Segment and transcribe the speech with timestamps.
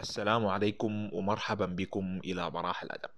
[0.00, 3.10] السلام عليكم ومرحبا بكم إلى براح الأدب.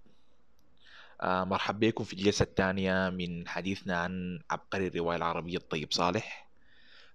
[1.21, 6.49] آه مرحبا بكم في الجلسة الثانية من حديثنا عن عبقري الرواية العربية الطيب صالح.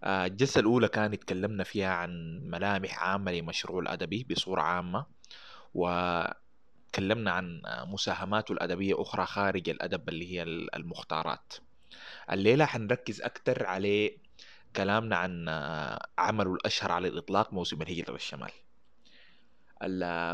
[0.03, 5.05] آه الجلسة الأولى كان تكلمنا فيها عن ملامح عامة لمشروع الأدبي بصورة عامة
[5.73, 10.43] وتكلمنا عن مساهماته الأدبية أخرى خارج الأدب اللي هي
[10.75, 11.53] المختارات.
[12.31, 14.17] الليلة حنركز أكثر على
[14.75, 18.51] كلامنا عن آه، عمله الأشهر على الإطلاق موسم الهجرة للشمال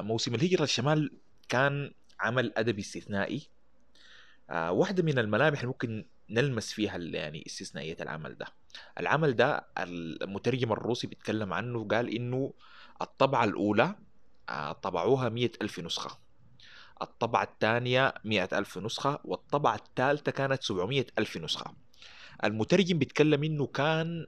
[0.03, 1.11] موسم الهجرة للشمال
[1.49, 3.41] كان عمل أدبي استثنائي.
[4.49, 8.45] آه، واحدة من الملامح اللي ممكن نلمس فيها يعني استثنائية العمل ده.
[8.99, 12.53] العمل ده المترجم الروسي بيتكلم عنه قال إنه
[13.01, 13.95] الطبعة الأولى
[14.49, 16.19] آه، طبعوها مية ألف نسخة.
[17.01, 21.73] الطبعة الثانية مئة ألف نسخة والطبعة الثالثة كانت سبعمية ألف نسخة.
[22.43, 24.27] المترجم بيتكلم إنه كان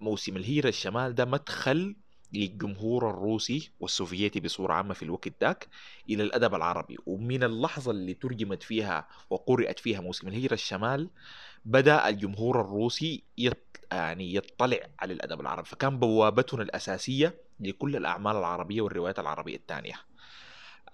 [0.00, 1.96] موسم الهجرة الشمال ده مدخل
[2.32, 5.68] للجمهور الروسي والسوفيتي بصورة عامة في الوقت ذاك
[6.10, 6.96] إلى الأدب العربي.
[7.06, 11.10] ومن اللحظة اللي ترجمت فيها وقرأت فيها موسم الهجرة الشمال
[11.64, 13.22] بدأ الجمهور الروسي.
[13.92, 15.68] يعني يطلع على الأدب العربي.
[15.68, 19.94] فكان بوابتنا الأساسية لكل الأعمال العربية والروايات العربية الثانية.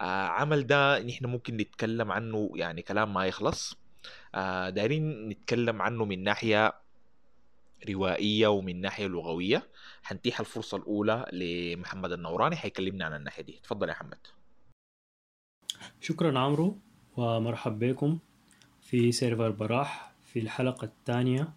[0.00, 3.76] آه عمل ده نحن ممكن نتكلم عنه يعني كلام ما يخلص.
[4.34, 6.85] آه دايرين نتكلم عنه من ناحية
[7.88, 9.62] روائية ومن ناحية لغوية
[10.02, 13.60] حنتيح الفرصة الأولى لمحمد النوراني حيكلمنا عن الناحية دي.
[13.62, 14.18] تفضل يا محمد
[16.00, 16.78] شكرا عمرو
[17.16, 18.18] ومرحب بكم
[18.80, 21.48] في سيرفر براح في الحلقة الثانية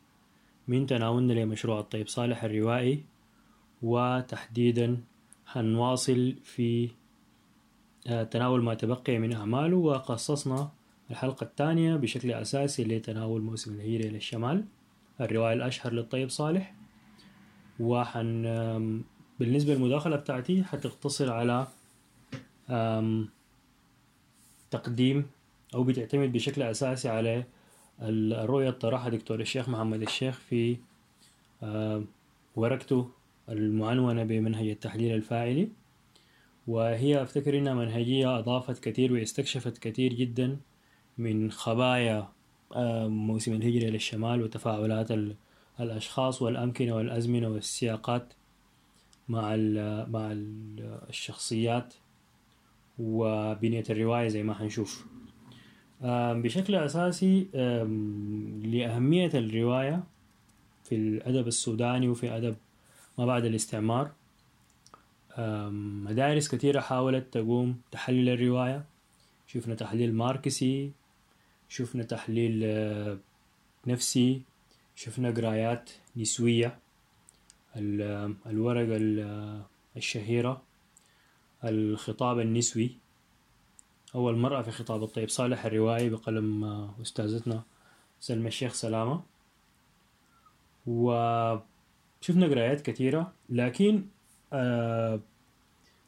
[0.67, 3.03] من تناولنا لمشروع الطيب صالح الروائي
[3.81, 5.03] وتحديدا
[5.47, 6.89] هنواصل في
[8.07, 10.71] آه، تناول ما تبقي من أعماله وخصصنا
[11.11, 14.65] الحلقة الثانية بشكل أساسي لتناول موسم الهيرة إلى الشمال
[15.21, 16.73] الرواية الأشهر للطيب صالح.
[17.79, 18.43] وحن
[19.39, 21.67] بالنسبة للمداخلة بتاعتي حتقتصر على
[24.71, 25.25] تقديم
[25.75, 27.43] أو بتعتمد بشكل أساسي على
[28.01, 30.77] الرؤية طرحها دكتور الشيخ محمد الشيخ في
[32.55, 33.09] ورقته
[33.49, 35.69] المعنونة بمنهج التحليل الفاعلي.
[36.67, 40.57] وهي أفتكر إنها منهجية أضافت كثير واستكشفت كثير جدا
[41.17, 42.29] من خبايا
[43.07, 45.07] موسم الهجرة للشمال وتفاعلات
[45.79, 48.33] الأشخاص والأمكنة والأزمنة والسياقات
[49.29, 49.55] مع
[50.09, 50.29] مع
[51.09, 51.93] الشخصيات
[52.99, 55.05] وبنية الرواية زي ما حنشوف.
[56.41, 57.47] بشكل أساسي
[58.63, 60.03] لأهمية الرواية
[60.83, 62.55] في الأدب السوداني وفي أدب
[63.17, 64.11] ما بعد الاستعمار
[66.05, 68.85] مدارس كثيرة حاولت تقوم تحلل الرواية.
[69.47, 70.91] شفنا تحليل ماركسي
[71.69, 72.65] شفنا تحليل
[73.87, 74.41] نفسي
[74.95, 76.79] شفنا قرايات نسوية
[78.47, 78.97] الورقة
[79.97, 80.61] الشهيرة
[81.63, 82.97] الخطاب النسوي.
[84.15, 86.63] أول مرة في خطاب الطيب صالح الروائي بقلم
[87.01, 87.63] أستاذتنا
[88.19, 89.21] سلمى الشيخ سلامة.
[90.87, 94.05] وشفنا قرايات كثيرة لكن
[94.53, 95.19] آه،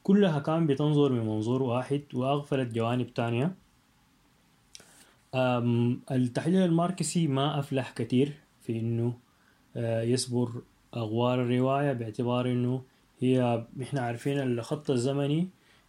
[0.04, 3.56] كلها كان بتنظر من منظور واحد وأغفلت جوانب تانية.
[5.36, 9.14] التحليل الماركسي ما أفلح كثير في إنه
[9.76, 10.62] آه، يصبر
[10.96, 12.84] أغوار الرواية باعتبار إنه
[13.20, 15.48] هي إحنا عارفين الخط الزمني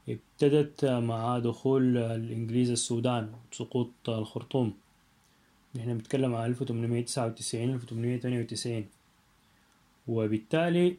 [0.09, 4.75] ابتدت مع دخول الإنجليز السودان سقوط الخرطوم.
[5.77, 8.87] نحن بنتكلم عن 1899 1898
[10.09, 10.97] وبالتالي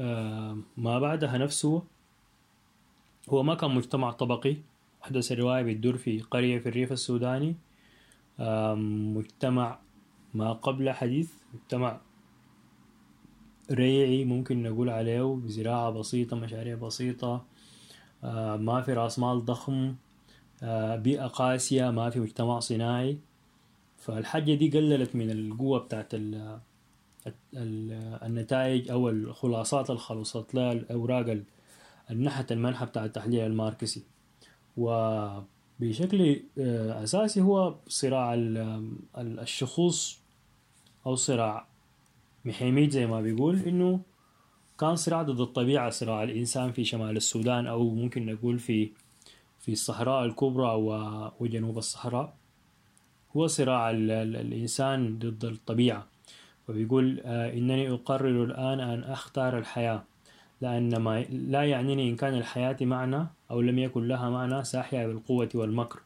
[0.00, 1.82] آه، ما بعدها نفسه
[3.28, 4.56] هو ما كان مجتمع طبقي
[5.04, 7.54] أحدث الرواية بتدور في قرية في الريف السوداني.
[8.38, 9.78] مجتمع
[10.34, 12.00] ما قبل حديث مجتمع
[13.70, 17.44] ريعي ممكن نقول عليه زراعة بسيطة مشاريع بسيطة
[18.56, 19.94] ما في رأس مال ضخم
[21.02, 23.18] بيئة قاسية ما في مجتمع صناعي.
[23.98, 26.12] فالحاجة دي قللت من القوة بتاعت
[27.56, 30.00] النتائج أو الخلاصات اللي
[30.54, 31.38] لها الأوراق
[32.10, 34.02] النحت المنحة بتاع التحليل الماركسي.
[34.76, 35.55] وبشكل
[36.58, 38.34] آه، أساسي هو صراع
[39.18, 40.20] الشخوص
[41.06, 41.66] أو صراع
[42.44, 44.00] محيميد زي ما بيقول إنه
[44.80, 48.90] كان صراع ضد الطبيعة صراع الإنسان في شمال السودان أو ممكن نقول في
[49.58, 50.72] في الصحراء الكبرى
[51.40, 52.36] وجنوب الصحراء.
[53.36, 56.06] هو صراع الإنسان ضد الطبيعة.
[56.68, 60.04] وبيقول آه، إنني أقرر الآن أن أختار الحياة.
[60.60, 65.48] لأن ما لا يعنيني إن كان الحياة معنى أو لم يكن لها معنى ساحية بالقوة
[65.54, 66.00] والمكر.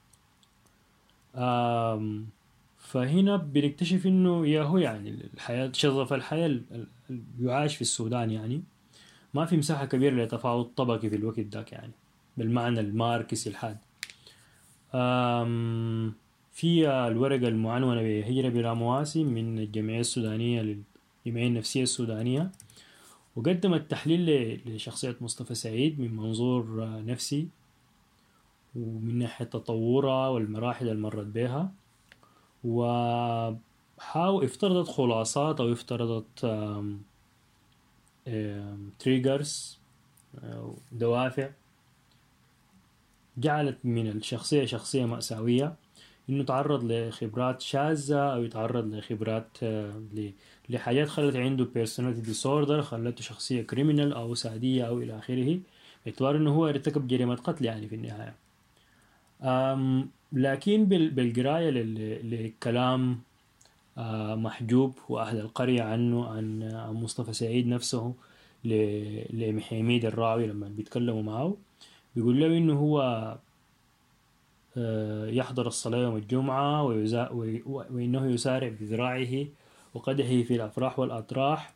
[2.78, 6.60] فهنا بنكتشف إنه يا هو يعني الحياة شظف الحياة
[7.40, 8.62] يعاش في السودان يعني.
[9.34, 11.92] ما في مساحة كبيرة لتفاوض طبقي في الوقت ذاك يعني
[12.36, 13.76] بالمعنى الماركسي الحاد.
[16.52, 22.50] في الورقة المعنونة بهجرة بلا مواسم من الجمعية السودانية للجمعية النفسية السودانية.
[23.36, 27.48] وقدمت تحليل ل- لشخصية مصطفى سعيد من منظور آه، نفسي
[28.76, 31.72] ومن ناحية تطورها والمراحل اللي مرت بها
[32.64, 36.46] وحاول افترضت خلاصات أو افترضت
[38.98, 39.78] تريجرز
[40.92, 41.50] دوافع.
[43.38, 45.74] جعلت من الشخصية شخصية مأساوية
[46.30, 50.02] إنه تعرض لخبرات شاذة أو يتعرض لخبرات آه،
[50.70, 55.58] لحاجات خلت عنده personality disorder خلته شخصية criminal أو سادية أو إلى آخره.
[56.04, 58.34] باعتبار إنه هو ارتكب جريمة قتل يعني في النهاية.
[59.42, 61.70] أم لكن بال- بالقراية
[62.22, 63.18] لكلام
[64.42, 68.14] محجوب وأهل القرية عنه عن مصطفى سعيد نفسه
[69.30, 71.56] لمحيميد الراوي لما بيتكلموا معه.
[72.16, 73.36] بيقول له إنه هو
[75.32, 76.82] يحضر الصلاة يوم الجمعة
[77.90, 79.46] وإنه يسارع بذراعه
[79.94, 81.74] وقدحه في الأفراح والأطراح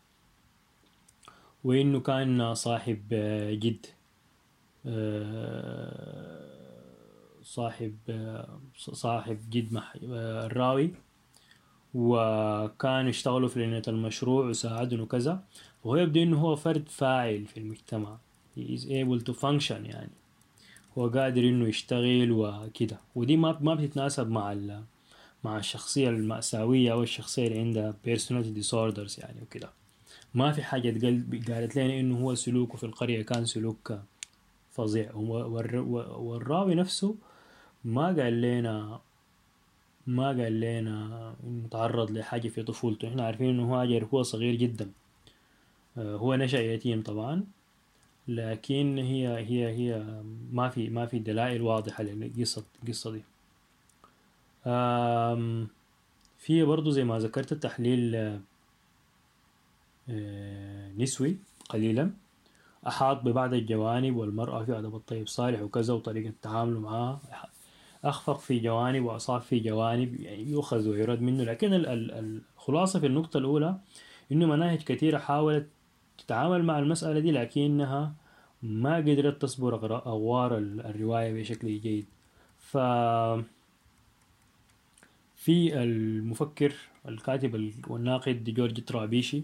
[1.65, 3.87] وإنه كان صاحب آه، جد.
[4.87, 6.45] آه،
[7.43, 10.95] صاحب آه، صاحب جد الراوي.
[11.95, 15.45] وكانوا يشتغلوا في لجنة المشروع وساعدهم وكذا.
[15.85, 18.19] وهو يبدو إنه هو فرد فاعل في المجتمع.
[18.57, 20.11] He is able to function يعني.
[20.99, 23.01] هو قادر إنه يشتغل وكده.
[23.15, 24.85] ودي ما ما بتتناسب مع ال
[25.44, 29.70] مع الشخصية المأساوية أو الشخصية اللي عندها personality disorders يعني وكده.
[30.35, 30.88] ما في حاجة
[31.52, 33.99] قالت لنا إنه هو سلوكه في القرية كان سلوك
[34.73, 35.14] فظيع.
[35.14, 37.14] والراوي نفسه
[37.85, 39.00] ما قال لنا
[40.06, 43.08] ما قال لنا انه تعرض لحاجة في طفولته.
[43.08, 44.91] إحنا عارفين إنه هاجر هو صغير جدا.
[45.99, 47.44] آه، هو نشأ يتيم طبعا
[48.29, 53.23] لكن هي هي هي ما في ما في دلائل واضحة للقصة القصة دي.
[56.39, 58.15] في برضو زي ما ذكرت التحليل
[60.09, 61.37] آه، نسوي
[61.69, 62.11] قليلا.
[62.87, 67.21] أحاط ببعض الجوانب والمرأة في أدب الطيب صالح وكذا وطريقة تعامله معها
[68.05, 71.45] أخفق في جوانب وأصاب في جوانب يعني يؤخذ ويرد منه.
[71.45, 73.79] لكن ال- ال- الخلاصة في النقطة الأولى
[74.33, 75.67] إنه مناهج كثيرة حاولت
[76.19, 78.13] تتعامل مع المسألة دي لكنها
[78.63, 82.07] ما قدرت تصبر أغوار ال- الرواية بشكل جيد.
[82.59, 82.77] ف
[85.44, 86.73] في المفكر
[87.08, 89.43] الكاتب ال- والناقد جورج ترابيشي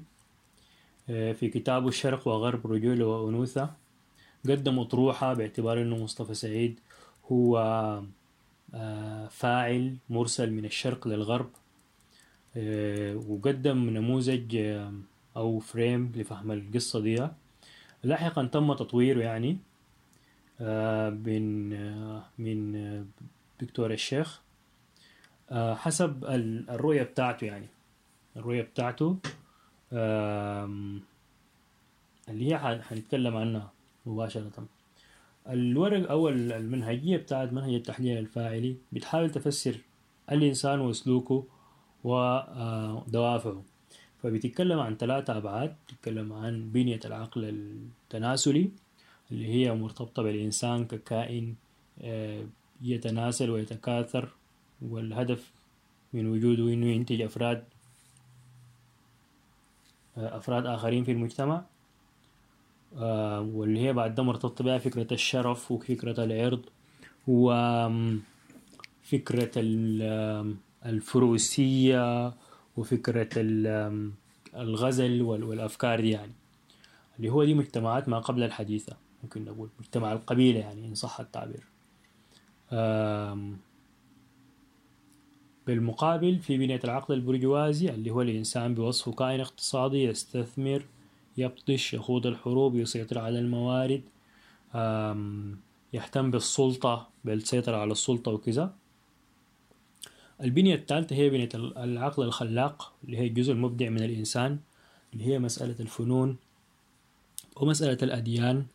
[1.11, 3.71] آه، في كتابه الشرق وغرب رجولة وأنوثة
[4.49, 6.81] قدم أطروحة باعتبار أنه مصطفى سعيد
[7.33, 7.59] هو
[8.75, 11.51] آه، فاعل مرسل من الشرق للغرب
[12.57, 14.57] آه، وقدم نموذج
[15.37, 17.29] أو فريم لفهم القصة دي.
[18.05, 19.57] لاحقا تم تطويره يعني
[21.27, 21.71] من
[22.39, 22.73] من
[23.61, 24.41] دكتور الشيخ.
[25.53, 27.67] حسب ال- الرؤية بتاعته يعني.
[28.37, 29.17] الرؤية بتاعته
[32.29, 33.73] اللي هي حنتكلم عنها
[34.07, 34.67] مباشرة.
[35.49, 39.77] الورق أو ال- المنهجية بتاعت منهج التحليل الفاعلي بتحاول تفسر
[40.33, 41.45] الإنسان وسلوكه
[42.05, 43.63] ودوافعه
[44.23, 45.77] فبتتكلم عن ثلاثة أبعاد.
[45.89, 48.71] بتتكلم عن بنية العقل التناسلي
[49.33, 51.55] اللي هي مرتبطة بالإنسان ككائن
[52.03, 52.45] آه،
[52.83, 54.29] يتناسل ويتكاثر.
[54.83, 55.51] والهدف
[56.13, 57.65] من وجوده إنه ينتج أفراد
[60.19, 61.63] آه، أفراد آخرين في المجتمع.
[62.97, 66.63] آه، واللي هي بعد ده مرتبطة بها فكرة الشرف وفكرة العرض
[67.29, 68.21] وفكرة
[69.57, 70.57] ال-
[70.87, 72.33] الفروسية
[72.77, 74.11] وفكرة ال-
[74.57, 76.33] الغزل وال- والأفكار دي يعني.
[77.19, 81.65] اللي هو دي مجتمعات ما قبل الحديثة ممكن نقول مجتمع القبيلة يعني إن صح التعبير.
[85.67, 90.85] بالمقابل في بنية العقل البرجوازي اللي هو الإنسان بوصفه كائن اقتصادي يستثمر
[91.37, 94.03] يبطش يخوض الحروب يسيطر على الموارد
[95.93, 98.75] يهتم بالسلطة بالسيطرة على السلطة وكذا.
[100.43, 104.59] البنية الثالثة هي بنية ال- العقل الخلاق اللي هي الجزء المبدع من الإنسان
[105.13, 106.37] اللي هي مسألة الفنون
[107.57, 108.67] ومسألة الأديان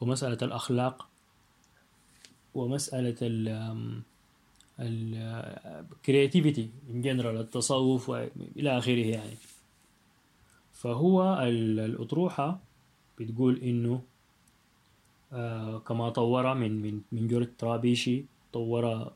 [0.00, 1.08] ومسألة الأخلاق
[2.54, 3.16] ومسألة
[4.80, 9.36] ال ال creativity in general التصوف وإلى آخره يعني.
[10.72, 12.60] فهو ال- الأطروحة
[13.20, 14.02] بتقول إنه
[15.32, 19.12] آه كما طور من من من جورج ترابيشي طور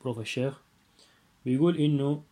[0.00, 0.60] بروف الشيخ
[1.44, 2.22] بيقول إنه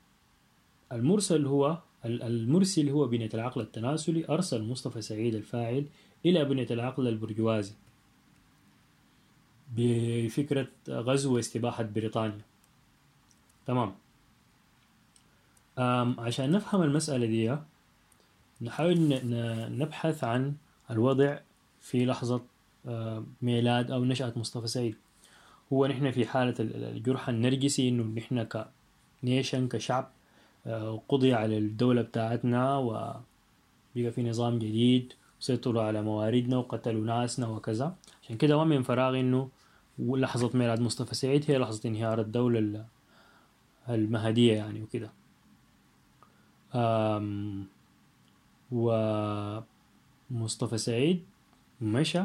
[0.93, 5.85] المرسل هو ال- المرسل هو بنية العقل التناسلي أرسل مصطفى سعيد الفاعل
[6.27, 7.73] إلى بنية العقل البرجوازي
[9.77, 12.41] بفكرة غزو واستباحة بريطانيا.
[13.67, 13.95] تمام.
[15.79, 17.57] أم عشان نفهم المسألة دي
[18.63, 19.21] نحاول
[19.79, 20.55] نبحث عن
[20.91, 21.39] الوضع
[21.81, 22.43] في لحظة
[23.43, 24.97] ميلاد أو نشأة مصطفى سعيد.
[25.73, 28.47] هو نحن في حالة الجرح النرجسي إنه نحن
[29.23, 30.11] كنيشن كشعب
[31.09, 33.21] قضي على الدولة بتاعتنا وبقى
[33.95, 37.97] في نظام جديد سيطروا على مواردنا وقتلوا ناسنا وكذا.
[38.23, 39.49] عشان كده ما من فراغ إنه
[39.99, 42.85] لحظة ميلاد مصطفى سعيد هي لحظة انهيار الدولة
[43.89, 45.13] المهدية يعني وكده.
[50.31, 51.25] ومصطفى سعيد
[51.81, 52.23] مشى.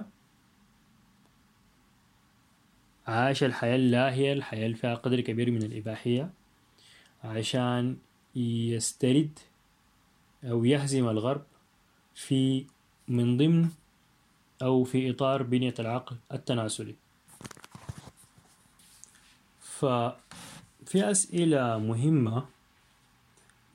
[3.07, 6.29] عاش الحياة اللاهية الحياة اللي فيها قدر كبير من الإباحية
[7.23, 7.97] عشان
[8.35, 9.39] يسترد
[10.43, 11.43] أو يهزم الغرب
[12.15, 12.65] في
[13.07, 13.69] من ضمن
[14.61, 16.95] أو في إطار بنية العقل التناسلي.
[20.89, 22.45] ففي أسئلة مهمة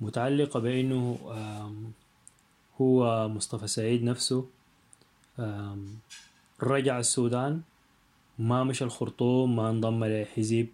[0.01, 1.19] متعلقة بأنه
[2.81, 4.47] هو مصطفى سعيد نفسه
[6.63, 7.61] رجع السودان
[8.39, 10.67] ما مشى الخرطوم ما انضم لحزب.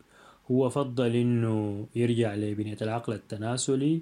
[0.51, 4.01] هو فضل إنه يرجع لبنية العقل التناسلي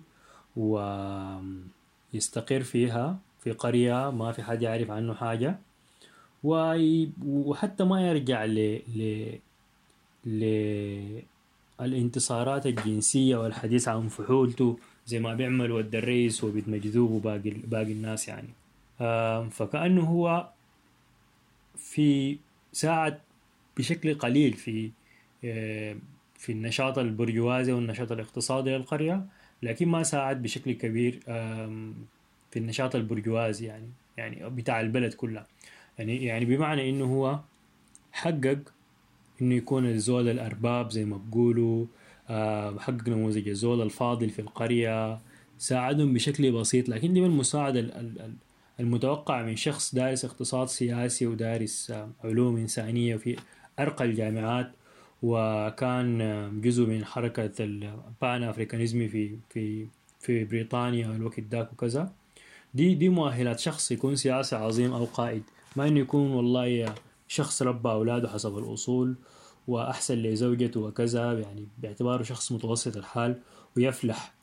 [0.56, 1.52] ويستقر
[2.62, 5.58] فيها في قرية ما في حد يعرف عنه حاجة.
[6.44, 8.80] وحتى ما يرجع ل
[10.26, 10.42] ل
[11.80, 18.28] الانتصارات الجنسية والحديث عن فحولته زي ما بيعمل ود الرئيس وبيت مجذوب وباقي باقي الناس
[18.28, 18.48] يعني.
[19.50, 20.48] فكأنه هو
[21.76, 22.38] في
[22.72, 23.18] ساعد
[23.76, 24.90] بشكل قليل في
[26.38, 29.26] في النشاط البرجوازي والنشاط الاقتصادي للقرية
[29.62, 31.20] لكن ما ساعد بشكل كبير
[32.50, 35.46] في النشاط البرجوازي يعني يعني بتاع البلد كلها.
[35.98, 37.40] يعني يعني بمعنى إنه هو
[38.12, 38.58] حقق
[39.42, 41.86] إنه يكون الزول الأرباب زي ما بقولوا
[42.78, 45.18] حقق نموذج الزول الفاضل في القرية
[45.58, 47.90] ساعدهم بشكل بسيط لكن دي المساعدة
[48.80, 51.92] المتوقع من شخص دارس اقتصاد سياسي ودارس
[52.24, 53.36] علوم إنسانية في
[53.78, 54.72] أرقى الجامعات
[55.22, 56.20] وكان
[56.60, 59.86] جزء من حركة البان أفريكانيزمي في في
[60.20, 62.12] في بريطانيا الوقت ذاك وكذا.
[62.74, 65.42] دي دي مؤهلات شخص يكون سياسي عظيم أو قائد.
[65.76, 66.94] ما إنه يكون والله
[67.28, 69.14] شخص ربى أولاده حسب الأصول
[69.68, 73.40] وأحسن لزوجته وكذا يعني باعتباره شخص متوسط الحال
[73.76, 74.34] ويفلح.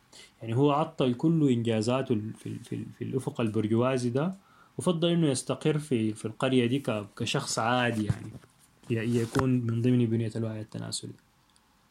[0.41, 4.35] يعني هو عطل كل إنجازاته في, في, في الأفق البرجوازي ده
[4.77, 6.83] وفضل إنه يستقر في في القرية دي
[7.15, 8.09] كشخص عادي
[8.89, 11.11] يعني يكون من ضمن بنية الوعي التناسلي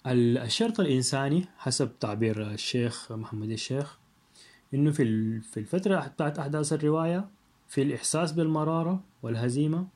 [0.06, 3.98] الشرط الإنساني حسب تعبير الشيخ محمد الشيخ
[4.74, 5.02] إنه في
[5.56, 7.28] الفترة بتاعت أحداث الرواية
[7.68, 9.86] في الإحساس بالمرارة والهزيمة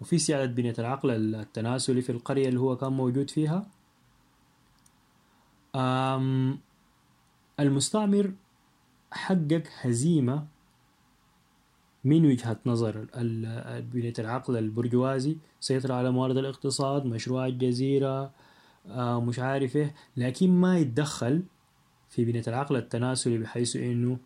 [0.00, 3.66] وفي سيادة بنية العقل التناسلي في القرية اللي هو كان موجود فيها.
[7.60, 8.32] المستعمر
[9.12, 10.46] حقق هزيمة
[12.04, 13.06] من وجهة نظر
[13.80, 15.36] بنية العقل البرجوازي.
[15.60, 18.32] سيطر على موارد الاقتصاد مشروع الجزيرة
[18.96, 21.42] مش عارف إيه لكن ما يتدخل
[22.08, 24.18] في بنية العقل التناسلي بحيث إنه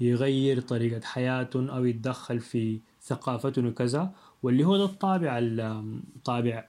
[0.00, 4.12] يغير طريقة حياته أو يتدخل في ثقافته وكذا.
[4.42, 6.64] واللي هو ده الطابع الطابع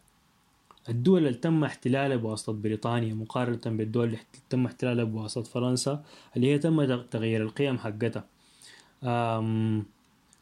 [0.90, 6.04] الدول اللي تم احتلالها بواسطة بريطانيا مقارنة بالدول اللي تم احتلالها بواسطة فرنسا
[6.36, 8.26] اللي هي تم تغيير القيم حقتها.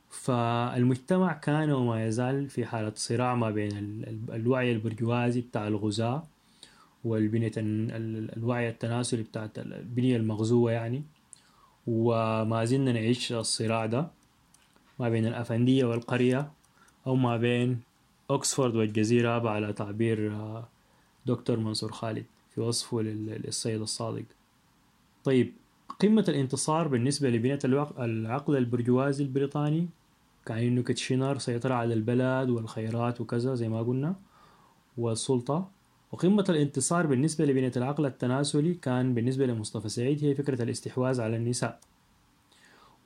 [0.10, 3.72] فالمجتمع كان وما يزال في حالة صراع ما بين
[4.34, 6.24] الوعي البرجوازي بتاع الغزاة
[7.04, 11.04] والبنية الوعي التناسلي بتاع البنية المغزوة يعني.
[11.88, 14.08] وما زلنا نعيش الصراع ده
[15.00, 16.52] ما بين الأفندية والقرية.
[17.08, 17.80] أو ما بين
[18.30, 20.34] أكسفورد والجزيرة على تعبير
[21.26, 24.24] دكتور منصور خالد في وصفه للسيد الصادق.
[25.24, 25.54] طيب
[26.00, 27.60] قمة الانتصار بالنسبة لبنية
[28.00, 29.88] العقل البرجوازي البريطاني
[30.46, 34.16] كان إنه كتشينر سيطر على البلد والخيرات وكذا زي ما قلنا
[34.98, 35.70] والسلطة.
[36.12, 41.80] وقمة الانتصار بالنسبة لبنية العقل التناسلي كان بالنسبة لمصطفى سعيد هي فكرة الاستحواذ على النساء.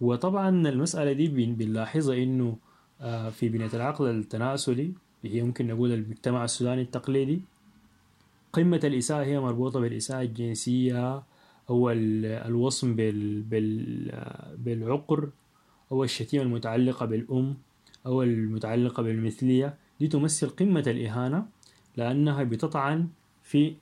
[0.02, 2.58] وطبعا المسألة دي بنلاحظها إنه
[3.32, 4.92] في بنية العقل التناسلي
[5.24, 7.42] هي ممكن نقول المجتمع السوداني التقليدي.
[8.54, 11.24] قمة الإساءة هي مربوطة بالإساءة الجنسية
[11.70, 14.12] أو الوصم بال بال
[14.58, 15.30] بالعقر
[15.92, 17.58] أو الشتيمة المتعلقة بالأم
[18.06, 19.76] أو المتعلقة بالمثلية.
[20.00, 21.46] دي تمثل قمة الإهانة
[21.98, 23.08] لأنها بتطعن
[23.44, 23.74] في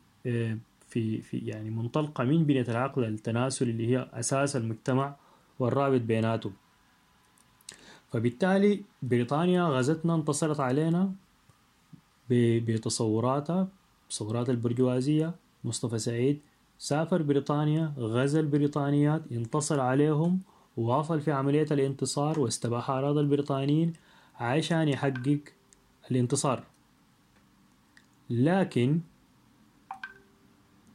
[0.90, 5.16] في في يعني منطلقة من بنية العقل التناسلي اللي هي أساس المجتمع
[5.60, 6.52] والرابط بيناته
[8.12, 11.12] فبالتالي بريطانيا غزتنا انتصرت علينا
[12.30, 13.68] بتصوراتها
[14.10, 15.34] تصورات البرجوازية.
[15.64, 16.40] مصطفى سعيد
[16.80, 20.40] سافر بريطانيا غزا البريطانيات انتصر عليهم
[20.78, 23.94] وواصل في عملية الانتصار واستباح أراض البريطانيين
[24.36, 25.40] عشان يحقق
[26.12, 26.64] الانتصار.
[28.30, 29.00] لكن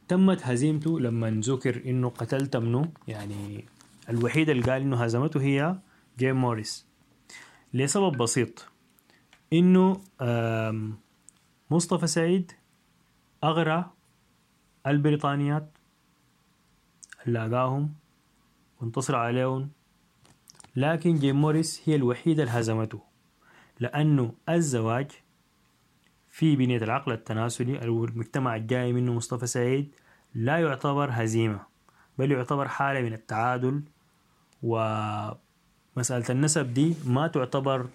[0.07, 3.65] تمت هزيمته لما ذكر إنه قتل تمنه يعني
[4.09, 5.75] الوحيد اللي قال إنه هزمته هي
[6.19, 6.85] جيم موريس.
[7.75, 8.65] لسبب بسيط.
[9.53, 10.01] إنه
[11.71, 12.51] مصطفى سعيد
[13.43, 13.91] أغرى
[14.87, 15.77] البريطانيات
[17.25, 17.93] لاقاهم
[18.81, 19.69] وانتصر عليهم
[20.75, 23.01] لكن جيم موريس هي الوحيدة اللي هزمته
[23.79, 25.11] لأنه الزواج
[26.29, 29.95] في بنية العقل التناسلي المجتمع الجاي منه مصطفى سعيد
[30.35, 31.59] لا يعتبر هزيمة
[32.17, 33.83] بل يعتبر حالة من التعادل
[35.95, 37.87] ومسألة النسب دي ما تعتبر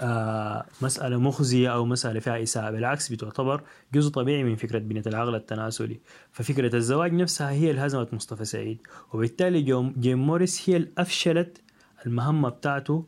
[0.00, 3.62] آه مسألة مخزية أو مسألة فيها إساءة بالعكس بتعتبر
[3.94, 6.00] جزء طبيعي من فكرة بنية العقل التناسلي.
[6.32, 8.78] ففكرة الزواج نفسها هي اللي هزمت مصطفى سعيد
[9.12, 9.62] وبالتالي
[9.98, 11.60] جيم موريس هي اللي أفشلت
[12.06, 13.04] المهمة بتاعته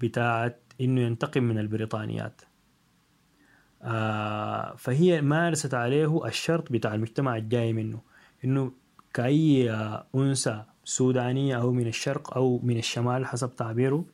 [0.00, 2.42] بتاعت إنه ينتقم من البريطانيات.
[3.82, 8.00] آه فهي مارست عليه الشرط بتاع المجتمع الجاي منه
[8.44, 8.72] إنه
[9.14, 9.70] كأي
[10.14, 14.04] أنثى سودانية أو من الشرق أو من الشمال حسب تعبيره.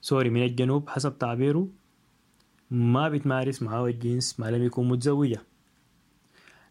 [0.00, 1.68] سوري من الجنوب حسب تعبيره.
[2.70, 5.42] ما بتمارس معاه الجنس ما لم يكون متزوجة.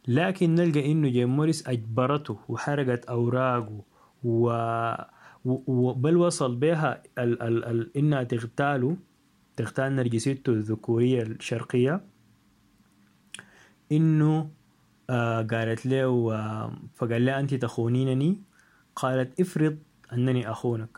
[0.07, 3.81] لكن نلقى إنه جين موريس أجبرته وحرقت أوراقه
[4.23, 8.97] و بل وصل بها ال ال ال إنها تغتاله
[9.55, 12.01] تغتال نرجسيته الذكورية الشرقية.
[13.91, 14.49] إنه
[15.09, 18.50] آه قالت له آه فقال لها أنت تخونينني.
[18.95, 19.77] قالت افرض
[20.13, 20.97] أنني أخونك.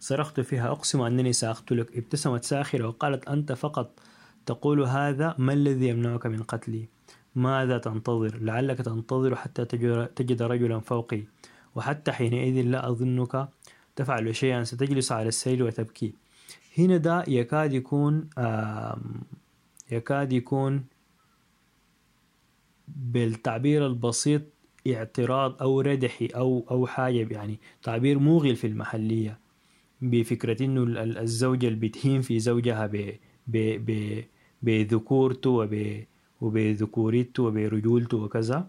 [0.00, 1.96] صرخت فيها أقسم أنني سأقتلك.
[1.96, 4.00] ابتسمت ساخرة وقالت أنت فقط
[4.46, 6.88] تقول هذا ما الذي يمنعك من قتلي؟
[7.34, 9.64] ماذا تنتظر؟ لعلك تنتظر حتى
[10.16, 11.22] تجد رجلا فوقي.
[11.74, 13.48] وحتى حينئذ لا أظنك
[13.96, 16.14] تفعل شيئا ستجلس على السيل وتبكي.
[16.78, 18.28] هنا ده يكاد يكون
[19.90, 20.84] يكاد يكون
[22.88, 24.42] بالتعبير البسيط
[24.88, 29.38] اعتراض أو ردحي أو أو حاجة يعني تعبير موغل في المحلية
[30.02, 33.12] بفكرة إنه الزوجة اللي بتهين في زوجها ب
[33.46, 34.20] ب
[34.62, 36.04] بذكورته وب
[36.40, 38.68] وبذكوريته وبرجولته وكذا.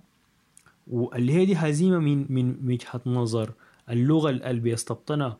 [0.87, 3.51] واللي هي دي هزيمة من من وجهة نظر
[3.89, 5.37] اللغة اللي بيستبطنها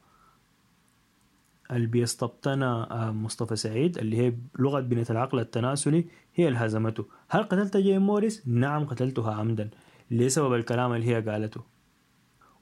[1.72, 6.06] اللي بيستبطنها مصطفى سعيد اللي هي لغة بنية العقل التناسلي
[6.36, 7.06] هي اللي هزمته.
[7.30, 9.70] هل قتلت جيم موريس؟ نعم قتلتها عمدا.
[10.12, 11.62] لسبب الكلام اللي هي قالته.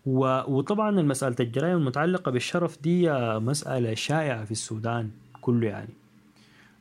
[0.06, 5.94] وطبعا المسألة الجرائم المتعلقة بالشرف دي مسألة شائعة في السودان كله يعني.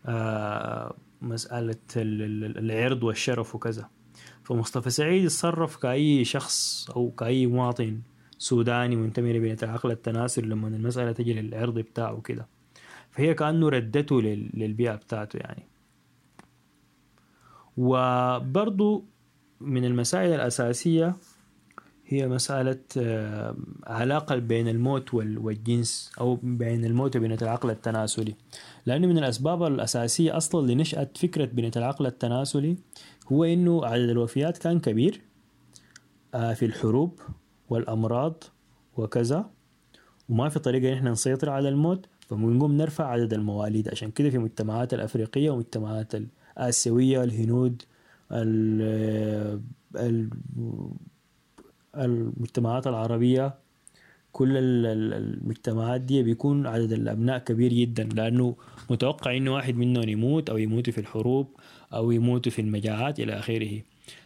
[0.06, 3.88] آه مسألة العرض والشرف وكذا.
[4.44, 8.00] فمصطفى سعيد يتصرف كأي شخص أو كأي مواطن
[8.38, 12.46] سوداني منتمي لبنية العقل التناسل لما المسألة تجي للعرض بتاعه كده
[13.10, 15.62] فهي كأنه ردته للبيئة بتاعته يعني.
[17.76, 19.04] وبرضو
[19.60, 21.16] من المسائل الأساسية
[22.06, 22.78] هي مسألة
[23.86, 28.34] علاقة بين الموت والجنس أو بين الموت وبين العقل التناسلي.
[28.86, 32.76] لأنه من الأسباب الأساسية أصلا لنشأة فكرة بنية العقل التناسلي
[33.32, 35.20] هو إنه عدد الوفيات كان كبير
[36.32, 37.20] في الحروب
[37.70, 38.44] والأمراض
[38.96, 39.50] وكذا
[40.28, 43.88] وما في طريقة إحنا نسيطر على الموت فبنقوم نرفع عدد المواليد.
[43.88, 46.12] عشان كده في المجتمعات الأفريقية والمجتمعات
[46.56, 47.82] الآسيوية الهنود
[51.96, 53.54] المجتمعات العربية
[54.32, 58.56] كل المجتمعات دي بيكون عدد الأبناء كبير جدا لأنه
[58.90, 61.56] متوقع إنه واحد منهم يموت أو يموت في الحروب
[61.92, 63.82] أو يموت في المجاعات إلى آخره.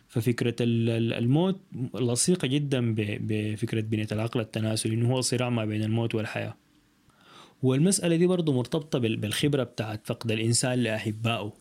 [0.09, 1.61] ففكرة الموت
[1.95, 6.55] لصيقة جدا بفكرة بنية العقل التناسلي إنه هو صراع ما بين الموت والحياة.
[7.63, 11.53] والمسألة دي برضه مرتبطة بالخبرة بتاعت فقد الإنسان لأحبائه.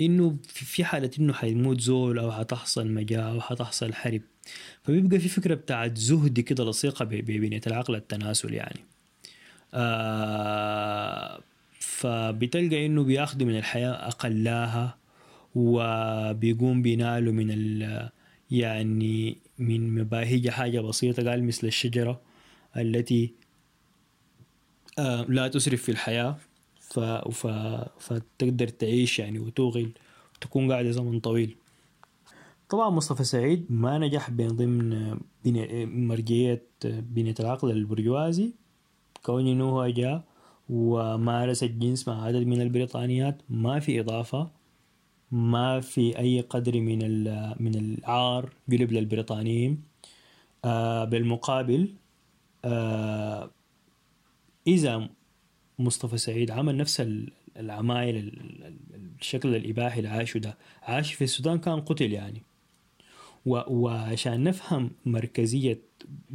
[0.00, 4.22] إنه في حالة إنه حيموت زول أو حتحصل مجاعة أو حتحصل حرب.
[4.82, 8.80] فبيبقى في فكرة بتاعت زهد كده لصيقة ببنية العقل التناسل يعني.
[9.74, 11.40] آه
[11.80, 14.96] فبتلقى إنه بياخدوا من الحياة أقلاها
[15.54, 18.10] وبيقوم بينالوا من ال
[18.50, 22.20] يعني من مباهج حاجة بسيطة قال مثل الشجرة
[22.76, 23.32] التي
[24.98, 26.36] آه لا تسرف في الحياة.
[26.94, 27.00] ف...
[27.00, 27.46] ف...
[27.98, 29.92] فتقدر تعيش يعني وتوغل
[30.36, 31.56] وتكون قاعدة زمن طويل.
[32.68, 35.86] طبعا مصطفى سعيد ما نجح بين ضمن بني...
[35.86, 38.52] مرجية بنية العقل البرجوازي
[39.22, 40.24] كون إنه هو جاء
[40.68, 44.50] ومارس الجنس مع عدد من البريطانيات ما في إضافة
[45.32, 46.98] ما في أي قدر من
[47.62, 49.82] من العار قلب للبريطانيين.
[50.64, 51.94] آه بالمقابل
[52.64, 53.50] آه
[54.66, 55.08] إذا
[55.78, 57.06] مصطفى سعيد عمل نفس
[57.56, 58.38] العمايل
[59.20, 60.58] الشكل الإباحي اللي عاشه ده.
[60.82, 62.42] عاش في السودان كان قتل يعني.
[63.46, 65.80] وعشان نفهم مركزية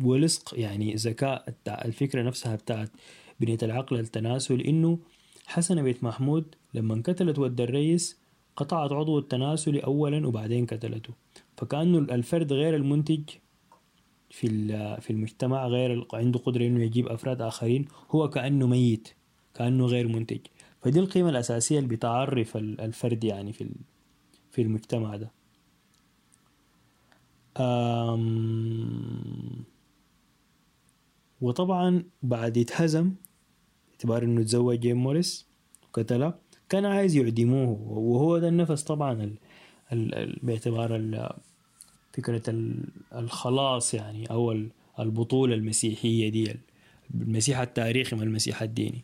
[0.04, 2.91] ولصق يعني ذكاء الفكرة نفسها بتاعت
[3.39, 4.99] بنية العقل التناسل إنه
[5.45, 8.19] حسن بيت محمود لما قتلت ود الرئيس
[8.56, 11.13] قطعت عضو التناسلي أولا وبعدين قتلته.
[11.58, 13.21] فكأنه الفرد غير المنتج
[14.30, 14.47] في
[15.02, 17.86] في المجتمع غير عنده قدرة إنه يجيب أفراد آخرين.
[18.12, 19.08] هو كأنه ميت.
[19.55, 20.39] كأنه غير منتج.
[20.81, 23.69] فدي القيمة الأساسية اللي بتعرف الفرد يعني في
[24.51, 25.31] في المجتمع ده.
[31.41, 33.12] وطبعا بعد يتهزم
[33.91, 35.47] اعتبار إنه تزوج جيم موريس
[35.83, 36.33] وقتله
[36.69, 37.81] كان عايز يعدموه.
[37.89, 39.35] وهو ده النفس طبعا ال
[39.93, 41.29] ال ال باعتبار ال
[42.13, 42.43] فكرة
[43.15, 44.55] الخلاص يعني أو
[44.99, 46.55] البطولة المسيحية دي
[47.15, 49.03] المسيح التاريخي ما المسيح الديني.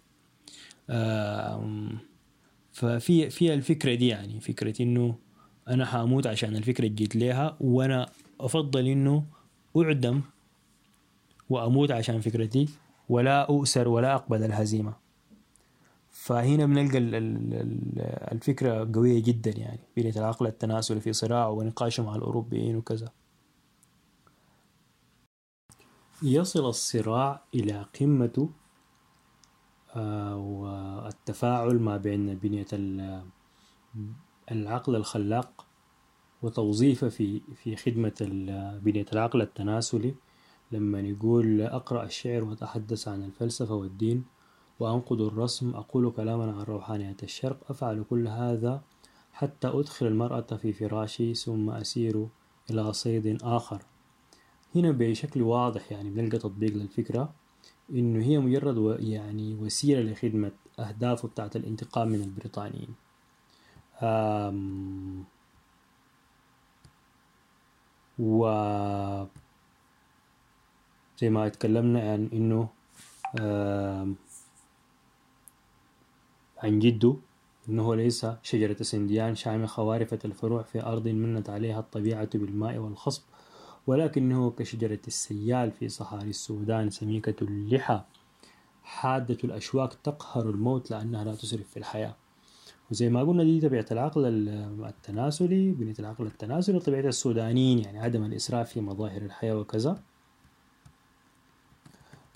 [2.72, 5.16] ففي في الفكرة دي يعني فكرة إنه
[5.68, 9.26] أنا حأموت عشان الفكرة جيت ليها وأنا أفضل إنه
[9.78, 10.22] أعدم
[11.50, 12.70] وأموت عشان فكرتي
[13.10, 14.94] ولا أؤسر ولا أقبل الهزيمة.
[16.10, 16.98] فهنا بنلقى
[18.32, 23.12] الفكرة قوية جدا يعني بنية العقل التناسلي في صراع ونقاشه مع الأوروبيين وكذا.
[26.24, 28.50] يصل الصراع إلى قمته
[30.36, 32.68] والتفاعل ما بين بنية
[34.52, 35.66] العقل الخلاق
[36.42, 38.14] وتوظيفه في في خدمة
[38.84, 40.16] بنية العقل التناسلي.
[40.72, 44.24] لما يقول أقرأ الشعر وأتحدث عن الفلسفة والدين
[44.80, 48.82] وأنقد الرسم أقول كلاما عن روحانية الشرق أفعل كل هذا
[49.34, 52.28] حتى أدخل المرأة في فراشي ثم أسير
[52.72, 53.82] إلى صيد آخر.
[54.76, 57.34] هنا بشكل واضح يعني بنلقى تطبيق للفكرة.
[57.90, 62.96] إنه هي مجرد يعني وسيلة لخدمة أهدافه بتاعت الانتقام من البريطانيين.
[68.20, 68.46] و
[71.20, 72.70] زي ما اتكلمنا عن إنه
[76.64, 77.16] عن جده
[77.70, 83.24] إنه ليس شجرة سنديان شامخة وارفة الفروع في أرض منت عليها الطبيعة بالماء والخصب.
[83.88, 88.02] ولكنه كشجرة السيال في صحاري السودان سميكة اللحى.
[88.84, 92.16] حادة الأشواك تقهر الموت لأنها لا تسرف في الحياة.
[92.92, 94.26] وزي ما قلنا دي طبيعة العقل
[94.86, 100.00] التناسلي بنية العقل التناسلي طبيعة السودانيين يعني عدم الإسراف في مظاهر الحياة وكذا.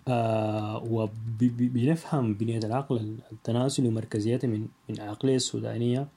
[0.07, 6.07] آه وبنفهم بنية العقل التناسلي ومركزيته من من العقلية السودانية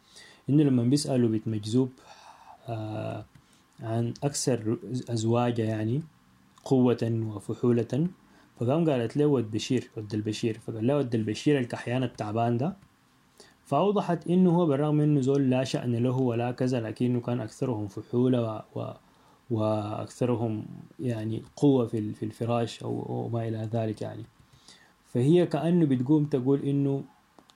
[0.51, 1.91] إنه لما بيسألوا بيت مجذوب
[2.69, 3.25] آه
[3.83, 4.79] عن أكثر
[5.11, 6.03] أزواجها يعني
[6.65, 8.09] قوة وفحولة.
[8.61, 10.59] فقام قالت له ود بشير ود البشير.
[10.59, 12.77] فقال له ود البشير الكحيان التعبان ده.
[13.65, 18.43] فأوضحت إنه هو بالرغم إنه زول لا شأن له ولا كذا لكنه كان أكثرهم فحولة
[18.43, 18.93] و, و
[19.51, 20.65] وأكثرهم
[21.01, 24.25] يعني قوة في في الفراش أو ما إلى ذلك يعني.
[25.07, 27.05] فهي كأنه بتقوم تقول إنه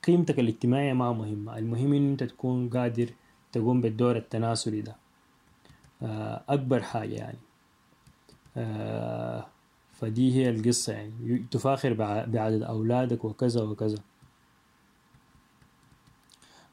[0.07, 1.59] قيمتك الاجتماعية ما مهمة.
[1.59, 3.09] المهم إنه أنت تكون قادر
[3.53, 4.97] تقوم بالدور التناسلي ده.
[6.03, 7.39] أكبر حاجة يعني.
[8.57, 9.47] آه،
[9.93, 11.45] فدي هي القصة يعني.
[11.51, 13.99] تفاخر بعدد أولادك وكذا وكذا.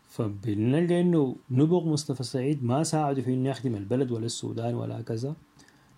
[0.10, 5.36] فبنلقى إنه نبغ مصطفى سعيد ما ساعدوا في إنه يخدم البلد ولا السودان ولا كذا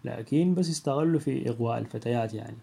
[0.06, 2.58] لكن بس استغلوا في إغواء الفتيات يعني.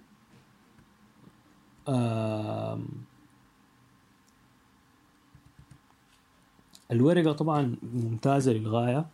[6.93, 8.99] الورقة طبعا ممتازة للغاية.
[8.99, 9.07] آه،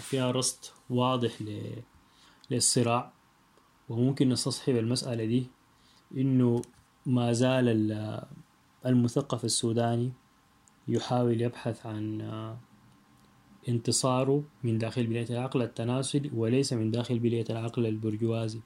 [0.00, 0.58] فيها رصد
[0.90, 1.32] واضح
[2.50, 3.12] للصراع.
[3.88, 5.46] وممكن نستصحب المسألة دي
[6.16, 6.62] إنه
[7.06, 7.68] ما زال
[8.86, 10.12] المثقف السوداني
[10.88, 12.58] يحاول يبحث عن آه،
[13.68, 18.60] انتصاره من داخل بنية العقل التناسلي وليس من داخل بنية العقل البرجوازي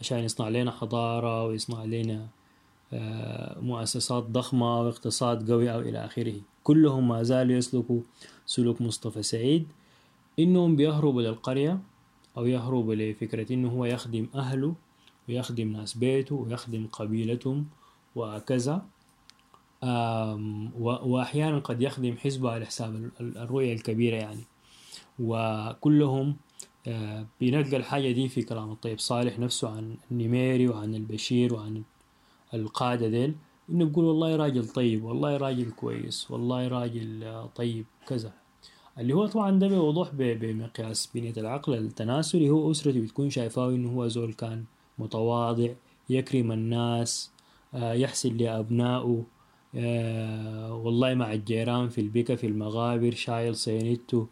[0.00, 2.28] عشان يصنع لنا حضارة ويصنع لنا
[2.92, 6.34] آه، مؤسسات ضخمة واقتصاد قوي أو إلى آخره.
[6.64, 8.00] كلهم ما زالوا يسلكوا
[8.46, 9.68] سلوك مصطفى سعيد.
[10.38, 11.80] إنهم بيهربوا للقرية
[12.36, 14.74] أو يهربوا لفكرة إنه هو يخدم أهله
[15.28, 17.66] ويخدم ناس بيته ويخدم قبيلتهم
[18.16, 18.86] وكذا
[21.04, 24.44] وأحيانا قد يخدم حزبه على حساب الرؤية الكبيرة يعني.
[25.18, 26.36] وكلهم
[26.86, 31.82] آه، بنلقى الحاجة دي في كلام الطيب صالح نفسه عن النميري وعن البشير وعن
[32.54, 33.34] القادة ديل.
[33.70, 38.41] إنه يقول والله راجل طيب والله راجل كويس والله راجل آه، طيب كذا.
[38.98, 42.50] اللي هو طبعا ده بوضوح بمقياس بنية العقل التناسلي.
[42.50, 44.64] هو أسرته بتكون شايفاه إنه هو زول كان
[44.98, 45.68] متواضع
[46.10, 47.30] يكرم الناس
[47.74, 49.22] آه، يحسن لأبنائه
[49.76, 54.26] آه، والله مع الجيران في البكا في المغابر شايل صينيته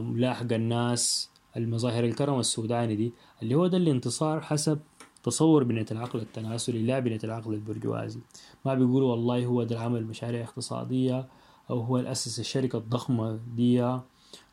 [0.00, 1.30] ملاحق الناس.
[1.56, 4.78] المظاهر الكرم السوداني دي اللي هو ده الانتصار حسب
[5.22, 8.20] تصور بنية العقل التناسلي لا بنية العقل البرجوازي.
[8.64, 11.26] ما بيقولوا والله هو ده العمل مشاريع اقتصادية
[11.72, 13.98] أو هو اللي أسس الشركة الضخمة دي.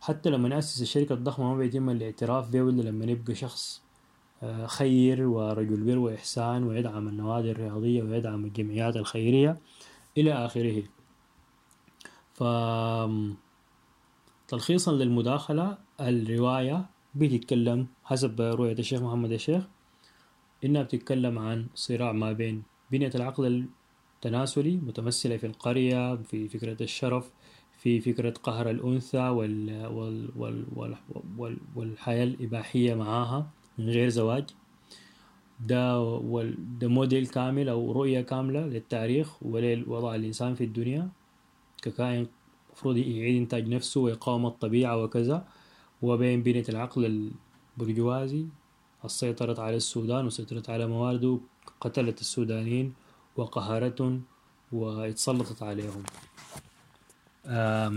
[0.02, 3.82] حتى لما نأسس الشركة الضخمة ما بيتم الاعتراف به إلا لما يبقى شخص
[4.44, 9.58] آه، خير ورجل بر وإحسان ويدعم النوادي الرياضية ويدعم الجمعيات الخيرية
[10.18, 10.84] إلى آخره.
[12.34, 12.44] ف
[14.48, 19.64] تلخيصا للمداخلة الرواية بتتكلم حسب رؤية الشيخ محمد الشيخ
[20.66, 23.66] إنها بتتكلم عن صراع ما بين بنية العقل
[24.20, 27.32] التناسلي متمثلة في القرية في فكرة الشرف
[27.78, 30.96] في فكرة قهر الأنثى وال وال وال وال
[31.38, 34.44] وال والحياة الإباحية معاها من غير زواج.
[35.60, 41.10] ده وال ده موديل كامل أو رؤية كاملة للتاريخ ولوضع الإنسان في الدنيا.
[41.82, 42.28] ككائن
[42.68, 45.48] المفروض يعيد إنتاج نفسه ويقاوم الطبيعة وكذا.
[46.02, 47.32] وبين بنية العقل
[47.78, 48.46] البرجوازي
[49.06, 51.40] السيطرة على السودان وسيطرت على موارده
[51.82, 52.94] قتلت السودانيين.
[53.36, 54.24] وقهرتهم
[54.72, 56.04] واتسلطت عليهم.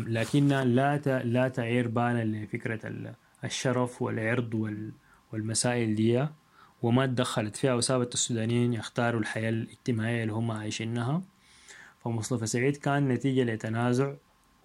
[0.08, 3.14] لكن لا لا تعير بانا لفكرة
[3.44, 4.54] الشرف والعرض
[5.32, 6.26] والمسائل دي.
[6.82, 11.22] وما تدخلت فيها وسابت السودانيين يختاروا الحياة الاجتماعية اللي هم عايشينها.
[12.04, 14.14] فمصطفى سعيد كان نتيجة لتنازع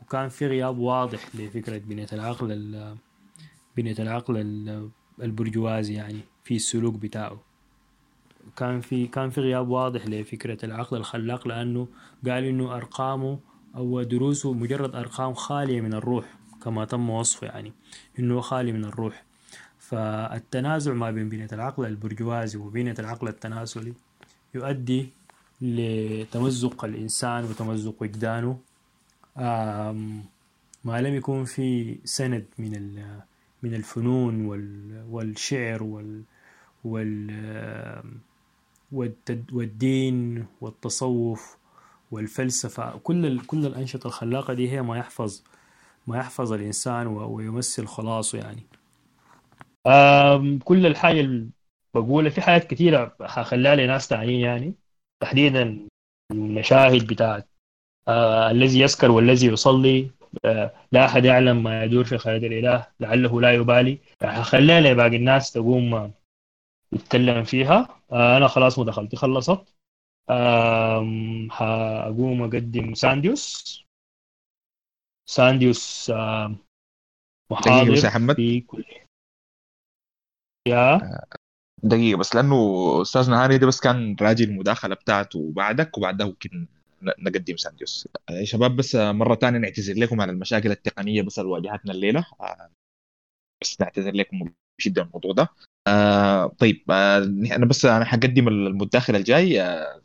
[0.01, 2.95] وكان في غياب واضح لفكرة بنية العقل
[3.77, 4.37] بنية العقل
[5.21, 7.46] البرجوازي يعني في السلوك بتاعه.
[8.55, 11.87] كان في كان في غياب واضح لفكرة العقل الخلاق لأنه
[12.25, 13.39] قال إنه أرقامه
[13.75, 16.25] أو دروسه مجرد أرقام خالية من الروح
[16.63, 17.73] كما تم وصفه يعني
[18.19, 19.23] إنه خالي من الروح.
[19.79, 23.93] فالتنازع ما بين بنية العقل البرجوازي وبنية العقل التناسلي
[24.55, 25.09] يؤدي
[25.61, 28.59] لتمزق الإنسان وتمزق وجدانه.
[30.83, 32.71] ما لم يكون في سند من
[33.63, 34.45] من الفنون
[35.09, 35.83] والشعر
[36.83, 37.31] وال
[38.91, 41.57] والدين والتصوف
[42.11, 45.43] والفلسفة كل كل الأنشطة الخلاقة دي هي ما يحفظ
[46.07, 48.63] ما يحفظ الإنسان ويمثل خلاصه يعني.
[50.63, 51.49] كل الحاجة اللي
[51.93, 54.75] بقولها في حاجات كثيرة حخليها لناس تانيين يعني
[55.19, 55.87] تحديدا
[56.31, 57.49] المشاهد بتاعت
[58.07, 60.11] آه الذي يسكر والذي يصلي
[60.45, 63.99] آه لا أحد يعلم ما يدور في خيال الإله لعله لا يبالي.
[64.23, 66.13] حخليها لباقي الناس تقوم
[66.91, 68.01] تتكلم فيها.
[68.11, 69.73] آه أنا خلاص مداخلتي خلصت.
[71.49, 73.83] حقوم أقدم سانديوس.
[75.29, 76.11] سانديوس
[77.51, 78.35] محاضر محمد.
[78.35, 78.85] في كل
[80.67, 81.01] يا؟
[81.83, 82.55] دقيقة بس لأنه
[83.01, 86.67] أستاذنا هاني ده بس كان راجي المداخلة بتاعته بعدك وبعدها ممكن
[87.01, 88.07] نقدم سانديوس.
[88.29, 92.25] يا شباب بس مرة ثانية نعتذر لكم على المشاكل التقنية بس اللي واجهتنا الليلة.
[93.61, 95.47] بس نعتذر لكم بشدة الموضوع ده.
[95.87, 97.17] آه طيب آه
[97.55, 100.01] أنا بس أنا حقدم المداخل الجاي آه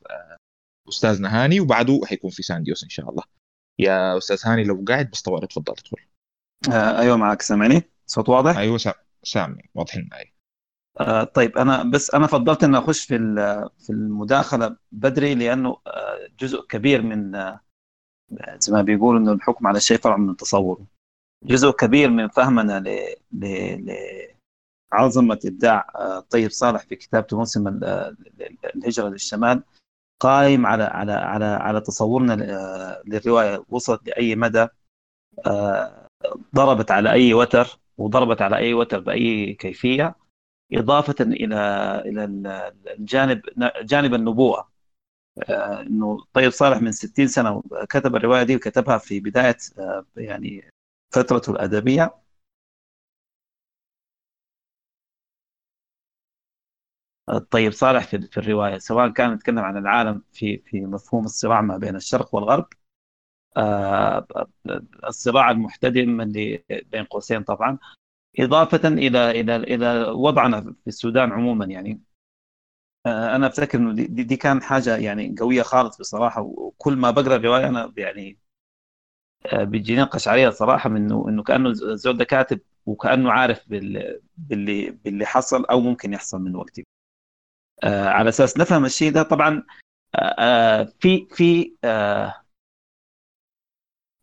[0.89, 3.23] أستاذنا هاني وبعده حيكون في سانديوس إن شاء الله.
[3.79, 5.97] يا أستاذ هاني لو قاعد بس طوال تفضل تدخل
[6.73, 7.43] آه أيوة معك.
[7.43, 8.79] سامعني؟ صوت واضح؟ أيوة
[9.23, 10.33] سامعني واضحين معي.
[11.01, 13.17] آه طيب أنا بس أنا فضلت ان أخش في
[13.79, 17.61] في المداخلة بدري لأنه آه جزء كبير من آه
[18.59, 20.85] زي ما بيقولوا إنه الحكم على الشيء فرع من التصور.
[21.45, 23.47] جزء كبير من فهمنا ل ل
[24.93, 27.81] لعظمه إبداع آه طيب صالح في كتابته موسم
[28.77, 29.63] الهجرة للشمال
[30.21, 32.33] قائم على على على على تصورنا
[33.07, 34.67] للرواية وصلت لأي مدى؟
[36.55, 40.15] ضربت على أي وتر وضربت على أي وتر بأي كيفية؟
[40.73, 41.57] إضافة إلى
[42.07, 42.25] إلى
[42.99, 43.43] الجانب
[43.83, 44.69] جانب النبوءة.
[45.51, 49.57] إنه طيب صالح من 60 سنة كتب الرواية دي وكتبها في بداية
[50.17, 50.65] يعني
[51.15, 52.15] فترته الأدبية.
[57.39, 61.77] طيب صالح في, في الرواية سواء كان يتكلم عن العالم في في مفهوم الصراع ما
[61.79, 62.67] بين الشرق والغرب
[63.57, 64.27] آه
[65.09, 67.79] الصراع المحتدم اللي بين قوسين طبعا
[68.41, 72.03] إضافة إلى إلى إلى وضعنا في السودان عموما يعني.
[73.07, 77.37] آه أنا أفتكر إنه دي, دي كان حاجة يعني قوية خالص بصراحة وكل ما بقرأ
[77.37, 78.39] الرواية أنا يعني
[79.47, 84.21] آه بيجيني قشعريه صراحة من إنه إنه كأنه الزول ده كاتب وكأنه عارف باللي
[85.05, 86.92] باللي حصل أو ممكن يحصل من وقت آه
[87.85, 89.63] على أساس نفهم الشيء ده طبعا
[90.15, 91.73] آه، في في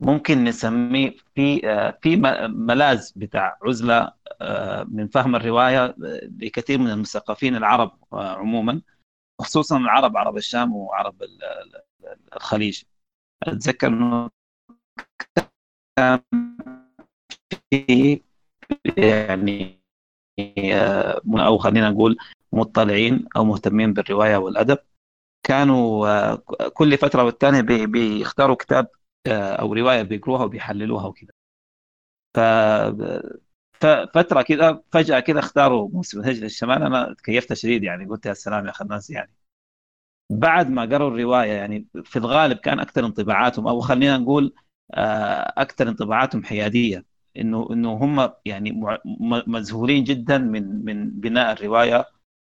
[0.01, 1.61] ممكن نسميه في
[2.01, 2.15] في
[2.47, 4.11] ملاذ بتاع عزلة
[4.87, 5.95] من فهم الرواية
[6.41, 8.81] لكثير من المثقفين العرب عموما
[9.41, 11.15] خصوصا العرب عرب الشام وعرب
[12.35, 12.83] الخليج.
[13.43, 14.29] أتذكر إنه
[18.97, 19.79] يعني
[21.37, 22.17] أو خلينا نقول
[22.53, 24.77] مطلعين أو مهتمين بالرواية والأدب.
[25.43, 26.35] كانوا
[26.69, 28.87] كل فترة والثانيه بيختاروا كتاب
[29.27, 31.31] أو رواية بيقروها وبيحللوها وكذا.
[32.33, 32.39] ف
[33.73, 36.83] ففتره كده فجأة كده اختاروا موسم الهجره الشمال.
[36.83, 39.31] أنا تكيفت شديد يعني قلت يا سلام يا خناس يعني.
[40.29, 44.53] بعد ما قروا الرواية يعني في الغالب كان أكثر انطباعاتهم أو خلينا نقول
[44.93, 47.05] آه، أكثر انطباعاتهم حيادية.
[47.37, 48.81] إنه إنه هم يعني
[49.47, 52.05] مذهولين جدا من من بناء الرواية.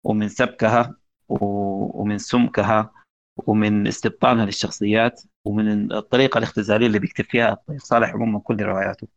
[0.04, 0.96] ومن سبكها
[1.28, 2.92] ومن سمكها
[3.36, 9.08] ومن استبطانها للشخصيات ومن الطريقة الاختزالية اللي بيكتب فيها صالح عموما كل رواياته.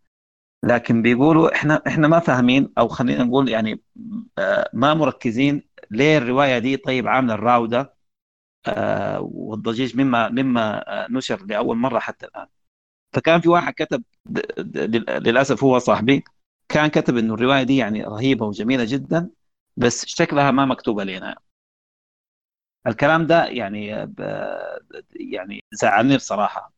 [0.63, 3.81] لكن بيقولوا إحنا إحنا ما فاهمين أو خلينا نقول يعني
[4.37, 7.93] آه، ما مركزين ليه الرواية دي طيب عاملة الراودة
[8.67, 12.47] آه، والضجيج مما مما آه، نشر لأول مرة حتى الآن.
[13.13, 14.03] فكان في واحد كتب
[15.25, 16.23] للأسف هو صاحبي
[16.69, 19.29] كان كتب إنه الرواية دي يعني رهيبة وجميلة جدا
[19.77, 21.35] بس شكلها ما مكتوبة لنا.
[22.87, 24.07] الكلام ده يعني
[25.15, 26.73] يعني زعلني بصراحة.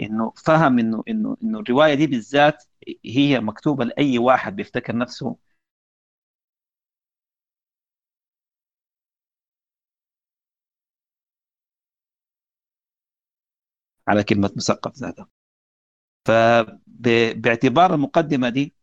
[0.00, 2.64] إنه فهم إنه إنه إنه الرواية دي بالذات
[3.06, 5.36] هي مكتوبة لأي واحد بيفتكر نفسه.
[14.08, 15.28] على كلمة مثقف ذاتها
[16.26, 18.74] فباعتبار المقدمة دي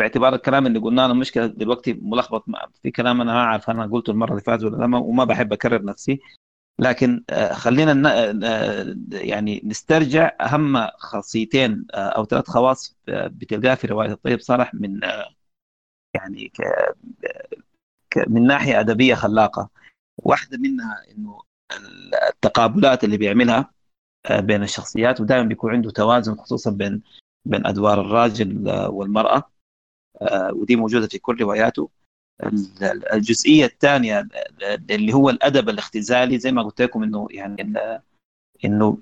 [0.00, 2.44] وباعتبار الكلام اللي قلناه أنا المشكلة دلوقتي ملخبط
[2.82, 5.84] في كلام أنا ما اعرف أنا قلته المرة اللي فاتت ولا لا وما بحب أكرر
[5.84, 6.20] نفسي.
[6.78, 8.10] لكن آه، خلينا
[8.44, 15.00] آه، يعني نسترجع أهم خاصيتين آه، أو ثلاث خواص بتلقاها في رواية الطيب صالح من
[16.14, 16.52] يعني
[18.26, 19.68] من ناحية أدبية خلاقة.
[20.18, 21.40] واحدة منها إنه
[22.28, 23.70] التقابلات اللي بيعملها
[24.30, 27.02] بين الشخصيات ودائما بيكون عنده توازن خصوصا بين
[27.44, 29.50] بين أدوار الراجل والمرأة.
[30.52, 31.90] ودي موجودة في كل رواياته.
[33.12, 34.28] الجزئية الثانية
[34.90, 37.72] اللي هو الأدب الاختزالي زي ما قلت لكم إنه يعني
[38.64, 38.98] إنه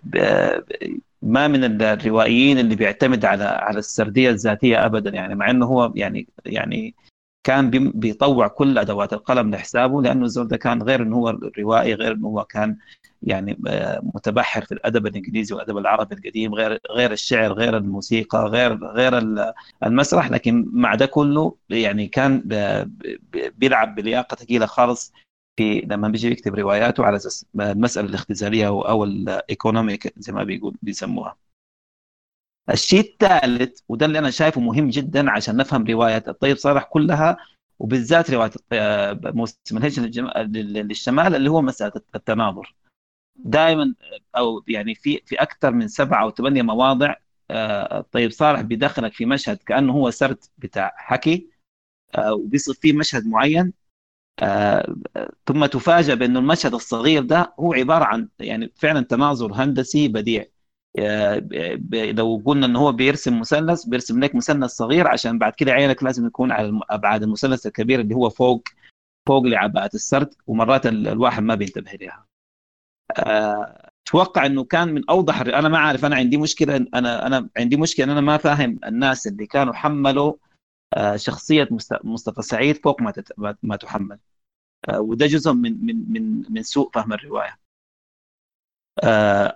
[1.22, 5.10] ما من الروائيين اللي بيعتمد على على السردية الذاتية ابدا.
[5.10, 6.94] يعني مع إنه هو يعني يعني
[7.48, 12.12] كان بيطوع كل أدوات القلم لحسابه لأنه الزول ده كان غير إنه هو روائي غير
[12.12, 12.76] إنه هو كان
[13.22, 18.84] يعني آه، متبحر في الأدب الإنجليزي والادب العربي القديم غير غير الشعر غير الموسيقى غير
[18.84, 19.18] غير
[19.84, 22.42] المسرح لكن مع ده كله يعني كان
[23.56, 25.12] بيلعب بلياقة ثقيلة خالص
[25.56, 31.47] في لما بيجي يكتب رواياته على أساس المسألة الاختزالية أو الايكونوميك زي ما بيقول بيسموها.
[32.70, 37.36] الشيء الثالث وده اللي أنا شايفه مهم جدا عشان نفهم رواية الطيب صالح كلها
[37.78, 38.50] وبالذات رواية
[39.24, 40.04] موسم الهجن
[40.86, 42.74] للشمال اللي هو مسألة التناظر.
[43.36, 43.94] دائما
[44.36, 47.14] أو يعني في في أكثر من سبعة أو ثمانية مواضع
[47.50, 51.50] آه، طيب صالح بيدخلك في مشهد كأنه هو سرد بتاع حكي
[52.14, 53.72] آه، وبيصير فيه مشهد معين
[54.42, 54.96] آه،
[55.46, 60.46] ثم تفاجأ بأنه المشهد الصغير ده هو عبارة عن يعني فعلا تناظر هندسي بديع
[62.12, 66.26] لو قلنا انه هو بيرسم مثلث بيرسم لك مثلث صغير عشان بعد كده عينك لازم
[66.26, 68.68] يكون على أبعاد المثلث الكبير اللي هو فوق
[69.28, 72.26] فوق لعباءة السرد ومرات الواحد ما بينتبه لها
[74.06, 78.04] أتوقع إنه كان من أوضح أنا ما عارف أنا عندي مشكلة أنا أنا عندي مشكلة
[78.04, 80.34] إن أنا ما فاهم الناس اللي كانوا حملوا
[80.94, 81.68] آه، شخصية
[82.04, 83.12] مصطفى سعيد فوق ما
[83.62, 84.18] ما تحمل.
[84.88, 87.50] آه، وده جزء من من من من سوء فهم الرواية.
[87.50, 87.67] آه،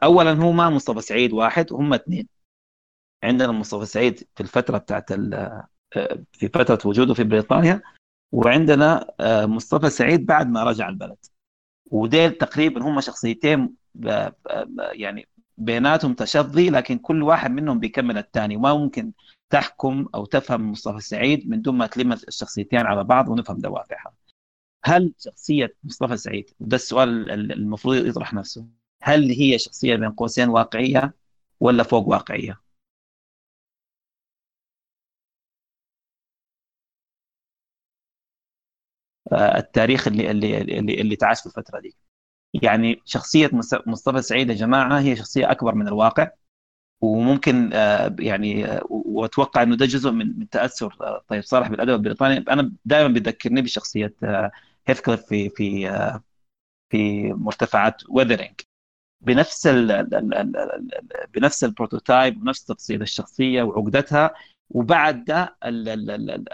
[0.03, 2.29] اولا هو ما مصطفى سعيد واحد هم اثنين.
[3.25, 5.13] عندنا مصطفى سعيد في الفترة بتاعت
[6.33, 7.83] في فترة وجوده في بريطانيا
[8.33, 9.07] وعندنا
[9.47, 11.17] مصطفى سعيد بعد ما رجع البلد.
[11.91, 13.75] وديل تقريبا هم شخصيتين
[14.93, 15.29] يعني
[15.59, 18.57] بيناتهم تشظي لكن كل واحد منهم بيكمل الثاني.
[18.57, 19.13] وما ممكن
[19.51, 24.13] تحكم أو تفهم مصطفى سعيد من دون ما تلم الشخصيتين على بعض ونفهم دوافعها.
[24.85, 28.67] هل شخصية مصطفى سعيد وده السؤال المفروض يطرح نفسه.
[29.03, 31.15] هل هي شخصية بين قوسين واقعية
[31.61, 32.61] ولا فوق واقعية؟
[39.33, 41.97] التاريخ اللي اللي اللي, اللي تعاش في الفترة دي.
[42.63, 43.51] يعني شخصية
[43.87, 46.31] مصطفى سعيد يا جماعة هي شخصية أكبر من الواقع
[47.01, 51.95] وممكن آه، يعني آه، وأتوقع إنه ده جزء من من تأثر آه، طيب صالح بالأدب
[51.95, 52.39] البريطاني.
[52.51, 54.15] أنا دائما بيذكرني بشخصية
[54.89, 55.89] هيثكليف في في
[56.91, 58.61] في مرتفعات ويذرينج
[59.23, 60.07] بنفس ال
[61.35, 64.35] بنفس ال prototype ونفس تفصيل الشخصية وعقدتها
[64.71, 65.57] وبعد ده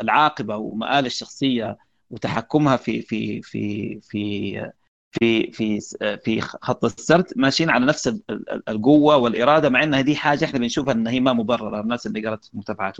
[0.00, 1.78] العاقبة ومآل الشخصية
[2.10, 4.70] وتحكمها في في في في
[5.12, 5.80] في في
[6.24, 8.20] في خط السرد ماشيين على نفس
[8.68, 12.46] القوة والإرادة مع انها دي حاجة إحنا بنشوفها انها هي ما مبررة الناس اللي قرأت
[12.52, 12.96] مرتفعات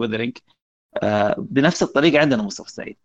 [1.03, 2.97] آه، بنفس الطريقة عندنا مصطفى سعيد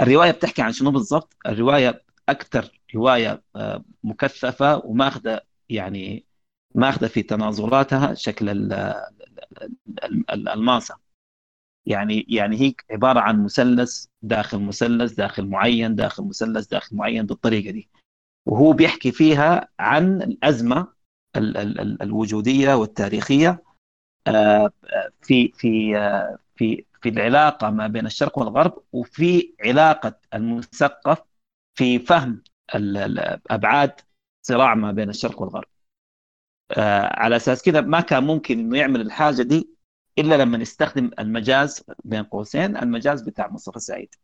[0.00, 5.40] الرواية بتحكي عن شنو بالضبط؟ الرواية أكثر رواية آه، مكثفة وماخذة
[5.70, 6.24] يعني
[6.74, 8.48] ماخذة في تناظراتها شكل
[10.30, 10.96] الماسة.
[11.86, 17.70] يعني يعني هي عبارة عن مثلث داخل مثلث داخل معين داخل مثلث داخل معين بالطريقة
[17.70, 17.88] دي.
[18.46, 20.88] وهو بيحكي فيها عن الأزمة
[22.02, 23.62] الوجودية والتاريخية
[24.26, 24.70] آه،
[25.22, 31.22] في في آه، في في العلاقة ما بين الشرق والغرب وفي علاقة المثقف
[31.74, 32.42] في فهم
[33.50, 34.00] أبعاد
[34.46, 35.68] صراع ما بين الشرق والغرب.
[36.70, 39.70] آه، على أساس كذا ما كان ممكن إنه يعمل الحاجة دي
[40.18, 44.14] إلا لما نستخدم المجاز بين قوسين المجاز بتاع مصطفى سعيد.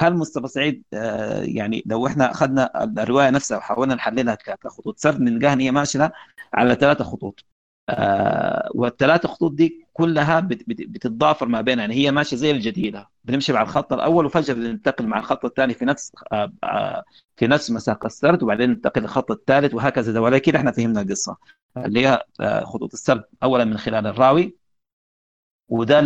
[0.00, 5.60] هل مصطفى سعيد آه، يعني لو إحنا أخذنا الرواية نفسها وحاولنا نحللها كخطوط سرد نلقاها
[5.60, 6.12] هي ماشية
[6.54, 7.44] على ثلاثة خطوط.
[7.88, 11.82] آه والثلاثه خطوط دي كلها بتتضافر ما بينها.
[11.82, 13.08] يعني هي ماشية زي الجديدة.
[13.24, 17.04] بنمشي مع الخط الأول وفجأة بننتقل مع الخط الثاني في نفس آه آه
[17.36, 20.20] في نفس مساق السرد وبعدين ننتقل للخط الثالث وهكذا.
[20.20, 21.36] ولكن إحنا فهمنا القصة
[21.76, 22.24] اللي هي
[22.64, 24.56] خطوط السرد اولا من خلال الراوي.
[25.68, 26.00] وده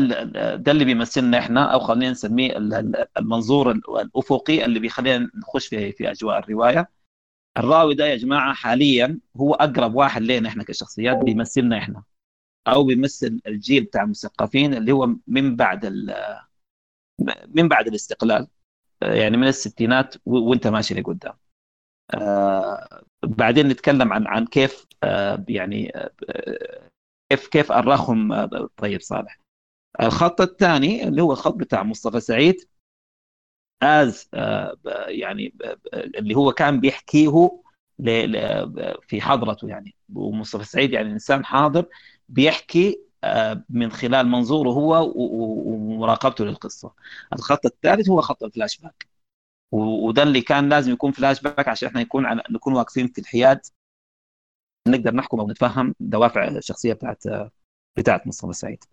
[0.56, 2.56] ده اللي بيمثلنا إحنا أو خلينا نسميه
[3.18, 6.95] المنظور الأفقي اللي بيخلينا نخش في في أجواء الرواية.
[7.56, 12.02] الراوي ده يا جماعة حاليا هو أقرب واحد لنا إحنا كشخصيات بيمثلنا إحنا.
[12.68, 15.86] أو بيمثل الجيل بتاع المثقفين اللي هو من بعد
[17.48, 18.48] من بعد الاستقلال.
[19.02, 21.34] يعني من الستينات وانت ماشي لقدام.
[22.14, 26.10] آه بعدين نتكلم عن عن كيف آه يعني آه
[27.30, 29.38] كيف كيف أرخهم آه طيب صالح.
[30.00, 32.56] الخط الثاني اللي هو الخط بتاع مصطفى سعيد
[33.82, 35.54] از آه، يعني
[35.94, 37.50] اللي هو كان بيحكيه
[39.08, 41.86] في حضرته يعني ومصطفى سعيد يعني إنسان حاضر
[42.28, 46.92] بيحكي آه، من خلال منظوره هو ومراقبته للقصة.
[47.32, 49.06] الخط الثالث هو خط الفلاش باك.
[49.72, 53.60] وده اللي كان لازم يكون فلاش باك عشان إحنا نكون نكون واقفين في الحياد
[54.88, 57.22] نقدر نحكم أو نتفهم دوافع الشخصية بتاعت
[57.96, 58.84] بتاعت مصطفى سعيد.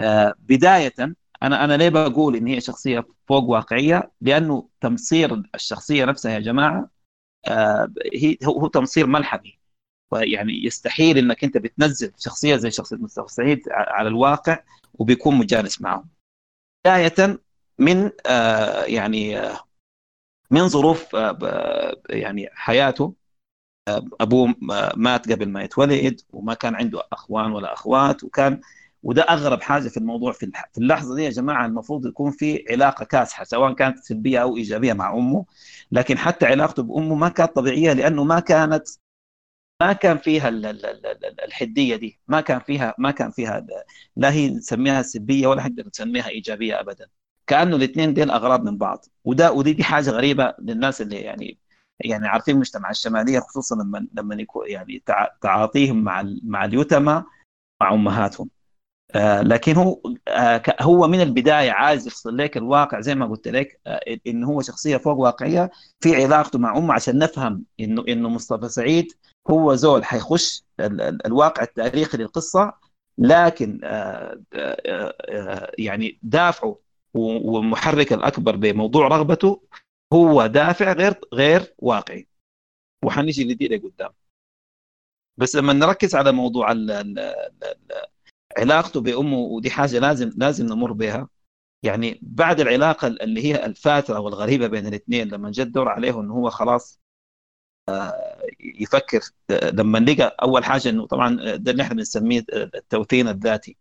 [0.00, 0.94] آه، بداية
[1.42, 6.90] أنا أنا ليه بقول إن هي شخصية فوق واقعية؟ لأنه تمصير الشخصية نفسها يا جماعة
[7.46, 9.58] آه، هي هو تمصير ملحمي
[10.12, 14.58] يعني يستحيل إنك أنت بتنزل شخصية زي شخصية مصطفى سعيد على الواقع
[14.94, 16.04] وبيكون مجانس معه.
[16.84, 17.40] بداية
[17.78, 19.38] من آه، يعني
[20.50, 21.16] من ظروف
[22.10, 23.14] يعني حياته
[24.20, 24.54] أبوه
[24.96, 28.60] مات قبل ما يتولد وما كان عنده أخوان ولا أخوات وكان
[29.02, 30.32] وده أغرب حاجة في الموضوع.
[30.32, 34.56] في في اللحظة دي يا جماعة المفروض يكون في علاقة كاسحة سواء كانت سلبية أو
[34.56, 35.44] إيجابية مع أمه
[35.92, 38.88] لكن حتى علاقته بأمه ما كانت طبيعية لأنه ما كانت
[39.82, 40.48] ما كان فيها
[41.44, 42.20] الحدية دي.
[42.28, 43.66] ما كان فيها ما كان فيها
[44.16, 47.08] لا هي نسميها سلبية ولا نقدر نسميها إيجابية ابدا.
[47.46, 49.04] كأنه الاثنين دين أغراض من بعض.
[49.24, 51.58] وده ودي دي حاجة غريبة للناس اللي يعني
[52.00, 55.02] يعني عارفين المجتمع الشمالية خصوصا لما لما يكون يعني
[55.42, 57.24] تعاطيهم مع مع اليتامى
[57.80, 58.50] مع أمهاتهم.
[59.42, 64.00] لكن هو آه، هو من البداية عايز يفصل لك الواقع زي ما قلت لك آه،
[64.26, 69.12] ان هو شخصية فوق واقعية في علاقته مع أمه عشان نفهم إنه إنه مصطفى سعيد
[69.50, 70.64] هو زول حيخش
[71.26, 72.72] الواقع التاريخي للقصة
[73.18, 73.80] لكن
[75.78, 76.78] يعني دافعه
[77.14, 79.62] والمحرك الأكبر بموضوع رغبته
[80.12, 82.28] هو دافع غير غير واقعي.
[83.04, 84.10] وحنيجي لدي قدام.
[85.36, 86.72] بس لما نركز على موضوع
[88.58, 91.28] علاقته بأمه ودي حاجة لازم لازم نمر بها.
[91.82, 96.50] يعني بعد العلاقة اللي هي الفاترة والغريبة بين الاثنين لما جد دور عليه إنه هو
[96.50, 97.00] خلاص
[97.88, 103.76] آه، يفكر لما لقى أول حاجة إنه طبعا ده اللي إحنا بنسميه التوثين الذاتي.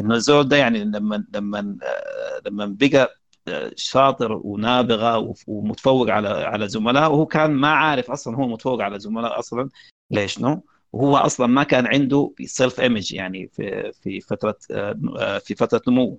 [0.00, 3.16] إنه الزول ده يعني لما لما آه، لما بقى
[3.48, 8.98] آه، شاطر ونابغة ومتفوق على على زملائه وهو كان ما عارف أصلا هو متفوق على
[8.98, 9.68] زملائه أصلا.
[10.10, 10.62] لي شنو؟
[10.96, 16.18] وهو أصلا ما كان عنده self image يعني في في فترة آه، في فترة نموه.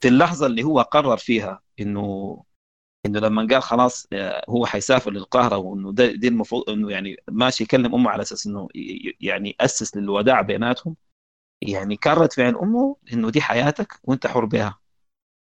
[0.00, 2.42] في اللحظة اللي هو قرر فيها إنه
[3.06, 7.94] إنه لما قال خلاص آه، هو حيسافر للقاهرة وإنه دي المفروض إنه يعني ماشي يكلم
[7.94, 8.68] أمه على أساس إنه
[9.20, 10.96] يعني اسس للوداع بيناتهم.
[11.62, 14.80] يعني كردة فعل أمه إنه دي حياتك وأنت حر بها.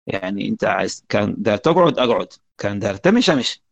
[0.08, 2.34] يعني أنت عايز كان داير تقعد أقعد.
[2.60, 3.64] كان دار تمشي أمشي.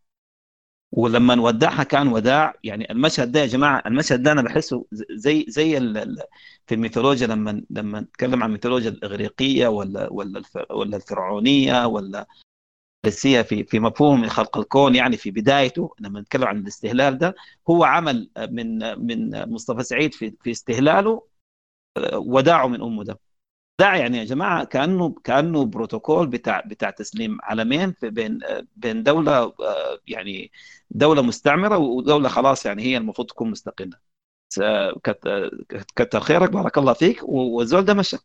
[0.92, 2.54] ولما ودعها كان وداع.
[2.64, 5.80] يعني المشهد ده يا جماعة المشهد ده أنا بحسه زي زي
[6.68, 12.28] في الميثولوجيا لما لما نتكلم عن الميثولوجيا الإغريقية ولا ولا ولا الفرعونية ولا
[13.06, 17.36] الفارسية في في مفهوم خلق الكون يعني في بدايته لما نتكلم عن الاستهلال ده
[17.70, 21.28] هو عمل من من مصطفى سعيد في في استهلاله
[22.14, 23.20] وداعه من أمه ده.
[23.80, 28.40] وداع يعني يا جماعة كأنه كأنه بروتوكول بتاع بتاع تسليم علمين بين
[28.76, 29.54] بين دولة
[30.08, 30.52] يعني
[30.92, 33.98] دولة مستعمرة ودولة خلاص يعني هي المفروض تكون مستقلة.
[35.96, 37.20] كتر خيرك بارك الله فيك.
[37.24, 38.18] والزول ده مشى.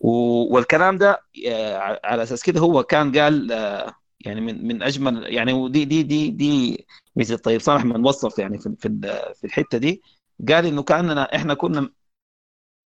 [0.00, 5.52] والكلام ده آه، على أساس كده هو كان قال آه، يعني من من أجمل يعني
[5.52, 6.86] ودي دي دي دي
[7.44, 8.76] طيب صالح من وصف يعني في
[9.34, 10.02] في الحتة دي.
[10.48, 11.90] قال إنه كأننا إحنا كنا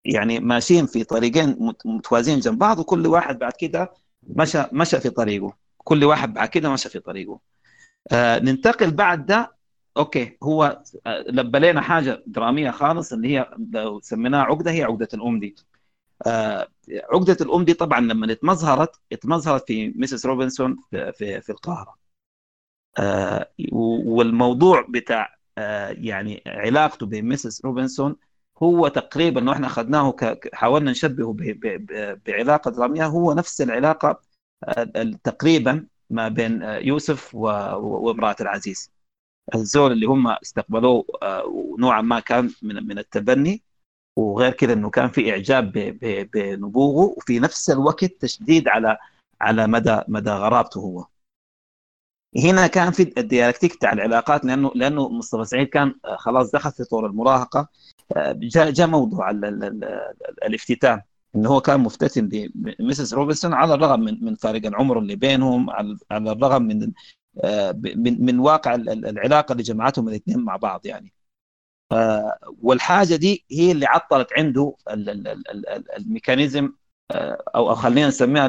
[0.05, 3.92] يعني ماشيين في طريقين متوازيين جنب بعض وكل واحد بعد كده
[4.22, 5.57] مشى مشى في طريقه.
[5.78, 7.40] كل واحد بعد كده مشى في طريقه.
[8.12, 9.57] آه ننتقل بعد ده.
[9.96, 15.40] okay هو آه، لبى حاجة درامية خالص اللي هي لو سميناها عقدة هي عقدة الأم
[15.40, 15.57] دي.
[16.26, 16.68] آه
[17.12, 21.96] عقدة الأم دي طبعا لما اتمظهرت اتمظهرت في Mrs روبنسون في, في, في القاهرة.
[22.98, 23.50] آه
[24.05, 28.16] والموضوع بتاع آه يعني علاقته بين Mrs روبنسون
[28.62, 30.14] هو تقريبا لو إحنا اخذناه
[30.54, 31.34] حاولنا نشبهه
[32.26, 34.20] بعلاقة دراميه هو نفس العلاقة
[34.64, 34.84] آه،
[35.24, 38.92] تقريبا ما بين آه، يوسف وامرأة العزيز.
[39.54, 43.62] الزول اللي هم استقبلوه آه، نوعا ما كان من من التبني
[44.18, 45.72] وغير كده إنه كان في إعجاب
[46.34, 48.98] بنبوغه وفي نفس الوقت تشديد على
[49.40, 51.06] على مدى مدى غرابته هو.
[52.44, 57.06] هنا كان في الديالكتيك بتاع العلاقات لأنه لأنه مصطفى سعيد كان خلاص دخل في طور
[57.06, 57.68] المراهقة.
[58.36, 59.30] جاء جاء موضوع
[60.46, 61.00] الافتتان
[61.36, 65.70] انه هو كان مفتتن ب Mrs روبنسون على الرغم من من فارق العمر اللي بينهم
[65.70, 65.96] على
[66.32, 66.92] الرغم من
[67.84, 71.12] من من واقع العلاقه اللي جمعتهم الاثنين مع بعض يعني
[72.62, 74.74] والحاجة دي هي اللي عطلت عنده
[75.98, 76.72] ال mechanism
[77.54, 78.46] أو أو خلينا نسميها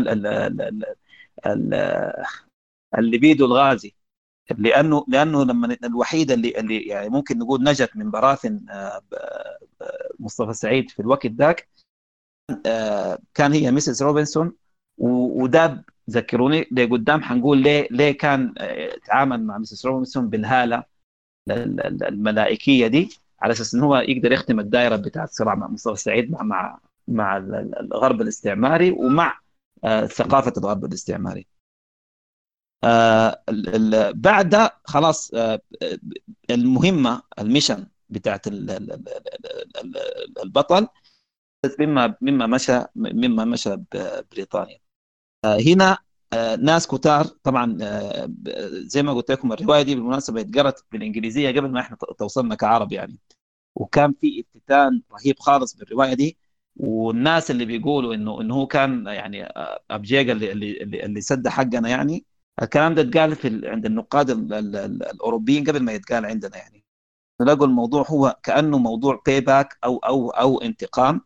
[2.98, 3.96] الليبيدو الغازي
[4.52, 9.02] لأنه لأنه لما الوحيده اللي اللي يعني ممكن نقول نجت من براثن آه،
[10.20, 11.68] مصطفى سعيد في الوقت ذاك
[12.66, 14.54] آه، كان هي Mrs روبنسون
[14.98, 20.84] وده ذكروني لقدام حنقول ليه ليه كان آه، تعامل مع Mrs روبنسون بالهالة
[21.50, 23.10] الملائكية دي
[23.42, 27.38] على أساس انه هو يقدر يختم الدائره بتاعت الصراع مع مصطفى سعيد مع مع مع
[27.38, 29.40] الغرب الاستعماري ومع
[30.06, 31.48] ثقافة الغرب الاستعماري.
[34.14, 35.62] بعد خلاص آه
[36.50, 38.48] المهمة ال mission بتاعت
[40.44, 40.88] البطل
[41.80, 43.76] مما مما مشى مما مشى
[44.32, 44.80] بريطانيا.
[45.46, 45.98] آه هنا
[46.34, 48.30] آه ناس كتار طبعا آه
[48.86, 53.20] زي ما قلت لكم الرواية دي بالمناسبة اتقرت بالإنجليزية قبل ما إحنا توصلنا كعرب يعني.
[53.76, 56.38] وكان في افتتان رهيب خالص بالرواية دي
[56.78, 61.90] والناس اللي بيقولوا إنه إنه هو كان يعني آه، ابجيجا اللي اللي, اللي سد حقنا
[61.90, 62.26] يعني
[62.62, 66.84] الكلام ده اتقال في عند النقاد الأوروبيين قبل ما يتقال عندنا يعني.
[67.42, 71.22] نلاقوا الموضوع هو كأنه موضوع pay back أو أو أو انتقام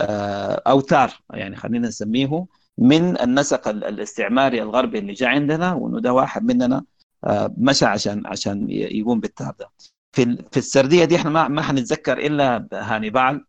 [0.00, 2.46] آه، أو ثار يعني خلينا نسميه
[2.78, 6.84] من النسق الاستعماري الغربي اللي جاء عندنا وإنه ده واحد مننا
[7.24, 9.70] آه، مشى عشان عشان يقوم بالثار ده.
[10.12, 13.44] في في السردية دي إحنا ما ما حنتذكر إلا هانيبال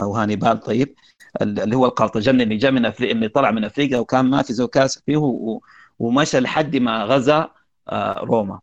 [0.00, 0.94] أو هانيبال طيب
[1.42, 4.68] اللي هو القرطاجني اللي جاء من افريقيا اللي طلع من أفريقيا وكان ما في زو
[4.68, 5.60] كاسح فيه
[6.02, 7.50] ومشى لحد ما غزا
[7.88, 8.60] آه، روما.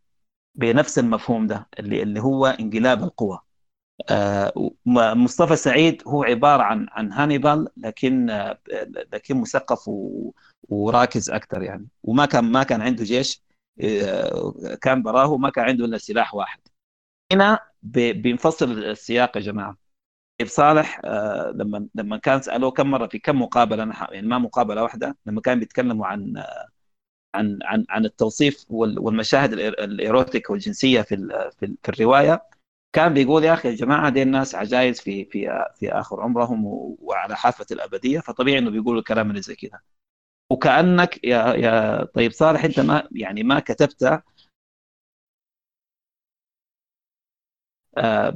[0.56, 3.40] بنفس المفهوم ده اللي اللي هو انقلاب القوى.
[4.10, 4.54] آه،
[5.16, 8.60] مصطفى سعيد هو عبارة عن عن هانيبال لكن آه،
[9.14, 9.90] لكن مثقف
[10.70, 11.88] وراكز أكثر يعني.
[12.04, 13.44] وما كان ما كان عنده جيش
[14.82, 16.60] كان براه ما كان عنده إلا سلاح واحد.
[17.32, 19.78] هنا بينفصل السياق يا جماعة.
[20.46, 21.02] صالح
[21.54, 25.60] لما لما كان سألوه كم مرة في كم مقابلة يعني ما مقابلة واحدة لما كان
[25.60, 26.44] بيتكلموا عن
[27.36, 31.16] عن عن عن التوصيف والمشاهد الإيروتيك والجنسية في
[31.60, 32.44] في, الرواية.
[32.94, 36.62] كان بيقول يا أخي يا جماعة دي الناس عجائز في في في آخر عمرهم
[37.02, 39.80] وعلى حافة الأبدية فطبيعي إنه بيقولوا الكلام اللي زي كذا
[40.52, 44.04] وكأنك يا يا طيب صالح أنت ما يعني ما كتبت
[47.98, 48.30] آه،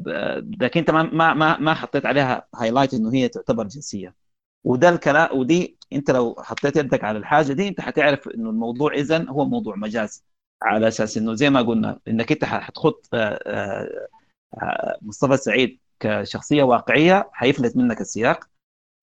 [0.62, 4.16] لكن أنت ما ما ما حطيت عليها هايلايت إنه هي تعتبر جنسية.
[4.64, 9.26] وده الكلام ودي انت لو حطيت يدك على الحاجة دي انت حتعرف انه الموضوع اذا
[9.30, 10.24] هو موضوع مجاز.
[10.64, 14.08] على أساس إنه زي ما قلنا إنك انت حتخط آه، آه،
[14.54, 18.50] آه، مصطفى سعيد كشخصية واقعية حيفلت منك السياق.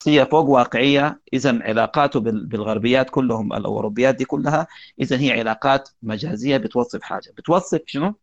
[0.03, 4.67] شخصيه فوق واقعية اذا علاقاته بالغربيات كلهم الأوروبيات دي كلها
[5.01, 7.31] اذا هي علاقات مجازية بتوصف حاجة.
[7.39, 8.15] بتوصف شنو؟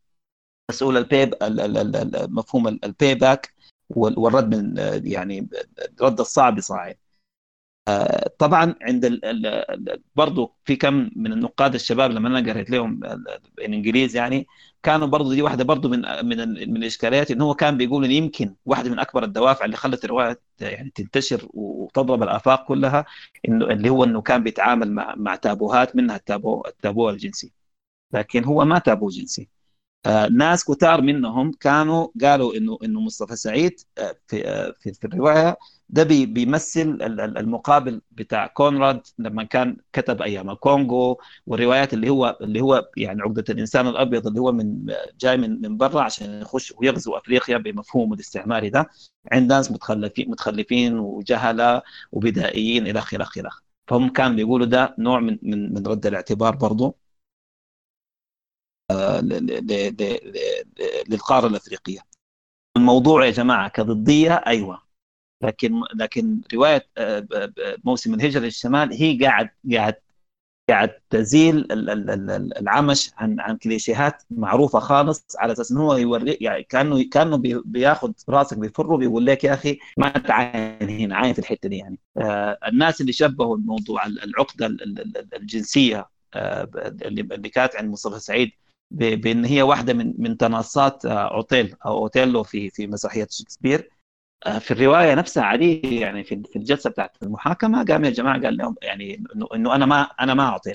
[0.72, 1.32] مسؤول ال pay
[2.28, 3.54] مفهوم ال pay back
[3.90, 5.50] والرد من يعني
[6.00, 6.98] الرد الصاع بصاعين
[8.40, 9.20] طبعا عند
[10.16, 13.00] برضه في كم من النقاد الشباب لما أنا قريت لهم
[13.60, 14.48] الانجليز يعني
[14.84, 16.38] كانوا برضه دي واحدة برضه من من
[16.72, 20.42] من الإشكاليات انه هو كان بيقول إن يمكن واحدة من أكبر الدوافع اللي خلت الرواية
[20.62, 23.06] يعني تنتشر وتضرب الآفاق كلها
[23.48, 27.52] إنه اللي هو إنه كان بيتعامل مع مع تابوهات منها التابو التابو الجنسي.
[28.14, 29.42] لكن هو ما تابو جنسي.
[29.42, 29.57] آه
[30.32, 35.58] ناس كتار منهم كانوا قالوا انه إنه مصطفى سعيد آه في آه في, في الرواية
[35.89, 36.97] ده بي بيمثل
[37.38, 43.43] المقابل بتاع كونراد لما كان كتب أيام الكونغو والروايات اللي هو اللي هو يعني عقدة
[43.49, 44.86] الإنسان الأبيض اللي هو من
[45.20, 48.89] جاي من من برا عشان يخش ويغزو أفريقيا بمفهومه الاستعماري ده.
[49.32, 51.82] عند ناس متخلفين متخلفين وجهلة
[52.12, 53.49] وبدائيين إلى آخره إلى
[53.88, 57.07] فهم كانوا بيقولوا ده نوع من من رد الاعتبار برضه
[61.10, 62.00] للقارة الأفريقية.
[62.78, 64.82] الموضوع يا جماعة كضدية أيوه.
[65.44, 66.88] لكن لكن رواية
[67.84, 69.96] موسم الهجرة للشمال هي قاعد قاعد
[70.70, 71.68] قاعد تزيل
[72.60, 78.12] العمش عن عن كليشيهات معروفة خالص على أساس إنه هو يوري يعني كأنه كأنه بياخذ
[78.30, 82.00] راسك بيفره بيقول لك يا أخي ما تعاين هنا عاين في الحتة دي يعني.
[82.68, 84.66] الناس اللي شبهوا الموضوع العقدة
[85.34, 88.52] الجنسية اللي كانت عند مصطفى سعيد
[88.92, 93.90] بإن هي واحدة من من تناصات أوتيل أو أوتيلو في في مسرحية شكسبير.
[94.60, 98.76] في الرواية نفسها عاديه يعني في في الجلسة بتاعت المحاكمة قام يا جماعة قال لهم
[98.82, 99.24] يعني
[99.56, 100.74] إنه أنا ما أنا ما اعطي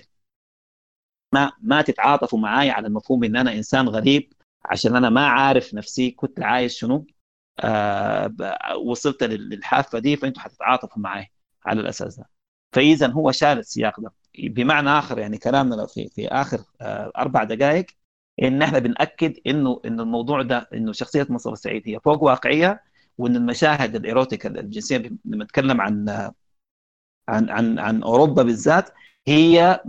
[1.34, 4.32] ما ما تتعاطفوا معي على المفهوم إن أنا إنسان غريب
[4.64, 7.06] عشان أنا ما عارف نفسي كنت عايش شنو؟
[7.60, 8.32] آه
[8.86, 11.32] وصلت للحافة دي فأنتوا حتتعاطفوا معي
[11.66, 12.28] على الأساس ده.
[12.72, 14.12] فاذا هو شال السياق ده.
[14.38, 17.86] بمعنى آخر يعني كلامنا في في آخر آه أربع دقائق
[18.42, 22.82] إن إحنا بنأكد إنه انه الموضوع ده إنه شخصية مصطفى سعيد هي فوق واقعية
[23.18, 26.08] وإن المشاهد الايروتيك الجنسية لما نتكلم عن
[27.28, 28.90] عن عن عن أوروبا بالذات
[29.26, 29.80] هي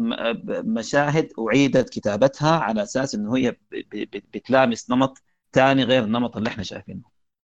[0.66, 3.56] مشاهد أعيدت كتابتها على أساس إنه هي
[4.34, 5.18] بتلامس نمط
[5.54, 7.02] ثاني غير النمط اللي إحنا شايفينه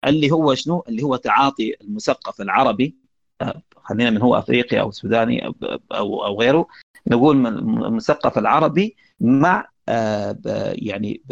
[0.06, 2.96] اللي هو شنو؟ اللي هو تعاطي المثقف العربي
[3.76, 5.54] خلينا من هو أفريقي أو سوداني أو
[6.24, 6.66] أو, غيره
[7.06, 9.68] نقول المثقف العربي مع
[10.74, 11.22] يعني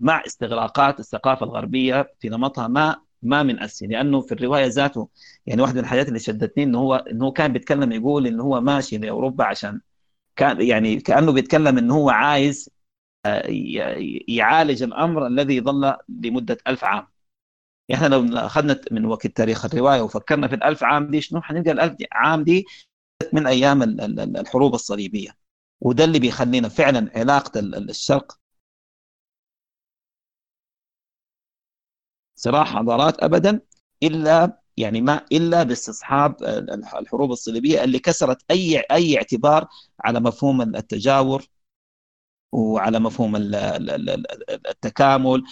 [0.00, 5.08] مع استغراقات الثقافة الغربية في نمطها ما ما من اسي لأنه في الرواية ذاته
[5.46, 8.60] يعني واحدة من الحاجات اللي شدتني إنه هو إنه هو كان بيتكلم يقول إنه هو
[8.60, 9.80] ماشي لأوروبا عشان
[10.36, 12.70] كان يعني كأنه بيتكلم إنه هو عايز
[14.28, 17.06] يعالج الأمر الذي ظل لمدة ألف عام.
[17.94, 21.96] إحنا لو أخذنا من وقت تاريخ الرواية وفكرنا في الألف عام دي شنو؟ حنلقى الألف
[22.12, 22.64] عام دي
[23.32, 23.82] من أيام
[24.36, 25.41] الحروب الصليبية.
[25.82, 28.38] وده اللي بيخلينا فعلا علاقة الشرق
[32.34, 33.60] صراع حضارات ابدا
[34.02, 36.36] إلا يعني ما إلا باستصحاب
[37.00, 39.66] الحروب الصليبية اللي كسرت أي أي اعتبار
[40.04, 41.46] على مفهوم التجاور
[42.52, 43.36] وعلى مفهوم
[44.70, 45.42] التكامل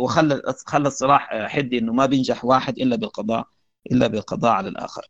[0.00, 3.46] وخلى خلى الصراع حدي إنه ما بينجح واحد إلا بالقضاء
[3.92, 5.06] إلا بالقضاء على الآخر.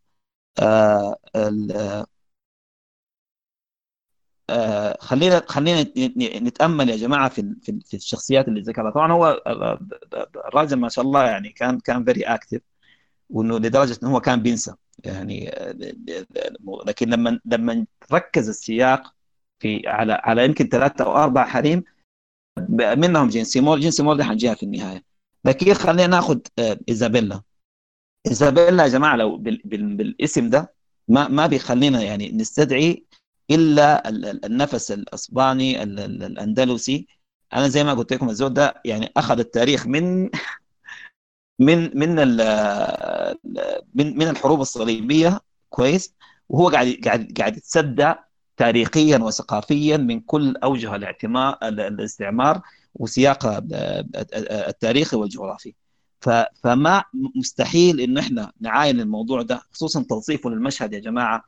[4.51, 5.83] آه آه خلينا خلينا
[6.39, 9.43] نتأمل يا جماعة في في الشخصيات اللي ذكرها طبعا هو
[10.47, 12.61] الراجل ما شاء الله يعني كان كان very active
[13.31, 14.75] وإنه لدرجة إنه هو كان بينسى.
[15.05, 15.51] يعني
[16.87, 19.15] لكن لما لما ركز السياق
[19.59, 21.85] في على على يمكن ثلاثة أو أربع حريم
[22.97, 25.03] منهم جنسي مور جنسي مور دي حنجيها في النهاية.
[25.45, 26.39] لكن خلينا ناخذ
[26.89, 27.43] إيزابيلا.
[28.27, 30.75] إيزابيلا يا جماعة لو بالاسم ده
[31.09, 33.05] ما ما بيخلينا يعني نستدعي
[33.51, 34.09] إلا
[34.47, 37.07] النفس الأسباني الأندلسي.
[37.53, 40.31] أنا زي ما قلت لكم الزول ده يعني أخذ التاريخ من
[41.59, 42.17] من من
[43.95, 45.41] من من الحروب الصليبية
[45.71, 46.15] كويس؟
[46.49, 48.15] وهو قاعد قاعد قاعد يتصدى
[48.57, 52.63] تاريخيا وثقافيا من كل أوجه الاعتمار الاستعمار
[52.95, 53.63] وسياق
[54.69, 55.75] التاريخي والجغرافي.
[56.63, 57.05] فما
[57.37, 61.45] مستحيل إنه إحنا نعاين الموضوع ده خصوصا توصيفه للمشهد يا جماعة.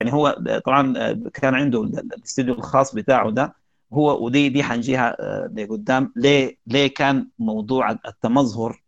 [0.00, 0.30] يعني هو
[0.64, 3.54] طبعا كان عنده الاستوديو الخاص بتاعه ده
[3.92, 5.16] هو ودي دي حنجيها
[5.54, 6.12] لقدام.
[6.16, 8.82] ليه ليه كان موضوع التمظهر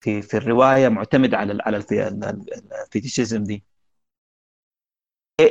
[0.00, 1.76] في في الرواية معتمد على على
[2.82, 3.64] الفيتيشيزم دي؟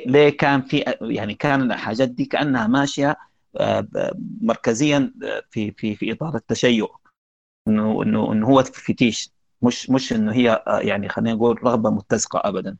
[0.06, 3.16] ليه كان في يعني كان الحاجات دي كأنها ماشية
[4.42, 5.14] مركزيا
[5.52, 6.88] في في في إطار التشيع.
[7.68, 12.78] إنه إنه إنه هو فتيش مش مش إنه هي يعني خلينا نقول رغبة متسقة ابدا.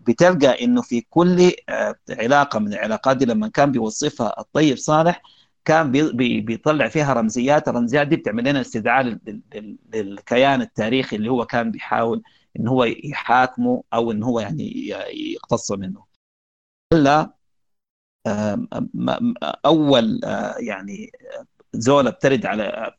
[0.00, 1.52] بتلقى إنه في كل
[2.10, 5.22] علاقة من العلاقات دي لما كان بيوصفها الطيب صالح
[5.64, 9.18] كان بي بيطلع فيها رمزيات الرمزيات دي بتعمل لنا استدعاء
[9.94, 12.22] للكيان التاريخي اللي هو كان بيحاول
[12.60, 16.04] إن هو يحاكمه أو إن هو يعني يقتص منه.
[16.92, 17.30] إلا
[19.66, 20.20] أول
[20.58, 21.10] يعني
[21.72, 22.94] زوله بترد على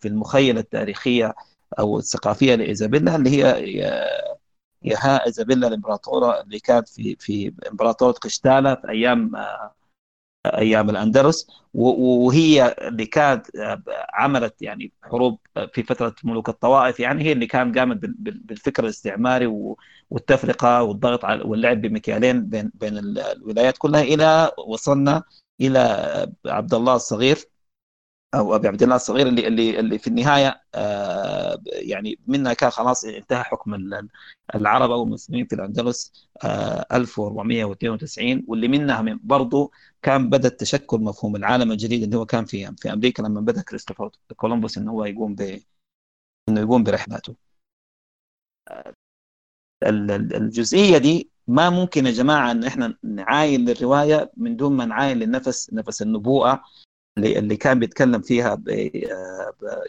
[0.00, 1.34] في المخيلة التاريخية
[1.78, 3.64] أو الثقافية لايزابيلا اللي هي
[4.82, 9.30] يها إيزابيلا الإمبراطورة اللي كانت في في امبراطوره قشتاله في أيام
[10.46, 13.46] أيام الأندلس وهي اللي كانت
[14.14, 15.38] عملت يعني حروب
[15.72, 19.46] في فترة ملوك الطوائف يعني هي اللي كانت قامت بالفكر الاستعماري
[20.10, 25.22] والتفرقة والضغط واللعب بمكيالين بين بين الولايات كلها إلى وصلنا
[25.60, 25.78] إلى
[26.46, 27.38] عبد الله الصغير.
[28.34, 33.04] أو أبي عبد الله الصغير اللي اللي اللي في النهاية آه يعني منها كان خلاص
[33.04, 33.74] انتهى حكم
[34.54, 39.70] العرب أو المسلمين في الأندلس آه 1492 واللي منها من برضه
[40.02, 44.10] كان بدأ تشكل مفهوم العالم الجديد اللي هو كان في في أمريكا لما بدأ كريستوفر
[44.36, 45.60] كولومبوس إنه هو يقوم ب
[46.48, 47.36] إنه يقوم برحلاته.
[49.82, 55.72] الجزئية دي ما ممكن يا جماعة إن إحنا نعاين للرواية من دون ما نعاين للنفس
[55.72, 56.62] نفس النبوءة.
[57.24, 58.62] اللي كان بيتكلم فيها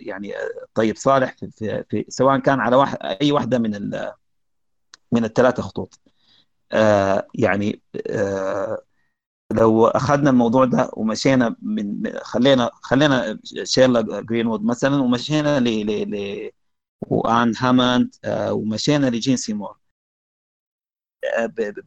[0.01, 0.33] يعني
[0.73, 3.71] طيب صالح في, في, سواء كان على واحد أي واحدة من
[5.11, 5.99] من الثلاثة خطوط.
[6.71, 8.81] آه يعني آه
[9.53, 15.65] لو أخذنا الموضوع ده ومشينا من خلينا خلينا شيلا جرينوود مثلا ومشينا ل
[16.11, 16.51] ل
[17.01, 19.77] وآن هاماند آه ومشينا لجين سيمور.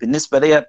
[0.01, 0.67] بالنسبة لي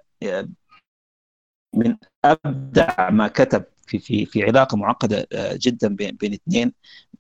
[1.76, 6.74] من أبدع ما كتب في في في علاقة معقدة جدا بين اثنين.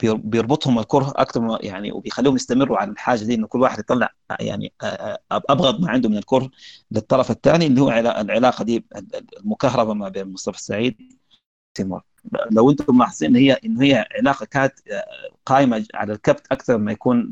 [0.03, 4.09] بيربطهم الكره أكثر يعني وبيخليهم يستمروا على الحاجة دي إنه كل واحد يطلع
[4.39, 4.74] يعني
[5.32, 6.49] أبغض ما عنده من الكره
[6.91, 8.86] للطرف الثاني اللي هو العلاقة دي
[9.39, 10.97] المكهربة ما بين مصطفى السعيد
[12.51, 14.74] لو أنتم ملاحظين هي ان هي علاقة كانت
[15.45, 17.30] قائمة على الكبت أكثر ما يكون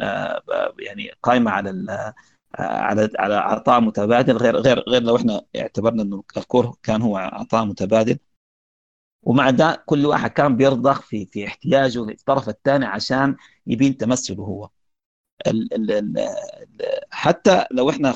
[0.79, 2.13] يعني قائمة على
[2.59, 4.37] على على عطاء متبادل.
[4.37, 8.17] غير غير غير لو إحنا اعتبرنا إنه الكره كان هو عطاء متبادل.
[9.23, 13.35] ومع ده كل واحد كان بيرضخ في في احتياجه للطرف الثاني عشان
[13.67, 14.69] يبين تمثله هو.
[15.47, 16.29] ال ال ال
[17.11, 18.15] حتى لو إحنا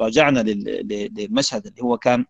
[0.00, 2.24] رجعنا للمشهد اللي هو كان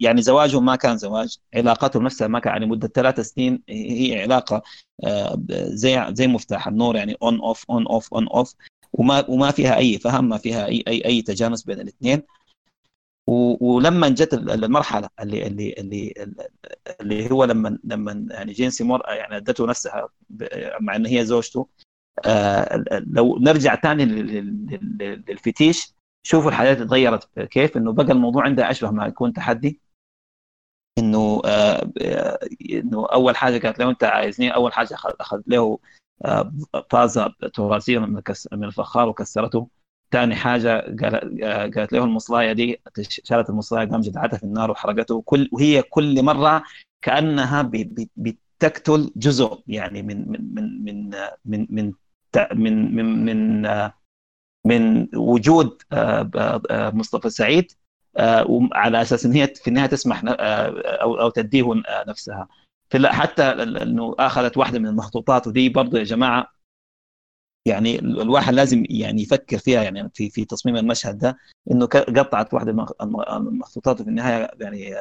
[0.00, 4.62] يعني زواجهم ما كان زواج علاقتهم نفسها ما كان يعني مدة ثلاث سنين هي علاقة
[5.50, 8.54] زي زي مفتاح النور يعني on off on off on off
[8.92, 12.22] وما وما فيها أي فهم ما فيها أي أي, أي تجانس بين الاثنين.
[13.26, 16.14] ولما جت المرحلة اللي اللي اللي
[17.00, 20.08] اللي هو لما لما يعني جين سيمور يعني أدته نفسها
[20.80, 21.68] مع إن هي زوجته
[22.90, 25.94] لو نرجع ثاني للفتيش
[26.26, 29.80] شوفوا الحياة اتغيرت كيف إنه بقى الموضوع عنده أشبه ما يكون تحدي.
[30.98, 31.90] إنه آه
[32.70, 35.78] إنه أول حاجة قالت له أنت عايزني؟ أول حاجة اخذت له
[36.24, 36.52] آه
[36.90, 38.22] فازه تراثيه من
[38.52, 39.68] من الفخار وكسرته.
[40.12, 40.78] ثاني حاجة
[41.42, 45.22] آه، قالت له المصلاية دي شالت المصلاية قام جدعتها في النار وحرقته.
[45.22, 46.62] كل وهي كل مرة
[47.02, 47.70] كأنها
[48.16, 51.10] بتقتل جزء يعني من من من من
[51.44, 51.92] من من
[52.54, 53.94] من, من, من آه،
[54.66, 57.72] من وجود آه، مصطفى سعيد
[58.72, 62.48] على أساس إن هي في النهاية تسمح أو أو تديه نفسها.
[63.04, 66.53] حتى إنه أخذت واحدة من المخطوطات ودي برضه يا جماعة
[67.66, 71.36] يعني الواحد لازم يعني يفكر فيها يعني في في تصميم المشهد ده
[71.70, 72.86] إنه قطعت واحدة من
[73.30, 74.94] المخطوطات وفي النهاية يعني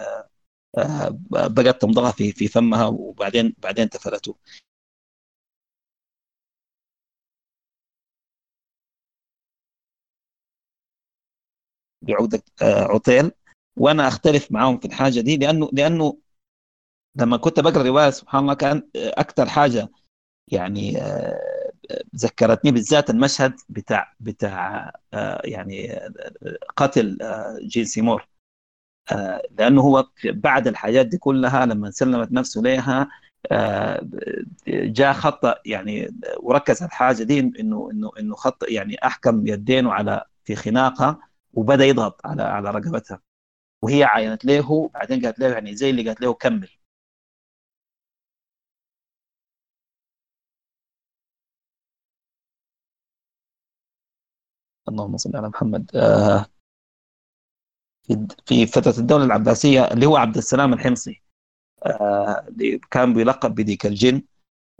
[1.31, 4.35] بقت تمضغها في في فمها وبعدين بعدين تفلته.
[12.01, 13.31] بعودة عطيل.
[13.77, 16.17] وأنا أختلف معاهم في الحاجة دي لأنه لأنه
[17.15, 19.89] لما كنت بقرأ روايه سبحان الله كان أكثر حاجة
[20.51, 20.97] يعني
[22.15, 24.91] ذكرتني بالذات المشهد بتاع بتاع
[25.43, 25.99] يعني
[26.77, 27.17] قتل
[27.67, 28.27] جين سيمور.
[29.51, 33.09] لأنه هو بعد الحاجات دي كلها لما سلمت نفسه لها
[34.67, 40.23] جاء خط يعني وركز على الحاجة دي إنه إنه إنه خط يعني أحكم يدينه على
[40.43, 41.19] في خناقة
[41.53, 43.21] وبدأ يضغط على على رقبتها.
[43.81, 46.69] وهي عاينت له بعدين قالت له يعني زي اللي قالت له كمل.
[54.93, 56.45] اللهم صل على محمد آه
[58.45, 61.21] في فترة الدولة العباسية اللي هو عبد السلام الحمصي
[61.85, 64.21] آه اللي كان بيلقب بديك الجن.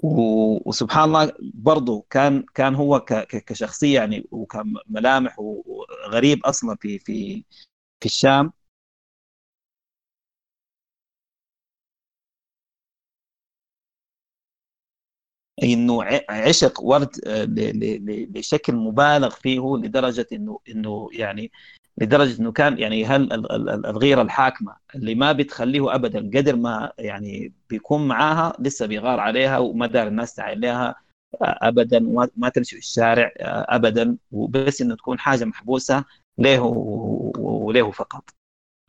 [0.03, 2.99] وسبحان الله برضه كان كان هو
[3.29, 7.45] كشخصية يعني وكان ملامح وغريب أصلا في في
[8.01, 8.53] في الشام.
[15.63, 17.47] إنه عشق ورد آه،
[18.29, 21.51] بشكل مبالغ فيه لدرجة إنه إنه يعني
[21.97, 23.33] لدرجة إنه كان يعني هل
[23.85, 29.87] الغيرة الحاكمة اللي ما بتخليه ابدا قدر ما يعني بيكون معاها لسه بيغار عليها وما
[29.87, 30.95] دار الناس عليها
[31.41, 31.99] آه، ابدا
[32.37, 36.05] ما تمشي في الشارع آه، ابدا وبس إنه تكون حاجة محبوسة
[36.37, 36.61] له
[37.37, 38.29] وله فقط.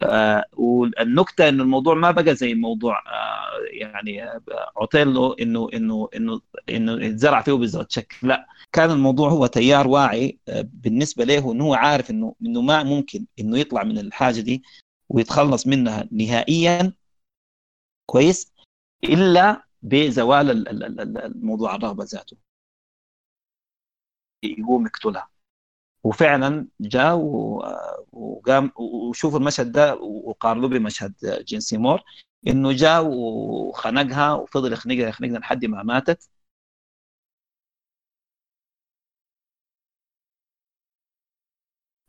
[0.02, 4.22] آه والنكتة انه الموضوع ما بقى زي موضوع آه يعني
[4.80, 8.46] اوتيلو إنه إنه إنه إنه يتزرع فيه بذره شك لا.
[8.72, 13.26] كان الموضوع هو تيار واعي آه بالنسبة له إنه هو عارف إنه إنه ما ممكن
[13.40, 14.62] إنه يطلع من الحاجة دي
[15.08, 16.92] ويتخلص منها نهائيا
[18.06, 18.52] كويس
[19.04, 20.68] إلا بزوال
[21.18, 22.36] الموضوع الرغبة ذاته.
[24.44, 25.28] يقوم يقتلها.
[26.04, 27.16] وفعلا جاء
[28.12, 31.14] وقام وشوفوا المشهد ده وقارنوه بمشهد
[31.46, 32.02] جين سيمور
[32.48, 36.28] إنه جاء وخنقها وفضل يخنقها يخنقها لحد ما ماتت.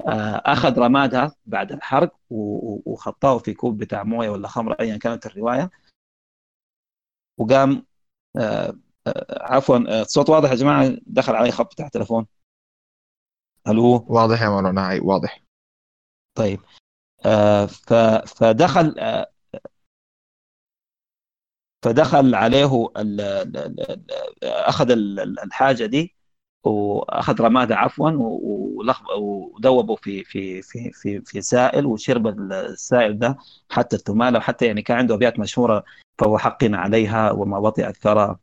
[0.08, 5.70] آه، أخذ رمادها بعد الحرق وخطاه في كوب بتاع موية ولا خمر ايا كانت الرواية.
[7.38, 7.86] وقام
[8.38, 8.76] آه،
[9.08, 12.28] آه، عفوا الصوت واضح يا جماعة؟ دخل علي خط بتاع تلفون
[13.68, 15.42] ألو واضح يا مولانا واضح.
[16.38, 16.60] طيب.
[17.26, 17.94] آه ف
[18.38, 19.32] فدخل آه
[21.86, 24.06] فدخل عليه ال ال
[24.44, 24.92] أخذ
[25.44, 26.16] الحاجة دي
[26.64, 28.12] وأخذ رمادة عفوا
[29.18, 33.38] ودوبه في في في في في سائل وشرب السائل ده
[33.70, 35.84] حتى الثماله وحتى يعني كان عنده أبيات مشهورة
[36.20, 38.38] فهو حق عليها وما وطئ الثرى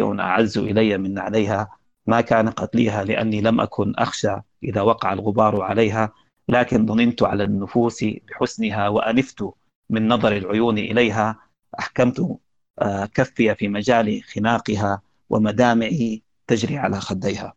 [0.00, 4.36] أعز إلي من عليها ما كان قتليها لأني لم أكن أخشى.
[4.64, 6.12] إذا وقع الغبار عليها
[6.48, 9.50] لكن ظننت على النفوس بحسنها وأنفت
[9.90, 11.38] من نظر العيون إليها.
[11.78, 12.38] أحكمت
[12.78, 17.54] آه، كفي في مجال خناقها ومدامعه تجري على خديها.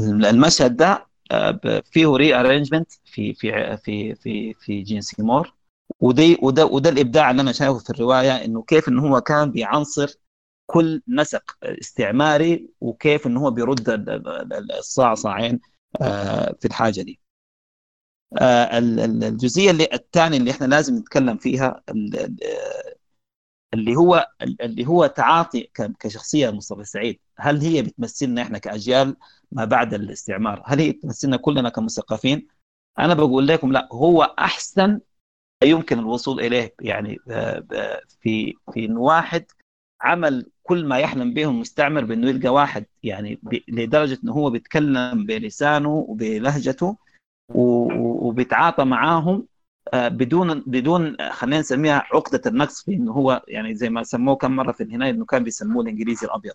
[0.00, 5.54] المشهد ده آه، فيه rearrangement في في في في في جين سيمور.
[6.00, 10.14] ودي وده وده الإبداع اللي أنا شايفه في الرواية إنه كيف انه هو كان بيعنصر
[10.70, 13.84] كل نسق استعماري وكيف إنه هو بيرد
[14.78, 15.60] الصاع صاعين
[16.00, 17.20] آه، في الحاجة دي.
[18.38, 21.82] آه، الجزئية اللي الثانية اللي إحنا لازم نتكلم فيها
[23.74, 27.20] اللي هو اللي هو تعاطي كشخصية مصطفى سعيد.
[27.38, 29.16] هل هي بتمثلنا إحنا كأجيال
[29.52, 32.48] ما بعد الاستعمار؟ هل هي بتمثلنا كلنا كمثقفين؟
[32.98, 35.00] أنا بقول لكم لا هو أحسن
[35.64, 36.74] يمكن الوصول إليه.
[36.80, 39.46] يعني آه، في في إن واحد
[40.02, 45.90] عمل كل ما يحلم به المستعمر بأنه يلقى واحد يعني لدرجة إنه هو بيتكلم بلسانه
[46.08, 46.96] وبلهجته
[47.54, 49.46] وبيتعاطى معاهم
[49.94, 54.56] آه، بدون بدون خلينا نسميها عقدة النقص في إنه هو يعني زي ما سموه كم
[54.56, 56.54] مرة في الهناية إنه كان بيسموه الإنجليزي الأبيض.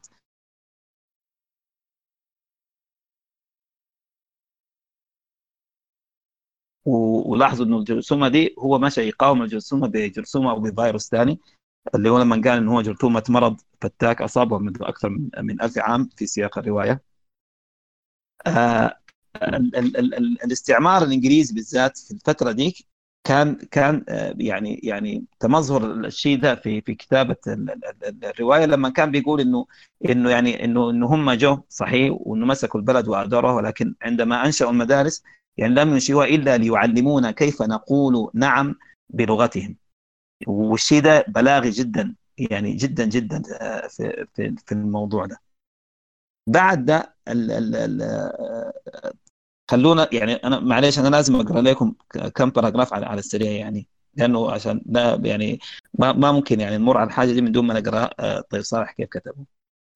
[6.85, 11.39] ولاحظوا إنه الجرثومة دي هو مشى يقاوم الجرثومة بجرثومة أو بفيروس ثاني
[11.95, 15.09] اللي هو لما قال إن هو جرثومة مرض فتاك أصابه منذ أكثر
[15.39, 17.01] من ألف عام في سياق الرواية.
[18.47, 18.99] آه
[19.43, 22.75] ال ال ال الاستعمار الإنجليزي بالذات في الفترة ديك
[23.23, 27.35] كان كان آه، يعني يعني تمظهر الشيء ده في في كتابة
[28.23, 29.65] الرواية لما كان بيقول انه
[30.09, 35.23] إنه يعني انه إنه هم جو صحيح وإنه مسكوا البلد واداروه ولكن عندما أنشأوا المدارس
[35.57, 38.75] يعني لم ينشئوها إلا ليعلمونا كيف نقول نعم
[39.09, 39.75] بلغتهم.
[40.47, 45.39] والشيء ده بلاغي جدا يعني جدا جدا آه، في في في الموضوع ده.
[46.47, 48.73] بعد ده ال ال ال آه،
[49.71, 51.93] خلونا يعني أنا معلش أنا لازم أقرأ لكم
[52.35, 55.59] كم باراجراف على على السريع يعني لأنه عشان لا يعني
[55.99, 58.91] ما, ما ممكن يعني نمر على الحاجة دي من دون ما نقرا آه، طيب صالح
[58.91, 59.45] كيف كتبه؟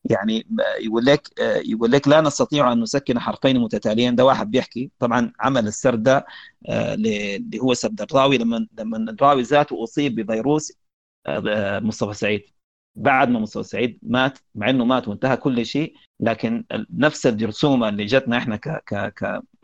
[0.05, 0.47] يعني
[0.81, 1.29] يقول لك
[1.65, 4.15] يقول لك لا نستطيع أن نسكن حرفين متتاليين.
[4.15, 4.91] ده واحد بيحكي.
[4.99, 6.25] طبعا عمل السرد ده
[6.69, 8.37] اللي هو سرد الراوي.
[8.37, 10.73] لما لما الراوي ذاته أصيب بفيروس
[11.27, 12.41] آه، مصطفى سعيد.
[12.95, 18.05] بعد ما مصطفى سعيد مات مع إنه مات وانتهى كل شيء لكن نفس الجرثومة اللي
[18.05, 18.55] جتنا إحنا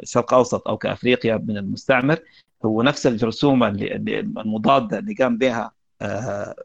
[0.02, 2.20] كشرق أوسط أو كأفريقيا من المستعمر
[2.66, 5.72] هو نفس الجرثومة اللي المضادة اللي قام بها
[6.02, 6.56] آه،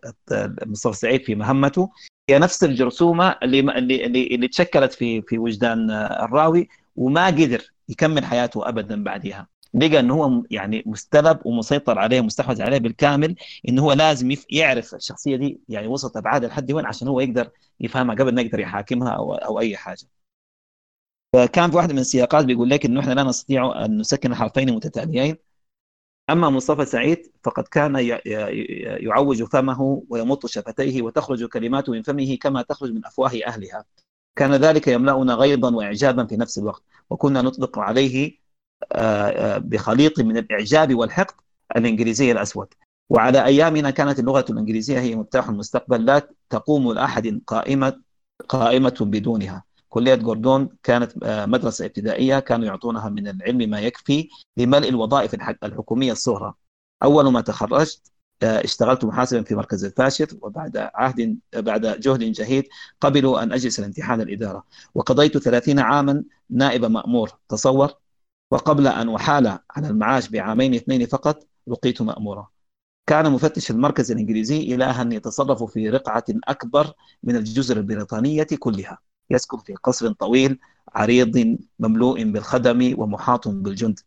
[0.67, 1.91] مصطفى سعيد في مهمته.
[2.35, 8.69] هي نفس الجرثومة اللي اللي اللي تشكلت في في وجدان الراوي وما قدر يكمل حياته
[8.69, 13.37] ابدا بعدها بقى إنه هو يعني مستلب ومسيطر عليه ومستحوذ عليه بالكامل
[13.69, 17.51] إنه هو لازم يعرف الشخصية دي يعني وصلت أبعاد لحد وين عشان هو يقدر
[17.81, 20.07] يفهمها قبل ما يقدر يحاكمها أو أو أي حاجة.
[21.33, 25.37] فكان في واحدة من السياقات بيقول لك إنه إحنا لا نستطيع أن نسكن حرفين متتاليين
[26.33, 27.97] أما مصطفى سعيد فقد كان
[29.07, 33.85] يعوج فمه ويمط شفتيه وتخرج كلماته من فمه كما تخرج من أفواه أهلها.
[34.37, 36.83] كان ذلك يملأنا غيظا واعجابا في نفس الوقت.
[37.11, 38.41] وكنا نطلق عليه
[38.93, 41.35] آه، آه، بخليط من الإعجاب والحقد
[41.77, 42.69] الإنجليزي الأسود.
[43.11, 48.01] وعلى أيامنا كانت اللغة الإنجليزية هي مفتاح المستقبل لا تقوم لأحد قائمة
[48.49, 49.65] قائمة بدونها.
[49.91, 55.35] كلية جوردون كانت آه، مدرسة ابتدائية كانوا يعطونها من العلم ما يكفي لملء الوظائف
[55.65, 56.55] الحكومية الصغرى.
[57.03, 58.13] أول ما تخرجت
[58.43, 62.65] اشتغلت محاسبا في مركز الفاشر وبعد عهد بعد جهد جهيد
[63.01, 64.65] قبلوا أن أجلس الامتحان الإدارة.
[64.95, 67.31] وقضيت 30 عاما نائب مأمور.
[67.49, 67.95] تصور؟
[68.51, 72.49] وقبل أن أحال على المعاش بعامين اثنين فقط لقيت مأمورا
[73.07, 78.99] كان مفتش المركز الإنجليزي إلها يتصرف في رقعة أكبر من الجزر البريطانية كلها.
[79.31, 80.59] يسكن في قصر طويل
[80.95, 84.01] عريض مملوء بالخدم ومحاط بالجند.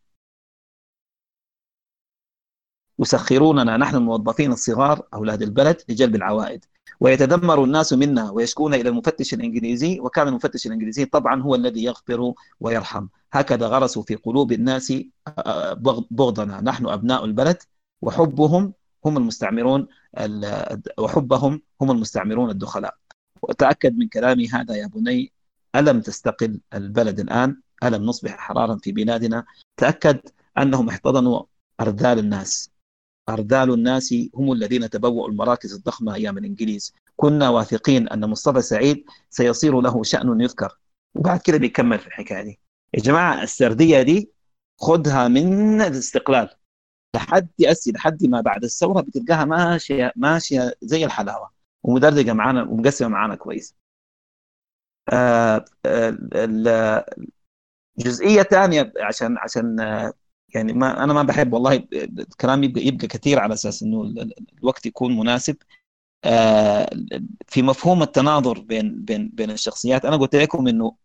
[2.98, 6.64] يسخروننا نحن الموظفين الصغار أولاد البلد لجلب العوائد.
[7.00, 13.06] ويتذمر الناس منا ويشكون إلى المفتش الإنجليزي وكان المفتش الإنجليزي طبعا هو الذي يغفر ويرحم.
[13.32, 14.92] هكذا غرسوا في قلوب الناس
[15.28, 15.72] آه،
[16.10, 16.60] بغضنا.
[16.60, 17.62] نحن أبناء البلد
[18.02, 18.72] وحبهم
[19.04, 19.86] هم المستعمرون
[20.98, 23.03] وحبهم هم المستعمرون الدخلاء.
[23.48, 25.32] وتأكد من كلامي هذا يا بني.
[25.76, 29.44] ألم تستقل البلد الآن؟ ألم نصبح حرارا في بلادنا؟
[29.76, 30.20] تأكد
[30.58, 31.42] أنهم احتضنوا
[31.80, 32.70] أرذال الناس.
[33.28, 39.80] أرذال الناس هم الذين تبوأوا المراكز الضخمة أيام الإنجليز كنا واثقين أن مصطفى سعيد سيصير
[39.80, 40.78] له شأن يذكر.
[41.14, 42.60] وبعد كده بيكمل في الحكاية دي.
[42.94, 44.30] يا جماعة السردية دي
[44.80, 46.48] خدها من الاستقلال.
[47.16, 51.53] لحد يأسي لحد ما بعد الثورة بتلقاها ماشية ماشية زي الحلاوة.
[51.84, 53.74] ومدردقة معانا ومقسمة معانا كويس.
[55.12, 57.06] آه آه
[57.98, 60.12] جزئية ثانية عشان عشان آه
[60.54, 64.12] يعني ما أنا ما بحب والله الكلام يبقى يبقى كثير على أساس إنه
[64.62, 65.56] الوقت يكون مناسب.
[67.48, 70.96] في مفهوم التناظر بين بين بين الشخصيات أنا قلت لكم إنه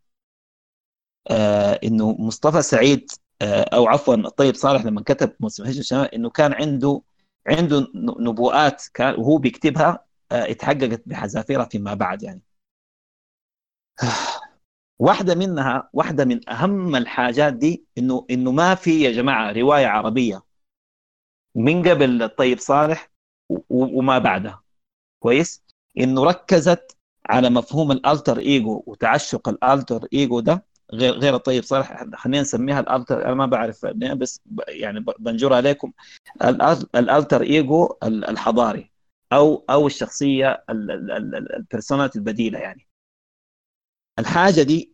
[1.84, 3.12] إنه مصطفى سعيد
[3.42, 7.02] أو عفوا الطيب صالح لما كتب موسم هجر الشمال إنه كان عنده
[7.48, 12.42] عنده نبوءات كان وهو بيكتبها اتحققت بحذافيرها فيما بعد يعني.
[15.00, 20.44] واحدة منها واحدة من أهم الحاجات دي إنه إنه ما في يا جماعة رواية عربية
[21.56, 23.12] من قبل الطيب صالح
[23.70, 24.64] وما بعدها.
[25.20, 25.64] كويس؟
[26.00, 26.98] إنه ركزت
[27.30, 30.66] على مفهوم ال alter ego وتعشق ال alter ego ده.
[30.94, 35.92] غير غير الطيب صالح خلينا نسميها ال alter أنا ما بعرف بس يعني بنجرها عليكم.
[36.96, 38.92] ال alter ego الحضاري.
[39.34, 42.88] أو أو الشخصية ال personality البديلة يعني.
[44.20, 44.94] الحاجة دي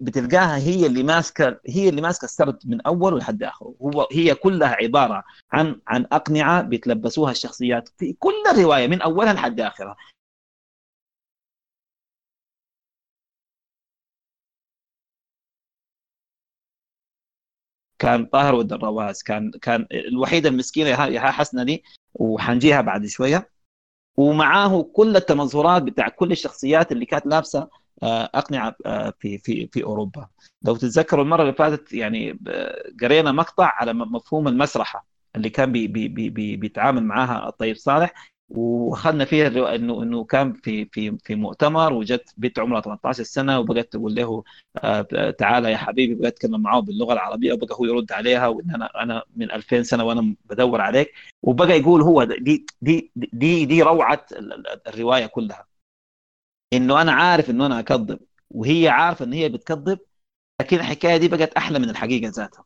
[0.00, 4.68] بتلقاها هي اللي ماسكة هي اللي ماسكة السرد من اوله لحد اخره هو هي كلها
[4.68, 9.96] عبارة عن عن أقنعة بيتلبسوها الشخصيات في كل الرواية من أولها لحد آخرها.
[17.98, 23.50] كان طاهر والدراواز كان كان الوحيدة المسكينة يا حسنة دي وحنجيها بعد شوية.
[24.20, 27.68] ومعاه كل التمظهرات بتاع كل الشخصيات اللي كانت لابسة
[28.02, 30.26] آه، أقنعة آه، في في في أوروبا.
[30.62, 32.38] لو تتذكروا المرة اللي فاتت يعني
[33.02, 35.06] قرينا مقطع على مفهوم المسرحة
[35.36, 38.12] اللي كان بي بي بي بيتعامل معاها الطيب صالح.
[38.50, 43.92] واخذنا فيها انه إنه كان في في في مؤتمر وجت بنت عمرها 18 سنة وبقت
[43.92, 44.44] تقول له
[44.84, 49.02] آه، تعالى يا حبيبي بقت تتكلم معاه باللغة العربية وبقى هو يرد عليها وإن أنا
[49.02, 51.12] أنا من 2000 سنة وأنا بدور عليك.
[51.42, 54.26] وبقى يقول هو دي دي دي دي روعة
[54.86, 55.66] الرواية كلها.
[56.72, 58.20] إنه أنا عارف إنه أنا أكذب
[58.50, 59.98] وهي عارفة إن هي بتكذب
[60.60, 62.64] لكن الحكاية دي بقت أحلى من الحقيقة ذاتها.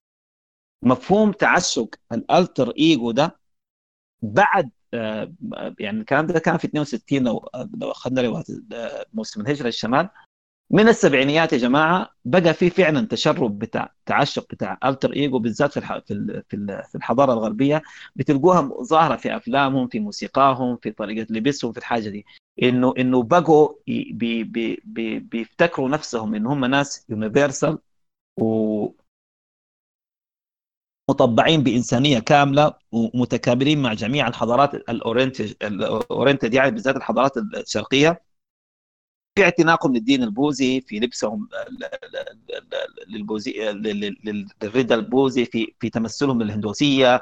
[0.82, 3.38] مفهوم تعشق ال alter ego ده
[4.22, 4.70] بعد
[5.80, 7.48] يعني الكلام ده كان في 62 لو
[7.80, 8.44] لو أخذنا رواية
[9.14, 10.08] موسم الهجرة الشمال.
[10.70, 16.02] من السبعينيات يا جماعة بقى في فعلا تشرب بتاع تعشق بتاع alter ego بالذات في
[16.48, 17.82] في في الحضارة الغربية
[18.16, 22.26] بتلقوها ظاهرة في أفلامهم في موسيقاهم في طريقة لبسهم في الحاجة دي.
[22.62, 27.78] إنه إنه بقوا بي بي بي بيفتكروا نفسهم إن هم ناس universal
[28.40, 28.88] و
[31.08, 34.74] مطبعين بإنسانية كاملة ومتكاملين مع جميع الحضارات
[35.62, 38.22] ال oriented يعني بالذات الحضارات الشرقية
[39.36, 41.48] في اعتناقهم للدين البوذي في لبسهم
[43.08, 43.52] للبوذي
[44.62, 47.20] للرداء البوذي في في تمثلهم للهندوسية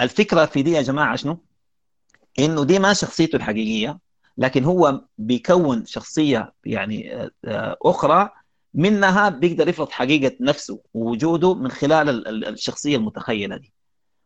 [0.00, 1.38] الفكرة في دي يا جماعة شنو؟
[2.38, 3.98] إنه دي ما شخصيته الحقيقية
[4.38, 7.14] لكن هو بيكون شخصية يعني
[7.44, 8.30] آه، أخرى
[8.74, 13.72] منها بيقدر يفرض حقيقة نفسه ووجوده من خلال الشخصية المتخيلة دي.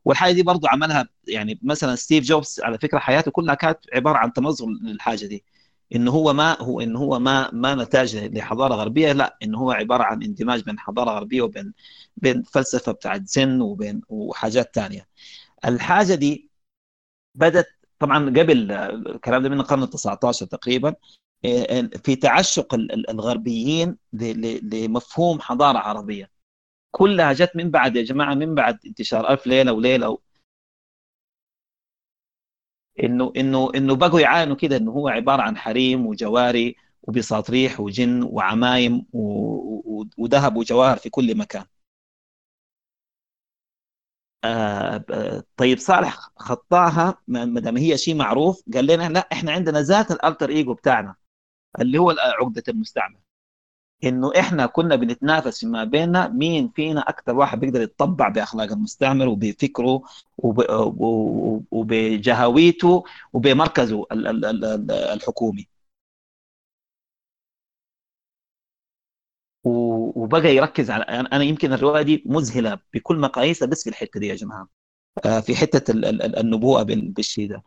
[0.05, 4.33] والحاجة دي برضه عملها يعني مثلا ستيف جوبز على فكرة حياته كلها كانت عبارة عن
[4.33, 5.45] تمظهر للحاجة دي.
[5.95, 10.03] إنه هو ما هو إنه هو ما ما نتاج لحضارة غربية لا إنه هو عبارة
[10.03, 11.73] عن اندماج بين حضارة غربية وبين
[12.17, 15.09] بين فلسفة بتاعت زن وبين وحاجات ثانية
[15.65, 16.51] الحاجة دي
[17.35, 17.67] بدت
[17.99, 20.95] طبعا قبل الكلام ده من القرن ال 19 تقريبا
[22.05, 22.75] في تعشق
[23.11, 23.97] الغربيين
[24.63, 26.31] لمفهوم حضارة عربية.
[26.91, 30.19] كلها جت من بعد يا جماعة من بعد انتشار ألف ليلة وليلة
[33.05, 39.07] إنه إنه إنه بقوا يعاينوا كده إنه هو عبارة عن حريم وجواري وبساطريح وجن وعمايم
[40.19, 41.65] وذهب وجواهر في كل مكان.
[44.45, 45.05] آه
[45.57, 50.49] طيب صالح خطاها ما دام هي شيء معروف قال لنا لا إحنا عندنا ذات الالتر
[50.49, 51.15] ايجو بتاعنا.
[51.81, 52.11] اللي هو
[52.41, 53.19] عقدة المستعمر
[54.05, 60.03] إنه إحنا كنا بنتنافس فيما بيننا مين فينا أكثر واحد بيقدر يتطبع بأخلاق المستعمر وبفكره
[61.73, 64.07] وبجهويته وبمركزه
[65.15, 65.69] الحكومي.
[69.65, 74.35] وبقى يركز على أنا يمكن الرواية دي مذهلة بكل مقاييسها بس في الحتة دي يا
[74.35, 74.69] جماعة.
[75.27, 75.93] آه، في حتة
[76.41, 77.63] النبوءة بالشيء ده.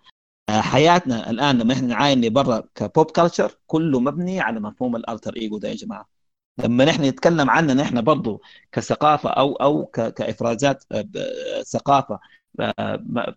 [0.49, 5.35] حياتنا الآن لما إحنا نعاين برا ك pop culture كله مبني على مفهوم ال alter
[5.35, 6.09] ego ده يا جماعة.
[6.57, 8.41] لما نحن نتكلم عننا نحن برضه
[8.71, 11.05] كثقافة أو أو كإفرازات آه،
[11.63, 12.19] ثقافة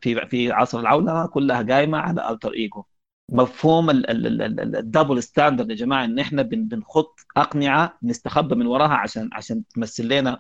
[0.03, 2.85] في في عصر العولمة كلها قايمة على alter ego
[3.33, 9.63] مفهوم ال double standard يا جماعة إن إحنا بنخط أقنعة نستخبى من وراها عشان عشان
[9.75, 10.39] تمثل لنا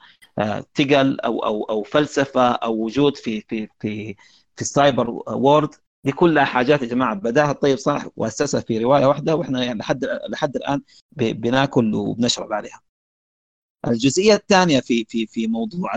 [0.74, 4.14] ثقل أو أو أو فلسفة أو وجود في في في
[4.56, 5.74] في ال cyber world
[6.04, 10.04] دي كلها حاجات يا جماعة بداها الطيب صالح وأسسها في رواية واحدة وإحنا يعني لحد
[10.28, 10.82] لحد الآن
[11.12, 12.80] بناكل وبنشرب عليها.
[13.86, 15.92] الجزئية الثانية في في في موضوع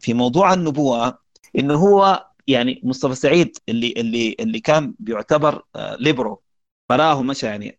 [0.00, 1.18] في موضوع النبوءة
[1.58, 5.64] إنه هو يعني مصطفى سعيد اللي اللي اللي كان بيعتبر
[5.98, 6.42] ليبرو
[6.88, 7.78] فراه مشى يعني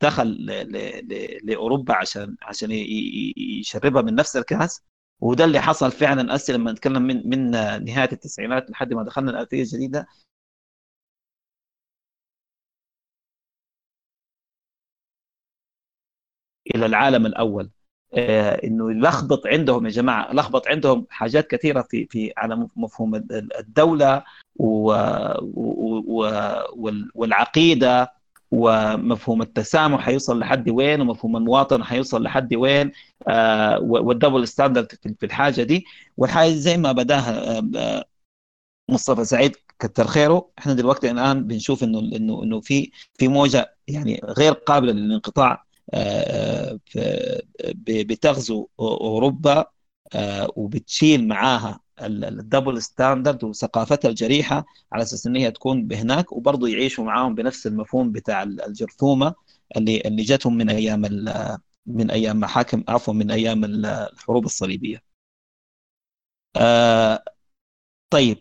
[0.00, 0.28] دخل
[1.44, 2.68] لأوروبا عشان عشان
[3.36, 4.82] يشربها من نفس الكاس
[5.20, 7.50] وده اللي حصل فعلا اسي لما نتكلم من من
[7.84, 10.06] نهاية التسعينات لحد ما دخلنا الالفيه الجديدة.
[16.74, 17.70] إلى العالم الأول.
[18.14, 23.14] آه إنه يلخبط عندهم يا جماعة لخبط عندهم حاجات كثيرة في في على مفهوم
[23.58, 24.24] الدولة
[27.14, 28.15] والعقيدة.
[28.50, 32.92] ومفهوم التسامح حيوصل لحد وين ومفهوم المواطن حيوصل لحد وين
[33.28, 35.84] آه وال double standard في الحاجة دي.
[36.16, 38.04] والحاجة زي ما بداها آه
[38.90, 40.50] مصطفى سعيد كتر خيره.
[40.58, 46.78] إحنا دلوقتي الآن بنشوف إنه إنه إنه في في موجة يعني غير قابلة للانقطاع آه
[47.84, 49.58] بتغزو أوروبا.
[49.58, 49.75] آه،
[50.56, 57.04] وبتشيل معاها ال double standard وثقافتها الجريحة على أساس إن هي تكون بهناك وبرضه يعيشوا
[57.04, 59.34] معاهم بنفس المفهوم بتاع الجرثومة
[59.76, 61.00] اللي اللي جاتهم من أيام
[61.86, 65.02] من أيام محاكم عفوا من أيام الحروب الصليبية.
[66.56, 67.24] آه
[68.10, 68.38] طيب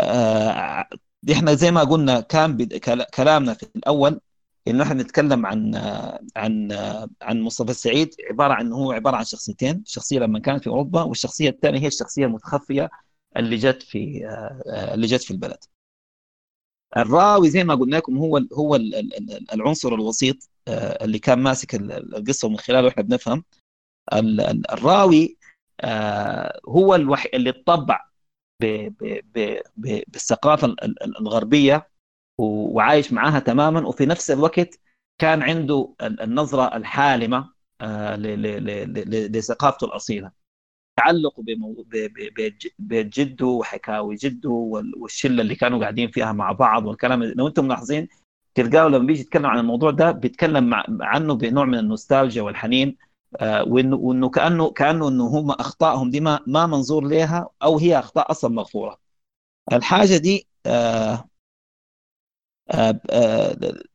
[0.00, 0.86] آه
[1.32, 2.68] إحنا زي ما قلنا كان
[3.14, 4.20] كلامنا في الأول
[4.70, 5.74] إنه إحنا نتكلم عن
[6.36, 6.72] عن
[7.22, 11.48] عن مصطفى السعيد عبارة عن هو عبارة عن شخصيتين، شخصية لما كانت في أوروبا والشخصية
[11.50, 12.90] الثانية هي الشخصية المتخفية
[13.36, 14.26] اللي جت في
[14.94, 15.58] اللي جت في البلد.
[16.96, 18.76] الراوي زي ما قلنا لكم هو هو
[19.54, 20.36] العنصر الوسيط
[20.68, 23.44] آه، اللي كان ماسك القصة ومن خلاله إحنا بنفهم
[24.72, 25.38] الراوي
[25.80, 28.08] آه، هو الوحيد اللي اتطبع
[29.76, 30.74] بالثقافة
[31.20, 31.88] الغربية
[32.38, 33.88] وعايش معاها تماما.
[33.88, 34.80] وفي نفس الوقت
[35.18, 40.30] كان عنده النظرة الحالمة آه، لثقافته الأصيلة.
[40.96, 41.40] تعلق
[42.78, 44.50] بجده وحكاوي جده
[44.96, 47.22] والشلة اللي كانوا قاعدين فيها مع بعض والكلام.
[47.24, 48.08] لو أنتم ملاحظين
[48.54, 52.96] تلقاه لما بيجي يتكلم عن الموضوع ده بيتكلم عنه بنوع من النوستالجيا والحنين
[53.40, 58.30] آه، وانه كانه كأنه إنه هم أخطائهم دي ما ما منظور لها أو هي أخطاء
[58.30, 58.98] أصلا مغفورة.
[59.72, 61.24] الحاجة دي آه،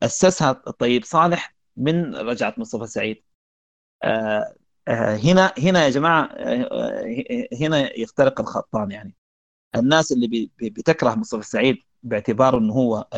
[0.02, 3.22] أسسها الطيب صالح من رجعه مصطفى سعيد.
[4.02, 4.54] آه،
[5.16, 6.30] هنا هنا يا جماعة
[7.60, 9.14] هنا يخترق الخطان يعني.
[9.76, 13.08] الناس اللي بتكره مصطفى سعيد باعتباره إنه هو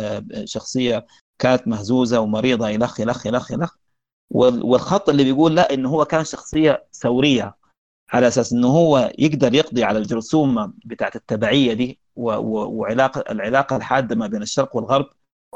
[0.45, 1.07] شخصية
[1.39, 3.77] كانت مهزوزة ومريضة الخ الخ الخ الخ
[4.31, 7.57] والخط اللي بيقول لا إنه هو كان شخصية ثورية
[8.13, 14.27] على أساس إنه هو يقدر يقضي على الجرثومة بتاعت التبعية دي وعلاقة العلاقة الحادة ما
[14.27, 15.07] بين الشرق والغرب.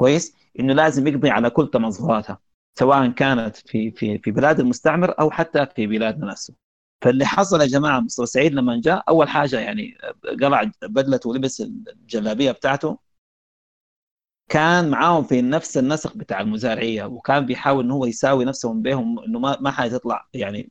[0.01, 2.39] كويس إنه لازم يقضي على كل تمظهراتها
[2.79, 6.53] سواء كانت في في في بلاد المستعمر أو حتى في بلادنا نفسه.
[7.01, 9.97] فاللي حصل يا جماعة مصطفى سعيد لما جاء أول حاجة يعني
[10.41, 12.97] قلع بدلته ولبس الجلابية بتاعته
[14.49, 19.39] كان معاهم في نفس النسق بتاع المزارعية وكان بيحاول إنه هو يساوي نفسهم بهم إنه
[19.39, 20.69] ما ما حيطلع يعني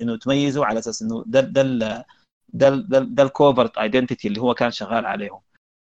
[0.00, 1.40] إنه تميزوا على أساس إنه ده
[2.54, 5.40] ده ده, ده الكوفرت ايدنتيتي اللي هو كان شغال عليهم.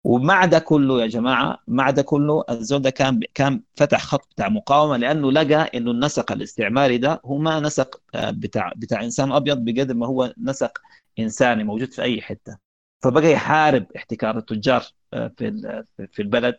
[0.03, 4.49] ومع ده كله يا جماعة مع ده كله الزول ده كان كان فتح خط بتاع
[4.49, 9.57] مقاومة لأنه لقى إنه النسق الاستعماري ده هو ما نسق آه، بتاع بتاع إنسان أبيض
[9.65, 10.77] بقدر ما هو نسق
[11.19, 12.57] إنساني موجود في أي حتة.
[13.03, 14.83] فبقى يحارب احتكار التجار
[15.13, 16.55] آه، في في البلد.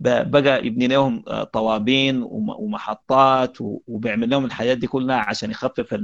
[0.00, 5.94] بقى يبني لهم آه، طوابين ومحطات وبيعمل لهم الحاجات دي كلها عشان يخفف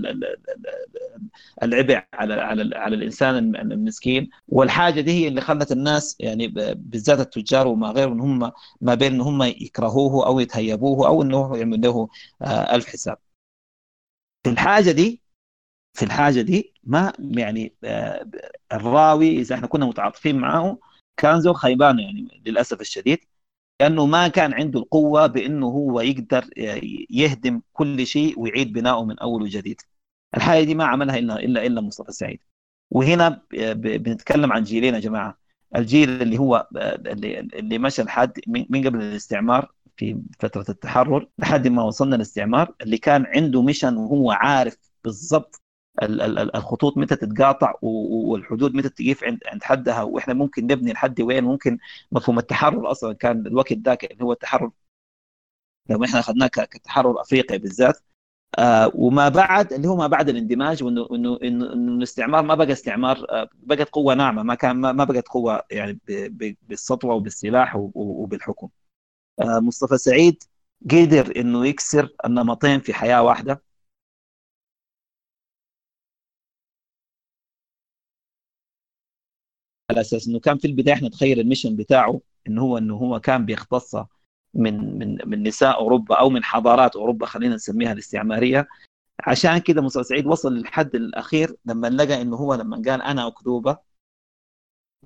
[1.63, 4.31] العبء على على على الإنسان المسكين.
[4.49, 9.21] والحاجة دي هي اللي خلت الناس يعني بالذات التجار وما غيرهم هم ما بين إن
[9.21, 12.09] هم يكرهوه أو يتهيبوه أو إنه يعمل له
[12.43, 13.19] آه، الف حساب
[14.45, 15.23] في الحاجة دي
[15.95, 18.27] في الحاجة دي ما يعني آه،
[18.73, 20.79] الراوي إذا إحنا كنا متعاطفين معه
[21.17, 23.19] كان زول خيبان يعني للأسف الشديد.
[23.81, 26.45] لأنه ما كان عنده القوة بأنه هو يقدر
[27.11, 29.81] يهدم كل شيء ويعيد بناؤه من أول وجديد.
[30.37, 32.41] الحاجة دي ما عملها إلا إلا إلا مصطفى سعيد.
[32.91, 33.43] وهنا
[33.75, 35.39] بنتكلم عن جيلين يا جماعة.
[35.77, 41.83] الجيل اللي هو اللي, اللي مشى لحد من قبل الاستعمار في فترة التحرر لحد ما
[41.83, 45.63] وصلنا للاستعمار اللي كان عنده ميشن وهو عارف بالضبط
[46.03, 50.03] الخطوط متى تتقاطع والحدود متى تقيف عند حدها.
[50.03, 51.45] وإحنا ممكن نبني لحد وين.
[51.45, 51.79] ممكن
[52.13, 54.71] مفهوم التحرر أصلا كان الوقت ذاك اللي هو التحرر.
[55.91, 58.01] لو إحنا أخذناه كتحرر أفريقيا بالذات.
[58.59, 63.27] آه وما بعد اللي هو ما بعد الاندماج وانه انه إنه الاستعمار ما بقى استعمار
[63.31, 64.43] آه بقت قوة ناعمة.
[64.43, 66.01] ما كان ما بقت قوة يعني
[66.69, 68.69] بالسطوة وبالسلاح وبالحكم.
[69.41, 70.43] آه مصطفى سعيد
[70.91, 73.63] قدر إنه يكسر النمطين في حياة واحدة.
[79.91, 83.47] على أساس إنه كان في البداية إحنا نتخيل الميشن بتاعه انه هو إنه هو كان
[83.47, 83.95] بيختص
[84.55, 88.69] من من من نساء أوروبا أو من حضارات أوروبا خلينا نسميها الاستعمارية.
[89.27, 93.77] عشان كده مصطفى سعيد وصل للحد الأخير لما لقى إنه هو لما قال أنا اكذوبه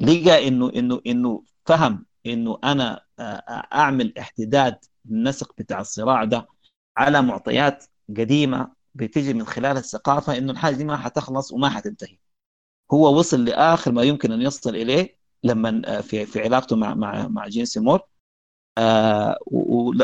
[0.00, 3.04] لقى انه انه إنه فهم إنه أنا
[3.72, 4.78] أعمل احتداد
[5.10, 6.46] النسق بتاع الصراع ده
[6.96, 12.18] على معطيات قديمة بتيجي من خلال الثقافة إنه الحاجة دي ما حتخلص وما حتنتهي.
[12.92, 17.28] هو وصل لآخر ما يمكن أن يصل إليه لما آه، في في علاقته مع مع
[17.28, 18.00] مع جين سيمور.
[18.78, 19.38] آه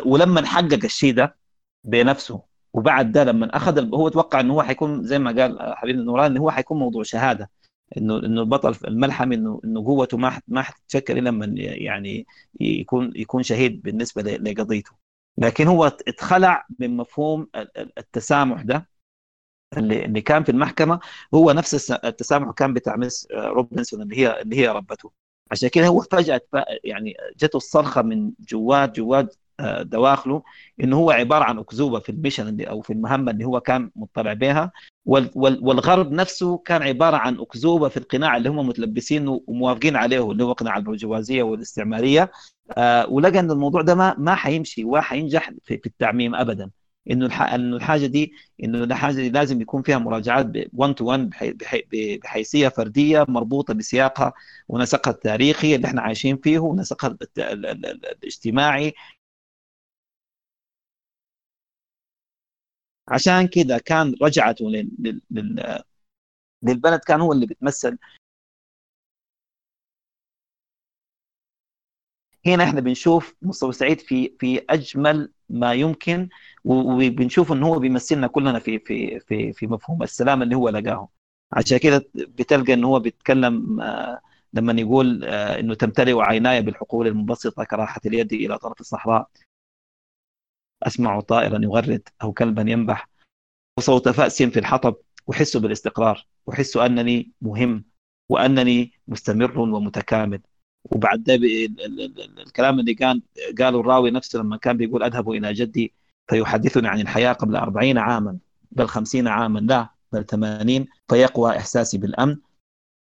[0.06, 1.36] ولما حقق الشيء ده
[1.84, 2.42] بنفسه
[2.72, 6.40] وبعد ده لما أخذ هو توقع إنه هو حيكون زي ما قال حبيبنا نوران إنه
[6.40, 7.50] هو حيكون موضوع شهادة
[7.96, 12.26] إنه إنه البطل الملحمي إنه إنه قوته ما ما حتتشكل إلا لما يعني
[12.60, 14.92] يكون يكون شهيد بالنسبة لقضيته.
[15.38, 17.48] لكن هو اتخلع من مفهوم
[17.98, 18.88] التسامح ده
[19.78, 21.00] اللي كان في المحكمة
[21.34, 25.10] هو نفس التسامح كان بتاع مس روبنسون اللي هي اللي هي ربته.
[25.50, 26.40] عشان كده هو فجاه
[26.84, 30.42] يعني جته الصرخة من جوات جوات آه، دواخله
[30.80, 33.90] إنه هو عبارة عن أكذوبة في ال mission اللي أو في المهمة اللي هو كان
[33.96, 34.72] مطلع بها
[35.34, 40.52] والغرب نفسه كان عبارة عن أكذوبة في القناع اللي هم متلبسينه وموافقين عليه اللي هو
[40.52, 42.30] قناع البرجوازية والاستعمارية.
[42.78, 46.70] آه ولقى إن الموضوع ده ما ما حيمشي وحينجح في, في التعميم ابدا.
[47.10, 48.32] إنه إنه الحاجة دي
[48.64, 51.30] إنه الحاجة دي لازم يكون فيها مراجعات 1 تو 1
[52.22, 54.32] بحيثية فردية مربوطة بسياقها
[54.68, 58.94] ونسقها التاريخي اللي إحنا عايشين فيه ونسقها الاجتماعي.
[63.08, 64.64] عشان كده كان رجعته
[66.62, 67.98] للبلد كان هو اللي بتمثل
[72.46, 76.28] هنا إحنا بنشوف مصطفى سعيد في في أجمل ما يمكن
[76.64, 81.08] وبنشوف إن هو بيمثلنا كلنا في في في في مفهوم السلام اللي هو لقاه
[81.52, 84.20] عشان كده بتلقى إن هو بيتكلم آه،
[84.52, 89.28] لما يقول آه، إنه تمتلئ عيناي بالحقول المنبسطه كراحة اليد إلى طرف الصحراء.
[90.82, 93.08] أسمع طائرا يغرد أو كلبا ينبح.
[93.78, 94.96] وصوت فأس في الحطب
[95.32, 96.26] أحس بالإستقرار.
[96.50, 97.84] أحس أنني مهم
[98.28, 100.40] وأنني مستمر ومتكامل.
[100.84, 101.24] وبعد
[102.46, 103.22] الكلام اللي كان
[103.60, 105.92] قاله الراوي نفسه لما كان بيقول أذهب إلى جدي
[106.30, 108.38] فيحدثني عن الحياة قبل أربعين عاما
[108.72, 112.36] بل خمسين عاما لا بل ثمانين فيقوى إحساسي بالأمن.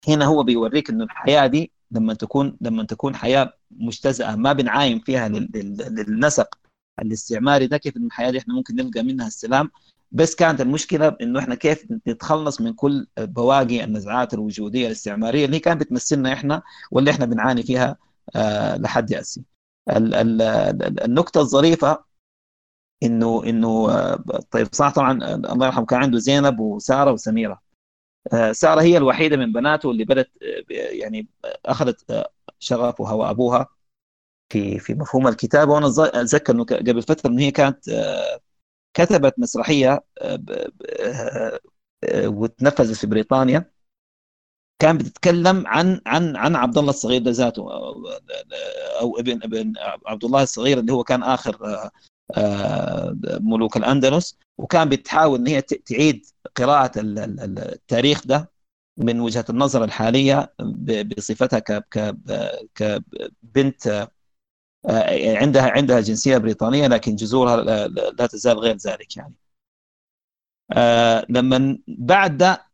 [0.08, 5.28] هنا هو بيوريك انه الحياة دي لما تكون لما تكون حياة مجتزأة ما بنعاين فيها
[5.28, 6.58] للنسق
[7.02, 9.70] الاستعماري ده كيف الحياة دي إحنا ممكن نلقى منها السلام؟
[10.12, 15.80] بس كانت المشكلة إنه إحنا كيف نتخلص من كل بواقي النزعات الوجودية الاستعمارية اللي كانت
[15.80, 17.96] بتمثلنا إحنا واللي إحنا بنعاني فيها
[18.36, 19.42] آه لحد هسه
[21.04, 22.04] النقطة الظريفة
[23.02, 23.86] انه إنه
[24.50, 27.60] طيب صح طبعا الله يرحمه كان عنده زينب وسارة وسميرة.
[28.52, 30.30] سارة هي الوحيدة من بناته اللي بدأت
[30.70, 31.28] يعني
[31.66, 32.24] أخذت
[32.58, 33.66] شغفها وأبوها
[34.52, 35.72] في في مفهوم الكتابة.
[35.72, 37.78] وأنا أتذكر إنه قبل فترة إنه هي كانت
[38.94, 40.04] كتبت مسرحية
[42.14, 43.70] وتنفذت في بريطانيا.
[44.78, 47.62] كان بتتكلم عن عن عن عبد الله الصغير ده ذاته
[49.00, 49.72] أو ابن ابن
[50.06, 51.56] عبد الله الصغير اللي هو كان آخر
[53.40, 54.38] ملوك الأندلس.
[54.58, 56.26] وكان بتحاول إن هي تعيد
[56.56, 58.50] قراءة التاريخ ده
[58.96, 60.54] من وجهة النظر الحالية
[61.16, 61.58] بصفتها
[62.74, 64.08] كبنت
[65.36, 67.56] عندها عندها جنسية بريطانية لكن جذورها
[67.88, 69.34] لا تزال غير ذلك يعني.
[71.28, 72.64] لما بعد ده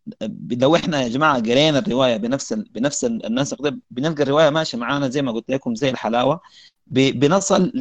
[0.53, 5.23] لو إحنا يا جماعة قرينا الرواية بنفس بنفس النسق ده بنلقى الرواية ماشية معانا زي
[5.23, 6.41] ما قلت لكم زي الحلاوة
[6.87, 7.73] بنصل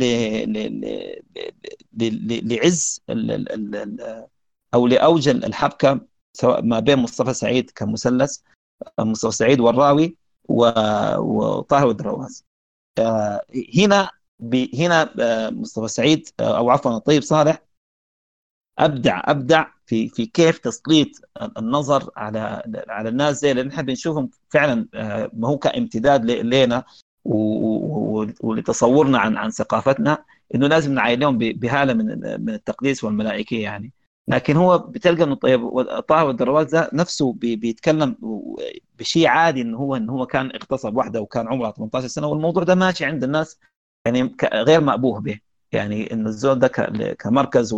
[1.93, 3.01] لعز
[4.73, 5.99] أو لاوج الحبكة
[6.33, 8.37] سواء ما بين مصطفى سعيد كمثلث
[8.99, 10.17] مصطفى سعيد والراوي
[10.49, 12.45] وطاهر الدرواز
[13.75, 14.09] هنا
[14.73, 15.13] هنا
[15.51, 17.61] مصطفى سعيد أو عفوا الطيب صالح.
[18.79, 21.07] أبدع أبدع في في كيف تسليط
[21.57, 24.87] النظر على على الناس زي اللي نحن بنشوفهم فعلا
[25.33, 26.83] ما هو كامتداد لنا
[28.39, 32.05] ولتصورنا عن عن ثقافتنا إنه لازم نعاينهم بهالة من
[32.45, 33.91] من التقديس والملائكية يعني.
[34.27, 38.15] لكن هو بتلقى إنه طيب طه والدروات ده نفسه بيتكلم
[38.99, 42.75] بشيء عادي إنه هو إنه هو كان اغتصب واحدة وكان عمرها 18 سنة والموضوع ده
[42.75, 43.59] ماشي عند الناس
[44.05, 45.39] يعني غير مأبوه به.
[45.71, 46.67] يعني انه الزول ده
[47.19, 47.73] كمركز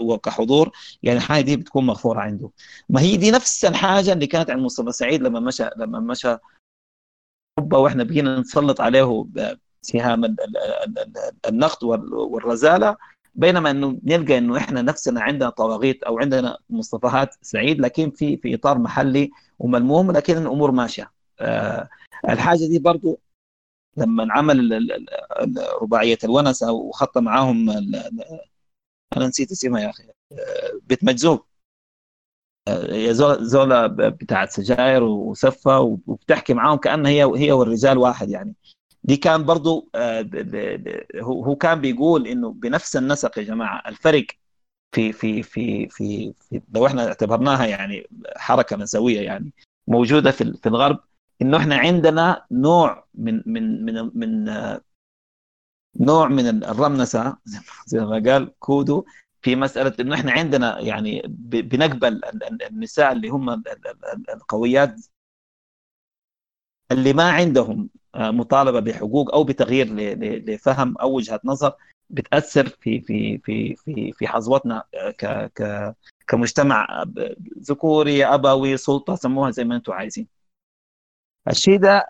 [0.00, 0.70] وكحضور
[1.02, 2.50] يعني الحاجة دي بتكون مغفورة عنده.
[2.88, 6.36] ما هي دي نفس الحاجة اللي كانت عند مصطفى سعيد لما مشى لما مشى
[7.58, 9.26] أوروبا وإحنا بقينا نسلط عليه
[9.82, 10.36] سهام
[11.48, 12.96] النقد والرزالة.
[13.36, 18.54] بينما إنه نلقى إنه إحنا نفسنا عندنا طواغيت أو عندنا مصطفيات سعيد لكن في في
[18.54, 21.12] إطار محلي وملموم لكن الأمور ماشية.
[21.40, 21.88] آه
[22.28, 23.20] الحاجة دي برضو
[23.96, 24.88] لما عمل
[25.82, 27.70] رباعية الونسه وخط معاهم
[29.16, 30.04] أنا نسيت اسمها يا أخي.
[30.82, 31.40] بيت مجذوب
[32.68, 38.54] هي زولا بتاعت سجاير وسفه وبتحكي معاهم كأنها هي هي والرجال واحد يعني.
[39.06, 39.90] دي كان برضو
[41.22, 44.26] هو كان بيقول إنه بنفس النسق يا جماعة الفرق
[44.92, 46.34] في في في في,
[46.74, 48.06] لو إحنا اعتبرناها يعني
[48.36, 49.52] حركة نسويه يعني
[49.88, 51.00] موجودة في في الغرب
[51.42, 54.48] إنه إحنا عندنا نوع من من من من
[56.00, 57.36] نوع من الرمنسة
[57.86, 59.04] زي ما قال كودو
[59.42, 62.20] في مسألة إنه إحنا عندنا يعني بنقبل
[62.70, 63.62] النساء اللي هم
[64.34, 64.94] القويات
[66.92, 69.94] اللي ما عندهم مطالبة بحقوق أو بتغيير
[70.50, 71.72] لفهم أو وجهة نظر
[72.10, 74.82] بتأثر في في في في في حظوتنا
[75.18, 75.94] ك ك
[76.28, 77.04] كمجتمع
[77.60, 80.28] ذكوري أبوي سلطة سموها زي ما أنتم عايزين.
[81.48, 82.04] الشيء ده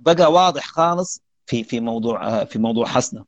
[0.00, 3.24] بقى واضح خالص في في موضوع في موضوع حسنة.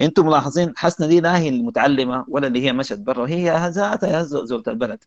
[0.00, 4.70] أنتم ملاحظين حسنة دي لا هي المتعلمة ولا اللي هي مشت برا هي ذاتها زوجة
[4.70, 5.04] البلد.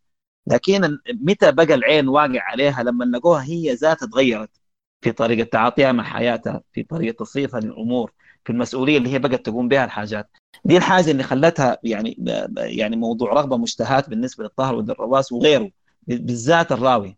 [0.47, 4.49] لكن متى بقى العين واقع عليها لما لقوها هي ذاتها تغيرت
[5.05, 8.13] في طريقة تعاطيها مع حياتها في طريقة تصريفها للأمور
[8.45, 10.29] في المسؤولية اللي هي بقت تقوم بها الحاجات.
[10.65, 12.17] دي الحاجة اللي خلتها يعني
[12.57, 15.71] يعني موضوع رغبة مشتهات بالنسبة للطاهر والدراس وغيره
[16.07, 17.17] بالذات الراوي.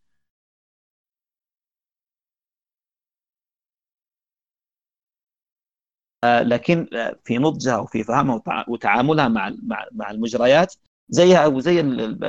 [6.26, 6.88] لكن
[7.24, 9.52] في نضجها وفي فهمها وتعاملها مع
[9.92, 10.76] مع المجريات
[11.10, 11.82] زيها أو زي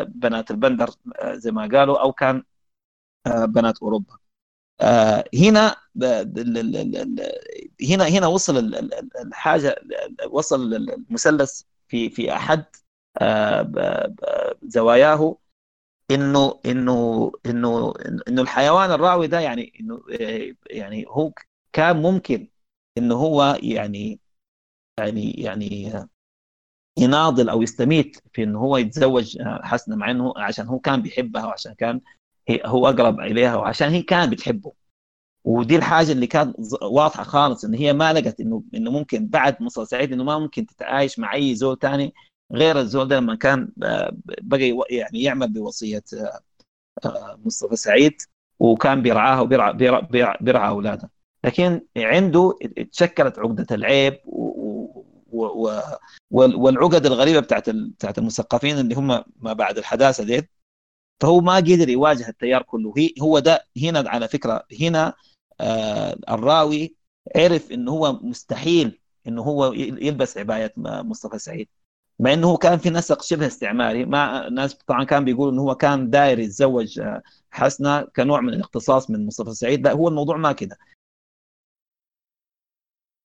[0.09, 0.91] بنات البندر
[1.33, 2.43] زي ما قالوا أو كان
[3.49, 4.19] بنات أوروبا.
[5.35, 5.77] هنا
[7.91, 8.75] هنا هنا وصل
[9.23, 9.77] الحاجة
[10.31, 12.65] وصل المثلث في في أحد
[14.63, 15.37] زواياه
[16.11, 17.95] إنه إنه إنه
[18.29, 20.03] إنه الحيوان الراوي ده يعني إنه
[20.71, 21.33] يعني هو
[21.73, 22.49] كان ممكن
[22.99, 24.21] إنه هو يعني
[24.99, 25.93] يعني يعني
[26.99, 31.75] يناضل أو يستميت في إنه هو يتزوج حسنه مع إنه عشان هو كان بيحبها وعشان
[31.75, 32.01] كان
[32.51, 34.73] هو أقرب إليها وعشان هي كانت بتحبه.
[35.45, 39.87] ودي الحاجة اللي كانت واضحة خالص إن هي ما لقت إنه إنه ممكن بعد مصطفى
[39.87, 42.15] سعيد إنه ما ممكن تتعايش مع أي زول ثاني
[42.53, 43.69] غير الزول ده لما كان
[44.43, 46.03] بقى يعني يعمل بوصية
[47.45, 48.13] مصطفى سعيد
[48.59, 51.11] وكان بيرعاها وبيرعى بيرعى, بيرعى اولادها
[51.45, 52.59] لكن عنده
[52.93, 54.19] تشكلت عقدة العيب
[56.31, 60.49] والعقد الغريبة بتاعت بتاعت المثقفين اللي هم ما بعد الحداثة دي
[61.21, 62.95] فهو ما قدر يواجه التيار كله.
[62.97, 65.15] هي هو ده هنا على فكرة هنا
[65.61, 66.97] آه الراوي
[67.37, 71.69] عرف انه هو مستحيل انه هو يلبس عباية مصطفى سعيد
[72.19, 74.05] مع إنه هو كان في نسق شبه استعماري.
[74.05, 79.11] مع ناس طبعا كان بيقولوا انه هو كان داير يتزوج آه، حسنة كنوع من الاختصاص
[79.11, 79.85] من مصطفى سعيد.
[79.87, 80.79] لا هو الموضوع ما كده.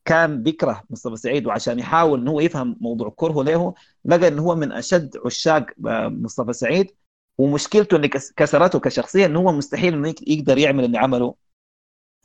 [0.05, 3.73] كان بيكره مصطفى سعيد وعشان يحاول انه هو يفهم موضوع كرهه له
[4.05, 6.91] لقى انه هو من أشد عشاق آه، مصطفى سعيد.
[7.37, 11.35] ومشكلته اللي كسرته كشخصية انه هو مستحيل إنه يقدر يعمل اللي عمله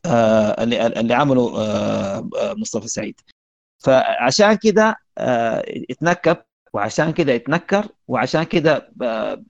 [0.07, 3.21] آه اللي اللي عمله آه, آه، مصطفى سعيد.
[3.79, 4.97] فعشان كده
[5.91, 6.37] اتنكب
[6.73, 8.93] وعشان كده اتنكر وعشان كده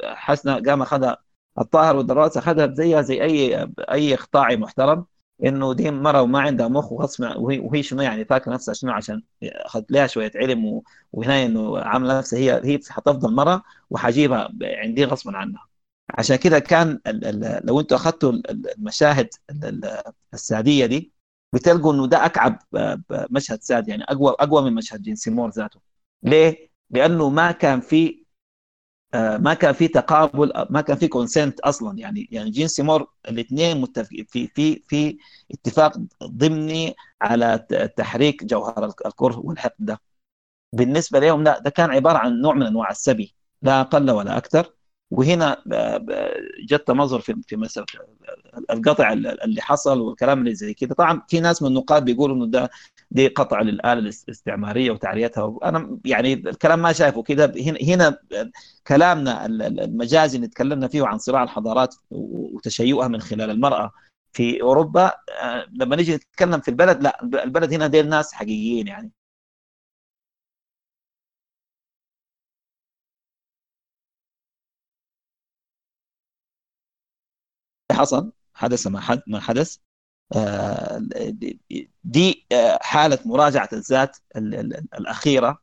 [0.03, 1.19] حسنا قام أخذها
[1.59, 5.07] الطاهر والدراس أخذها زيها زي اي أي اقطاعي محترم.
[5.45, 9.23] إنه دي مرة وما عندها مخ وغصب وهي, وهي شنو يعني فاكرة نفسها شنو عشان
[9.43, 10.83] اخذت لها شوية علم
[11.13, 15.67] وهنا إنه عاملة نفسها هي هي حتفضل مرة وحجيبها عندي غصبا عنها
[16.11, 18.33] عشان كده كان ال ال لو أنتم أخذتوا
[18.77, 19.29] المشاهد
[20.35, 21.13] السادية دي
[21.55, 22.63] بتلقوا إنه ده أكعب
[23.31, 25.81] مشهد ساد يعني اقوى أقوى من مشهد جين سيمور ذاته
[26.23, 28.18] ليه؟ لأنه ما كان في آه،
[29.15, 31.99] ما كان في تقابل ما كان في consent أصلا.
[31.99, 35.19] يعني يعني جين سيمور الاثنين متفقين في في في
[35.53, 37.67] اتفاق ضمني على
[37.97, 40.01] تحريك جوهر الكره والحقد ده.
[40.73, 44.75] بالنسبة لهم لا ده كان عبارة عن نوع من أنواع السبي لا أقل ولا أكثر.
[45.11, 45.63] وهنا
[46.69, 47.87] جت تمظهر في في مسألة
[48.71, 50.95] القطع اللي حصل والكلام اللي زي كده.
[50.95, 52.71] طبعا في ناس من النقاد بيقولوا إنه ده
[53.11, 55.59] دي قطع للآلة الاستعمارية وتعريتها.
[55.65, 57.53] أنا يعني الكلام ما شايفه كده
[57.89, 58.19] هنا
[58.87, 63.93] كلامنا المجازي اللي تكلمنا فيه عن صراع الحضارات وتشيؤها من خلال المرأة
[64.33, 65.13] في أوروبا
[65.43, 69.13] آه، لما نيجي نتكلم في البلد لا البلد هنا دي الناس حقيقيين يعني.
[77.93, 79.01] حصل؟ حدث ما
[79.41, 79.79] حدث؟
[82.05, 84.17] دي آه، حالة مراجعة الذات
[84.99, 85.59] الأخيرة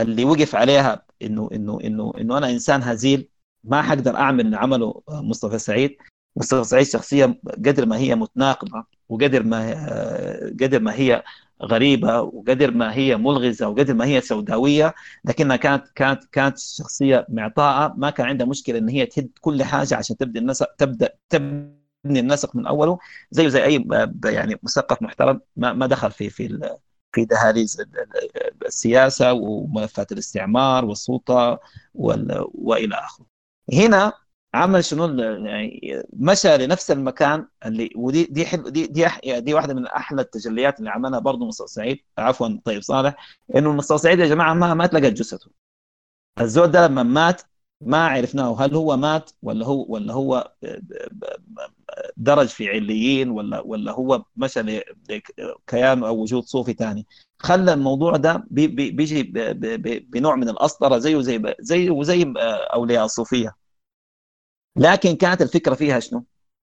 [0.00, 3.28] اللي وقف عليها إنه إنه إنه إنه أنا إنسان هزيل
[3.64, 5.96] ما حقدر أعمل اللي عمله مصطفى سعيد.
[6.36, 11.22] مصطفى سعيد شخصية قدر ما هي متناقضة وقدر ما آه، قدر ما هي
[11.62, 17.94] غريبة وقدر ما هي ملغزة وقدر ما هي سوداوية لكنها كانت كانت كانت شخصية معطاءة.
[17.96, 21.08] ما كان عندها مشكلة إن هي تهد كل حاجة عشان تبدأ النسق تبدأ
[22.04, 22.98] تبني النسق من أوله
[23.30, 23.84] زيه زي أي
[24.24, 26.70] يعني مثقف محترم ما ما دخل في في
[27.12, 27.82] في دهاليز
[28.66, 31.60] السياسة وملفات الاستعمار والسلطة
[31.94, 33.26] وإلى آخره.
[33.72, 34.12] هنا
[34.54, 35.06] عمل شنو
[35.46, 39.06] يعني مشى لنفس المكان اللي ودي دي حل دي دي,
[39.40, 41.98] دي واحدة من أحلى التجليات اللي عملها برضه مصطفى سعيد.
[42.18, 43.38] عفوا طيب صالح.
[43.56, 45.50] إنه مصطفى سعيد يا جماعة ما ما تلقى جثته.
[46.40, 47.42] الزول ده لما مات
[47.80, 50.52] ما عرفناه هل هو مات ولا هو ولا هو
[52.16, 54.60] درج في عليين ولا ولا هو مشى
[55.10, 57.06] لكيان أو وجود صوفي ثاني
[57.38, 59.22] خلى الموضوع ده بيجي
[60.00, 62.32] بنوع من الأسطرة زيه زي زي وزي
[62.74, 63.56] أولياء الصوفية.
[64.76, 66.24] لكن كانت الفكرة فيها شنو؟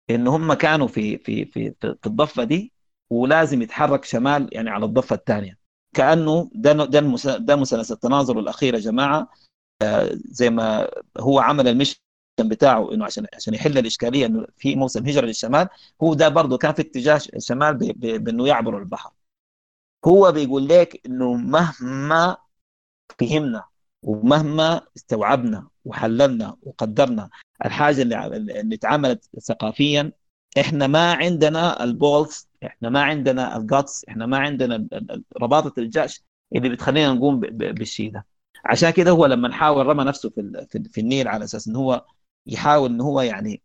[0.10, 2.74] إن هم كانوا في في في في الضفة دي
[3.10, 5.58] ولازم يتحرك شمال يعني على الضفة الثانية.
[5.94, 7.00] كأنه ده ده
[7.38, 9.20] ده مثلث التناظر الاخير يا جماعة.
[9.20, 9.28] آه،
[10.26, 10.90] زي ما
[11.20, 11.96] هو عمل المشن
[12.40, 15.68] بتاعه إنه عشان عشان يحل الإشكالية إنه في موسم هجره للشمال
[16.04, 19.12] هو ده برضه كان في اتجاه الشمال بإنه يعبروا البحر.
[20.06, 22.38] هو بيقول لك إنه مهما
[23.20, 23.64] فهمنا
[24.04, 27.30] ومهما استوعبنا وحللنا وقدرنا
[27.66, 28.26] الحاجة اللي
[28.62, 30.12] اللي اتعملت ثقافيا
[30.60, 34.88] إحنا ما عندنا balls ال إحنا ما عندنا guts ال إحنا ما عندنا
[35.42, 36.24] رباطة الجأش
[36.56, 38.26] اللي بتخلينا نقوم بالشيء ده.
[38.66, 42.06] عشان كده هو لما نحاول رمى نفسه في في النيل على أساس انه هو
[42.48, 43.62] يحاول إن هو يعني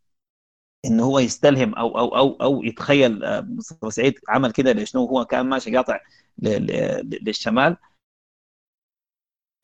[0.84, 5.24] إن هو يستلهم أو أو أو أو يتخيل آه، مصطفى سعيد عمل كده ليش؟ هو
[5.24, 6.00] كان ماشي قاطع
[6.38, 7.76] للشمال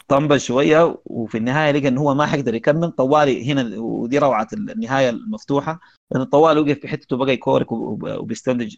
[0.09, 2.91] طنبل شوية وفي النهاية لقى إن هو ما حيقدر يكمل.
[2.93, 5.81] طوالي هنا ودي روعة النهاية المفتوحة
[6.11, 8.77] لأن طوالي وقف في حتته بقى يكورك وبيستنتج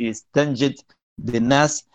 [0.00, 0.74] يستنجد
[1.18, 1.88] بالناس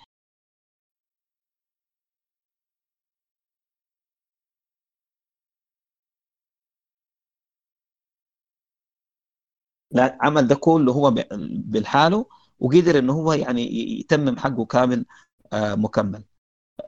[9.99, 11.11] عمل ده كله هو
[11.41, 12.25] بالحاله
[12.59, 15.05] وقدر إنه هو يعني يتمم حقه كامل
[15.53, 16.23] آه، مكمل.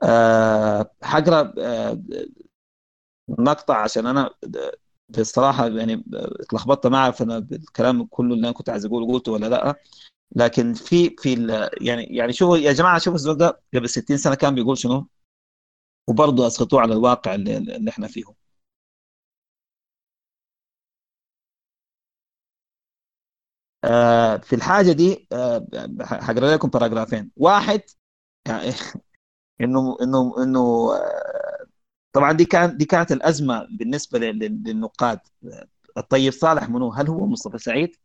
[0.04, 1.98] آه، حقرأ آه،
[3.28, 4.30] مقطع عشان أنا
[5.08, 9.46] بصراحة يعني اتلخبطت ما اعرف أنا الكلام كله اللي أنا كنت عايز أقوله قلته ولا
[9.46, 9.74] لأ.
[10.36, 11.46] لكن في في
[11.80, 15.08] يعني يعني شوفوا يا جماعة شوفوا الزول ده قبل 60 سنة كان بيقول شنو؟
[16.08, 18.24] وبرضه أسقطوه على الواقع اللي, اللي إحنا فيه.
[24.42, 25.66] في الحاجة دي آه،
[26.02, 27.80] حقرأ لكم باراجرافين واحد
[28.48, 28.72] يعني
[29.62, 30.60] إنه إنه إنه
[30.94, 31.66] آه،
[32.12, 35.20] طبعا دي كان دي كانت الأزمة بالنسبة للنقاد.
[35.98, 37.96] الطيب صالح منو؟ هل هو مصطفى سعيد؟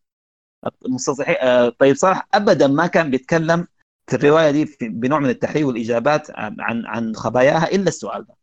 [0.89, 3.67] مصطفى الطيب صالح ابدا ما كان بيتكلم
[4.07, 8.35] في الرواية دي بنوع من التحرير والإجابات عن عن خباياها إلا السؤال ده.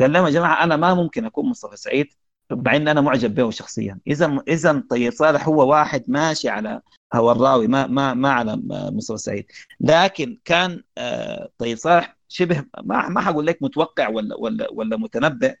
[0.00, 2.08] قال لهم يا جماعة أنا ما ممكن أكون مصطفى سعيد
[2.50, 4.00] مع إن أنا معجب به شخصيا.
[4.06, 6.80] اذا اذا طيب صالح هو واحد ماشي على
[7.14, 8.56] هو الراوي ما ما ما على
[8.92, 9.46] مصطفى سعيد.
[9.80, 15.56] لكن كان آه، طيب صالح شبه ما ما حقول لك متوقع ولا ولا ولا متنبئ.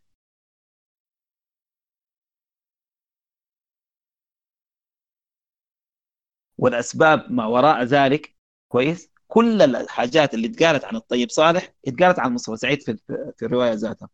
[6.58, 8.34] والأسباب ما وراء ذلك
[8.68, 12.96] كويس؟ كل الحاجات اللي اتقالت عن الطيب صالح اتقالت عن مصطفى سعيد في
[13.36, 14.08] في الرواية ذاتها.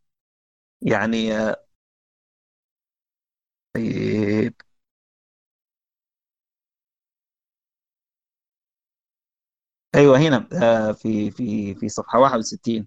[0.83, 1.65] يعني آه،
[3.75, 4.55] طيب.
[9.95, 12.87] أيوه هنا آه، في في في صفحة 61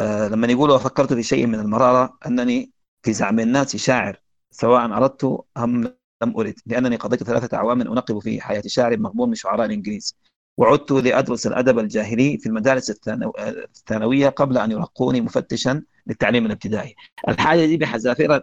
[0.00, 5.24] آه، لما يقولوا فكرت في شيء من المرارة أنني في زعم الناس شاعر سواء أردت
[5.58, 5.84] أم
[6.24, 10.16] لم أرد لأنني قضيت ثلاثة أعوام أنقب في حياة شاعر مغمور من شعراء الانجليز
[10.56, 16.94] وعدت لأدرس الأدب الجاهلي في المدارس الثانوية قبل أن يرقوني مفتشا للتعليم الابتدائي.
[17.28, 18.42] الحاجة دي بحذافيرها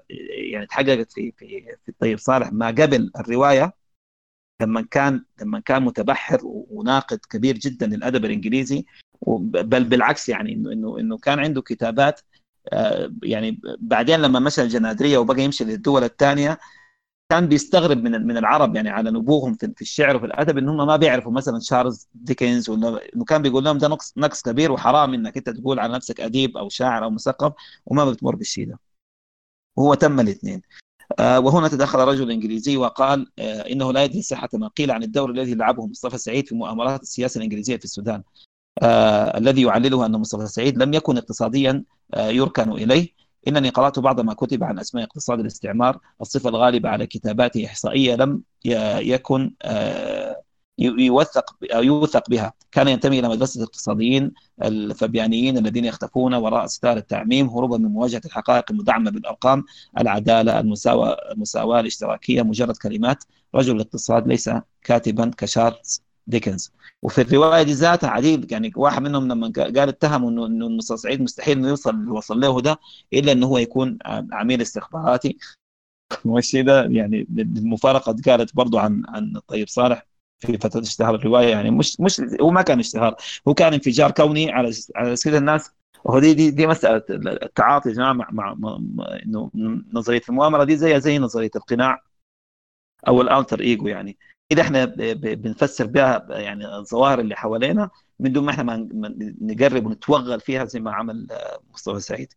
[0.52, 3.73] يعني تحققت في في في الطيب صالح ما قبل الرواية
[4.61, 8.86] لما كان لما كان متبحر وناقد كبير جدا للأدب الإنجليزي
[9.41, 12.22] بل بالعكس يعني إنه إنه إنه كان عنده كتابات
[12.73, 16.60] آه، يعني بعدين لما مشى الجنادرية وبقى يمشي للدول الثانية
[17.30, 20.95] كان بيستغرب من من العرب يعني على نبوغهم في الشعر وفي الأدب إن هم ما
[20.95, 25.38] بيعرفوا مثلا تشارلز ديكنز ولا إنه كان بيقول لهم ده نقص نقص كبير وحرام إنك
[25.38, 27.53] أنت تقول على نفسك أديب أو شاعر أو مثقف
[27.85, 28.80] وما بتمر بالشيء ده.
[29.77, 30.61] وهو تم الاثنين.
[31.19, 35.31] آه، وهنا تدخل رجل إنجليزي وقال آه، إنه لا يدري صحة ما قيل عن الدور
[35.31, 38.23] الذي لعبه مصطفى سعيد في مؤامرات السياسة الإنجليزية في السودان.
[38.84, 41.84] آه، الذي يعلله أن مصطفى سعيد لم يكن اقتصاديا
[42.18, 43.19] يركن إليه.
[43.48, 48.41] إنني قرأت بعض ما كتب عن أسماء اقتصاد الاستعمار الصفة الغالبة على كتاباته إحصائية لم
[48.66, 50.41] يكن آه،
[50.80, 52.53] يوثق يوثق بها.
[52.72, 54.32] كان ينتمي إلى مدرسة الاقتصاديين
[54.64, 59.64] الفبيانيين الذين يختفون وراء ستار التعميم هروبا من مواجهة الحقائق المدعمة بالأرقام
[59.98, 63.24] العدالة المساواة المساواة الاشتراكية مجرد كلمات.
[63.56, 64.49] رجل الاقتصاد ليس
[64.84, 66.72] كاتبا كشارلز ديكنز.
[67.01, 71.22] وفي الرواية دي ذاتها عديد يعني واحد منهم لما قال اتهموا إنه إنه المستر سعيد
[71.22, 72.80] مستحيل إنه يوصل اللي وصل له ده
[73.14, 73.97] إلا إنه هو يكون
[74.31, 75.38] عميل استخباراتي.
[76.26, 80.06] والشيء ده يعني المفارقة قالت برضه عن عن طيب صالح
[80.39, 81.47] في فترة اشتهار الرواية.
[81.49, 83.15] يعني مش مش هو ما كان اشتهار
[83.47, 85.72] هو كان انفجار كوني على على كده الناس.
[86.03, 88.80] وهو دي دي, دي مسألة التعاطي يا جماعة مع, مع, مع
[89.26, 89.51] إنه
[89.93, 92.03] نظرية المؤامرة دي زي زي نظرية القناع
[93.07, 94.18] أو الالتر ايجو يعني.
[94.50, 94.86] كده إحنا
[95.16, 97.90] بنفسر بها يعني الظواهر اللي حوالينا
[98.20, 98.88] من دون ما إحنا ما
[99.42, 101.28] نقرب ونتوغل فيها زي ما عمل
[101.74, 102.34] مصطفى سعيد.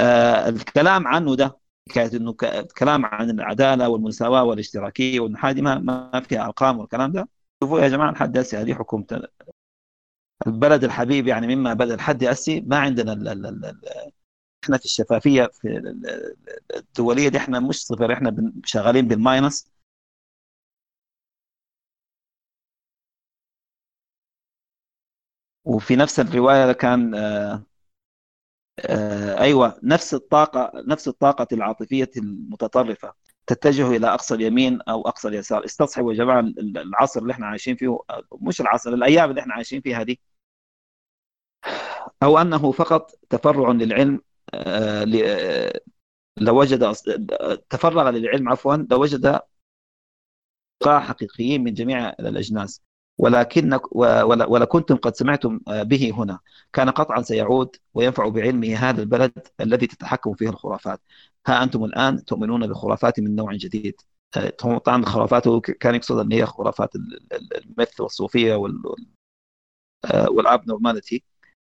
[0.00, 1.58] آه الكلام عنه ده
[1.94, 2.32] كانت إنه
[2.78, 7.28] كلام عن العدالة والمساواة والاشتراكية والنحاة ما ما فيها أرقام والكلام ده.
[7.62, 9.06] شوفوا يا جماعة لحد هسه هذه حكومه
[10.46, 13.80] البلد الحبيب يعني مما بدا لحد هسه ما عندنا ال ال ال
[14.64, 15.94] إحنا في الشفافية في
[16.76, 19.75] الدولية دي إحنا مش صفر إحنا شغالين بالماينس.
[25.66, 27.62] وفي نفس الرواية كان آه
[28.80, 33.14] آه أيوه نفس الطاقة نفس الطاقة العاطفية المتطرفة
[33.46, 35.64] تتجه إلى أقصى اليمين أو أقصى اليسار.
[35.64, 37.98] استصحبوا يا جماعة العصر اللي إحنا عايشين فيه
[38.32, 40.20] مش العصر الأيام اللي إحنا عايشين فيها دي.
[42.22, 44.20] أو أنه فقط تفرع للعلم
[44.54, 45.04] آه
[46.36, 46.92] لوجد
[47.70, 49.40] تفرغ للعلم عفوا لوجد
[50.86, 52.82] حقيقيين من جميع الأجناس.
[53.18, 53.78] ولكن
[54.48, 56.38] ولكنتم قد سمعتم آه، به هنا.
[56.72, 61.00] كان قطعا سيعود وينفع بعلمه هذا البلد الذي تتحكم فيه الخرافات.
[61.46, 63.94] ها أنتم الآن تؤمنون بخرافات من نوع جديد.
[64.36, 66.90] آه، طبعا خرافاته كان يقصد أن هي خرافات
[67.56, 68.54] المثل والصوفية
[70.28, 71.24] والأب نورماليتي.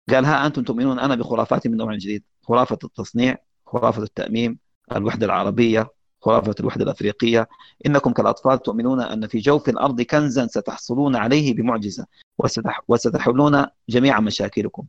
[0.09, 2.23] قال ها أنتم تؤمنون أنا بخرافات من نوع جديد.
[2.43, 4.59] خرافة التصنيع خرافة التأميم
[4.91, 7.49] الوحدة العربية خرافة الوحدة الأفريقية.
[7.85, 12.05] إنكم كالأطفال تؤمنون أن في جوف الأرض كنزا ستحصلون عليه بمعجزة
[12.37, 14.83] وستح وستحلون جميع مشاكلكم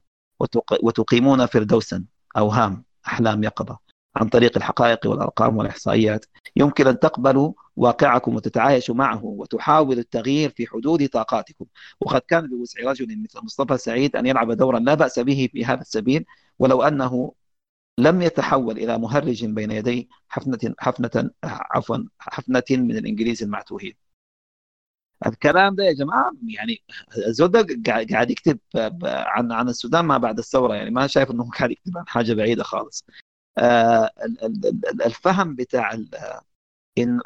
[0.82, 2.05] وتقيمون فردوسا.
[2.36, 3.78] أوهام أحلام يقظة
[4.16, 6.27] عن طريق الحقائق والأرقام والإحصائيات.
[6.57, 11.65] يمكن أن تقبلوا واقعكم وتتعايشوا معه وتحاولوا التغيير في حدود طاقاتكم.
[12.01, 15.81] وقد كان بوسع رجل مثل مصطفى سعيد أن يلعب دورا لا بأس به في هذا
[15.81, 16.24] السبيل
[16.59, 17.32] ولو أنه
[18.01, 23.94] لم يتحول إلى مهرج بين يدي حفنة حفنة عفوا حفنة من الإنجليز المعتوهين.
[25.27, 26.82] الكلام ده يا جماعة يعني
[27.27, 27.66] الزول ده
[28.12, 28.59] قاعد يكتب
[29.05, 32.62] عن عن السودان ما بعد الثورة يعني ما شايف إنه قاعد يكتب عن حاجة بعيدة
[32.62, 33.05] خالص.
[33.59, 34.10] آه،
[35.06, 35.93] الفهم بتاع
[36.98, 37.20] إن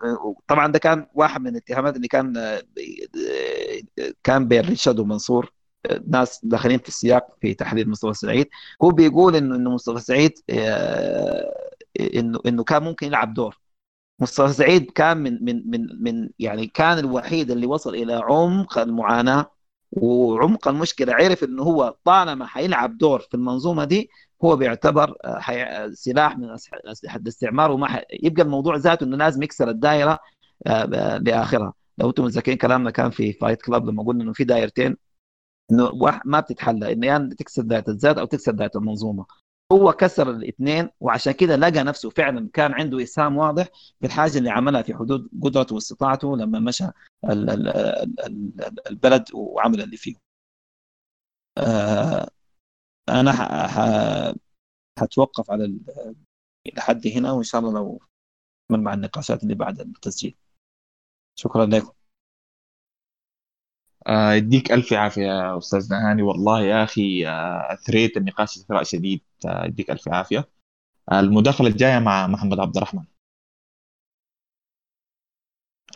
[0.48, 2.32] طبعا ده كان واحد من الاتهامات اللي كان
[4.24, 5.52] كان بين ريتشارد ومنصور.
[6.08, 8.48] ناس داخلين في السياق في تحليل مصطفى سعيد.
[8.82, 11.54] هو بيقول انه إنه مصطفى سعيد آه،
[12.00, 13.58] انه إنه كان ممكن يلعب دور.
[14.20, 19.50] مصطفى سعيد كان من من من من يعني كان الوحيد اللي وصل إلى عمق المعاناة
[19.92, 21.14] وعمق المشكلة.
[21.14, 24.10] عرف إنه هو طالما حيلعب دور في المنظومة دي
[24.44, 26.50] هو بيعتبر آه، سلاح من
[26.86, 30.18] أسلحة الاستعمار وما يبقى الموضوع ذاته إنه لازم يكسر الدائرة
[30.66, 30.84] آه،
[31.18, 34.96] باخرها لو أنتم متذكرين كلامنا كان في فايت كلاب لما قلنا إنه في دايرتين
[35.72, 35.90] إنه
[36.24, 39.26] ما بتتحلى إنه يعني تكسر دائره الذات أو تكسر دائره المنظومة
[39.72, 43.68] هو كسر الاثنين وعشان كده لقى نفسه فعلا كان عنده إسهام واضح
[44.00, 46.84] في الحاجة اللي عملها في حدود قدرته واستطاعته لما مشى
[48.90, 50.14] البلد وعمل اللي فيه.
[51.58, 52.28] آه،
[53.08, 53.32] أنا
[54.98, 55.78] حتوقف على
[56.76, 58.00] لحد هنا وإن شاء الله لو
[58.70, 60.36] نكمل مع النقاشات اللي بعد التسجيل.
[61.38, 61.93] شكرا لكم.
[64.06, 69.20] آه، يديك ألف عافية يا أستاذنا هاني والله يا أخي آه، أثريت النقاش إثراء شديد.
[69.46, 70.48] آه، يديك ألف عافية.
[71.12, 73.04] المداخلة الجاية مع محمد عبد الرحمن.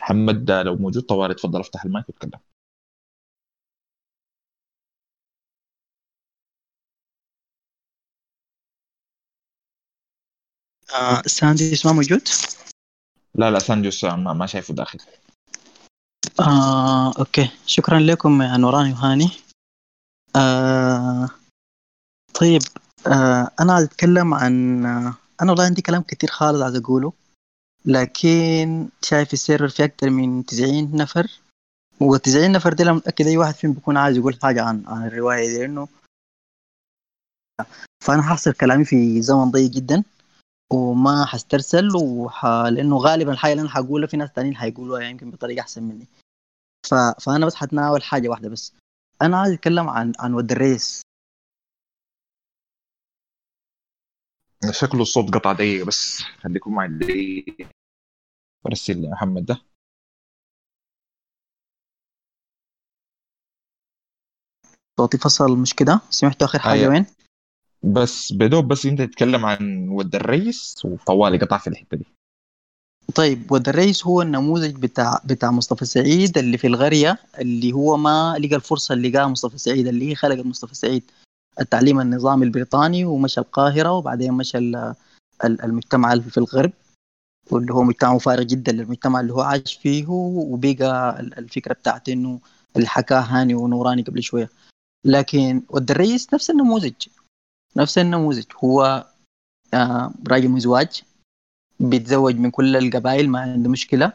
[0.01, 2.39] محمد لو موجود طوالي تفضل افتح المايك وتكلم.
[10.95, 12.21] آه سانديس ما موجود؟
[13.35, 14.99] لا لا سانديوس ما, ما شايفه داخل.
[16.39, 17.49] آه، okay.
[17.65, 19.29] شكرا لكم يا نوراني وهاني
[20.35, 21.29] آه،
[22.39, 22.61] طيب
[23.07, 27.13] آه، أنا عايز أتكلم عن آه، أنا والله عندي كلام كتير خالص عايز أقوله
[27.85, 31.27] لكن شايف server ال في أكتر من 90 نفر
[32.03, 35.57] و90 نفر دي متأكد أي واحد فيهم بيكون عايز يقول حاجة عن عن الرواية دي
[35.59, 35.87] لأنه
[38.03, 40.03] فأنا حاصر كلامي في زمن ضيق جدا
[40.73, 42.45] وما حسترسل وح...
[42.45, 46.05] لأنه غالبا الحاجة اللي أنا حقولها في ناس تانيين حيقولوها يمكن بطريقة أحسن مني.
[46.87, 46.93] ف...
[46.93, 48.75] فأنا بس حتناول حاجة واحدة بس.
[49.21, 51.01] أنا عايز أتكلم عن عن ود الريس.
[54.71, 56.21] شكله الصوت قطع دقيقة بس.
[56.21, 57.69] خليكم معي دقيقة.
[58.65, 59.61] برسل محمد ده.
[64.99, 66.89] صوتي فصل مش كده؟ سمعتوا آخر حاجة أيوة.
[66.93, 67.05] وين؟
[67.83, 72.05] بس بدوب بس أنت تتكلم عن ود الريس وطوالي قطع في الحتة دي.
[73.15, 78.35] طيب ود الرئيس هو النموذج بتاع بتاع مصطفى سعيد اللي في القرية اللي هو ما
[78.39, 81.03] لقى الفرصة اللي لقاها مصطفى سعيد اللي هي خلق مصطفى سعيد
[81.59, 84.57] التعليم النظامي البريطاني ومشى القاهرة وبعدين مشى
[85.43, 86.71] المجتمع في الغرب
[87.51, 92.39] واللي هو مجتمع مفارق جدا للمجتمع اللي هو عايش فيه وبقى الفكرة بتاعت إنه
[92.75, 94.49] اللي حكاه هاني ونوراني قبل شوية.
[95.05, 96.93] لكن ود الرئيس نفس النموذج
[97.77, 98.43] نفس النموذج.
[98.63, 99.05] هو
[99.73, 101.01] آه، راجل مزواج.
[101.79, 104.13] بيتزوج من كل القبائل ما عنده مشكلة.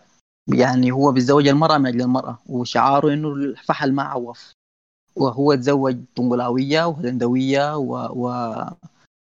[0.48, 4.52] يعني هو بيتزوج المرأة من أجل المرأة وشعاره إنه الفحل ما عوف.
[5.16, 7.92] وهو تزوج طنبلاوية وهلندوية و...
[8.06, 8.64] و...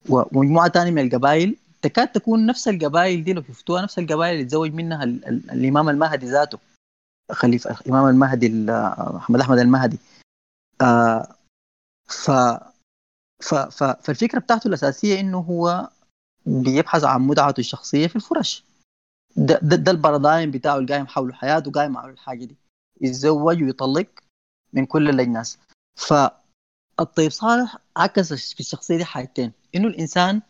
[0.08, 1.56] ومجموعة تانية من القبائل.
[1.82, 5.28] تكاد تكون نفس القبائل دي لو شفتوها نفس القبائل اللي تزوج منها ال...
[5.28, 5.50] ال...
[5.50, 6.58] الإمام المهدي ذاته.
[7.32, 8.48] خليفة الإمام المهدي
[9.14, 9.98] محمد أحمد المهدي.
[10.80, 11.36] آه
[12.06, 12.30] ف...
[13.42, 13.54] ف...
[13.54, 13.84] ف...
[13.84, 15.88] فالفكرة بتاعته الأساسية إنه هو
[16.46, 18.64] بيبحث عن متعته الشخصية في الفرش.
[19.36, 22.56] ده, ده, ده البارادايم بتاعه اللي قايم حوله حياته قايم على الحاجة دي.
[23.00, 24.06] يتزوج ويطلق
[24.72, 25.58] من كل الاجناس
[25.98, 29.52] فالطيب صالح عكس في الشخصية دي حاجتين.
[29.74, 30.42] إنه الإنسان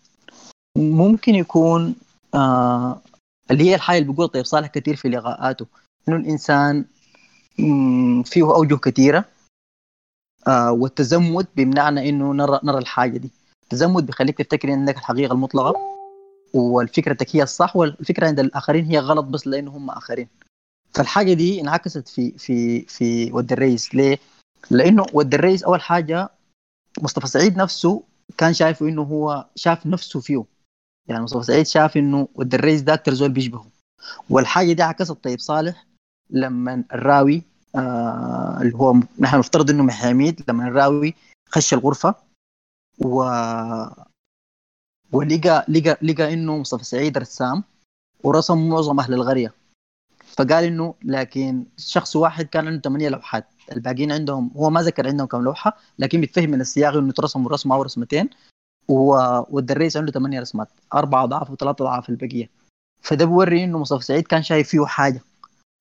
[0.79, 1.95] ممكن يكون
[2.35, 3.01] آه
[3.51, 5.67] اللي هي الحاجة اللي بيقول طيب صالح كثير في لقاءاته.
[6.09, 6.85] إنه الإنسان
[8.25, 9.25] فيه أوجه كثيره
[10.47, 13.31] آه والتزمت بيمنعنا إنه نرى نرى الحاجة دي.
[13.73, 15.75] التزمت بيخليك تفتكر انك الحقيقة المطلقة.
[16.55, 20.29] والفكرتك هي الصح والفكرة عند الآخرين هي غلط بس لأنه هم آخرين.
[20.95, 23.95] فالحاجة دي انعكست في في في ود الرئيس.
[23.95, 24.19] ليه؟
[24.71, 26.31] لأنه ود الرئيس أول حاجة
[27.03, 28.03] مصطفى سعيد نفسه
[28.39, 30.45] كان شايفه إنه هو شاف نفسه فيه.
[31.09, 33.67] يعني مصطفى سعيد شاف إنه ود الرئيس ده أكثر زول بيشبهه.
[34.31, 35.87] والحاجة دي عكست طيب صالح
[36.31, 37.43] لما الراوي
[37.77, 41.15] آه اللي هو نحن نفترض إنه محاميد لما الراوي
[41.49, 42.15] خش الغرفة
[42.99, 43.23] و
[45.13, 47.65] ولقى لقى لقى إنه مصطفى سعيد رسام
[48.25, 49.55] ورسم معظم أهل القرية.
[50.37, 55.27] فقال إنه لكن شخص واحد كان عنده ثمانية لوحات الباقيين عندهم هو ما ذكر عندهم
[55.27, 58.31] كم لوحة لكن بيتفهم من السياق إنه ترسموا رسمة أو رسمتين
[58.89, 62.51] والدريس عنده ثمانية رسمات أربعة أضعاف وثلاثة أضعاف البقية.
[63.01, 65.21] فده بوري إنه مصطفى سعيد كان شايف فيه حاجة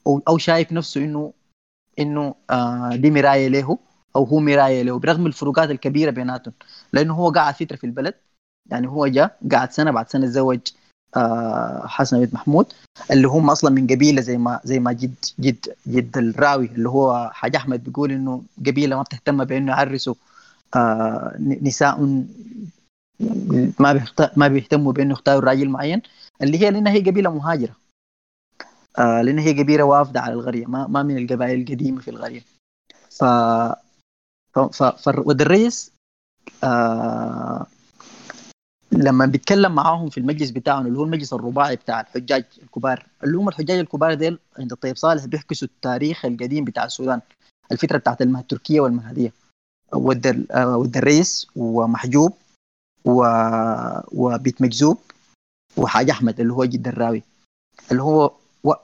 [0.08, 1.34] أو أو شايف نفسه إنه
[2.00, 3.78] إنه آه دي مراية له
[4.16, 6.54] أو هو مراية له برغم الفروقات الكبيرة بيناتهم.
[6.94, 8.14] لأنه هو قاعد فترة في البلد
[8.70, 10.60] يعني هو جاء قعد سنة بعد سنة تزوج
[11.16, 12.74] آه حسن بنت محمود
[13.12, 17.30] اللي هم أصلا من قبيلة زي ما زي ما جد جد جد الراوي اللي هو
[17.34, 20.16] حاج أحمد بيقول إنه قبيلة ما بتهتم بإنه يعرسوا
[20.76, 22.26] آه نساء
[23.80, 24.06] ما.
[24.38, 26.02] ما بيهتموا بإنه يختاروا راجل معين
[26.42, 27.76] اللي هي لأنها هي قبيلة مهاجرة
[28.98, 32.42] آه لأن هي قبيلة وافدة على القريه ما, ما من القبائل القديمة في القريه
[33.10, 33.24] ف
[34.54, 34.84] ف, ف...
[34.84, 35.28] ف...
[35.28, 35.92] ودريس
[36.64, 37.66] آه
[38.92, 43.50] لما بيتكلم معاهم في المجلس بتاعهم اللي هو المجلس الرباعي بتاع الحجاج الكبار اللي هم
[43.50, 47.22] الحجاج الكبار ديل عند الطيب صالح بيحكسوا التاريخ القديم بتاع السودان
[47.72, 49.34] الفترة بتاعت المهد التركيه والمهدية.
[49.94, 50.46] والدر...
[50.56, 52.34] والدريس ومحجوب
[53.06, 53.26] و...
[54.12, 54.98] وبيت مجذوب
[55.78, 57.24] وحاج أحمد اللي هو جد الراوي.
[57.92, 58.32] اللي هو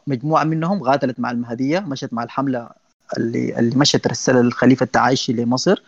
[0.08, 2.70] مجموعة منهم غاتلت مع المهدية مشت مع الحملة
[3.18, 5.84] اللي اللي مشت رسل الخليفه التعايشي لمصر.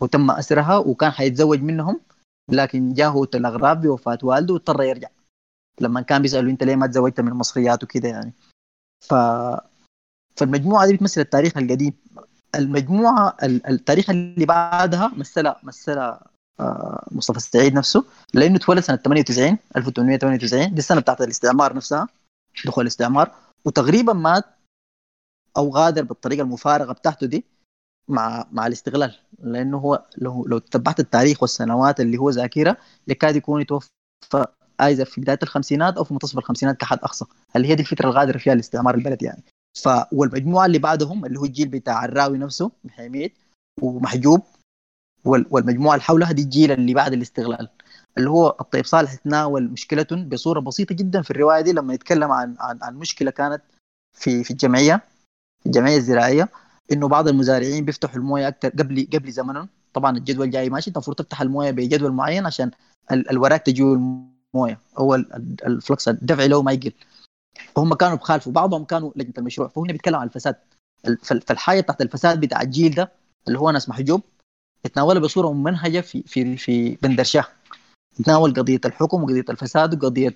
[0.00, 2.00] وتم أسرها وكان حيتزوج منهم
[2.50, 5.08] لكن جاءه الاغراب بوفاة والده واضطر يرجع.
[5.80, 8.32] لما كان بيسالوا أنت ليه ما تزوجت من المصريات وكده يعني.
[9.04, 9.14] ف
[10.36, 11.92] فالمجموعة دي بتمثل التاريخ القديم.
[12.54, 16.20] المجموعة التاريخ اللي بعدها مثلها مثلها
[16.60, 18.04] آه، مصطفى السعيد نفسه
[18.34, 22.08] لأنه تولد سنة 98 1898 دي السنة بتاعت الاستعمار نفسها
[22.66, 23.30] دخول الاستعمار.
[23.64, 24.44] وتقريبا مات
[25.56, 27.44] أو غادر بالطريقة المفارقة بتاعته دي.
[28.08, 32.76] مع مع الاستغلال لأنه هو لو لو تبعت التاريخ والسنوات اللي هو ذاكرها
[33.08, 33.88] يكاد يكون يتوفى
[34.80, 37.24] أيضا في بداية الخمسينات أو في منتصف الخمسينات كحد أقصى.
[37.56, 39.42] اللي هي دي الفترة الغادرة فيها الاستعمار البلد يعني؟
[39.82, 43.32] ف والمجموعة اللي بعدهم اللي هو الجيل بتاع الراوي نفسه محميد
[43.82, 44.42] ومحجوب
[45.24, 47.68] والمجموعة اللي حولها دي الجيل اللي بعد الاستغلال.
[48.18, 52.56] اللي هو الطيب صالح تناول مشكلة بصورة بسيطة جدا في الرواية دي لما يتكلم عن
[52.60, 53.62] عن, عن مشكلة كانت
[54.18, 55.00] في في الجمعية
[55.66, 56.48] الجمعية الزراعية.
[56.92, 59.68] إنه بعض المزارعين بيفتحوا الموية أكثر قبل قبل زمنهم.
[59.94, 62.70] طبعا الجدول جاي ماشي المفروض تفتح الموية بجدول معين عشان
[63.12, 64.78] الوراق تجيه الموية.
[64.98, 65.14] هو
[65.66, 66.92] الفلكس الدفع له ما يقل.
[67.76, 69.68] فهم كانوا بخالفوا بعضهم كانوا لجنة المشروع.
[69.68, 70.56] فهنا بيتكلم عن الفساد.
[71.22, 73.12] فالحاجة تحت الفساد بتاع الجيل ده
[73.48, 74.22] اللي هو ناس محجوب
[74.84, 77.44] يتناولها بصورة ممنهجه في في في بندرشاه.
[78.20, 80.34] يتناول قضية الحكم وقضية الفساد وقضية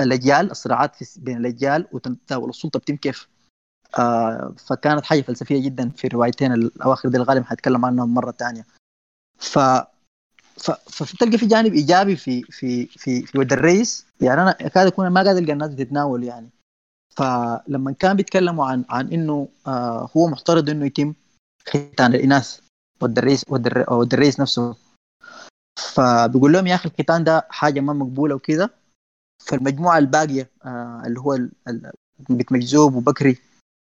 [0.00, 3.28] الأجيال الصراعات بين الأجيال وتتناول السلطة بتم كيف؟
[3.98, 8.66] آه فكانت حاجة فلسفية جدا في الروايتين الأواخر دي الغالب حتكلم عنهم مرة ثانية
[9.38, 9.58] ف
[10.86, 14.06] فتلقى في جانب إيجابي في في في في ود الرئيس.
[14.20, 16.48] يعني أنا اكاد أكون ما قادر ألقى الناس تتناول يعني.
[17.16, 21.14] فلما كان بيتكلموا عن عن إنه آه هو محترض إنه يتم
[21.68, 22.60] ختان الإناث
[23.00, 23.44] ود الرئيس
[23.88, 24.76] ود الرئيس نفسه.
[25.94, 28.70] فبيقول لهم يا أخي الختان ده حاجة ما مقبولة وكذا
[29.44, 31.38] فالمجموعة الباقية آه اللي هو
[32.28, 33.38] بيت مجذوب وبكري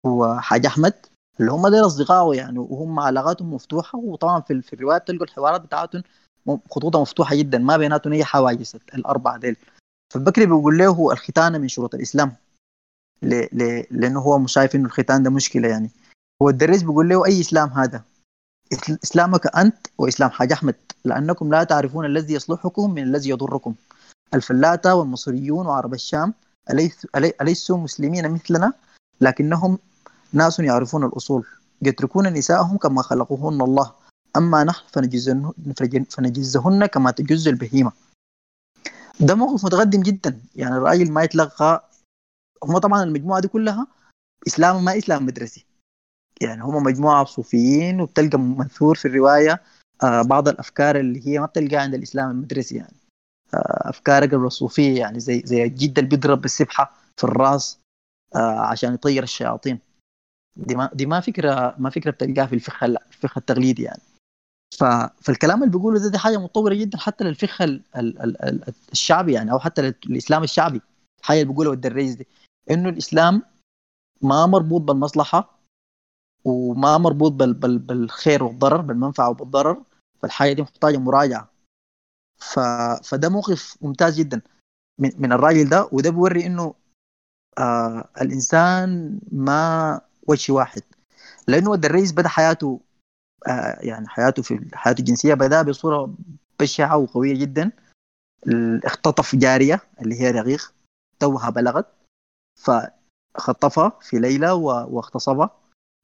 [0.07, 0.95] وحاج أحمد
[1.41, 6.03] اللي هم دول أصدقائه يعني وهم علاقاتهم مفتوحة وطبعا في, في الروايات تلقوا الحوارات بتاعتهم
[6.71, 9.57] خطوطها مفتوحة جدا ما بيناتهم أي حواجز الأربعة ديل.
[10.15, 12.37] فالبكري بيقول له الختان من شروط الإسلام
[13.23, 13.35] ل...
[13.35, 13.85] ل...
[13.91, 15.91] لأنه هو شايف إنه الختان ده مشكلة يعني.
[16.43, 18.03] هو الدريس بيقول له أي إسلام هذا؟
[19.05, 23.75] إسلامك أنت وإسلام حاج أحمد لأنكم لا تعرفون الذي يصلحكم من الذي يضركم.
[24.35, 26.35] الفلاته والمصريون وعرب الشام
[27.41, 28.73] أليسوا مسلمين مثلنا؟
[29.21, 29.79] لكنهم
[30.33, 31.45] ناس يعرفون الأصول.
[31.83, 33.93] يتركون نساءهم كما خلقهن الله.
[34.37, 34.87] أما نحن
[36.11, 37.93] فنجزهن كما تجز البهيمة.
[39.21, 40.41] ده موقف متقدم جدا.
[40.57, 41.89] يعني الراجل ما يتلقى
[42.65, 43.87] هم طبعا المجموعة دي كلها
[44.47, 45.67] إسلام ما إسلام مدرسي.
[46.41, 49.63] يعني هم مجموعة صوفيين وبتلقى منثور في الرواية
[50.03, 52.97] آه بعض الأفكار اللي هي ما بتلقاها عند الإسلام المدرسي يعني.
[53.55, 57.79] آه أفكار قبل الصوفية يعني زي زي الجد اللي بيضرب بالسبحة في الرأس
[58.35, 59.79] آه عشان يطير الشياطين.
[60.59, 64.01] دي ما دي ما فكره ما فكرة بتلقاها في الفقه الفقه التقليدي يعني.
[64.79, 64.85] ف...
[65.21, 67.83] فالكلام اللي بيقوله ده دي حاجة متطورة جدا حتى للفقه ال...
[67.97, 68.43] ال...
[68.43, 68.75] ال...
[68.93, 70.81] الشعبي يعني أو حتى للاسلام الشعبي.
[71.21, 72.27] الحاجة اللي بيقولها الدريس دي.
[72.71, 73.43] إنه الإسلام
[74.23, 75.59] ما مربوط بالمصلحة
[76.45, 77.55] وما مربوط بال...
[77.55, 77.79] بال...
[77.79, 79.83] بالخير والضرر بالمنفعة وبالضرر
[80.23, 81.51] فالحاجة دي محتاجة مراجعة.
[82.37, 82.59] ف...
[83.05, 84.41] فده موقف ممتاز جدا
[84.99, 85.89] من, من الراجل ده.
[85.93, 86.75] وده بيوري إنه
[87.59, 90.83] آه الإنسان ما وجه واحد.
[91.49, 92.81] لأنه الرئيس بدأ حياته
[93.47, 96.15] آه يعني حياته في حياته الجنسية بدأ بصورة
[96.61, 97.73] بشعة وقوية جدا.
[98.85, 100.75] اختطف جارية اللي هي رغيق
[101.21, 101.87] توها بلغت
[102.57, 105.51] فخطفها في ليلة واغتصبها.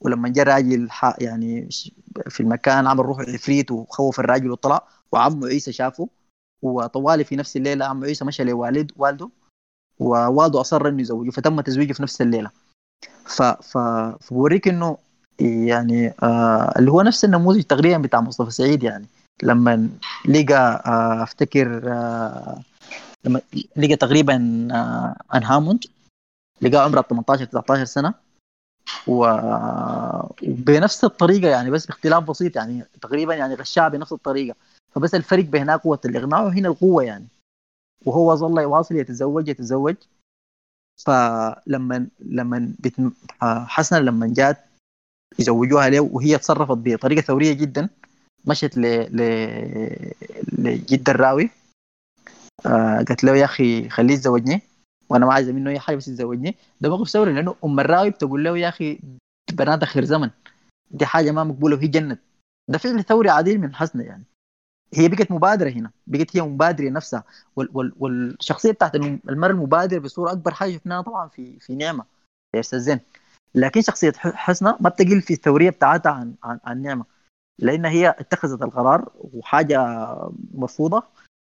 [0.00, 0.88] ولما جاء راجل
[1.18, 1.68] يعني
[2.28, 4.88] في المكان عمل روح عفريت وخوف الراجل وطلع.
[5.12, 6.08] وعمه عيسى شافه.
[6.62, 9.30] وطوالي في نفس الليلة عم عيسى مشى لوالد والده.
[9.98, 12.50] ووالده أصر إنه يزوجه فتم تزويجه في نفس الليلة.
[13.24, 13.78] ف ف
[14.20, 14.96] فبوريك إنه
[15.40, 19.06] يعني آه اللي هو نفس النموذج تقريبا بتاع مصطفى سعيد يعني.
[19.42, 19.88] لما
[20.28, 22.60] لقى آه أفتكر آه
[23.24, 23.40] لما
[23.76, 25.84] لقى تقريبا آه ان هاموند
[26.62, 28.14] لقى عمره 18 19 سنة.
[30.42, 32.84] وبنفس الطريقة يعني بس باختلاف بسيط يعني.
[33.02, 34.56] تقريبا يعني غشاها بنفس الطريقة.
[34.94, 37.26] فبس الفرق بهناك قوة الاقناع وهنا القوة يعني.
[38.06, 39.94] وهو ظل يواصل يتزوج يتزوج.
[40.96, 42.72] فلما لما.
[43.42, 44.64] حسنا لما جات
[45.38, 47.88] يزوجوها له وهي تصرفت بطريقة ثورية جدا
[48.44, 48.82] مشت ل
[49.16, 49.20] ل
[50.58, 51.50] لجد الراوي.
[52.66, 54.62] آه قالت له يا أخي خليه يتزوجني
[55.08, 56.56] وأنا ما عايزه منه أي حاجة بس يتزوجني.
[56.80, 58.98] ده موقف ثوري لأنه أم الراوي بتقول له يا أخي
[59.52, 60.30] بنات آخر زمن.
[60.90, 62.20] دي حاجة ما مقبولة وهي جنت
[62.68, 64.24] ده فعل ثوري عديل من حسنه يعني.
[64.98, 67.24] هي بقت مبادرة هنا بقت هي مبادرة نفسها.
[67.56, 72.04] وال وال والشخصية بتاعت الم- المرأة المبادرة بصورة أكبر حاجة شفناها طبعا في في نعمة
[72.54, 73.00] يا أستاذ زين.
[73.54, 77.04] لكن شخصية حسنة ما بتقل في الثورية بتاعتها عن عن, عن نعمة
[77.58, 80.06] لأن هي اتخذت القرار وحاجة
[80.54, 81.02] مرفوضه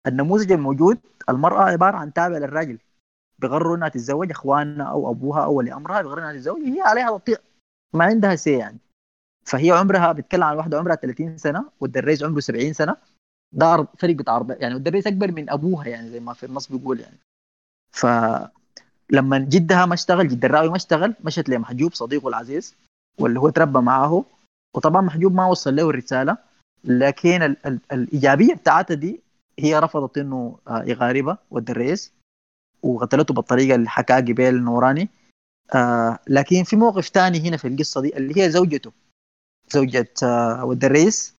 [0.07, 0.97] النموذج الموجود
[1.29, 2.77] المرأة عبارة عن تابع للراجل
[3.39, 7.37] بغروا إنها تتزوج إخوانها أو أبوها أو ولي امرها بغروا إنها تتزوج هي عليها تطيع
[7.93, 8.77] ما عندها سي يعني.
[9.45, 12.95] فهي عمرها بتتكلم عن واحدة عمرها 30 سنة والدريس عمره 70 سنة.
[13.53, 16.99] ده فرق بتاع أربع يعني والدريس اكبر من أبوها يعني زي ما في النص بيقول
[16.99, 17.17] يعني.
[17.91, 22.75] فلما جدها ما اشتغل جد الراوي ما اشتغل مشت لمحجوب صديقه العزيز
[23.19, 24.25] واللي هو تربى معاه
[24.75, 26.37] وطبعا محجوب ما وصل له الرسالة
[26.83, 29.21] لكن ال ال الإيجابية بتاعتها دي
[29.59, 32.11] هي رفضت إنه آه، يغاربها والدريس
[32.83, 35.09] وقتلته بالطريقة اللي حكاها قبيل نوراني
[35.75, 38.91] آه لكن في موقف تاني هنا في القصة دي اللي هي زوجته
[39.69, 41.34] زوجة آه ود الرئيس.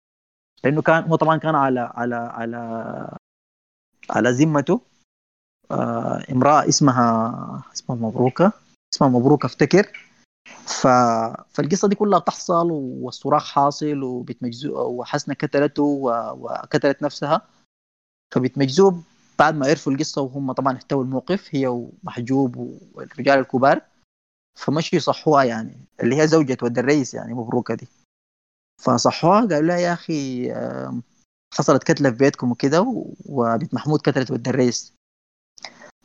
[0.64, 3.16] لأنه كان هو طبعا كان على على على
[4.10, 4.80] على ذمته.
[5.70, 8.52] آه امرأة اسمها اسمها مبروكة.
[8.94, 10.06] اسمها مبروكة افتكر.
[10.66, 10.86] ف...
[11.50, 16.08] فالقصة دي كلها بتحصل والصراخ حاصل وبتمجزو وحسنة قتلته و...
[16.40, 17.42] وقتلت نفسها.
[18.34, 19.02] فبتمجذوب
[19.38, 22.56] بعد ما عرفوا القصة وهم طبعا احتووا الموقف هي ومحجوب
[22.94, 23.80] والرجال الكبار.
[24.58, 27.88] فمشوا يصحوها يعني اللي هي زوجة ود الرئيس يعني مبروكة دي.
[28.82, 30.52] فصحوها قالوا لها يا أخي
[31.54, 34.92] حصلت كتلة في بيتكم وكده و- وبنت محمود قتلت ود الرئيس.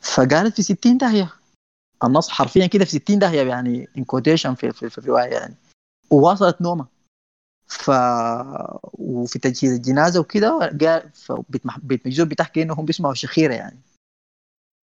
[0.00, 1.32] فقالت في 60 داهية.
[2.04, 5.54] النص حرفيا كده في 60 داهية يعني in quotation في, في, في الرواية يعني.
[6.10, 6.86] وواصلت نومة.
[7.66, 7.90] ف
[8.98, 11.10] وفي تجهيز الجنازة وكده قال
[11.82, 13.78] بنت مجذوب بتحكي انهم بيسمعوا شخيرة يعني.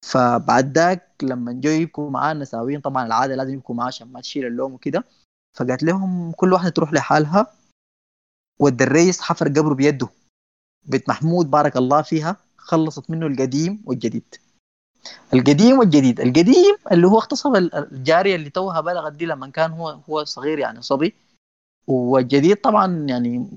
[0.06, 4.46] فبعد ذاك لما جو يبكوا معاه النساويين طبعا العادة لازم يبكوا معاه عشان ما تشيل
[4.46, 5.04] اللوم وكده.
[5.56, 7.46] فقالت لهم كل واحدة تروح لحالها.
[8.58, 10.08] ود الرئيس حفر قبره بيده.
[10.86, 14.34] بنت محمود بارك الله فيها خلصت منه القديم والجديد.
[15.34, 16.20] القديم والجديد.
[16.20, 20.58] القديم اللي هو اغتصب ال- الجارية اللي توها بلغت دي لما كان هو هو صغير
[20.58, 21.14] يعني صبي.
[21.86, 23.48] والجديد طبعا يعني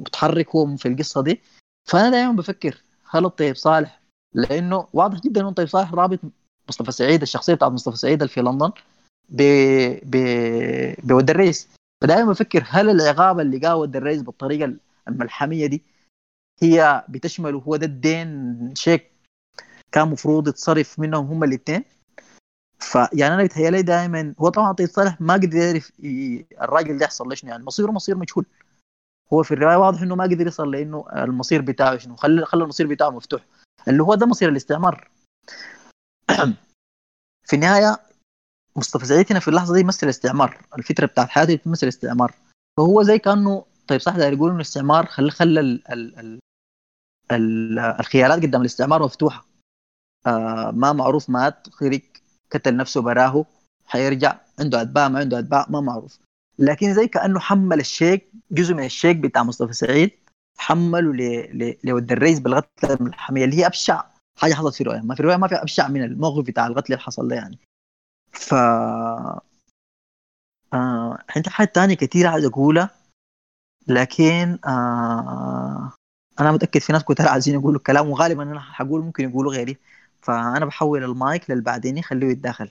[0.00, 1.40] متحرك هو في القصة دي.
[1.88, 4.00] فأنا دائما بفكر هل الطيب صالح؟
[4.34, 6.18] لأنه واضح جدا إنه طيب صالح رابط
[6.68, 8.70] مصطفى سعيد الشخصية بتاعت مصطفى سعيد اللي في لندن
[9.28, 9.42] ب
[10.04, 10.16] ب
[11.06, 11.68] بود الرئيس.
[12.02, 14.76] فدائما بفكر هل العقاب اللي قاه ود الرئيس بالطريقة
[15.08, 15.82] الملحمية دي
[16.62, 19.12] هي بتشمل هو ده الدين شيك
[19.92, 21.84] كان مفروض يتصرف منهم هم الاثنين
[22.80, 25.92] فيعني أنا بيتهيألي دائما هو طبعا طيب صالح ما قدر يعرف
[26.62, 28.46] الراجل ده يحصل شنو يعني مصيره مصير مجهول.
[29.32, 32.86] هو في الرواية واضح إنه ما قدر يصل لإنه المصير بتاعه شنو خلى خلى المصير
[32.86, 33.44] بتاعه مفتوح
[33.88, 35.10] اللي هو ده مصير الاستعمار.
[37.48, 37.96] في النهاية
[39.30, 42.34] هنا في اللحظة دي يمثل استعمار الفترة بتاعت حياته بتمثل استعمار
[42.78, 46.38] فهو زي كأنه طيب صح داير يقول الاستعمار خلى خلى ال ال ال
[47.32, 49.46] ال الخيارات قدام الاستعمار مفتوحة.
[50.26, 52.00] آه ما معروف مات خرج
[52.52, 53.44] قتل نفسه براه
[53.86, 56.18] حيرجع عنده أتباع ما عنده أتباع ما معروف.
[56.58, 60.10] لكن زي كأنه حمل الشيك جزء من الشيك بتاع مصطفى سعيد
[60.58, 61.00] حمله
[61.84, 64.04] لود الرئيس بالقتله الحمية اللي هي أبشع
[64.38, 67.02] حاجة حصلت في الروايه ما في الروايه ما في أبشع من الموقف بتاع القتل اللي
[67.04, 67.58] حصل ده يعني.
[68.32, 68.54] ف
[70.74, 72.90] آه عندي حاجات تانية كتير عايز أقولها
[73.88, 75.92] لكن آه
[76.40, 79.76] أنا متأكد في ناس كتير عايزين يقولوا الكلام وغالبا أنا حقول ممكن يقولوا غيري.
[80.22, 82.70] فأنا بحول المايك للبعدين خليه يتداخل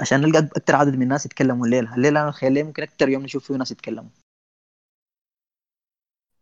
[0.00, 1.94] عشان نلقى أكتر عدد من الناس يتكلموا الليلة.
[1.94, 4.10] الليلة أنا خليه ممكن أكتر يوم نشوف فيه ناس يتكلموا.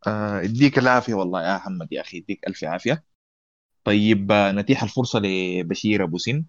[0.07, 3.05] آه، يديك العافية والله يا محمد يا أخي يديك ألف عافية.
[3.85, 6.45] طيب آه، نتيح الفرصة لبشير أبو سن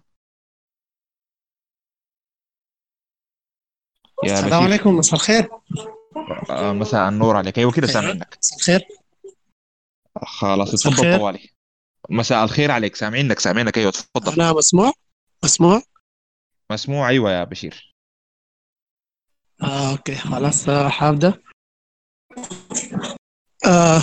[4.24, 5.48] يا السلام عليكم مساء الخير.
[6.50, 7.58] آه، مساء النور عليك.
[7.58, 8.88] أيوة كده سامعينك مساء الخير.
[10.22, 11.18] خلاص اتفضل.
[11.18, 11.48] طوالي
[12.10, 12.96] مساء الخير عليك.
[12.96, 13.78] سامعينك سامعينك.
[13.78, 14.92] أيوه تفضل أنا مسموع؟
[15.44, 15.82] مسموع؟
[16.72, 17.94] مسموع أيوه يا بشير.
[19.62, 21.34] آه أوكي خلاص آه، حابدأ
[23.66, 24.02] آه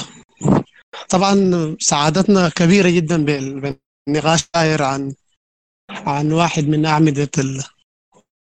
[1.10, 1.36] طبعا
[1.80, 3.78] سعادتنا كبيرة جدا بال-
[4.08, 5.16] بالنقاش داير عن
[5.90, 7.30] عن واحد من أعمدة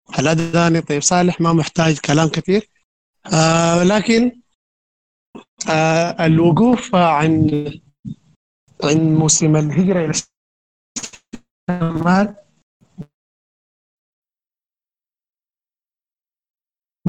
[0.10, 2.70] ال- الأداني طيب صالح ما محتاج كلام كثير.
[3.34, 4.42] آه لكن
[5.70, 7.50] آه الوقوف عن
[8.84, 10.12] عن موسم الهجرة إلى
[11.70, 12.36] الشمال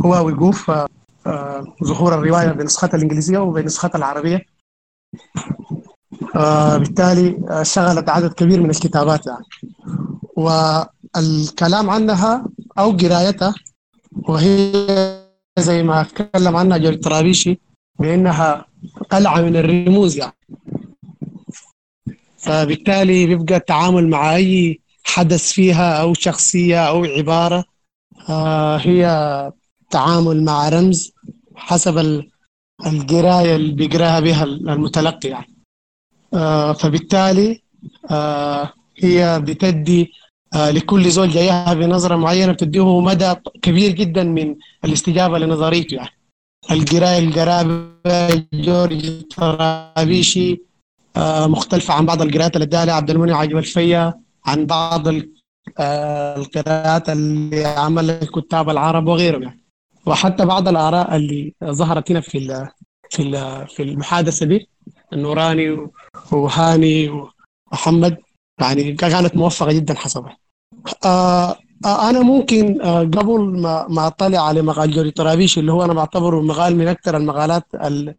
[0.05, 0.89] هو وقوف آه،
[1.27, 4.47] آه، ظهور الرواية بنسختها الإنجليزية وبنسختها العربية.
[6.37, 9.45] آه، بالتالي آه، شغلت عدد كبير من الكتابات يعني.
[10.37, 12.47] والكلام عنها
[12.79, 13.55] أو قرايتها
[14.13, 14.73] وهي
[15.59, 17.59] زي ما تكلم عنها جورج طرابيشي
[17.99, 18.67] بأنها
[19.11, 20.33] قلعة من الرموز يعني.
[22.39, 27.65] فبالتالي بيبقى التعامل مع أي حدث فيها أو شخصية أو عبارة
[28.29, 29.05] آه، هي
[29.91, 31.13] تعامل مع رمز
[31.57, 32.31] حسب ال-
[32.87, 35.55] القراية اللي بيقراها بها المتلقي يعني.
[36.35, 37.63] آه، فبالتالي
[38.11, 40.13] آه، هي بتدي
[40.55, 45.95] لكل زول جايها بنظرة معينة بتديه مدى كبير جدا من الاستجابة لنظريته.
[45.95, 46.11] يعني
[46.71, 50.63] القراية القرابة جورج طرابيشي
[51.17, 54.15] آه، مختلفة عن بعض القراءات اللي اداها عبد المنعم عجب الفيا
[54.47, 55.09] عن بعض
[55.79, 59.65] آه، القراءات اللي عملها الكتاب العرب وغيرهم يعني.
[60.07, 62.69] وحتى بعض الآراء اللي ظهرت هنا في
[63.11, 64.69] في في المحادثة دي
[65.13, 65.89] النوراني
[66.33, 67.09] وهاني
[67.73, 68.19] ومحمد
[68.61, 70.37] يعني كانت موفقة جدا حسبها
[71.05, 75.85] آه آه، أنا ممكن آه قبل ما ما أطلع على مقال جوري طرابيشي اللي هو
[75.85, 78.15] أنا بعتبره مقال من أكثر المقالات ال-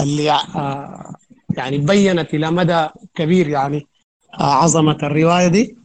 [0.00, 1.14] اللي آه
[1.56, 3.86] يعني بينت إلى مدى كبير يعني
[4.34, 5.76] عظمة الرواية دي.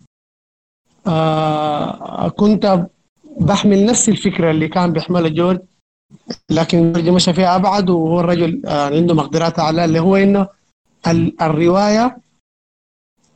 [2.30, 2.86] كنت
[3.40, 5.60] بحمل نفس الفكرة اللي كان بيحملها جورج
[6.50, 10.48] لكن جورج مشى فيها أبعد وهو الرجل عنده مقدرات أعلى اللي هو إنه
[11.08, 11.41] ال-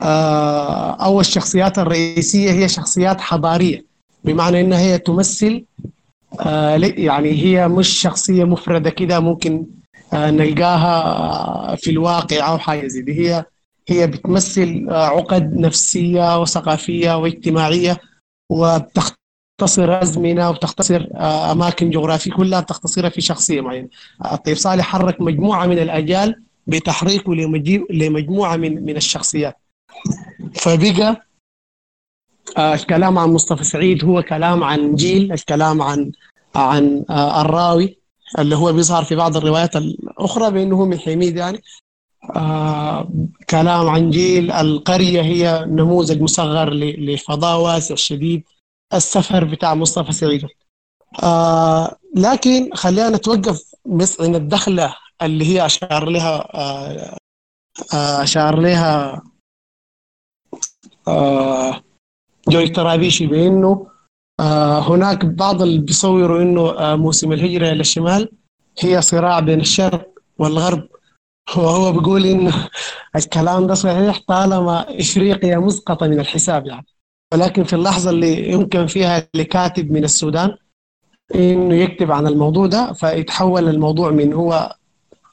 [0.02, 3.86] آه، أو الشخصيات الرئيسية هي شخصيات حضارية
[4.24, 5.66] بمعنى إنها هي تمثل
[6.40, 9.66] آه، يعني هي مش شخصية مفردة كده ممكن
[10.14, 13.14] آه، نلقاها في الواقع أو حاجة زي دي.
[13.30, 13.46] هي
[13.90, 17.98] هي بتمثل عقد نفسية وثقافية واجتماعية
[18.50, 21.08] وبتختصر أزمنة وبتختصر
[21.52, 23.88] أماكن جغرافية كلها بتختصرها في شخصية معينة.
[24.26, 27.36] آه، طيب صالح حرك مجموعة من الأجيال بتحريكه
[27.90, 29.58] لمجموعة من من الشخصيات.
[30.56, 31.28] فبقى
[32.58, 36.12] آه، الكلام عن مصطفى سعيد هو كلام عن جيل الكلام عن
[36.56, 38.00] عن آه، الراوي
[38.40, 41.62] اللي هو بيظهر في بعض الروايات الأخرى بأنه هو من حميد يعني.
[42.36, 43.10] آه
[43.50, 48.44] كلام عن جيل القرية هي نموذج مصغر لفضاء واسع شديد
[48.94, 50.48] السفر بتاع مصطفى سعيد.
[52.16, 56.48] لكن خلينا نتوقف بس عند الدخلة اللي هي أشار لها
[57.94, 59.22] أشار لها
[62.50, 63.88] جوي طرابيشي بأنه
[64.40, 68.30] آه هناك بعض اللي بيصوروا أنه آه موسم الهجرة إلى الشمال
[68.80, 70.08] هي صراع بين الشرق
[70.38, 70.88] والغرب.
[71.58, 72.70] وهو بيقول إنه
[73.16, 76.86] الكلام ده صحيح طالما إفريقيا مسقطة من الحساب يعني.
[77.34, 80.58] ولكن في اللحظة اللي يمكن فيها لكاتب من السودان
[81.36, 84.76] إنه يكتب عن الموضوع ده فيتحول الموضوع من هو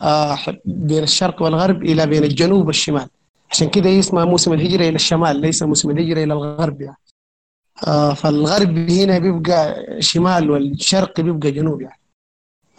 [0.03, 3.09] آه بين الشرق والغرب إلى بين الجنوب والشمال.
[3.55, 6.97] عشان كده اسمها موسم الهجرة إلى الشمال ليس موسم الهجرة إلى الغرب يعني.
[7.87, 12.01] آه فالغرب هنا بيبقى شمال والشرق بيبقى جنوب يعني.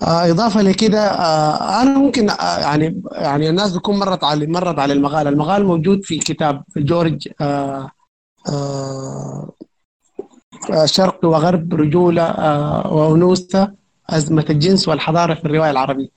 [0.02, 4.94] آه إضافة لكده آه أنا ممكن آه يعني يعني الناس بتكون مرت على مرت على
[4.94, 7.92] المقال المقال موجود في كتاب جورج آه
[8.50, 9.50] آه
[10.72, 13.72] آه، شرق وغرب رجولة آه وأنوثة
[14.10, 16.10] أزمة الجنس والحضارة في الرواية العربية.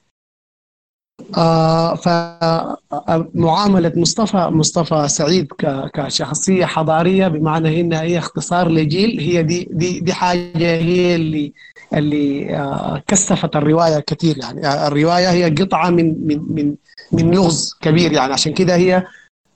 [1.36, 5.49] آه فمعاملة مصطفى مصطفى سعيد
[5.95, 11.53] كشخصية حضارية بمعنى إنها هي اختصار لجيل هي دي دي دي حاجة هي اللي
[11.95, 14.66] اللي آه كثفت الرواية كثير يعني.
[14.66, 16.74] آه، الرواية هي قطعة من من من
[17.12, 18.32] من لغز كبير يعني.
[18.32, 19.05] عشان كده هي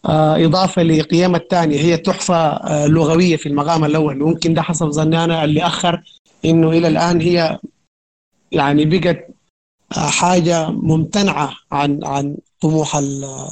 [0.07, 1.81] آه إضافة لقيمة الثانية.
[1.81, 4.23] هي تحفة آه لغوية في المقام الأول.
[4.23, 6.03] وممكن ده حسب ظني أنا اللي أخر
[6.45, 7.59] إنه إلى الآن هي
[8.53, 9.29] يعني بقت
[9.93, 13.49] حاجة ممتنعة عن عن طموح ال-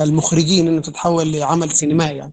[0.00, 2.32] المخرجين انه تتحول لعمل سينمائي يعني.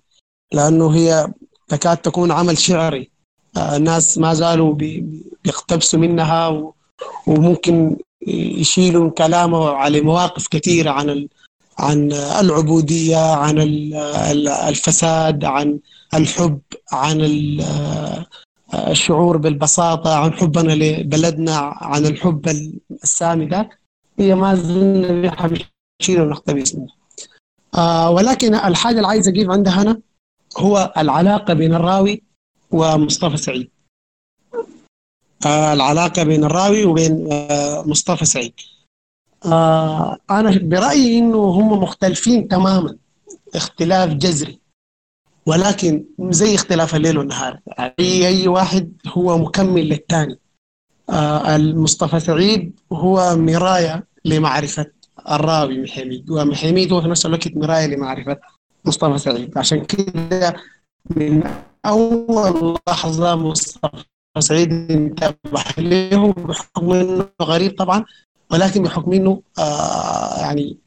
[0.53, 1.27] لأنه هي
[1.67, 3.11] تكاد تكون عمل شعري.
[3.57, 6.63] آه، الناس ما زالوا بي- بي- بيقتبسوا منها
[7.27, 7.97] وممكن
[8.27, 11.27] يشيلوا كلامه على مواقف كثيرة عن
[11.79, 13.93] عن العبودية عن ال-
[14.31, 15.79] ال- الفساد عن
[16.13, 16.59] الحب
[16.91, 18.25] عن ال-
[18.73, 22.48] الشعور بالبساطة عن حبنا لبلدنا عن الحب
[23.03, 23.69] السامي ده
[24.19, 26.95] هي ما زلنا بنشيل ونقتبس منها
[27.76, 29.99] آه ولكن الحاجة اللي عايز أجيب عندها هنا
[30.57, 32.23] هو العلاقة بين الراوي
[32.72, 33.69] ومصطفى سعيد.
[35.45, 38.53] آه العلاقة بين الراوي وبين آه مصطفى سعيد.
[39.45, 42.98] آه أنا برأيي إنه هم مختلفين تماما.
[43.56, 44.60] اختلاف جذري.
[45.45, 47.59] ولكن زي اختلاف الليل والنهار.
[47.80, 50.39] أي أي واحد هو مكمل للثاني.
[51.09, 54.85] آه المصطفى سعيد هو مراية لمعرفة
[55.31, 58.38] الراوي محميد ومحميد هو في نفس الوقت مراية لمعرفة
[58.85, 59.57] مصطفى سعيد.
[59.57, 60.55] عشان كده
[61.15, 61.43] من
[61.85, 64.03] أول لحظة مصطفى
[64.39, 68.05] سعيد انتبه له بحكم إنه غريب طبعا
[68.51, 70.77] ولكن بحكم إنه آه يعني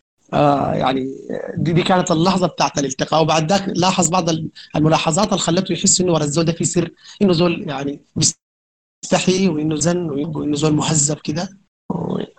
[0.74, 1.14] يعني
[1.56, 3.22] دي, دي كانت اللحظة بتاعت الالتقاء.
[3.22, 4.28] وبعد ذاك لاحظ بعض
[4.76, 6.90] الملاحظات اللي خلته يحس إنه ورا الزول ده في سر
[7.22, 11.48] إنه زول يعني بيستحي وإنه زن وانه زول مهذب كده.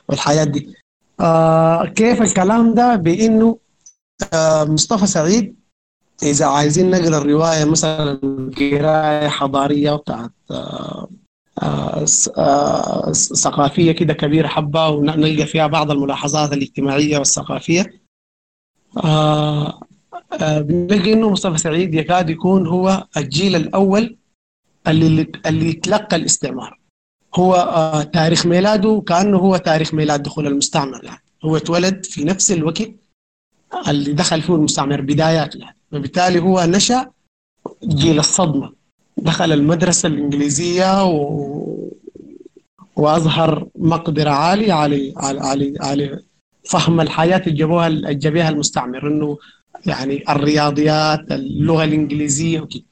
[0.09, 0.73] والحياة دي.
[1.19, 3.57] آه كيف الكلام ده؟ بإنه
[4.33, 5.55] آه مصطفى سعيد
[6.23, 8.19] إذا عايزين نقرأ الرواية مثلا
[8.57, 10.57] قراية حضارية بتاعت آه آه
[11.01, 11.07] آه
[13.13, 18.01] ثقافية كده كبيرة حبة ونلقى فيها بعض الملاحظات الاجتماعية والثقافية.
[20.41, 24.17] بنلقى إنه مصطفى سعيد يكاد يكون هو الجيل الأول
[24.87, 26.79] اللي اللي تلقى الاستعمار.
[27.35, 31.03] هو تاريخ ميلاده كأنه هو تاريخ ميلاد دخول المستعمر.
[31.03, 32.91] يعني هو اتولد في نفس الوقت
[33.87, 35.57] اللي دخل فيه المستعمر بداياته.
[35.57, 37.11] يعني وبالتالي هو نشأ
[37.83, 38.73] جيل الصدمة.
[39.17, 41.91] دخل المدرسة الإنجليزية و...
[42.95, 46.19] وأظهر مقدرة عالية على على على,
[46.69, 49.37] فهم الحياة اللي جابوها المستعمر إنه
[49.85, 52.83] يعني الرياضيات اللغة الإنجليزية وكده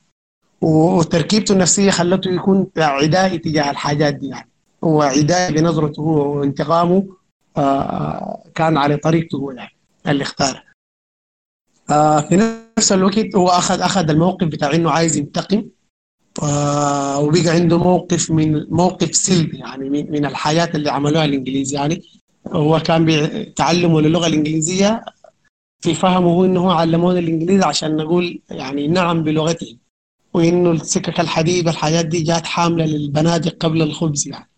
[0.61, 4.49] وتركيبته النفسية خلته يكون عدائي تجاه الحاجات دي يعني.
[4.83, 7.07] هو عدائي بنظرته هو وانتقامه
[7.57, 9.75] آه كان على طريقته هو يعني
[10.07, 10.63] اللي اختارها
[11.89, 12.35] آه في
[12.77, 15.65] نفس الوقت هو اخذ أخذ الموقف بتاع إنه عايز ينتقم.
[16.41, 22.01] وبقى عنده موقف من موقف سلبي يعني من, الحياة اللي عملوها الانجليز يعني
[22.47, 25.05] هو كان بتعلمه للغة الإنجليزية
[25.83, 29.77] في فهمه إنه علمونا الإنجليزي عشان نقول يعني نعم بلغتهم
[30.33, 34.49] وإنه السكك الحديد الحياة دي جات حاملة للبنادق قبل الخبز يعني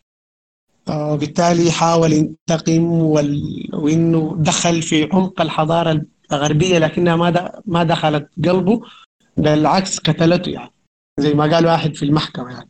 [0.90, 3.42] وبالتالي حاول ينتقم وال...
[3.74, 7.62] وإنه دخل في عمق الحضارة الغربية لكنها ما.
[7.66, 8.82] ما دخلت قلبه
[9.38, 10.75] بالعكس قتلته يعني
[11.20, 12.70] زي ما قال واحد في المحكمة يعني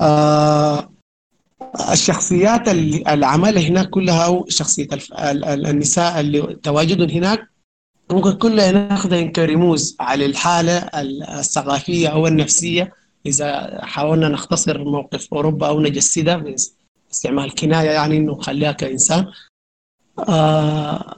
[0.00, 0.90] آه
[1.92, 4.46] الشخصيات اللي, عملها هناك كلها أو.
[5.30, 5.66] ال...
[5.66, 7.48] النساء اللي تواجدهم هناك
[8.10, 10.78] ممكن كلها ناخذها كرموز على الحالة
[11.38, 12.92] الثقافية أو النفسية
[13.26, 16.36] إذا حاولنا نختصر موقف أوروبا أو نجسدها
[17.08, 19.32] باستعمال كناية يعني إنه نخليها كانسان
[20.28, 21.16] آه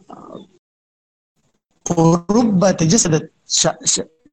[1.98, 3.32] أوروبا تجسدت.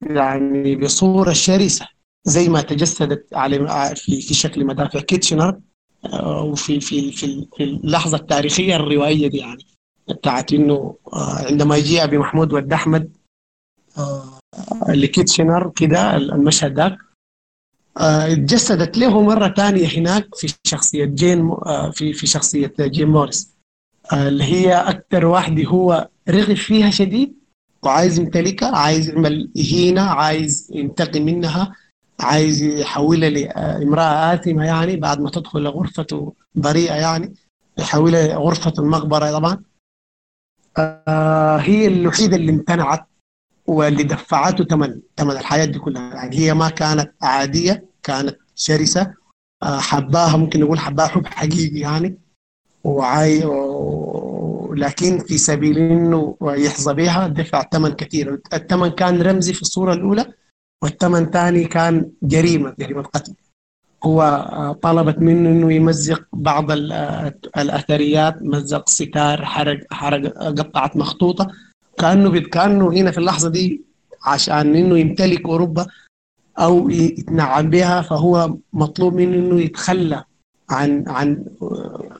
[0.09, 1.87] يعني بصورة شرسة
[2.25, 5.59] زي ما تجسدت على في في شكل مدافع كيتشنر
[6.05, 9.65] آه وفي في في اللحظة التاريخية الروائية دي يعني
[10.09, 13.17] بتاعت إنه آه عندما يجي أبي محمود ود أحمد
[13.97, 14.39] آه
[14.89, 16.97] لكيتشنر كده المشهد ذاك
[17.97, 21.55] اتجسدت له مرة ثانية هناك في شخصية جين
[21.91, 23.53] في في شخصية جين موريس
[24.13, 27.42] اللي هي أكثر واحدة هو رغب فيها شديد
[27.85, 31.75] وعايز يمتلكها عايز يعمل إهينة عايز ينتقم منها
[32.19, 37.33] عايز يحولها لامرأة آثمة يعني بعد ما تدخل غرفته بريئة يعني
[37.77, 39.63] يحولها غرفة المقبرة طبعا.
[41.59, 43.07] هي الوحيدة اللي امتنعت
[43.67, 46.15] واللي دفعته ثمن ثمن الحياة دي كلها.
[46.15, 49.13] يعني هي ما كانت عادية كانت شرسة.
[49.63, 52.17] حباها ممكن نقول حباها حب حقيقي يعني.
[52.83, 53.43] وعاي.
[54.75, 58.39] لكن في سبيل إنه يحظى بها دفع ثمن كثير.
[58.53, 60.25] الثمن كان رمزي في الصورة الأولى
[60.83, 63.33] والثمن ثاني كان جريمة جريمة قتل.
[64.03, 64.19] هو
[64.81, 66.71] طلبت منه إنه يمزق بعض
[67.57, 71.51] الأثريات مزق ستار حرق حرق قطعت مخطوطة.
[71.97, 73.81] كأنه كأنه هنا في اللحظة دي
[74.25, 75.87] عشان إنه يمتلك أوروبا
[76.59, 80.23] أو يتنعم بها فهو مطلوب منه إنه يتخلى
[80.69, 81.45] عن عن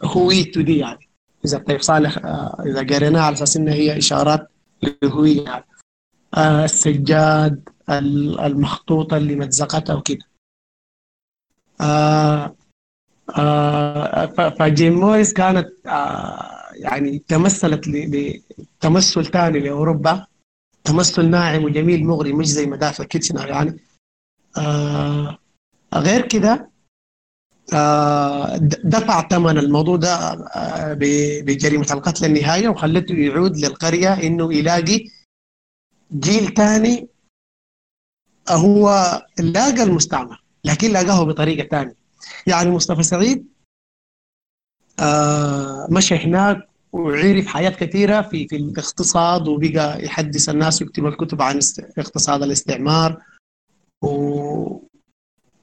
[0.04, 1.10] هويته دي يعني.
[1.46, 2.18] إذا طيب صالح
[2.66, 4.48] إذا قريناها على أساس انها هي إشارات
[4.84, 5.66] للهويه يعني.
[6.38, 10.26] السجاد المخطوطه اللي متزقتها وكده
[11.82, 12.56] آه
[13.38, 14.26] آه
[14.60, 17.90] فجيم موريس كانت آه يعني تمثلت
[18.80, 20.26] تمثل ثاني لأوروبا
[20.84, 23.80] تمثل ناعم وجميل مغري مش زي مدافع كيتشنر يعني
[24.58, 25.38] آه
[25.94, 26.73] غير كده آه
[28.84, 30.94] دفع ثمن الموضوع ده آه
[31.42, 35.08] بجريمة القتل النهائية وخلته يعود للقرية إنه يلاقي
[36.14, 37.08] جيل ثاني
[38.50, 38.90] هو
[39.40, 41.96] لاقى المستعمر لكن لاقاه بطريقة ثانية
[42.48, 43.48] يعني مصطفى سعيد
[45.00, 51.60] آه مشى هناك وعرف حاجات كثيرة في في الاقتصاد وبقى يحدث الناس ويكتب الكتب عن
[51.98, 53.22] اقتصاد الاستعمار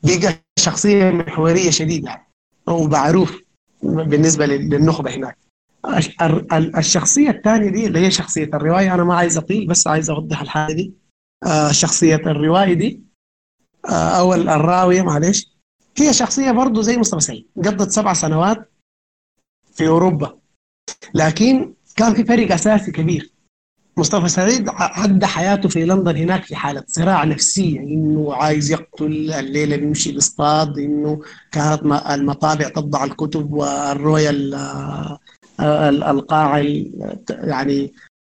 [0.05, 2.27] وبقى شخصية محورية شديدة
[2.66, 3.40] ومعروف
[3.82, 5.39] بالنسبة للنخبة هناك.
[6.78, 10.72] الشخصية الثانية دي اللي هي شخصية الرواية أنا ما عايز أطيل بس عايز أوضح الحاجة
[10.72, 10.93] دي.
[11.70, 13.02] شخصية الرواية دي.
[13.86, 15.51] أو الراوية معلش
[15.98, 17.47] هي شخصية برضه زي مصطفى سعيد.
[17.56, 18.70] قضت سبع سنوات
[19.74, 20.39] في أوروبا.
[21.14, 23.31] لكن كان في فرق أساسي كبير.
[23.97, 29.77] مصطفى سعيد عدى حياته في لندن هناك في حالة صراع نفسية إنه عايز يقتل الليلة
[29.77, 31.21] بيمشي بيصطاد إنه
[31.53, 34.31] كانت المطابع تطبع الكتب والرؤية
[36.11, 36.59] القاعة
[37.31, 37.93] يعني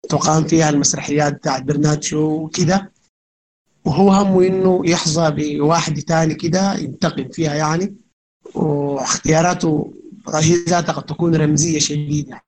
[0.09, 2.91] تقام فيها المسرحيات بتاعت برنارد شو وكده.
[3.85, 7.95] وهو همه إنه يحظى بواحد تاني كده ينتقم فيها يعني.
[8.55, 9.93] واختياراته
[10.33, 12.41] هي ذاتها قد تكون رمزية شديدة.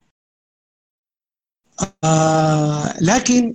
[2.04, 3.54] آه لكن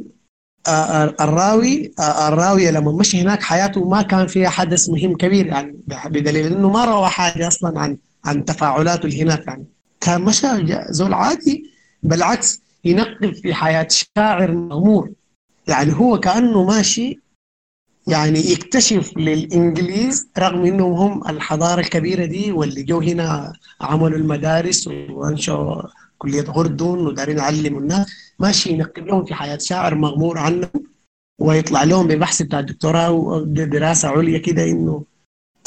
[0.68, 5.80] آه الراوي آه الراوية لما مشي هناك حياته ما كان فيها حدث مهم كبير يعني
[6.06, 9.66] بدليل إنه ما روى حاجة أصلا عن عن تفاعلاته اللي هناك يعني
[10.02, 10.48] كان مشى
[10.90, 11.72] زول عادي
[12.04, 13.88] بالعكس ينقب في حياة
[14.18, 15.12] شاعر مغمور
[15.68, 17.20] يعني هو كأنه ماشي
[18.08, 25.82] يعني يكتشف للإنجليز رغم إنهم هم الحضارة الكبيرة دي واللي جو هنا عملوا المدارس وأنشأوا
[26.24, 28.08] كلية غردون ودارين يعلموا الناس
[28.40, 30.70] ماشي ينقب لهم في حياة شاعر مغمور عنهم
[31.42, 35.04] ويطلع لهم ببحث بتاع الدكتوراه ودراسة عليا كده إنه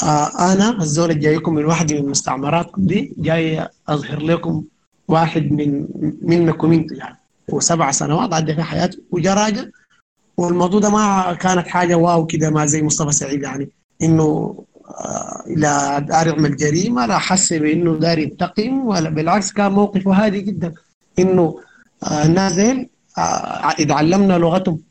[0.03, 4.63] آه أنا الزول جايكم من واحدة من مستعمراتكم دي جاي أظهر لكم
[5.07, 5.87] واحد من
[6.21, 7.17] منكم أنتم يعني.
[7.49, 9.71] وسبع سنوات عدى في حياته وجا راجل
[10.37, 13.69] والموضوع ده ما كانت حاجة واو كده ما زي مصطفى سعيد يعني
[14.03, 14.55] إنه
[14.87, 20.41] آه لا دار يعمل جريمه لا حس بإنه دار ينتقم ولا بالعكس كان موقفه هادي
[20.41, 20.73] جدا
[21.19, 21.59] إنه
[22.03, 23.21] آه نازل آه
[23.79, 24.81] إذا علمنا لغتهم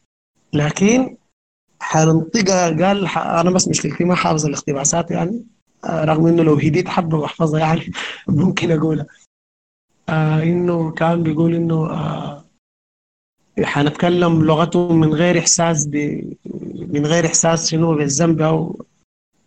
[0.53, 1.17] لكن
[1.81, 5.45] حننطقها قال أنا بس مشكلتي ما حافظ الاقتباسات يعني
[5.85, 7.93] آه رغم إنه لو هديت حبه واحفظها يعني
[8.29, 9.07] ممكن اقولها
[10.09, 12.45] آه إنه كان بيقول إنه آه
[13.65, 15.97] حنتكلم لغتهم من غير إحساس ب...
[16.75, 18.85] من غير إحساس شنو بالذنب أو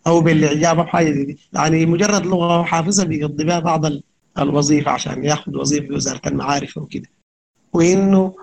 [0.07, 1.37] أو بالإعجاب أو حاجة دي.
[1.53, 3.85] يعني مجرد لغة حافظها بيقضي بها بعض
[4.39, 7.09] الوظيفة عشان ياخذ وظيفة في وزارة المعارف وكده.
[7.73, 8.35] وإنه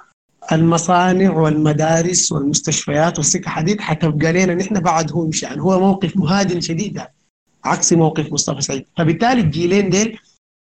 [0.52, 6.60] المصانع والمدارس والمستشفيات والسكه حديد حتبقى لنا نحن بعد هو يمشي يعني هو موقف مهادن
[6.60, 7.14] شديد يعني.
[7.64, 8.84] عكس موقف مصطفى سعيد.
[8.96, 10.18] فبالتالي الجيلين ديل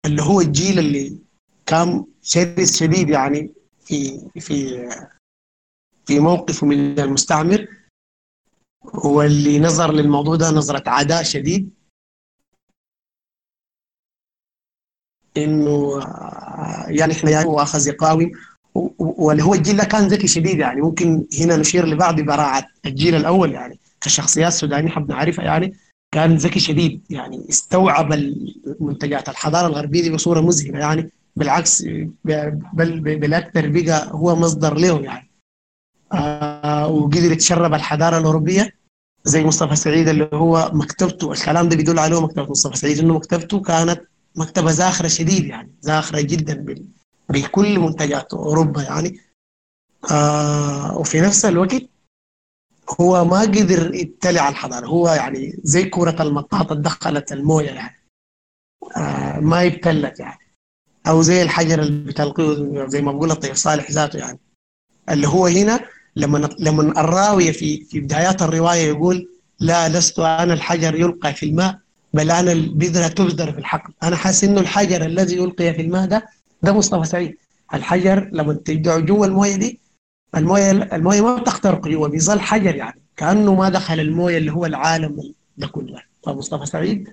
[0.05, 1.18] اللي هو الجيل اللي
[1.65, 3.51] كان شرس شديد يعني
[3.85, 4.88] في في
[6.05, 7.68] في موقفه من المستعمر
[8.83, 11.69] واللي نظر للموضوع ده نظرة عداء شديد.
[15.37, 15.99] إنه
[16.87, 18.31] يعني إحنا يعني واخذ يقاوم.
[18.99, 20.81] واللي هو الجيل ده كان ذكي شديد يعني.
[20.81, 23.79] ممكن هنا نشير لبعض براعة الجيل الأول يعني.
[24.01, 25.77] كشخصيات سودانية حب نعرفها يعني
[26.11, 27.49] كان ذكي شديد يعني.
[27.49, 29.29] استوعب المنتجات.
[29.29, 31.11] الحضارة الغربية دي بصورة مذهلة يعني.
[31.35, 31.81] بالعكس
[32.73, 35.29] بل بالأكثر بقى هو مصدر لهم يعني.
[36.13, 36.50] آه
[36.89, 38.73] وقدر يتشرب الحضارة الأوروبية
[39.23, 43.61] زي مصطفى سعيد اللي هو مكتبته الكلام ده بيدل عليه مكتبة مصطفى سعيد إنه مكتبته
[43.61, 44.02] كانت
[44.35, 46.65] مكتبة زاخرة شديد يعني زاخرة جدا
[47.30, 49.19] بكل منتجات أوروبا يعني.
[50.11, 51.84] آه وفي نفس الوقت
[53.02, 57.98] هو ما قدر على الحضارة هو يعني زي كرة المطاط دخلت الموية يعني.
[58.98, 60.39] آه ما يبتلت يعني.
[61.07, 64.39] أو زي الحجر اللي بتلقيه زي ما بقول الطيب صالح ذاته يعني.
[65.10, 65.80] اللي هو هنا
[66.15, 69.29] لما لما الراويه في في بدايات الرواية يقول
[69.59, 71.79] لا لست أنا الحجر يلقى في الماء
[72.13, 73.93] بل أنا البذرة تبذر في الحقل.
[74.03, 76.29] أنا حاسس إنه الحجر الذي يلقي في الماء ده
[76.63, 77.38] ده مصطفى سعيد.
[77.73, 79.79] الحجر لما تدعو جوا الموية دي
[80.38, 83.01] الموية الموية ما بتخترق جوا بيظل حجر يعني.
[83.17, 86.01] كأنه ما دخل الموية اللي هو العالم ده كله.
[86.25, 87.09] فمصطفى سعيد؟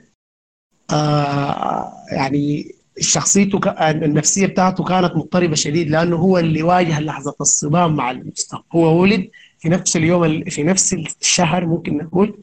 [0.90, 8.10] آه يعني شخصيته النفسية بتاعته كانت مضطربة شديد لأنه هو اللي واجه لحظة الصدام مع
[8.10, 8.64] المستقبل.
[8.74, 12.38] هو ولد في نفس اليوم في نفس الشهر ممكن نقول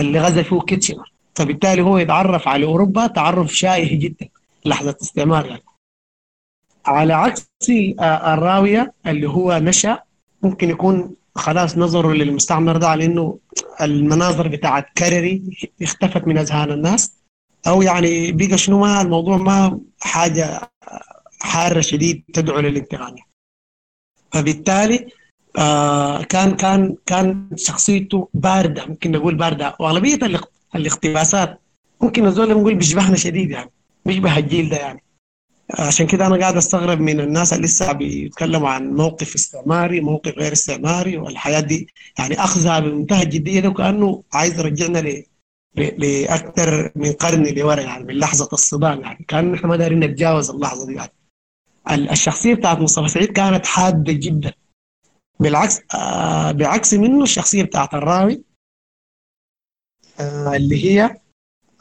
[0.00, 1.12] اللي غزا فيه كيتشنر.
[1.34, 4.28] فبالتالي هو يتعرف على أوروبا تعرف شائع جدا
[4.64, 5.62] لحظة استعمار يعني.
[6.86, 7.50] على عكس
[8.00, 9.98] آه، الراوية اللي هو نشأ
[10.42, 13.38] ممكن يكون خلاص نظره للمستعمر ده على انه
[13.80, 15.42] المناظر بتاعت كرري
[15.82, 17.19] اختفت من أذهان الناس.
[17.66, 20.70] أو يعني بقى شنو ما الموضوع ما حاجة
[21.40, 23.14] حارة شديد تدعو للانتقام
[24.32, 25.06] فبالتالي
[25.58, 29.76] آه كان كان كان شخصيته باردة ممكن نقول باردة.
[29.80, 31.60] وأغلبية الاق- الاقتباسات
[32.00, 33.70] ممكن نزول نقول بيشبهنا شديد يعني
[34.06, 35.02] بيشبه الجيل ده يعني.
[35.78, 40.52] عشان كده أنا قاعد أستغرب من الناس اللي لسه بيتكلموا عن موقف استعماري موقف غير
[40.52, 41.86] استعماري والحياة دي
[42.18, 44.98] يعني اخذها بمنتهى الجدية ده وكأنه عايز يرجعنا
[45.76, 50.86] لأكثر من قرن لورا يعني من لحظة الصدام يعني كان إحنا ما دارين نتجاوز اللحظة
[50.86, 51.12] دي يعني.
[51.90, 54.52] ال- الشخصية بتاعت مصطفى سعيد كانت حادة جدا.
[55.40, 58.42] بالعكس آه بعكس منه الشخصية بتاعت الراوي
[60.20, 61.16] آه اللي هي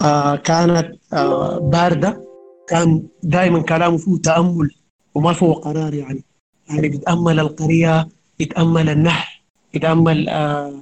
[0.01, 2.25] آه كانت آه باردة.
[2.67, 4.75] كان دائما كلامه فيه تأمل
[5.15, 6.23] وما فيه قرار يعني.
[6.69, 8.07] يعني بيتأمل القرية
[8.39, 9.41] يتامل النهر
[9.73, 10.73] يتامل آه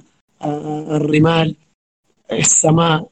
[0.42, 1.56] آه الرمال.
[2.32, 3.08] السماء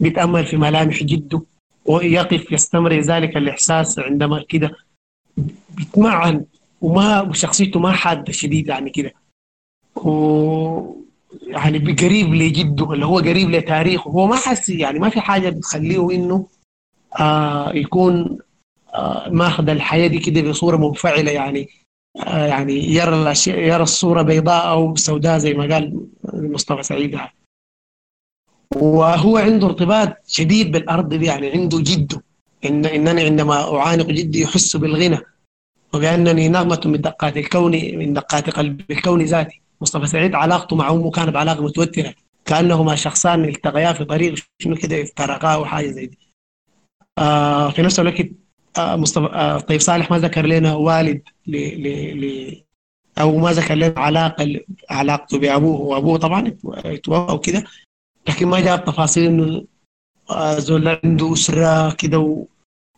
[0.00, 1.42] بيتأمل في ملامح جده
[1.84, 4.70] ويقف يستمر ذلك الإحساس عندما كده
[5.68, 6.44] بيتمعن
[6.82, 9.12] وما وشخصيته ما حادة شديد يعني كده
[9.96, 10.96] و
[11.42, 16.10] يعني قريب لجده اللي هو قريب لتاريخه هو ما حس يعني ما في حاجة بتخليه
[16.10, 16.46] إنه
[17.20, 18.38] آه يكون
[18.94, 21.68] آه ماخذ الحياة دي كده بصورة منفعلة يعني
[22.26, 27.32] آه يعني يرى يرى الصورة بيضاء أو سوداء زي ما قال مصطفى سعيد يعني.
[28.74, 32.22] وهو عنده ارتباط شديد بالأرض دي يعني عنده جده.
[32.64, 35.18] إن إنني عندما أعانق جدي يحس بالغنى
[35.94, 39.60] وبانني نغمة من دقات الكون من دقات قلب الكون ذاتي.
[39.80, 42.14] مصطفى سعيد علاقته مع أمه كانت علاقة متوترة.
[42.44, 46.18] كأنهما شخصان التقيا في طريق شنو كده افترقا أو حاجة زي دي.
[47.18, 48.26] آه في نفس الوقت
[48.78, 52.62] آه مصطفى آه طيب صالح ما ذكر لنا والد ل ل ل
[53.20, 54.60] أو ما ذكر لنا علاقة
[54.90, 55.80] علاقته بأبوه.
[55.80, 57.64] وأبوه طبعا اتوفى وكده.
[58.28, 59.64] لكن ما جاب تفاصيل إنه
[60.58, 62.46] زول عنده أسرة كده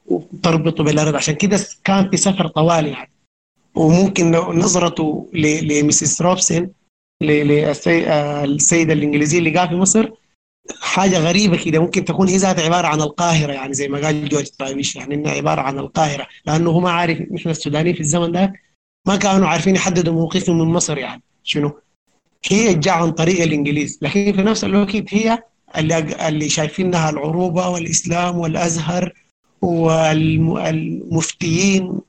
[0.07, 1.15] وتربطه بالأرض.
[1.15, 3.11] عشان كده كان في سفر طوالي يعني.
[3.75, 6.71] وممكن نظرته لميسيس روبسون
[7.23, 10.11] للسيدة الإنجليزية اللي قاعد في مصر
[10.81, 11.79] حاجة غريبة كده.
[11.79, 15.33] ممكن تكون هي ذات عبارة عن القاهرة يعني زي ما قال جورج طايبيش يعني إنها
[15.33, 16.27] عبارة عن القاهرة.
[16.47, 18.53] لأنه هو ما عارف نحن السودانيين في الزمن ده
[19.07, 21.23] ما كانوا عارفين يحددوا موقفهم من مصر يعني.
[21.45, 21.81] شنو؟
[22.47, 23.99] هي جاء عن طريق الإنجليز.
[24.03, 25.43] لكن في نفس الوقت هي
[25.79, 29.13] اللي, اللي شايفينها العروبة والإسلام والأزهر
[30.59, 32.01] والمفتيين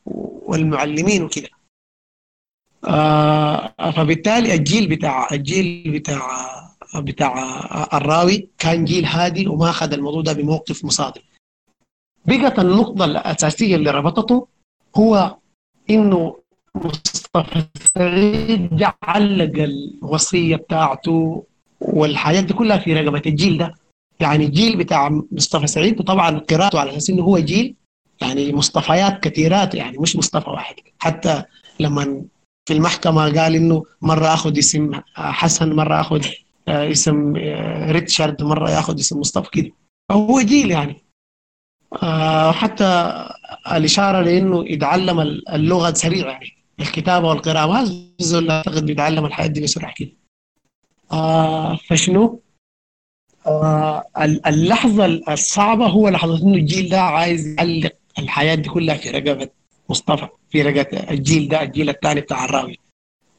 [0.46, 1.50] والمعلمين وكده.
[2.88, 6.28] آه فبالتالي الجيل بتاع الجيل بتاع
[6.96, 7.34] بتاع
[7.98, 11.22] الراوي كان جيل هادي وما أخذ الموضوع ده بموقف مصادم
[12.26, 14.48] بقت النقطة الأساسية اللي ربطته
[14.96, 15.38] هو
[15.90, 16.39] إنه
[16.76, 17.64] مصطفى
[17.98, 21.44] سعيد جا علق الوصية بتاعته
[21.82, 23.76] والحاجات دي كلها في رقبة الجيل ده.
[24.20, 27.76] يعني الجيل بتاع مصطفى سعيد وطبعا قراءته على أساس إنه هو جيل
[28.22, 30.76] يعني مصطفيات كثيرات يعني مش مصطفى واحد.
[31.00, 31.44] حتى
[31.80, 32.22] لما
[32.68, 36.26] في المحكمة قال إنه مرة أخذ اسم حسن مرة أخذ
[36.68, 37.34] اسم
[37.92, 39.72] ريتشارد مرة ياخذ اسم مصطفى كده.
[40.12, 40.96] هو جيل يعني.
[42.52, 43.24] حتى
[43.72, 45.20] الإشارة لأنه يتعلم
[45.54, 46.59] اللغة سريع يعني.
[46.80, 50.12] الكتابة والقراءة ما زول أعتقد بيتعلم الحياة دي بسرعة كده.
[51.90, 52.42] فشنو؟
[54.48, 59.50] اللحظة الصعبة هو لحظة إنه الجيل ده عايز يعلق الحياة دي كلها في رقبة
[59.90, 62.80] مصطفى في رقبة الجيل ده الجيل الثاني بتاع الراوي.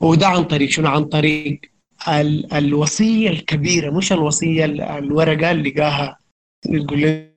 [0.00, 1.60] وده عن طريق شنو؟ عن طريق
[2.08, 4.64] ال الوصية الكبيرة مش الوصية
[4.98, 6.18] الورقة اللي لقاها
[6.68, 7.29] يقول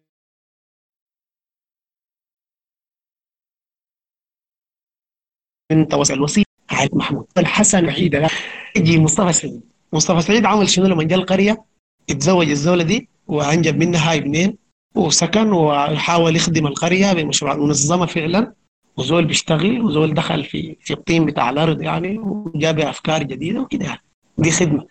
[5.71, 6.43] أنت وصل الوصية.
[6.69, 7.25] على محمود.
[7.37, 8.29] الحسن وحيدة
[8.75, 9.61] يجي مصطفى سعيد.
[9.93, 11.63] مصطفى سعيد عمل شنو لما جاء القرية؟
[12.09, 14.57] اتزوج الزولة دي وأنجب منها ابنين
[14.95, 17.55] وسكن وحاول يخدم القرية بمشروع.
[17.55, 18.53] منظمة فعلا.
[18.97, 24.01] وزول بيشتغل وزول دخل في في الطين بتاع الأرض يعني وجاب أفكار جديدة وكده يعني.
[24.37, 24.87] دي خدمة.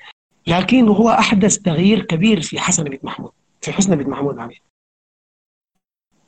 [0.47, 3.31] لكن هو أحدث تغيير كبير في حسن بن محمود.
[3.61, 4.63] في حسن بن محمود عمير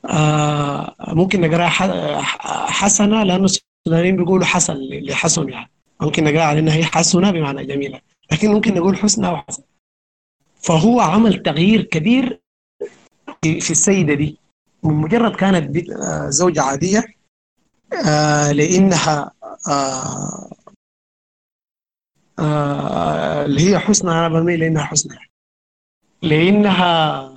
[0.05, 1.67] آه ممكن نقرأ
[2.67, 3.47] حسنة لأنه
[3.87, 5.69] السودانيين بيقولوا حسن لحسن يعني.
[6.01, 8.01] ممكن نقرأ على إنها هي حسنة بمعنى جميلة.
[8.31, 9.63] لكن ممكن نقول حسنى أو حسن
[10.55, 12.41] فهو عمل تغيير كبير
[13.41, 14.37] في السيدة دي.
[14.83, 15.77] من مجرد كانت
[16.29, 17.03] زوجة عادية
[18.07, 19.31] آه لأنها
[19.67, 20.49] آه
[22.39, 25.17] آه اللي هي حسنى أنا بميل لأنها حسنى
[26.21, 27.31] لأنها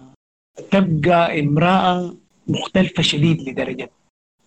[0.70, 2.14] تبقى امرأة
[2.48, 3.90] مختلفة شديد لدرجة.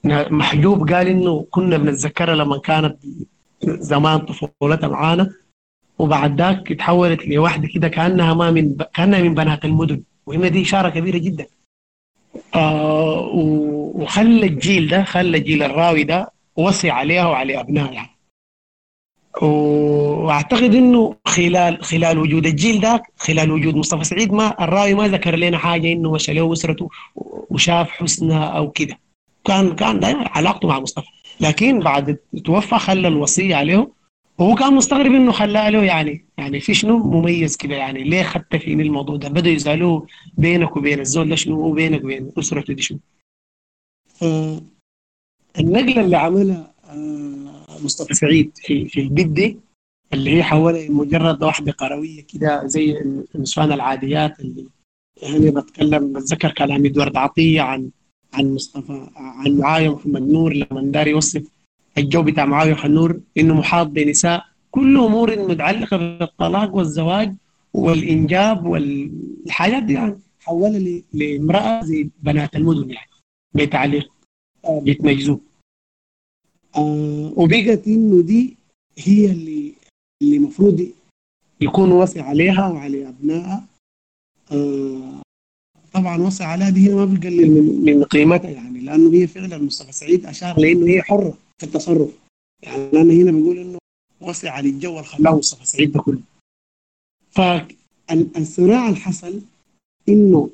[0.05, 2.97] محجوب قال إنه كنا بنتذكرها لما كانت
[3.63, 5.33] زمان طفولتها معانا.
[5.99, 10.03] وبعد ذاك تحولت لواحده كده كأنها ما من كأنها من بنات المدن.
[10.25, 11.45] وهنا دي إشارة كبيرة جدا.
[12.55, 18.09] آه وخلى الجيل ده خلى جيل الراوي ده وصي عليها وعلى أبنائها.
[19.41, 25.35] وأعتقد إنه خلال خلال وجود الجيل ده خلال وجود مصطفى سعيد ما الراوي ما ذكر
[25.35, 26.89] لنا حاجة إنه مشى له أسرته
[27.49, 28.97] وشاف حسنها أو كده.
[29.43, 31.07] كان كان دائما علاقته مع مصطفى.
[31.39, 33.91] لكن بعد توفى خلى الوصية عليه.
[34.37, 38.55] وهو كان مستغرب إنه خلاه له يعني يعني في شنو مميز كده؟ يعني ليه خدت
[38.55, 40.07] فيني الموضوع ده؟ بدأوا يسالوه
[40.37, 42.99] بينك وبين الزول ده شنو وبينك وبين أسرته دي شنو؟
[45.59, 46.73] النقلة اللي عملها
[47.83, 49.57] مصطفى سعيد في في البيت دي
[50.13, 53.01] اللي هي حولها مجرد واحدة قروية كده زي
[53.35, 54.65] النسوان العاديات اللي
[55.21, 57.89] يعني بتكلم بتذكر كلام إدوارد عطية عن
[58.33, 61.43] عن مصطفى عن معاوية محمد نور لما دار يوصف
[61.97, 64.45] الجو بتاع معاوية محمد نور إنه محاط بنساء.
[64.71, 67.35] كل أمور متعلقة بالطلاق والزواج
[67.73, 70.19] والإنجاب والحاجات دي يعني.
[70.39, 73.09] حولها لامرأة زي بنات المدن يعني.
[73.53, 74.11] بتعليق
[74.69, 75.41] بيت مجذوب
[76.75, 78.57] آه وبقت إنه دي
[78.97, 79.73] هي اللي
[80.21, 80.87] اللي المفروض
[81.61, 83.67] يكون وصي عليها وعلى أبنائها.
[84.51, 85.21] آه
[85.93, 88.49] طبعا وصي عليها دي هي ما بتقلل من, من قيمتها.
[88.49, 92.09] يعني لأنه هي فعلا مصطفى سعيد أشار لأنه هي حرة في التصرف.
[92.63, 93.77] يعني أنا هنا بقول إنه
[94.69, 96.19] الجو اللي خلاه مصطفى سعيد ده كله.
[97.31, 99.41] فالصراع اللي حصل
[100.09, 100.49] إنه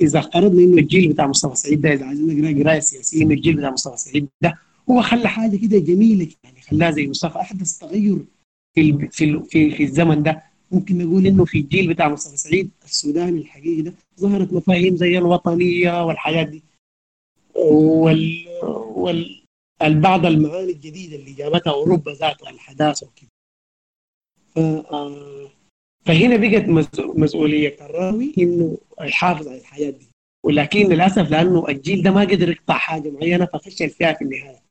[0.00, 3.56] إذا افترضنا إنه الجيل بتاع مصطفى سعيد ده إذا عايزين نقرأ قراية سياسية إنه الجيل
[3.56, 4.58] بتاع مصطفى سعيد ده
[4.90, 6.28] هو خلى حاجة كده جميلة.
[6.44, 7.40] يعني خلاها زي مصطفى.
[7.40, 8.18] أحدث تغير
[8.74, 9.40] في في,
[9.70, 10.42] في الزمن ده.
[10.74, 16.04] ممكن نقول إنه في الجيل بتاع مصطفى سعيد السوداني الحقيقي ده ظهرت مفاهيم زي الوطنية
[16.06, 16.62] والحاجات دي.
[17.54, 18.44] وال
[18.96, 19.44] وال
[19.82, 23.28] البعض المعاني الجديدة اللي جابتها أوروبا ذاتها الحداثة وكده.
[26.06, 26.64] فهنا بقت
[27.16, 30.06] مسؤولية الراوي إنه يحافظ على الحياة دي.
[30.44, 34.62] ولكن للأسف لأنه الجيل ده ما قدر يقطع حاجة معينة ففشل فيها في النهاية.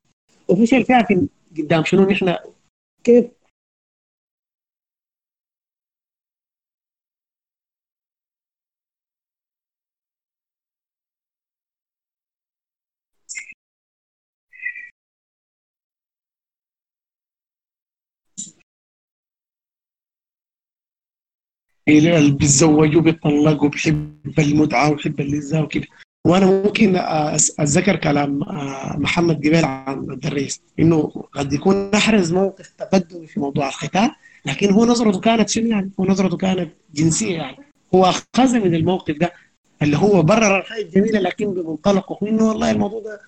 [0.48, 1.28] وفشل فيها في
[1.58, 2.36] قدام شنو نحن؟
[3.04, 3.26] كيف
[21.88, 25.88] اللي بيتزوجوا بيطلقوا بيحب المتعة وبيحب اللذه وكده.
[26.28, 28.40] وأنا ممكن أتذكر كلام
[29.02, 34.10] محمد جبال عن الدريس إنه قد يكون نحرز موقف تقدمي في موضوع الختان
[34.46, 37.58] لكن هو نظرته كانت شنو يعني؟ هو نظرته كانت جنسية يعني.
[37.96, 39.34] هو أخذ من الموقف ده
[39.82, 43.22] اللي هو برر الحاجة الجميلة لكن بمنطلقه إنه والله الموضوع ده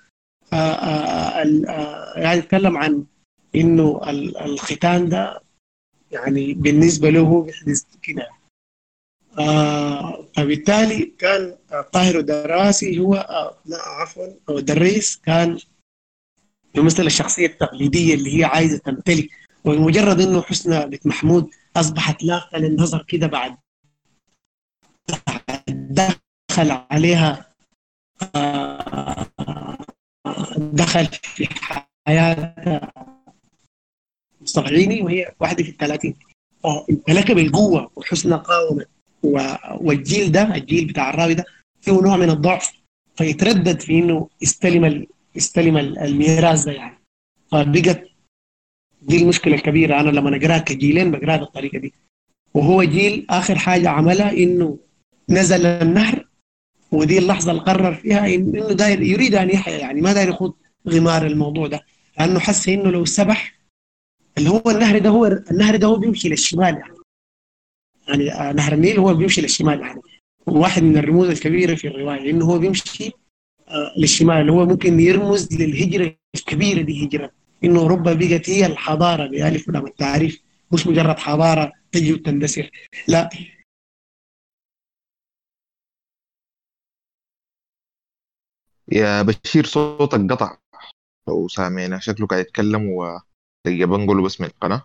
[2.15, 3.03] يعني يتكلم عن
[3.55, 4.01] إنه
[4.45, 5.41] الختان ده
[6.11, 8.21] يعني بالنسبة له هو بيحدث كده.
[8.21, 8.34] آه
[10.35, 11.55] فبالتالي كان
[11.93, 14.27] طاهر الدراسي هو آه لا عفوا.
[14.49, 15.59] أو الدريس كان
[16.75, 19.29] يمثل الشخصية التقليدية اللي هي عايزة تمتلك.
[19.65, 23.57] ومجرد إنه حسنى بنت محمود أصبحت لافته للنظر كده بعد
[25.67, 27.55] دخل عليها
[28.35, 29.27] آه
[30.57, 31.47] دخل في
[32.07, 32.91] حياتها
[34.41, 36.15] مستضعيني وهي واحدة في الثلاثين.
[36.89, 38.89] امتلكها بالقوة وحسنى قاومت
[39.81, 41.45] والجيل ده الجيل بتاع الراوي ده
[41.81, 42.71] فيه نوع من الضعف
[43.17, 45.05] فيتردد في إنه يستلم.
[45.35, 46.97] يستلم الميراث ده يعني.
[47.51, 48.03] فبقت
[49.01, 49.99] دي المشكلة الكبيرة.
[49.99, 51.93] أنا لما أقرأها كجيلين بقرأها بالطريقة دي.
[52.53, 54.77] وهو جيل آخر حاجة عملها إنه
[55.29, 56.27] نزل النهر
[56.91, 60.53] ودي اللحظة اللي قرر فيها إنه داير يريد أن يحيا يعني ما داير يخوض
[60.89, 61.81] غمار الموضوع ده.
[62.19, 63.55] لأنه حس إنه لو سبح
[64.37, 66.94] اللي هو النهر ده هو النهر ده هو بيمشي للشمال يعني.
[68.07, 70.01] يعني نهر النيل هو بيمشي للشمال يعني.
[70.47, 73.11] واحد من الرموز الكبيرة في الرواية إنه هو بيمشي
[73.97, 77.31] للشمال هو ممكن يرمز للهجرة الكبيرة دي هجرة.
[77.63, 80.41] إنه اوروبا بقت هي الحضارة بألف ولام التعريف
[80.71, 82.71] مش مجرد حضارة تجي وتندثر.
[83.07, 83.29] لا.
[88.91, 90.57] يا بشير صوتك قطع.
[91.27, 93.19] لو سامعنا شكله قاعد يتكلم و
[93.65, 94.81] بنقوله بس من القناة.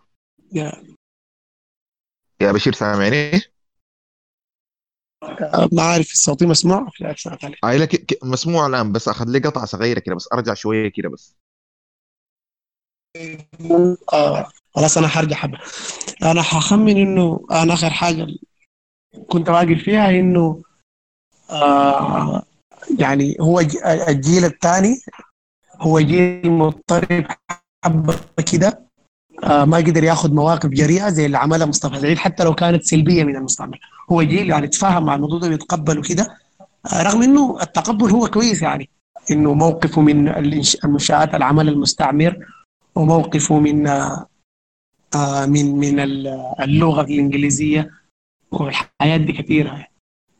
[0.52, 0.72] يا
[2.42, 3.40] يا بشير سامعني؟
[5.72, 9.64] ما عارف صوتي مسموع؟ لا سمعت عليه هاي لك مسموع الآن بس أخذ لي قطعة
[9.64, 11.36] صغيرة كده بس أرجع شوية كده بس.
[14.12, 15.58] آه خلاص أنا حرجع حبة.
[16.22, 18.26] أنا حخمن إنه أنا آخر حاجة
[19.28, 20.62] كنت واقف فيها إنه
[21.50, 22.42] آه
[22.98, 23.60] يعني هو
[24.08, 25.00] الجيل الثاني
[25.80, 27.26] هو جيل مضطرب
[27.84, 28.14] حبة
[28.52, 28.66] كده.
[28.68, 28.89] آه،
[29.48, 33.36] ما قدر ياخذ مواقف جريئة زي اللي عملها مصطفى سعيد حتى لو كانت سلبية من
[33.36, 33.78] المستعمر
[34.12, 36.38] هو جيل يعني تفاهم مع الموضوع ده ويتقبل وكده.
[36.92, 38.88] آه، رغم إنه التقبل هو كويس يعني
[39.30, 40.28] إنه موقفه من
[40.84, 42.36] المنشآت العمل المستعمر
[42.94, 44.26] وموقفه من آه،
[45.14, 47.90] آه، من من ال- اللغة الإنجليزية
[48.52, 49.86] والحياة دي كثيرة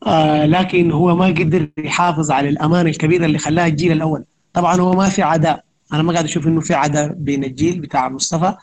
[0.06, 4.24] آه، لكن هو ما قدر يحافظ على الأمانة الكبيرة اللي خلاها الجيل الأول.
[4.52, 5.64] طبعا هو ما في عداء.
[5.92, 8.54] أنا ما قاعد أشوف إنه في عداء بين الجيل بتاع مصطفى.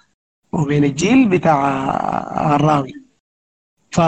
[0.57, 1.59] وبين الجيل بتاع
[2.55, 2.93] الراوي.
[3.91, 4.01] ف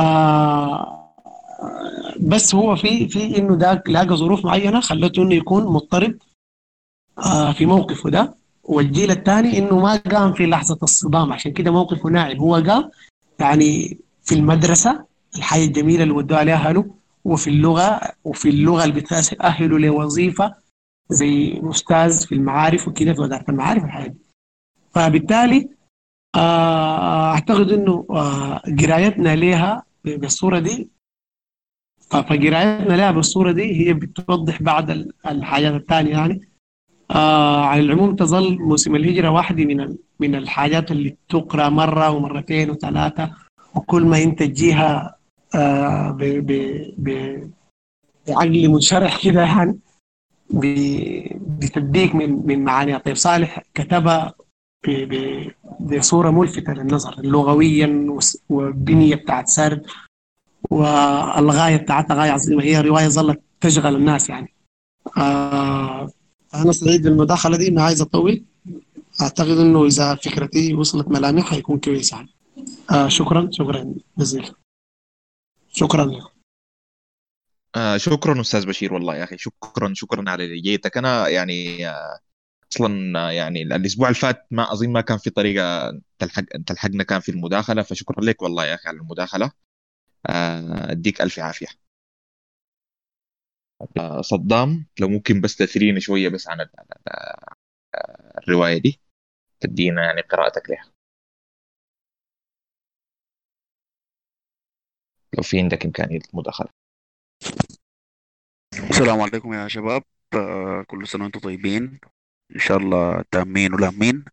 [2.19, 6.15] بس هو في في إنه ذاك لاقى ظروف معينة خلته إنه يكون مضطرب
[7.17, 8.35] آه، في موقفه ده.
[8.63, 12.89] والجيل الثاني إنه ما قام في لحظة الصدام عشان كده موقفه ناعم هو قام
[13.39, 15.05] يعني في المدرسة
[15.35, 16.85] الحياة الجميلة اللي ودوها عليها أهله
[17.25, 20.55] وفي اللغة وفي اللغة اللي بتأهله لوظيفة
[21.09, 24.13] زي أستاذ في المعارف وكده في وزارة المعارف الحياة
[24.91, 25.69] فبالتالي
[26.35, 30.89] أعتقد إنه آه، قرايتنا لها بالصورة دي.
[32.11, 36.49] فقرايتنا لها بالصورة دي هي بتوضح بعض ال- الحاجات الثانية يعني.
[37.11, 43.31] آه على العموم تظل موسم الهجرة واحدة من من الحاجات اللي تقرأ مرة ومرتين وثلاثة
[43.75, 45.15] وكل ما أنت تجيها
[45.55, 46.11] آه
[48.27, 49.79] بعقل منشرح كده يعني
[51.59, 52.97] بتديك من من معانيها.
[52.97, 54.33] طيب صالح كتبها
[54.87, 58.17] ب- ب- بصورة ملفتة للنظر لغويا
[58.49, 59.85] والبنية بتاعت سرد
[60.71, 62.63] والغاية بتاعتها غاية عظيمة.
[62.63, 64.53] هي رواية ظلت تشغل الناس يعني.
[65.17, 66.11] آه
[66.55, 68.43] أنا سعيد بالمداخلة دي ما عايز أطول
[69.21, 72.29] أعتقد إنه إذا فكرتي وصلت ملامح هيكون كويس يعني.
[72.91, 74.53] آه شكرا شكرا جزيلا.
[75.71, 76.29] شكرا لكم
[77.75, 79.37] آه شكرا أستاذ بشير والله يا أخي.
[79.37, 82.19] شكرا شكرا على جيتك أنا يعني آه
[82.71, 87.19] أصلا آه، يعني الأسبوع اللي فات ما أظن ما كان في طريقة تلحق تلحقنا كان
[87.19, 89.51] في المداخلة فشكرا لك والله يا أخي على المداخلة.
[90.27, 91.67] آه، أديك ألف عافية.
[93.99, 96.69] آه، صدام لو ممكن بس تثرينا شوية بس عن ال-
[98.37, 98.99] الرواية دي.
[99.61, 100.85] تدينا يعني قراءتك لها
[105.37, 106.69] لو في عندك إمكانية مداخله
[108.89, 110.03] السلام عليكم يا شباب.
[110.33, 111.99] آه، كل سنة وأنتم طيبين.
[112.55, 114.25] إن شاء الله تأمين ولامين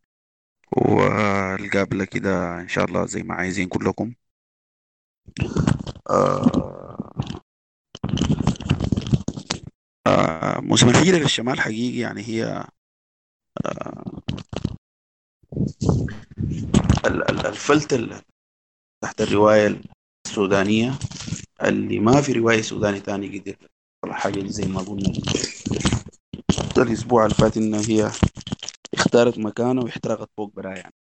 [0.73, 4.13] والقابلة كده إن شاء الله زي ما عايزين كلكم.
[6.11, 7.13] آه،
[10.07, 12.67] آه، موسم الهجرة للشمال حقيقي يعني هي
[13.67, 14.23] آه،
[17.07, 18.23] ال- ال- الفلت ال-
[19.05, 19.81] تحت الرواية
[20.27, 20.93] السودانية
[21.63, 23.57] اللي ما في رواية سوداني تاني قدر
[24.13, 25.13] حاجة زي ما قلنا.
[26.83, 28.11] الأسبوع اللي فات إن هي
[28.95, 30.95] اختارت مكانه واحترقت فوق براها يعني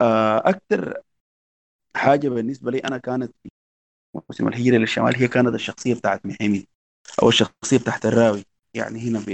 [0.00, 1.02] آه، أكتر
[1.96, 3.50] حاجة بالنسبة لي أنا كانت في
[4.30, 6.66] موسم الهجرة للشمال هي كانت الشخصية بتاعت محمد
[7.22, 8.44] أو الشخصية بتاعت الراوي.
[8.74, 9.24] يعني هنا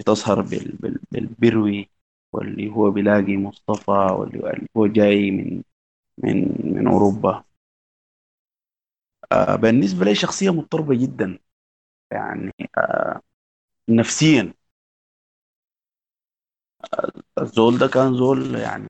[0.00, 1.90] بتظهر بال- بال- بالبروي
[2.34, 5.62] واللي هو بيلاقي مصطفى واللي هو جاي من
[6.18, 7.44] من من أوروبا.
[9.32, 11.38] آه، بالنسبة لي شخصية مضطربة جدا.
[12.12, 13.22] يعني آه،
[13.88, 14.52] نفسيا.
[17.42, 18.86] الزول ده كان زول يعني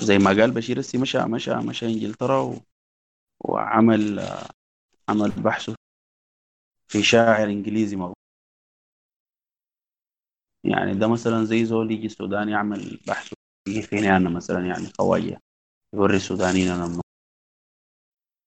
[0.00, 2.54] زي ما قال بشير السي مشى مشى مشى إنجلترا و...
[3.44, 4.48] وعمل آه،
[5.10, 5.76] عمل بحثه
[6.90, 8.14] في شاعر إنجليزي مغرب
[10.64, 13.36] يعني ده مثلا زي زول يجي السودان يعمل بحثه
[13.68, 15.40] يجي فيني أنا مثلا يعني خواجة؟
[15.94, 17.02] يوري السودانيين أنا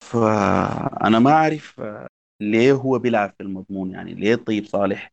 [0.03, 2.07] فأنا ما أعرف آه،
[2.41, 5.11] ليه هو بيلعب في المضمون؟ يعني ليه طيب صالح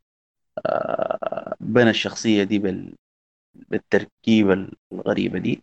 [0.67, 2.95] آه، بنى الشخصية دي بال...
[3.55, 5.63] بالتركيبة الغريبة دي؟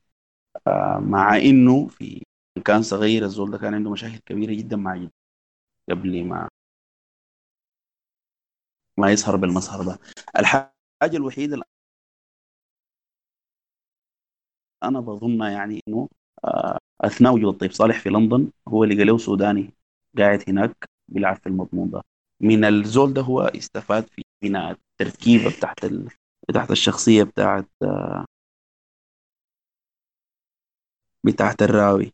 [0.68, 2.24] آه، مع إنه في
[2.66, 5.12] كان صغير الزول ده كان عنده مشاكل كبيرة جدا مع جده
[5.92, 6.50] قبل ما
[9.00, 10.00] ما يظهر بالمظهر ده.
[10.40, 10.72] الحاجة
[11.18, 11.66] الوحيدة اللي
[14.84, 16.10] أنا بظنها يعني إنه
[16.46, 19.74] آه، أثناء وجود الطيب صالح في لندن هو اللي له سوداني
[20.18, 20.91] قاعد هناك.
[21.12, 22.02] بيلعب في المضمون ده.
[22.42, 26.08] من الزول ده هو استفاد في بناء التركيبة بتاعت ال...
[26.50, 27.68] بتاعت الشخصية بتاعت
[31.26, 32.14] بتاعت الراوي.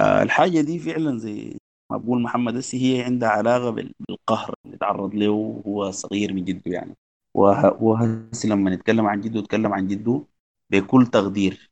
[0.00, 1.58] آه، الحاجة دي فعلا زي
[1.92, 6.44] ما بقول محمد هسي هي عندها علاقة بال- بالقهر اللي تعرض له وهو صغير من
[6.44, 6.94] جده يعني.
[7.36, 10.24] وه- وهسي لما نتكلم عن جده نتكلم عن جده
[10.72, 11.70] بكل تقدير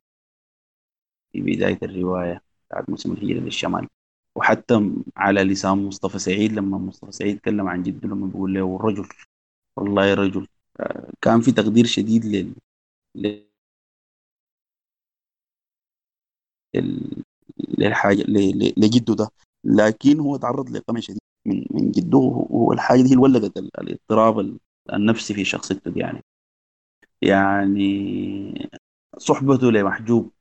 [1.31, 3.87] في بداية الرواية بتاعت موسم الهجرة للشمال.
[4.37, 9.07] وحتى على لسان مصطفى سعيد لما مصطفى سعيد تكلم عن جده لما بيقول له الرجل
[9.77, 10.47] والله رجل.
[11.21, 12.55] كان في تقدير شديد لل
[13.15, 13.49] لل-
[16.75, 17.23] لل-
[17.77, 18.23] للحاجة
[18.77, 19.29] لجده ده.
[19.65, 22.17] لكن هو تعرض لقمع شديد من من جده
[22.49, 24.59] والحاجة دي ولدت ال- الاضطراب ال-
[24.93, 26.21] النفسي في شخصيته يعني.
[27.21, 28.69] يعني
[29.17, 30.31] صحبته لمحجوب.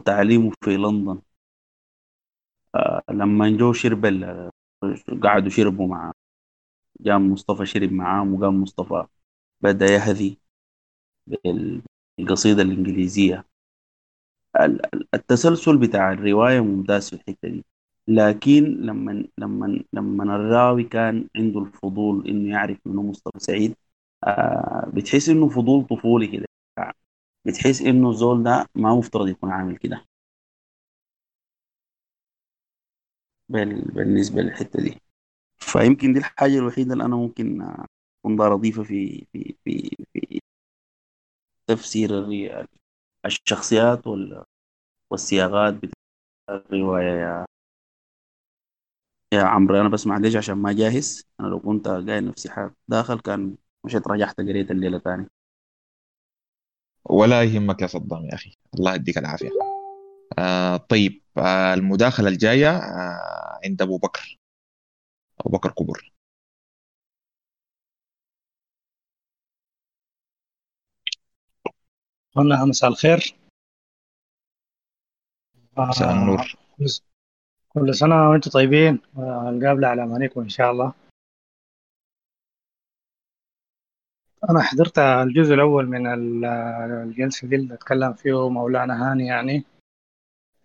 [0.00, 1.20] وتعليمه في لندن.
[2.74, 4.06] آه، لما جو شرب
[5.24, 6.12] قعدوا شربوا مع
[7.06, 9.06] قام مصطفى شرب معاه وقام مصطفى
[9.62, 10.38] بدأ يهذي
[12.18, 13.44] بالقصيدة الإنجليزية.
[14.60, 17.64] ال- ال- التسلسل بتاع الرواية ممتاز في الحتة دي.
[18.08, 23.76] لكن لما لما لما الراوي كان عنده الفضول إنه يعرف منو مصطفى سعيد
[24.24, 26.46] آه بتحس إنه فضول طفولي كده.
[27.46, 30.04] بتحس إنه الزول ده ما مفترض يكون عامل كده.
[33.48, 35.00] بال- بالنسبة للحتة دي.
[35.58, 40.40] فيمكن دي الحاجة الوحيدة اللي أنا ممكن أكون دار أضيفها في في في في
[41.68, 42.10] تفسير
[43.26, 44.44] الشخصيات وال-
[45.12, 45.94] والصياغات بتاع
[46.50, 47.20] الرواية.
[47.20, 47.46] يا
[49.34, 53.20] يا عمرو أنا بس معلش عشان ما جاهز أنا لو كنت قايل نفسي حاب داخل
[53.20, 55.26] كان مشيت رجعت قريت الليلة تاني.
[57.04, 58.56] ولا يهمك يا صدام يا أخي.
[58.74, 59.50] الله يديك العافية.
[60.38, 64.38] آه طيب آه المداخلة الجاية آه عند أبو بكر.
[65.40, 66.12] أبو بكر كبر.
[72.36, 73.34] قلنا مساء الخير.
[75.78, 76.54] مساء آه، النور.
[76.78, 76.86] كل
[77.68, 79.00] كل سنة وأنتم طيبين.
[79.14, 80.92] ونقابل على أمانيكم إن شاء الله.
[84.48, 86.44] أنا حضرت الجزء الأول من ال-
[87.04, 89.64] الجلسة دي اللي أتكلم فيه مولانا هاني يعني.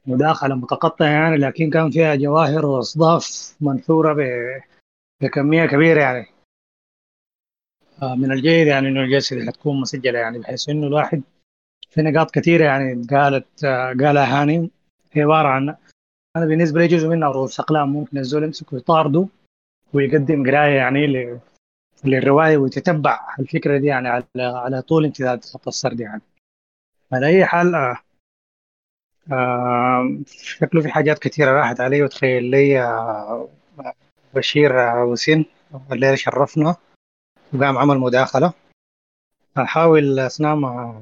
[0.08, 4.16] مداخلة متقطعة يعني لكن كان فيها جواهر وأصداف منثورة
[5.22, 6.28] بكمية كبيرة يعني.
[8.02, 11.24] آه، من الجيد يعني إنه الجلسة دي حتكون مسجلة يعني بحيث إنه الواحد
[11.90, 14.70] في نقاط كثيرة يعني قالت آه، قالها هاني.
[15.14, 15.76] هي عبارة عن
[16.36, 19.28] أنا بالنسبة لي جزء منها رؤوس أقلام ممكن الزول يمسكه يطارده
[19.94, 21.40] ويقدم قراية يعني
[22.06, 26.22] ل- للرواية ويتتبع الفكرة دي يعني على على طول امتداد خط السرد يعني.
[27.14, 27.98] على أي حال آه،
[29.32, 33.50] آه، شكله في حاجات كثيرة راحت علي وتخيل لي آه،
[34.36, 35.46] بشير آه، وسين
[35.92, 36.76] الليلة شرفنا
[37.54, 38.54] وقام عمل مداخلة.
[39.58, 41.02] أحاول أثناء ما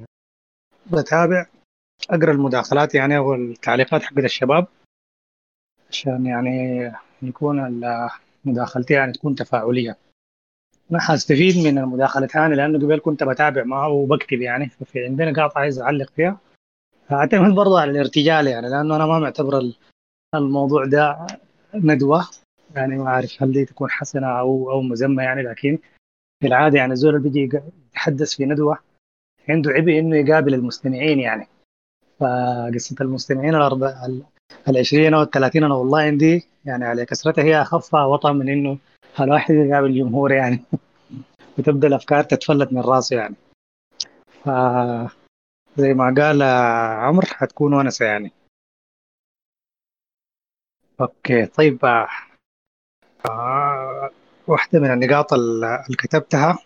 [0.91, 1.45] بتابع
[2.09, 4.67] أقرأ المداخلات يعني والتعليقات حقت الشباب
[5.90, 6.91] عشان يعني
[7.22, 7.82] يكون
[8.45, 9.90] مداخلتي يعني تكون تفاعلية.
[9.90, 9.98] أنا
[10.99, 14.69] حستفيد من المداخلة هاني لأنه قبل كنت بتابع معه وبكتب يعني.
[14.69, 16.38] ففي عندنا نقاط عايز أعلق فيها.
[17.11, 19.75] أعتمد برضه على الارتجال يعني لأنه أنا ما معتبر ال-
[20.35, 21.27] الموضوع ده
[21.73, 22.27] ندوة.
[22.75, 25.77] يعني ما أعرف هل دي تكون حسنة أو أو مذمة يعني لكن
[26.41, 27.59] في العادة يعني الزول اللي بيجي
[27.91, 28.77] يتحدث في ندوة
[29.49, 31.47] عنده عبء إنه يقابل المستمعين يعني.
[32.19, 34.23] فقصة المستمعين الأربع ال-
[34.67, 38.77] العشرين أو الثلاثين أنا والله عندي يعني على كثرتها هي أخف وطأ من إنه
[39.22, 40.64] الواحد يقابل الجمهور يعني.
[41.58, 43.35] وتبدأ الأفكار تتفلت من راسه يعني.
[44.43, 46.42] فزي ما قال
[47.03, 48.32] عمرو حتكون ونسة يعني.
[51.01, 52.08] أوكي طيب آه،
[53.25, 54.09] آه،
[54.48, 56.59] واحدة من النقاط ال- اللي كتبتها.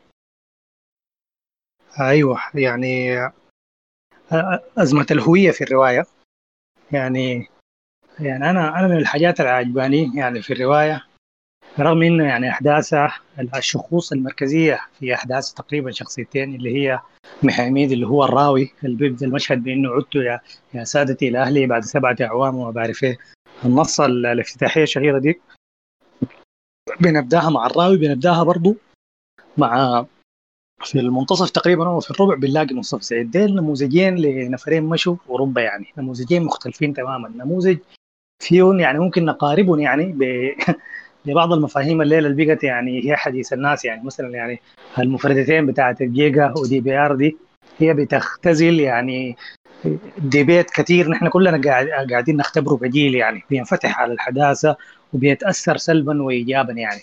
[1.99, 3.17] أيوه يعني
[4.31, 6.05] آه، أزمة الهوية في الرواية.
[6.91, 7.47] يعني
[8.19, 9.51] يعني أنا أنا من الحاجات اللي
[10.15, 11.06] يعني في الرواية
[11.79, 13.13] رغم إنه يعني أحداثها
[13.55, 16.99] الشخوص المركزية في أحداث تقريبا شخصيتين اللي هي
[17.43, 20.39] محاميد اللي هو الراوي اللي بيبدأ المشهد بإنه عدت يا
[20.73, 23.17] يا سادتي إلى أهلي بعد سبعة أعوام وما بعرف إيه.
[23.65, 25.39] النص ال- الافتتاحية الشهيرة دي
[26.99, 28.75] بنبدأها مع الراوي بنبدأها برضو
[29.57, 30.05] مع
[30.83, 33.31] في المنتصف تقريبا أو في الربع بنلاقي مصطفى سعيد.
[33.31, 35.85] ديل نموذجين لنفرين مشوا أوروبا يعني.
[35.97, 37.29] نموذجين مختلفين تماما.
[37.29, 37.77] نموذج
[38.43, 40.23] فيهم يعني ممكن نقاربهم يعني ب...
[41.27, 44.03] ببعض المفاهيم اللي بقت يعني هي حديث الناس يعني.
[44.03, 44.59] مثلا يعني
[44.99, 47.37] المفردتين بتاعت الجيجا ودي بي آر دي
[47.79, 49.35] هي بتختزل يعني
[50.17, 53.43] ديبيت كثير نحن كلنا قاعد قاعدين نختبره كجيل يعني.
[53.49, 54.75] بينفتح على الحداثة
[55.13, 57.01] وبيتأثر سلبا وايجابا يعني.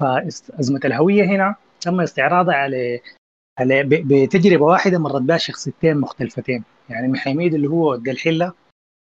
[0.00, 3.00] فازمه الهوية هنا تم استعراضها على
[3.58, 6.64] على بتجربة واحدة مرت بها شخصيتين مختلفتين.
[6.88, 8.52] يعني محميد اللي هو ود الحله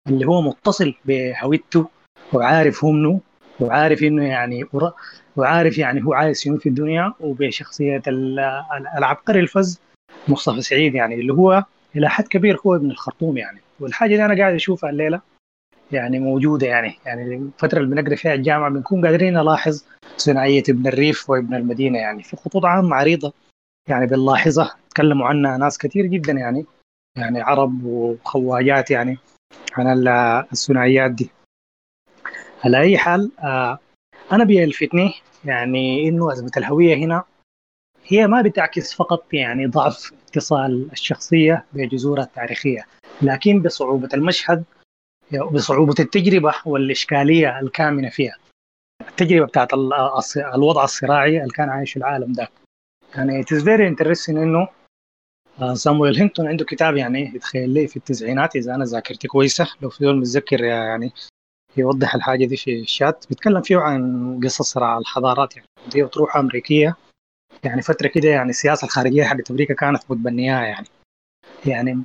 [0.08, 1.90] اللي هو متصل بهويته
[2.34, 3.20] وعارف هو منه
[3.60, 4.66] وعارف إنه يعني
[5.36, 9.82] وعارف يعني هو عايز شنو في الدنيا وبشخصية ال- ال- العبقري الفز
[10.28, 11.64] مصطفى سعيد يعني اللي هو
[11.96, 13.60] إلى حد كبير هو ابن الخرطوم يعني.
[13.80, 15.22] والحاجة اللي أنا قاعد أشوفها الليلة
[15.92, 19.84] يعني موجودة يعني يعني الفترة اللي بنقرأ فيها الجامعة بنكون قادرين نلاحظ
[20.18, 23.34] ثنائيه ابن الريف وابن المدينة يعني في خطوط عامة عريضة
[23.90, 26.66] يعني بنلاحظها تكلموا عنها ناس كثير جدا يعني
[27.18, 29.18] يعني عرب وخواجات يعني
[29.78, 30.08] عن
[30.54, 31.30] الثنائيات دي.
[32.66, 33.80] على أي حال آه
[34.32, 35.14] أنا بيلفتني
[35.46, 37.24] يعني إنه أزمة الهوية هنا
[38.06, 42.86] هي ما بتعكس فقط يعني ضعف اتصال الشخصية بجذورها التاريخية
[43.22, 44.64] لكن بصعوبة المشهد
[45.52, 48.38] بصعوبة التجربة والإشكالية الكامنة فيها.
[49.10, 49.74] التجربة بتاعت
[50.38, 52.50] الوضع الصراعي اللي كان عايشه العالم ده.
[53.16, 54.68] يعني it is very interesting إنه
[55.74, 60.04] سامويل هينتون عنده كتاب يعني يتخيل لي في التسعينات إذا أنا ذاكرتي كويسة لو في
[60.04, 61.12] دول متذكر يعني
[61.78, 63.26] يوضح الحاجة دي في الشات.
[63.30, 65.68] بيتكلم فيه عن قصص صراع الحضارات يعني.
[65.92, 66.96] دي اطروحه أمريكية
[67.64, 70.88] يعني فترة كده يعني السياسة الخارجية حقت أمريكا كانت متبنياها يعني.
[71.66, 72.02] يعني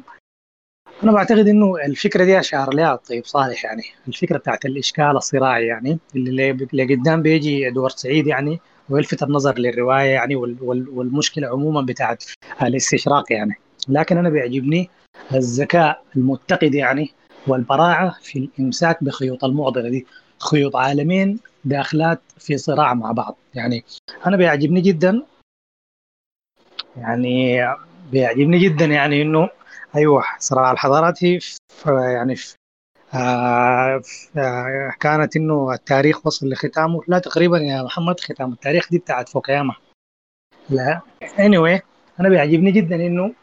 [1.05, 3.83] أنا بعتقد إنه الفكرة دي اشار لها الطيب صالح يعني.
[4.09, 8.61] الفكرة بتاعت الإشكال الصراعي يعني اللي, اللي قدام بيجي إدوارد سعيد يعني
[8.91, 12.25] ويلفت النظر للرواية يعني والمشكلة عموما بتاعت
[12.63, 13.55] الاستشراق يعني.
[13.89, 14.91] لكن أنا بيعجبني
[15.35, 17.11] الذكاء المتقد يعني
[17.47, 20.07] والبراعة في الإمساك بخيوط المعضلة دي.
[20.39, 23.37] خيوط عالمين داخلات في صراع مع بعض.
[23.55, 23.85] يعني
[24.27, 25.23] أنا بيعجبني جدا
[26.97, 27.67] يعني
[28.13, 29.49] بيعجبني جدا يعني إنه
[29.97, 31.39] أيوه صراع الحضارات هي
[31.87, 32.37] يعني
[33.15, 34.03] آه
[34.37, 37.01] آه كانت إنه التاريخ وصل لختامه.
[37.09, 39.75] لا تقريبا يا محمد ختام التاريخ دي بتاعت فوكياما
[40.71, 41.01] لا.
[41.23, 41.81] anyway
[42.21, 43.35] أنا بيعجبني جدا إنه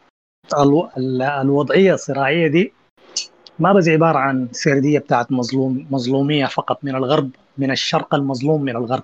[0.58, 0.90] ألو...
[1.42, 2.74] الوضعية الصراعية دي
[3.60, 8.76] ما بس عبارة عن سرديه بتاعت مظلوم مظلومية فقط من الغرب من الشرق المظلوم من
[8.76, 9.04] الغرب.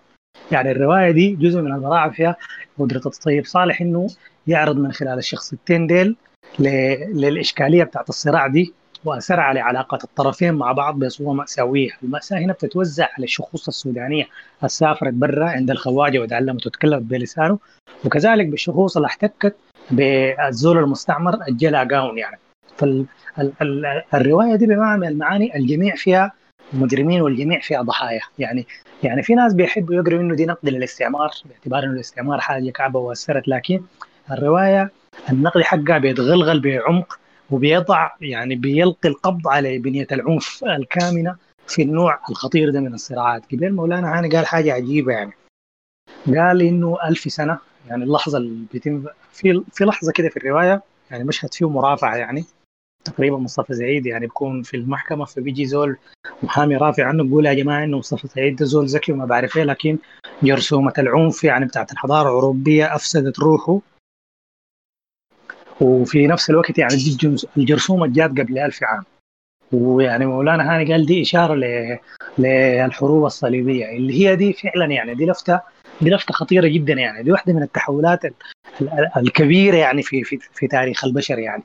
[0.51, 2.35] يعني الرواية دي جزء من البراعه فيها
[2.80, 4.08] قدرة الطيب صالح إنه
[4.48, 6.16] يعرض من خلال الشخصيتين ديل
[6.59, 8.74] للإشكالية بتاعت الصراع دي
[9.06, 14.25] وأثر على علاقه الطرفين مع بعض بصوره مأساوية، المأساة هنا بتتوزع على الشخوص السودانية
[14.67, 17.59] سافرت برا عند الخواجة وتعلمت وتكلمت بلسانه
[18.06, 19.56] وكذلك بالشخوص اللي احتكت
[19.92, 22.38] بالزول المستعمر الجلا جاون يعني.
[22.77, 26.31] فالروايه دي بمعنى من المعاني الجميع فيها
[26.73, 28.21] مجرمين والجميع فيها ضحايا.
[28.39, 28.67] يعني
[29.03, 33.47] يعني في ناس بيحبوا يقروا إنه دي نقد للاستعمار باعتبار إنه الاستعمار حاجة كعبة واثرت
[33.47, 33.81] لكن
[34.31, 34.91] الرواية
[35.29, 37.19] النقد حقها بيتغلغل بعمق
[37.51, 41.35] وبيضع يعني بيلقي القبض على بنية العنف الكامنة
[41.67, 43.43] في النوع الخطير ده من الصراعات.
[43.53, 45.33] قبل مولانا هاني قال حاجة عجيبة يعني.
[46.27, 47.57] قال إنه ألف سنة
[47.89, 50.81] يعني اللحظة اللي بيتم في في لحظة كده في الرواية
[51.11, 52.45] يعني مشهد فيه مرافعة يعني.
[53.06, 55.98] تقريبا مصطفى سعيد يعني بيكون في المحكمة فبيجي زول
[56.43, 59.64] محامي رافع عنه بيقول يا جماعة إنه مصطفى سعيد ده زول ذكي وما بعرف إيه
[59.64, 59.98] لكن
[60.43, 63.80] جرثومه العنف يعني بتاعت الحضارة الأوروبية أفسدت روحه.
[65.82, 69.03] وفي نفس الوقت يعني دي الجرثومه جات قبل ألف عام.
[69.72, 71.56] ويعني مولانا هاني قال دي إشارة
[72.38, 73.98] للحروب الصليبية.
[73.98, 75.59] اللي هي دي فعلا يعني دي لفته
[76.01, 77.24] دي لفتة خطيرة جدا يعني.
[77.24, 78.19] دي واحدة من التحولات
[79.17, 81.64] الكبيرة يعني في في في تاريخ البشر يعني.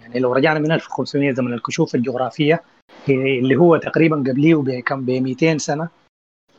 [0.00, 2.62] يعني لو رجعنا من 1500 زمن الكشوف الجغرافية
[3.08, 5.88] اللي هو تقريبا قبليه بكم ب 200 سنة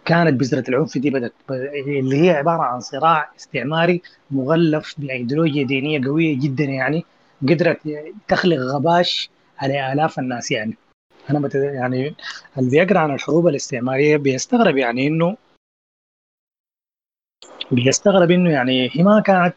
[0.06, 6.40] كانت بذرة العنف دي بدأت اللي هي عبارة عن صراع استعماري مغلف بأيديولوجيا دينية قوية
[6.40, 7.06] جدا يعني
[7.42, 7.80] قدرت
[8.28, 9.30] تخلق غباش
[9.60, 10.78] على آلاف الناس يعني.
[11.30, 11.56] بت...
[11.56, 12.16] يعني
[12.58, 15.38] اللي بيقرأ عن الحروب الاستعمارية بيستغرب يعني إنه
[17.72, 19.54] بيستغرب إنه يعني هي ما كانت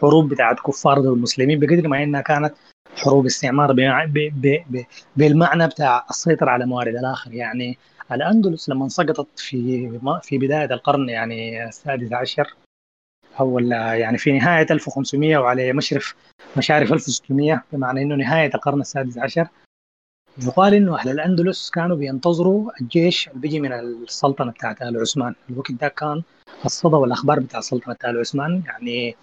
[0.00, 2.54] حروب بتاعت كفار ضد المسلمين بقدر ما إنها كانت
[2.96, 3.72] حروب استعمار.
[5.16, 7.78] بالمعنى بتاع السيطرة على موارد الآخر يعني
[8.12, 9.90] الأندلس لما سقطت في
[10.22, 12.54] في بداية القرن يعني السادس عشر
[13.40, 16.14] أو يعني في نهاية 1500 وعلى مشرف
[16.56, 19.48] مشارف 1600 بمعنى إنه نهاية القرن السادس عشر
[20.42, 25.72] يقال إنه أهل الأندلس كانوا بينتظروا الجيش اللي بيجي من السلطنة بتاعت آل عثمان الوقت
[25.72, 26.22] ده كان
[26.64, 29.16] الصدى والأخبار بتاع سلطنة آل عثمان يعني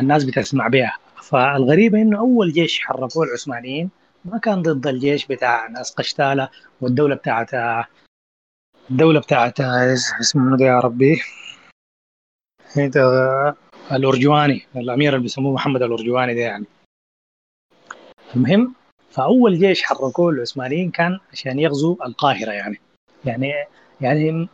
[0.00, 3.90] الناس بتسمع بها فالغريب إنه أول جيش حركوه العثمانيين
[4.24, 6.48] ما كان ضد الجيش بتاع ناس قشتالة
[6.80, 7.50] والدولة بتاعت
[8.90, 11.20] الدولة بتاعت اسمه ده يا ربي؟
[13.92, 16.64] الأرجواني الأمير اللي بيسموه محمد الأرجواني ده يعني.
[18.36, 18.74] المهم
[19.10, 22.80] فأول جيش حركوه العثمانيين كان عشان يغزوا القاهرة يعني.
[23.24, 23.52] يعني
[24.00, 24.48] يعني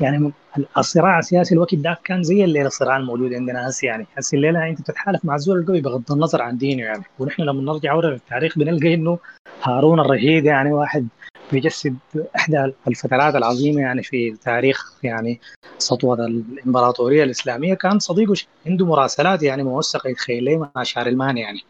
[0.00, 0.32] يعني
[0.78, 4.06] الصراع السياسي الوقت ده كان زي الليلة الصراع الموجود عندنا هسه يعني.
[4.18, 7.02] هسه الليلة انت بتتحالف مع الزول القوي بغض النظر عن دينه يعني.
[7.18, 9.18] ونحن لما نرجع ورا للتاريخ بنلقى انه
[9.62, 11.08] هارون الرشيد يعني واحد
[11.52, 11.96] بيجسد
[12.36, 15.40] إحدى الفترات العظيمة يعني في تاريخ يعني
[15.78, 17.74] سطوة الإمبراطورية الإسلامية.
[17.74, 18.34] كان صديقه
[18.66, 21.60] عنده مراسلات يعني موثقة يتخيل مع شارلمان يعني.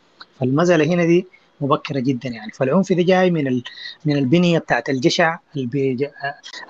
[0.41, 1.27] فالمساله هنا دي
[1.63, 2.53] مبكرة جدا يعني.
[2.53, 3.63] فالعنف ده جاي من ال...
[4.05, 6.11] من البنية بتاعت الجشع اللي, بي...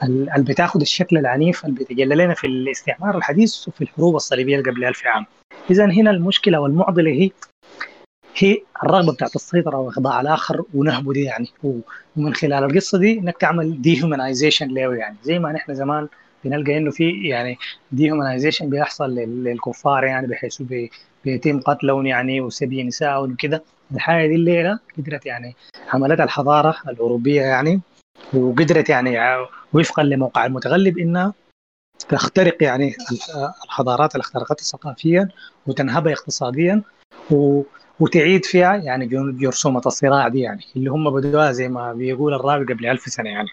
[0.03, 4.85] اللي بتاخذ الشكل العنيف اللي بيتجلى لنا في الاستعمار الحديث وفي الحروب الصليبية اللي قبل
[4.85, 5.27] 1000 عام.
[5.71, 7.31] اذا هنا المشكلة والمعضلة هي
[8.37, 11.49] هي الرغبة بتاعت السيطرة وإخضاع الآخر ونهبه دي يعني.
[12.17, 15.17] ومن خلال القصة دي إنك تعمل dehumanization له يعني.
[15.23, 16.09] زي ما نحن زمان
[16.45, 17.59] بنلقى إنه في يعني
[17.93, 20.91] dehumanization بيحصل للكفار يعني بحيث بي
[21.25, 23.63] بيتم قتلهم يعني وسبي نسائهم وكده.
[23.95, 25.55] الحاجة دي الليلة قدرت يعني
[25.89, 27.81] عملت الحضارة الأوروبية يعني
[28.35, 29.19] وقدرت يعني
[29.73, 31.33] وفقا لموقع المتغلب إنها
[32.09, 32.97] تخترق يعني
[33.65, 35.29] الحضارات اللي اخترقتها ثقافيا
[35.67, 36.83] وتنهبها اقتصاديا
[37.31, 37.63] و
[38.01, 42.87] وتعيد فيها يعني جرثومة الصراع دي يعني اللي هم بدوها زي ما بيقول الراوي قبل
[42.87, 43.49] ألف سنة يعني.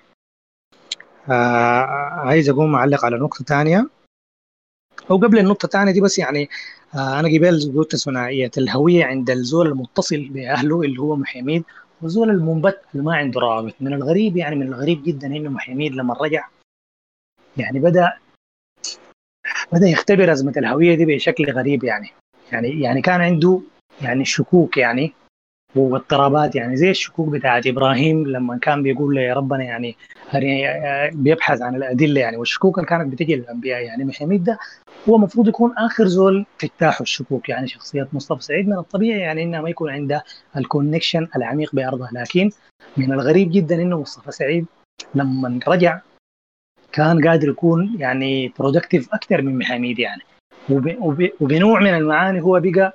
[1.30, 3.90] آه عايز أقوم أعلق على نقطة ثانية
[5.12, 6.50] أو قبل النقطة الثانية دي بس يعني
[6.96, 11.64] آه أنا قبل قلت ثنائية الهوية عند الزول المتصل بأهله اللي هو محميد
[12.02, 16.14] والزول المنبت اللي ما عنده روابط من الغريب يعني من الغريب جدا إنه محميد لما
[16.14, 16.48] رجع
[17.58, 18.14] يعني بدأ
[19.72, 22.10] بدأ يختبر أزمة الهوية دي بشكل غريب يعني.
[22.52, 23.62] يعني يعني كان عنده
[24.02, 25.14] يعني شكوك يعني.
[25.76, 29.96] واضطرابات يعني زي الشكوك بتاعت إبراهيم لما كان بيقول يا ربنا يعني
[31.12, 34.60] بيبحث عن الأدلة يعني والشكوك اللي كانت بتجي للأنبياء يعني محمد ده
[35.10, 38.68] هو المفروض يكون آخر زول تجتاحه الشكوك يعني شخصية مصطفى سعيد.
[38.68, 40.24] من الطبيعي يعني إنه ما يكون عنده
[40.58, 42.50] ال connection العميق بأرضه لكن
[42.98, 44.66] من الغريب جدا إنه مصطفى سعيد
[45.16, 46.00] لما رجع
[46.92, 50.22] كان قادر يكون يعني productive أكثر من محاميد يعني
[51.42, 52.94] وبنوع من المعاني هو بقى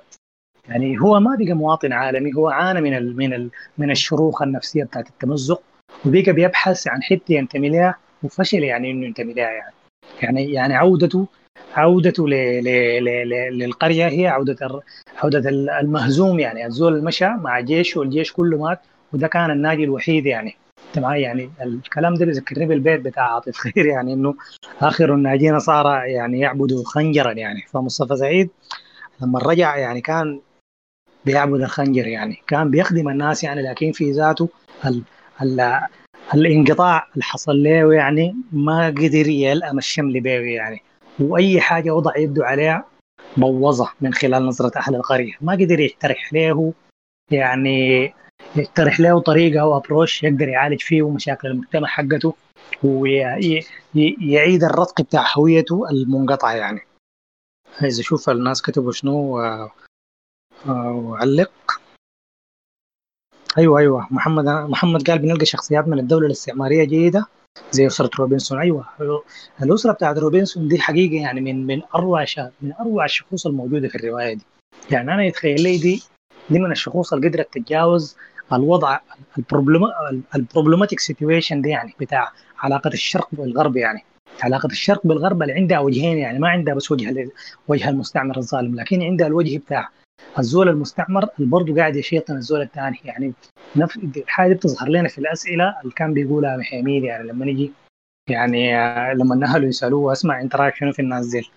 [0.69, 4.83] يعني هو ما بقى مواطن عالمي هو عانى من ال من ال من الشروخ النفسية
[4.83, 5.61] بتاعت التمزق
[6.05, 9.73] وبقى بيبحث عن حتة ينتمي لها وفشل يعني إنه ينتمي لها يعني.
[10.21, 11.27] يعني يعني عودته
[11.75, 12.63] عودته ل ل
[13.03, 14.81] ل ل للقرية هي عودة
[15.23, 18.79] عودة المهزوم يعني الزول المشى مع جيش والجيش كله مات
[19.13, 20.55] وده كان الناجي الوحيد يعني.
[20.97, 24.35] معي يعني الكلام ده بيذكرني بالبيت بتاع عاطف خير يعني إنه
[24.81, 27.61] آخر الناجين صار يعني يعبدوا خنجرا يعني.
[27.73, 28.49] فمصطفى سعيد
[29.21, 30.39] لما رجع يعني كان
[31.25, 32.41] بيعبد الخنجر يعني.
[32.47, 34.49] كان بيخدم الناس يعني لكن في ذاته
[34.85, 35.01] ال
[35.41, 35.79] ال
[36.33, 40.81] الانقطاع اللي حصل له يعني ما قدر يلأم الشمل بيه يعني.
[41.19, 42.85] وأي حاجة وضع يده عليها
[43.37, 45.33] بوظها من خلال نظرة أهل القرية.
[45.41, 46.73] ما قدر يقترح له
[47.31, 48.13] يعني
[48.55, 52.33] يقترح له طريقة أو ابروش يقدر يعالج فيه مشاكل المجتمع حقته
[52.83, 56.81] ويعيد الرتق بتاع هويته المنقطعه يعني.
[57.81, 59.39] عايز أشوف الناس كتبوا شنو
[60.69, 61.51] وعلق
[63.57, 64.07] أيوه أيوه.
[64.11, 67.25] محمد محمد قال بنلقى شخصيات من الدولة الاستعمارية جيده
[67.71, 68.59] زي أسرة روبنسون.
[68.59, 68.85] أيوه.
[69.63, 72.25] الأسرة بتاعت روبنسون دي حقيقه يعني من من أروع
[72.61, 74.43] من أروع الشخوص الموجودة في الرواية دي.
[74.91, 76.03] يعني أنا يتخيل لي دي
[76.49, 78.17] دي من الشخوص اللي قدرت تتجاوز
[78.53, 78.99] الوضع
[80.35, 84.03] ال problematic situation دي يعني بتاع علاقة الشرق والغرب يعني.
[84.41, 87.29] علاقة الشرق بالغرب اللي عندها وجهين يعني ما عندها بس وجه
[87.67, 89.89] وجه المستعمر الظالم لكن عندها الوجه بتاع
[90.39, 93.33] الزول المستعمر اللي برضه قاعد يشيطن الزول الثاني يعني
[93.75, 97.71] نفس الحاجة دي بتظهر لنا في الأسئلة اللي كان بيقولها محميد يعني لما نجي
[98.29, 98.73] يعني
[99.13, 101.49] لما اهله يسألوه أسمع أنت رايك شنو في الناس ديل؟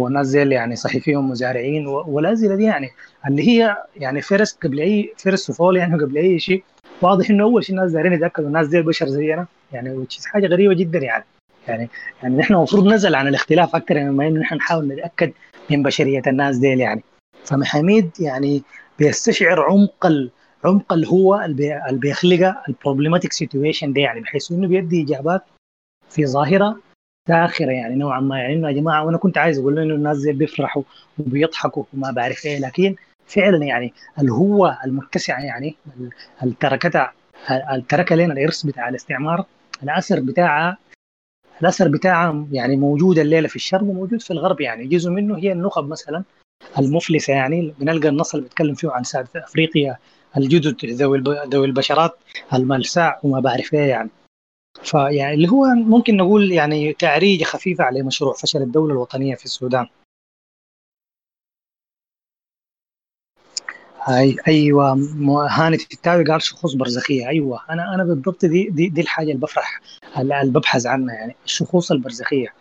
[0.00, 2.90] والناس ديل يعني صحفيهم مزارعين والاسئله دي يعني
[3.28, 6.64] اللي هي يعني فرس قبل اي فرس طفوله يعني قبل أي شيء.
[7.02, 9.46] واضح إنه أول شيء الناس دايرين يتأكدوا الناس دي بشر زينا.
[9.72, 11.24] يعني حاجة غريبة جدا يعني.
[11.68, 11.88] يعني
[12.22, 15.32] يعني نحن المفروض نزل عن الاختلاف أكثر مما انه نحن نحاول نتأكد
[15.70, 17.02] من بشرية الناس ديل يعني.
[17.44, 18.62] فمحاميد يعني
[18.98, 20.30] بيستشعر عمق ال...
[20.64, 25.42] عمق الهوة اللي بيخلقها ال problematic situation دي يعني بحيث إنه بيدي إجابات
[26.10, 26.80] في ظاهرة
[27.28, 28.38] ساخره يعني نوعا ما.
[28.38, 30.82] يعني إنه يا جماعة وأنا كنت عايز أقول إنه الناس زي بيفرحوا
[31.18, 32.94] وبيضحكوا وما بعرف إيه لكن
[33.26, 35.76] فعلا يعني الهوة المتسعة يعني
[36.42, 37.12] التركتها
[37.50, 39.44] الترك لنا الإرث بتاع الاستعمار
[39.82, 40.78] الأثر بتاعها
[41.62, 44.86] الأثر بتاعها يعني موجود الليلة في الشرق وموجود في الغرب يعني.
[44.86, 46.24] جزء منه هي النخب مثلا
[46.78, 49.98] المفلسة يعني بنلقى النص اللي بيتكلم فيه عن سادة أفريقيا
[50.36, 51.18] الجدد ذوي
[51.48, 52.18] ذوي البشرات
[52.54, 54.10] الملساء وما بعرف إيه يعني.
[54.82, 59.86] فيعني اللي هو ممكن نقول يعني تعريجة خفيفة على مشروع فشل الدولة الوطنية في السودان.
[64.08, 64.92] أي أيوه
[65.50, 67.28] هاني التاوي قال شخوص برزخية.
[67.28, 69.80] أيوه أنا أنا بالضبط دي دي, دي الحاجة اللي بفرح
[70.18, 72.54] اللي ببحث عنها يعني الشخوص البرزخية.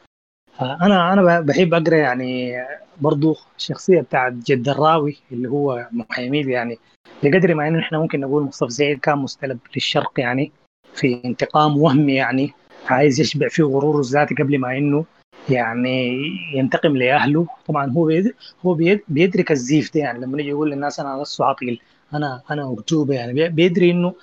[0.61, 2.53] أنا أنا بحب أقرأ يعني
[3.01, 6.79] برضو الشخصيه بتاعت جد الراوي اللي هو محامي يعني
[7.23, 10.51] بقدر ما انه إحنا ممكن نقول مصطفى زيد كان مستلب للشرق يعني
[10.93, 12.51] في انتقام وهمي يعني
[12.87, 15.05] عايز يشبع فيه غروره الذاتي قبل ما إنه
[15.49, 16.17] يعني
[16.55, 17.47] ينتقم لأهله.
[17.67, 18.33] طبعا هو بيد
[18.65, 21.81] هو بيد بيدرك الزيف ده يعني لما يجي يقول للناس أنا لست عقيل
[22.13, 24.13] أنا أنا أكذوبة يعني بي- بيدري إنه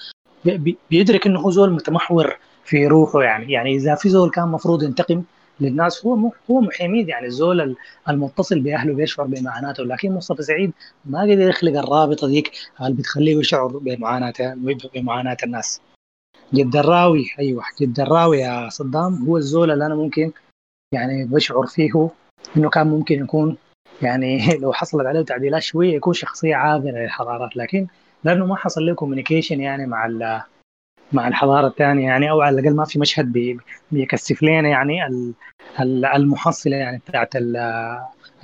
[0.44, 4.48] بي- بي- بيدرك إنه هو زول متمحور في روحه يعني يعني إذا في زول كان
[4.48, 5.22] مفروض ينتقم
[5.60, 6.06] للناس.
[6.06, 7.76] هو هو محميد يعني الزول ال-
[8.08, 10.72] المتصل بأهله بيشعر بمعاناته لكن مصطفى سعيد
[11.04, 14.32] ما قدر يخلق الرابطة ديك اللي بتخليه يشعر بمعاناه
[14.94, 15.80] بمعاناة الناس.
[16.54, 20.32] جد الراوي أيوه جد الراوي يا صدام هو الزول اللي أنا ممكن
[20.94, 22.10] يعني بشعر فيه
[22.56, 23.56] إنه كان ممكن يكون
[24.02, 27.86] يعني لو حصلت عليه تعديلات شوية يكون شخصية عابرة للحضارات لكن
[28.24, 30.06] لأنه ما حصل له communication يعني مع
[31.12, 33.58] مع الحضارة الثانية يعني أو على الأقل ما في مشهد بي-
[33.92, 35.34] بيكثف لنا يعني ال-
[35.80, 37.34] ال- المحصلة يعني بتاعت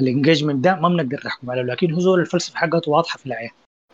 [0.01, 3.51] ال engagement ده ما بنقدر نحكم عليه لكن هو زول الفلسفة حقته واضحة في العين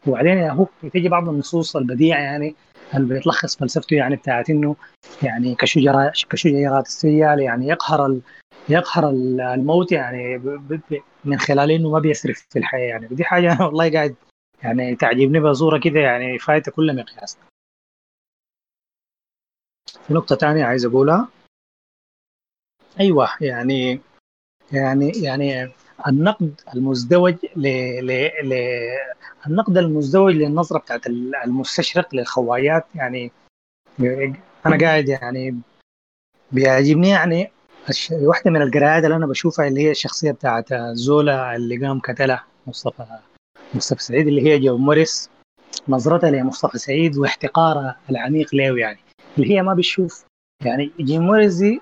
[0.06, 2.54] وبعدين هو بتيجي بعض النصوص البديعة يعني
[2.94, 4.76] اللي بيتلخص فلسفته يعني بتاعت إنه
[5.22, 8.20] يعني كشجرة كشجرات السيال يعني يقهر ال...
[8.68, 10.72] يقهر ال- الموت يعني ب...
[10.72, 11.00] ب...
[11.24, 13.08] من خلال إنه ما بيسرف في الحياة يعني.
[13.10, 14.14] ودي حاجة والله قاعد
[14.62, 17.38] يعني تعجبني بصوره كده يعني فايتة كل مقياس
[20.06, 21.28] في نقطة ثانية عايز أقولها.
[23.00, 24.00] أيوه يعني
[24.72, 25.72] يعني يعني
[26.08, 27.68] النقد المزدوج ل...
[28.06, 28.30] ل...
[28.42, 28.54] ل...
[29.46, 31.06] النقد المزدوج للنظرة بتاعت
[31.44, 33.32] المستشرق للخوايات يعني
[34.66, 35.60] أنا قاعد يعني
[36.52, 37.52] بيعجبني يعني
[38.12, 43.06] واحدة من القراءات اللي أنا بشوفها اللي هي الشخصية بتاعت زولا اللي قام قتلها مصطفى
[43.74, 45.30] مصطفى سعيد اللي هي جو موريس
[45.88, 48.98] نظرتها لمصطفى سعيد واحتقارها العميق له يعني.
[49.38, 50.24] اللي هي ما بتشوف.
[50.64, 51.80] يعني جيم موريس دي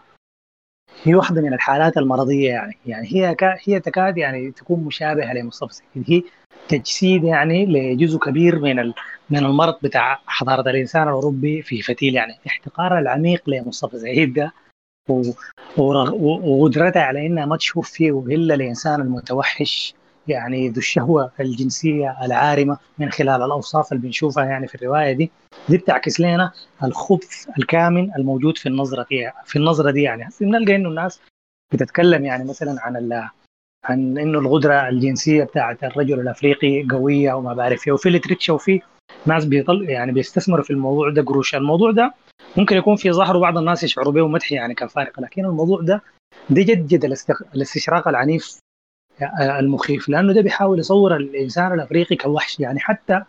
[1.02, 2.78] هي واحدة من الحالات المرضية يعني.
[2.86, 6.04] يعني هي كا هي تكاد يعني تكون مشابهة لمصطفى سعيد.
[6.06, 6.22] هي
[6.68, 8.94] تجسيد يعني لجزء كبير من ال...
[9.30, 12.14] من المرض بتاع حضارة الإنسان الأوروبي في فتيل.
[12.14, 14.52] يعني احتقارها العميق لمصطفى سعيد ده.
[15.78, 19.94] وقدرتها على انها ما تشوف فيه الا الانسان المتوحش.
[20.28, 25.30] يعني ذو الشهوة الجنسية العارمة من خلال الأوصاف اللي بنشوفها يعني في الرواية دي.
[25.68, 26.52] دي بتعكس لنا
[26.84, 30.28] الخبث الكامن الموجود في النظرة دي في النظرة دي يعني.
[30.40, 31.20] بنلقى إنه الناس
[31.72, 33.28] بتتكلم يعني مثلا عن
[33.84, 38.80] عن إنه القدره الجنسية بتاعت الرجل الأفريقي قوية وما بعرف إيه وفي لتريتشر وفي
[39.26, 42.14] ناس بيطل يعني بيستثمروا في الموضوع ده قروش الموضوع ده
[42.56, 46.02] ممكن يكون في ظهره بعض الناس يشعروا به مدح يعني كفارقه لكن الموضوع ده
[46.50, 48.58] ده جد الاستخ- الاستشراق العنيف
[49.40, 52.60] المخيف لأنه ده بيحاول يصور الإنسان الأفريقي كوحش.
[52.60, 53.22] يعني حتى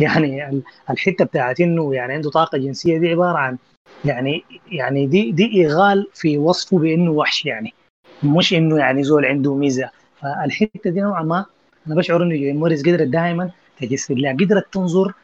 [0.00, 3.58] يعني ال- الحتة بتاعت إنه يعني عنده طاقة جنسية دي عبارة عن
[4.04, 7.74] يعني يعني دي دي اغال في وصفه بإنه وحش يعني.
[8.22, 9.90] مش إنه يعني زول عنده ميزة.
[10.20, 11.46] فالحتة دي نوعا ما
[11.86, 13.50] أنا بشعر إنه جيم موريس قدرت دائما
[13.80, 15.14] تجسد لها قدرت تنظر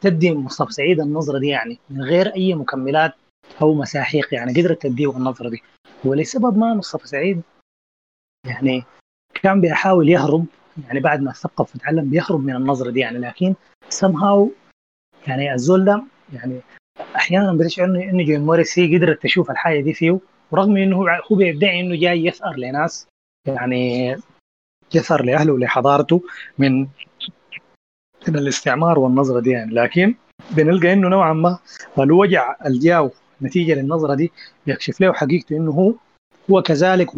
[0.00, 3.12] تدي مصطفى سعيد النظرة دي يعني من غير أي مكملات
[3.62, 5.62] أو مساحيق يعني قدرت تديه النظرة دي.
[6.04, 7.42] ولسبب ما مصطفى سعيد
[8.46, 8.84] يعني
[9.42, 10.46] كان بيحاول يهرب
[10.86, 13.54] يعني بعد ما ثقف وتعلم بيهرب من النظرة دي يعني لكن
[13.94, 14.48] somehow
[15.26, 16.02] يعني الزول ده
[16.32, 16.60] يعني
[17.16, 20.18] أحيانا بتشعر انه إنه جيم موريس هي قدرت تشوف الحاجة دي فيه
[20.50, 20.96] ورغم إنه
[21.32, 23.08] هو بيدعي إنه جاي يثأر لناس
[23.46, 24.16] يعني
[24.94, 26.22] يثأر لأهله ولحضارته
[26.58, 26.80] من
[28.28, 30.14] من الاستعمار والنظرة دي يعني لكن
[30.50, 31.58] بنلقى إنه نوعا ما
[31.98, 33.10] الوجع الجاو
[33.42, 34.32] نتيجة للنظرة دي
[34.66, 35.94] بيكشف له حقيقته إنه هو
[36.50, 37.10] هو كذلك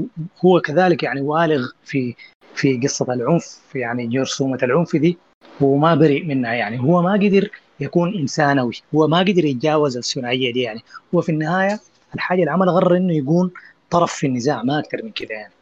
[0.44, 2.14] هو كذلك يعني والغ في
[2.54, 5.18] في قصة العنف يعني جرثومه العنف دي
[5.62, 6.80] هو ما بريء منها يعني.
[6.80, 7.50] هو ما قدر
[7.80, 10.80] يكون إنسانوي هو ما قدر يتجاوز الثنائية دي يعني.
[11.14, 11.80] هو في النهاية
[12.14, 13.50] الحاجة اللي عملها غير إنه يكون
[13.90, 15.52] طرف في النزاع ما أكثر من كده يعني.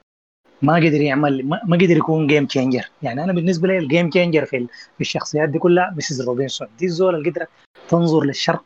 [0.63, 4.45] ما قدر يعمل ما قدر يكون game changer يعني أنا بالنسبة لي ال game changer
[4.45, 6.23] في في الشخصيات دي كلها Mrs.
[6.23, 7.49] روبنسون دي الزول اللي قدرت
[7.89, 8.65] تنظر للشرق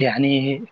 [0.00, 0.62] يعني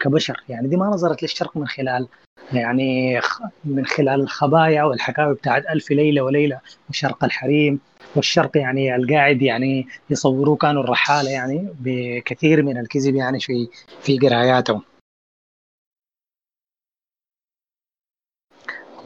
[0.00, 0.44] كبشر.
[0.48, 2.08] يعني دي ما نظرت للشرق من خلال
[2.52, 3.20] يعني
[3.64, 6.60] من خلال الخبايا والحكاوي بتاعت ألف ليلة وليلة
[6.90, 7.80] وشرق الحريم.
[8.16, 13.68] والشرق يعني القاعد يعني يصوروه كانوا الرحالة يعني بكثير من الكذب يعني في
[14.02, 14.82] في قراياتهم.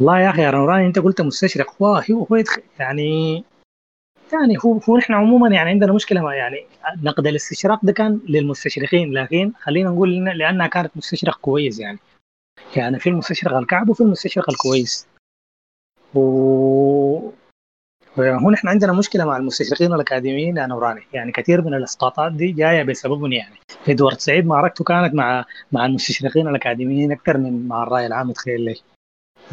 [0.00, 1.82] والله يا أخي يا نوراني أنت قلت مستشرق.
[1.82, 2.42] هو هو
[2.78, 3.44] يعني
[4.32, 6.66] يعني هو هو نحن عموما يعني عندنا مشكلة ما يعني
[7.02, 11.98] نقد الاستشراق ده كان للمستشرقين لكن خلينا نقول لأنها كانت مستشرق كويس يعني.
[12.76, 15.06] يعني في المستشرق الكعب وفي المستشرق الكويس.
[16.14, 16.20] و
[18.18, 21.02] هو نحن عندنا مشكلة مع المستشرقين الأكاديميين يا نوراني.
[21.12, 23.54] يعني كثير من الإسقاطات دي جاية بسببهم يعني.
[23.88, 28.76] إدوارد سعيد معركته كانت مع مع المستشرقين الأكاديميين أكثر من مع الرأي العام تخيل لي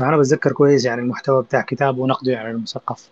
[0.02, 3.10] أنا بتذكر كويس يعني المحتوى بتاع كتابه ونقده يعني المثقف.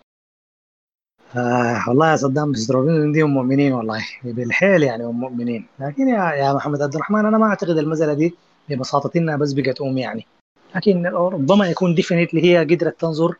[1.37, 5.65] آه والله يا صدام بس روبن دي هم مؤمنين والله بالحيل يعني هم مؤمنين.
[5.79, 8.35] لكن يا يا محمد عبد الرحمن أنا ما أعتقد المساله دي
[8.69, 10.25] ببساطه انها بس بقت أم يعني.
[10.75, 13.35] لكن ربما يكون definitely هي قدرت تنظر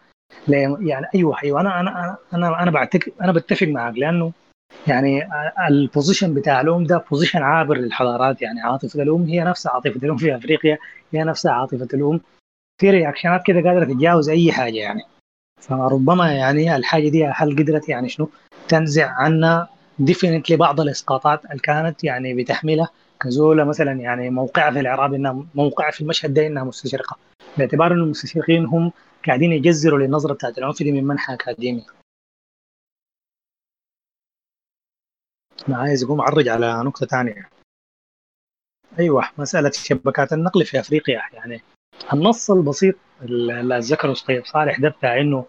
[0.47, 4.31] يعني أيوه أيوه أنا أنا أنا أنا بعتقد أنا بتفق معك لأنه
[4.87, 5.29] يعني
[5.69, 10.17] ال position بتاع الأم ده position عابر للحضارات يعني عاطفة الأم هي نفسها عاطفة الأم
[10.17, 10.77] في أفريقيا
[11.13, 12.21] هي نفسها عاطفة الأم.
[12.81, 15.01] في reaction ات كده قادرة تتجاوز أي حاجة يعني.
[15.61, 18.29] فربما يعني الحاجة دي هل قدرت يعني شنو
[18.67, 19.67] تنزع عنا
[19.99, 22.89] definitely بعض الإسقاطات اللي كانت يعني بتحملها
[23.21, 27.17] كزولة مثلا يعني موقعها في الإعراب إنها موقعها في المشهد ده إنها مستشرقة.
[27.57, 28.91] باعتبار انه المستشرقين هم
[29.27, 31.85] قاعدين يجزروا للنظرة بتاعت العنف دي من منحى أكاديمي.
[35.69, 37.49] أنا عايز أقوم أعرج على نقطة ثانية
[38.99, 41.61] أيوه مسألة شبكات النقل في أفريقيا يعني
[42.13, 45.45] النص البسيط اللي ذكره طيب صالح ده بتاع إنه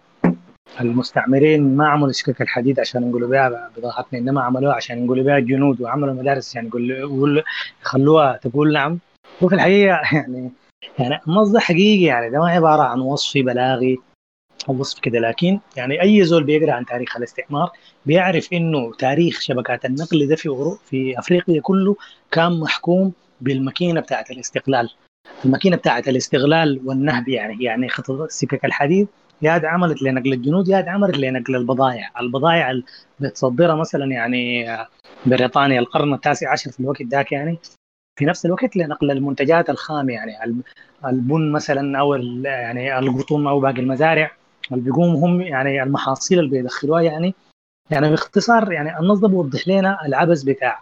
[0.81, 5.81] المستعمرين ما عملوا سكك الحديد عشان ينقلوا بها بضاعتنا إنما عملوها عشان ينقلوا بها الجنود
[5.81, 7.43] وعملوا مدارس عشان يقول
[7.83, 8.99] يخلوها تقول نعم.
[9.43, 10.51] وفي الحقيقة يعني
[10.99, 13.99] يعني النص ده حقيقي يعني ده ما عبارة عن وصف بلاغي
[14.69, 17.71] أو وصف كده لكن يعني أي زول بيقرأ عن تاريخ الاستعمار
[18.07, 21.97] بيعرف إنه تاريخ شبكات النقل ده في في أفريقيا كله
[22.31, 24.91] كان محكوم بالماكينة بتاعت الاستقلال.
[25.45, 27.89] الماكينة بتاعت الاستغلال والنهب يعني يعني
[28.29, 29.09] سكك الحديد
[29.43, 32.11] يا عملت لنقل الجنود يا عملت لنقل البضائع.
[32.21, 32.85] البضائع اللي
[33.21, 34.67] بتصدرها مثلا يعني
[35.27, 37.59] بريطانيا القرن التاسع عشر في الوقت ذاك يعني.
[38.19, 40.33] في نفس الوقت لنقل المنتجات الخام يعني
[41.07, 44.31] البن مثلا أو يعني القطن أو باقي المزارع.
[44.73, 47.35] اللي بيقوموا هم يعني المحاصيل اللي بيدخلوها يعني.
[47.91, 50.81] يعني باختصار يعني النص ده بيوضح لنا العبث بتاع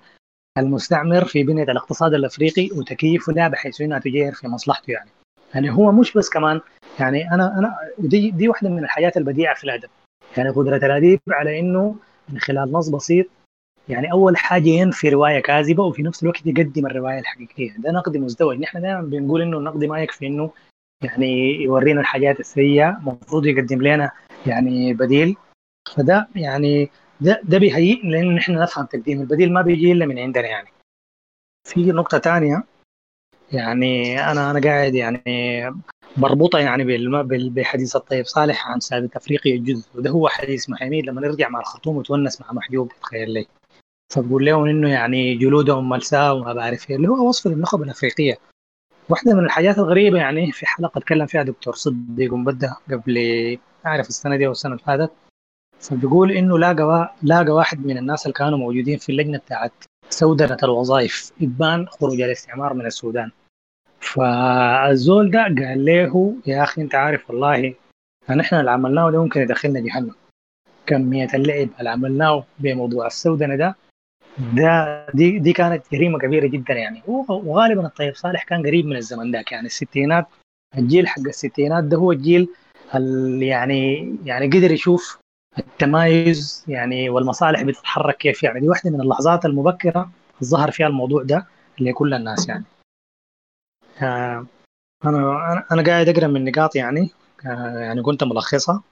[0.61, 5.11] المستعمر في بنية الاقتصاد الأفريقي وتكييفه لها بحيث إنها تجير في مصلحته يعني.
[5.55, 6.61] يعني هو مش بس كمان
[7.01, 9.89] يعني أنا أنا دي دي واحدة من الحاجات البديعة في الأدب.
[10.37, 11.97] يعني قدرة الأديب على إنه
[12.28, 13.27] من خلال نص بسيط
[13.89, 17.75] يعني أول حاجة ينفي رواية كاذبة وفي نفس الوقت يقدم الرواية الحقيقية.
[17.78, 18.59] ده نقد مزدوج.
[18.59, 20.51] نحن دائما بنقول إنه النقد ما يكفي إنه
[21.03, 24.11] يعني يورينا الحاجات السيئة المفروض يقدم لنا
[24.47, 25.37] يعني بديل.
[25.97, 26.91] فده يعني
[27.21, 29.21] ده ده بيهيئ لأن نحن نفهم تقديم.
[29.21, 30.69] البديل ما بيجي إلا من عندنا يعني.
[31.65, 32.65] في نقطة ثانية
[33.53, 35.23] يعني أنا أنا قاعد يعني
[36.17, 36.85] بربطها يعني
[37.49, 39.89] بحديث الطيب صالح عن سادة افريقيا الجزء.
[39.95, 43.47] وده هو حديث محاميد لما نرجع مع الخرطوم وتونس مع محجوب تخيل لي.
[44.13, 48.39] فبقول لهم إنه يعني جلودهم ملساء وما بعرف إيه اللي هو وصف للنخب الأفريقية.
[49.09, 53.19] واحدة من الحاجات الغريبة يعني في حلقة تكلم فيها دكتور صديق مبدة قبل
[53.87, 55.13] أعرف السنة دي أو السنة اللي فاتت.
[55.81, 59.73] فبيقول إنه لاقى لاقى واحد من الناس اللي كانوا موجودين في اللجنة بتاعت
[60.10, 63.31] سودنة الوظائف إبان خروج الاستعمار من السودان.
[64.00, 67.74] فالزول ده قال له يا أخي أنت عارف والله
[68.31, 70.15] نحن اللي عملناه ده ممكن يدخلنا جهنم.
[70.86, 73.76] كمية اللعب اللي عملناه بموضوع السودنة ده
[74.39, 77.02] ده دي دي كانت جريمة كبيرة جدا يعني.
[77.07, 79.66] وغالبا الطيب صالح كان قريب من الزمن ذاك يعني.
[79.66, 80.26] الستينات
[80.78, 82.48] الجيل حق الستينات ده هو الجيل
[82.94, 85.18] اللي يعني يعني قدر يشوف
[85.59, 88.60] التمايز يعني والمصالح بتتحرك كيف يعني.
[88.60, 90.10] دي واحدة من اللحظات المبكرة
[90.44, 91.47] ظهر فيها الموضوع ده
[91.81, 92.65] لكل الناس يعني.
[94.02, 94.47] آه
[95.05, 97.10] أنا أنا قاعد أقرأ من نقاط يعني
[97.47, 98.83] آه يعني كنت ملخصها.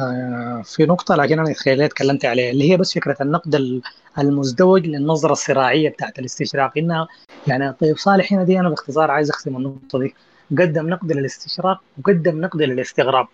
[0.00, 3.80] آه في نقطة لكن أنا تخيلت تكلمت عليها اللي هي بس فكرة النقد
[4.18, 6.78] المزدوج للنظرة الصراعية بتاعت الاستشراق.
[6.78, 7.08] انها
[7.46, 10.14] يعني طيب صالح هنا دي أنا باختصار عايز أختم النقطة دي.
[10.50, 13.26] قدم نقد للاستشراق وقدم نقد للاستغراب.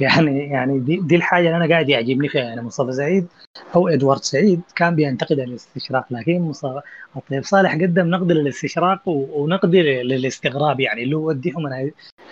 [0.00, 2.42] يعني يعني دي, دي الحاجة اللي أنا قاعد يعجبني فيها.
[2.42, 3.26] يعني مصطفى سعيد
[3.74, 6.80] أو إدوارد سعيد كان بينتقد الاستشراق لكن مصطفى
[7.16, 11.30] الطيب صالح قدم نقد للاستشراق ونقد للاستغراب يعني اللي هو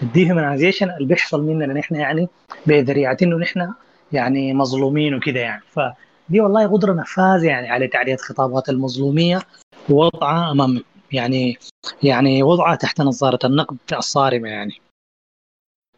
[0.03, 2.29] الديهومنايزيشن اللي بيحصل مننا نحن يعني
[2.67, 3.73] بذريعه إنه نحن
[4.13, 5.63] يعني مظلومين وكده يعني.
[5.71, 9.41] فدي والله قدرة نفاذه يعني على تعريه خطابات المظلومية
[9.91, 10.83] ووضعها أمام
[11.13, 11.59] يعني
[12.03, 14.88] يعني وضعها تحت نظارة النقد الصارمة يعني.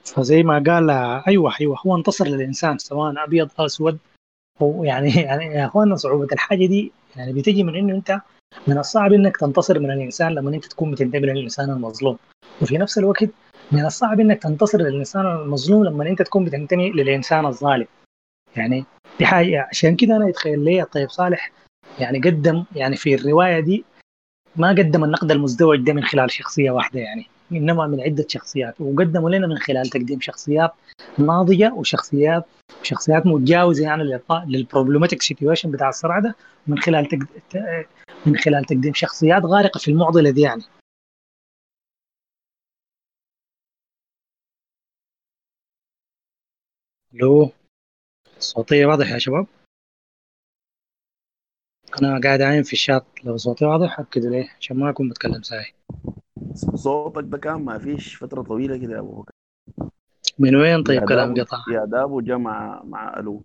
[0.05, 0.91] فزي ما قال
[1.29, 3.99] أيوه أيوه هو انتصر للإنسان سواء أبيض أو أسود.
[4.62, 8.20] هو يعني يعني يا اخوانا صعوبة الحاجة دي يعني بتجي من إنه أنت
[8.67, 12.19] من الصعب إنك تنتصر من الإنسان لما أنت تكون بتنتمي للإنسان المظلوم.
[12.62, 13.31] وفي نفس الوقت
[13.73, 17.87] من الصعب إنك تنتصر للإنسان المظلوم لما أنت تكون بتنتمي للإنسان الظالم.
[18.57, 18.85] يعني
[19.19, 21.53] دي حاجة عشان كده أنا يتخيل لي الطيب صالح
[21.99, 23.85] يعني قدم يعني في الرواية دي
[24.57, 27.27] ما قدم النقد المزدوج ده من خلال شخصية واحدة يعني.
[27.53, 28.81] إنما من عدة شخصيات.
[28.81, 30.73] وقدموا لنا من خلال تقديم شخصيات
[31.19, 32.45] ناضجه وشخصيات
[32.83, 36.35] شخصيات متجاوزة يعني لل problematic situation بتاع الصراع ده
[36.67, 37.09] من خلال.
[38.27, 40.62] من خلال تقديم شخصيات غارقة في المعضلة دي يعني.
[47.15, 47.51] ألو
[48.39, 49.47] صوتي واضح يا شباب؟
[52.03, 55.75] أنا قاعد عايم في الشات لو صوتي واضح اكدوا لي عشان ما أكون بتكلم ساي
[56.75, 59.33] صوتك ده كان ما فيش فترة طويلة كده يا أبو بكر.
[60.39, 63.43] من وين طيب كلام قطع؟ يا داب وجا مع مع ألو.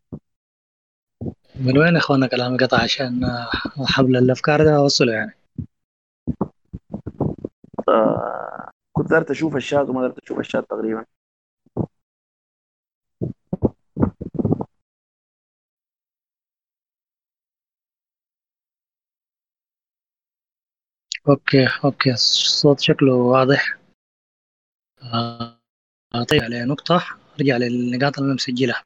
[1.56, 3.22] من وين يا اخوانا كلامي قطع عشان
[3.86, 5.32] حبل الأفكار ده أوصله يعني؟
[7.90, 11.06] آه كنت قدرت أشوف الشات وما قدرت أشوف الشات تقريبا.
[21.30, 22.12] okay okay.
[22.12, 23.78] الصوت شكله واضح.
[25.04, 25.58] آه
[26.30, 27.04] طيب على نقطة.
[27.40, 28.84] أرجع للنقاط اللي أنا مسجلها.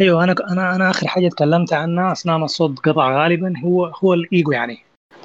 [0.00, 4.14] أيوه أنا أنا أنا آخر حاجة تكلمت عنها أثناء ما الصوت قطع غالبا هو هو
[4.14, 4.78] الإيجو يعني.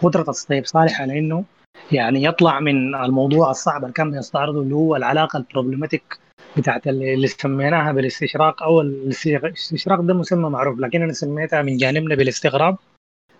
[0.03, 1.45] قدرة الطيب صالح على انه
[1.91, 6.19] يعني يطلع من الموضوع الصعب اللي كان بيستعرضه اللي هو العلاقة ال problematic
[6.57, 12.77] بتاعت اللي سميناها بالاستشراق أو الاستشراق ده مسمى معروف لكن أنا سميتها من جانبنا بالاستغراب.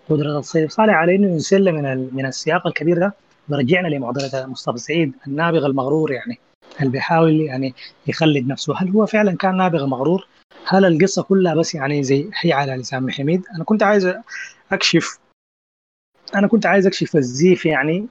[0.08, 3.14] قدرة السيد صالح على إنه ينسل من من السياق الكبير ده
[3.48, 6.38] ورجعنا لمعضلة مصطفى سعيد النابغه المغرور يعني
[6.80, 7.74] اللي بيحاول يعني
[8.06, 10.26] يخلد نفسه هل هو فعلا كان نابغه مغرور؟
[10.66, 14.14] هل القصة كلها بس يعني زي حي على لسان محمد؟ أنا كنت عايز
[14.72, 15.18] أكشف
[16.34, 18.06] أنا كنت عايز أكشف الزيف يعني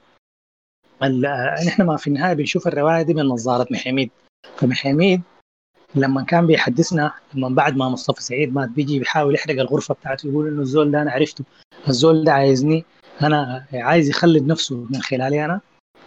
[1.66, 4.08] نحن ما في النهاية بنشوف الرواية دي من نظارة محمد
[4.56, 5.22] فمحمد
[5.94, 10.48] لما كان بيحدثنا من بعد ما مصطفى سعيد مات بيجي بيحاول يحرق الغرفة بتاعته يقول
[10.48, 11.44] إنه الزول ده أنا عرفته.
[11.88, 12.84] الزول ده عايزني
[13.22, 15.60] أنا عايز يخلد نفسه من خلالي أنا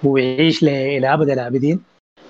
[0.04, 1.80] ويعيش ل- إلى أبد الأبدين.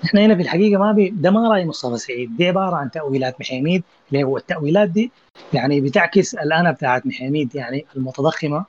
[0.04, 2.36] إحنا هنا في الحقيقة ما بي ده ما رأي مصطفى سعيد.
[2.36, 3.82] دي عبارة عن تأويلات محميد
[4.12, 5.10] اللي هو التأويلات دي
[5.52, 8.64] يعني بتعكس الانا بتاعت محميد يعني المتضخمة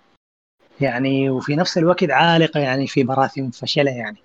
[0.81, 4.17] يعني وفي نفس الوقت عالقة يعني في براثن فشلة يعني.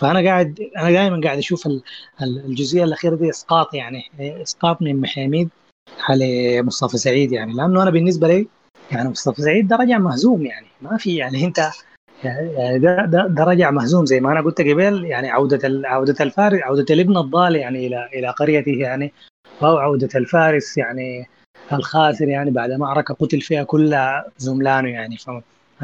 [0.00, 1.82] فأنا قاعد أنا دائما قاعد أشوف ال-
[2.22, 5.48] ال- الجزئية الأخيرة دي إسقاط يعني إسقاط من محاميد
[6.08, 7.52] على مصطفى سعيد يعني.
[7.52, 8.46] لأنه أنا بالنسبة لي
[8.92, 10.66] يعني مصطفى سعيد ده رجع مهزوم يعني.
[10.82, 11.70] ما في يعني أنت
[12.24, 15.30] يعني ده ده, ده رجع مهزوم زي ما أنا قلت قبل يعني.
[15.30, 19.12] عودة عودة الفارس عودة الابن الضال يعني إلى إلى قريته يعني.
[19.62, 21.28] أو عودة الفارس يعني
[21.72, 23.96] الخاسر يعني بعد معركه قتل فيها كل
[24.38, 25.16] زملانه يعني.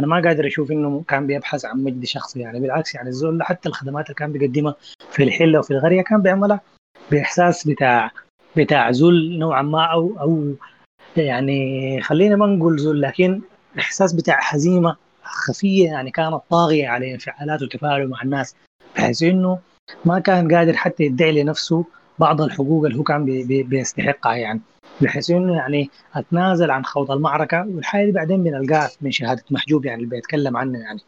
[0.00, 3.68] فانا ما قادر أشوف إنه كان بيبحث عن مجد شخصي يعني بالعكس يعني الزول حتى
[3.68, 4.74] الخدمات اللي كان بيقدمها
[5.10, 6.60] في الحله وفي القريه كان بيعملها
[7.10, 8.10] بإحساس بتاع
[8.56, 10.54] بتاع ذل نوعا ما أو أو
[11.16, 13.40] يعني خلينا ما نقول ذل لكن
[13.78, 18.56] إحساس بتاع هزيمه خفية يعني كانت طاغية على انفعالاته وتفاعله مع الناس
[18.96, 19.58] بحيث إنه
[20.04, 21.84] ما كان قادر حتى يدعي لنفسه
[22.18, 24.60] بعض الحقوق اللي هو كان بي بي بيستحقها يعني.
[25.02, 30.02] بحيث إنه يعني أتنازل عن خوض المعركة والحاجة دي بعدين بنلقاها من شهادة محجوب يعني
[30.02, 31.00] اللي بيتكلم عنه يعني.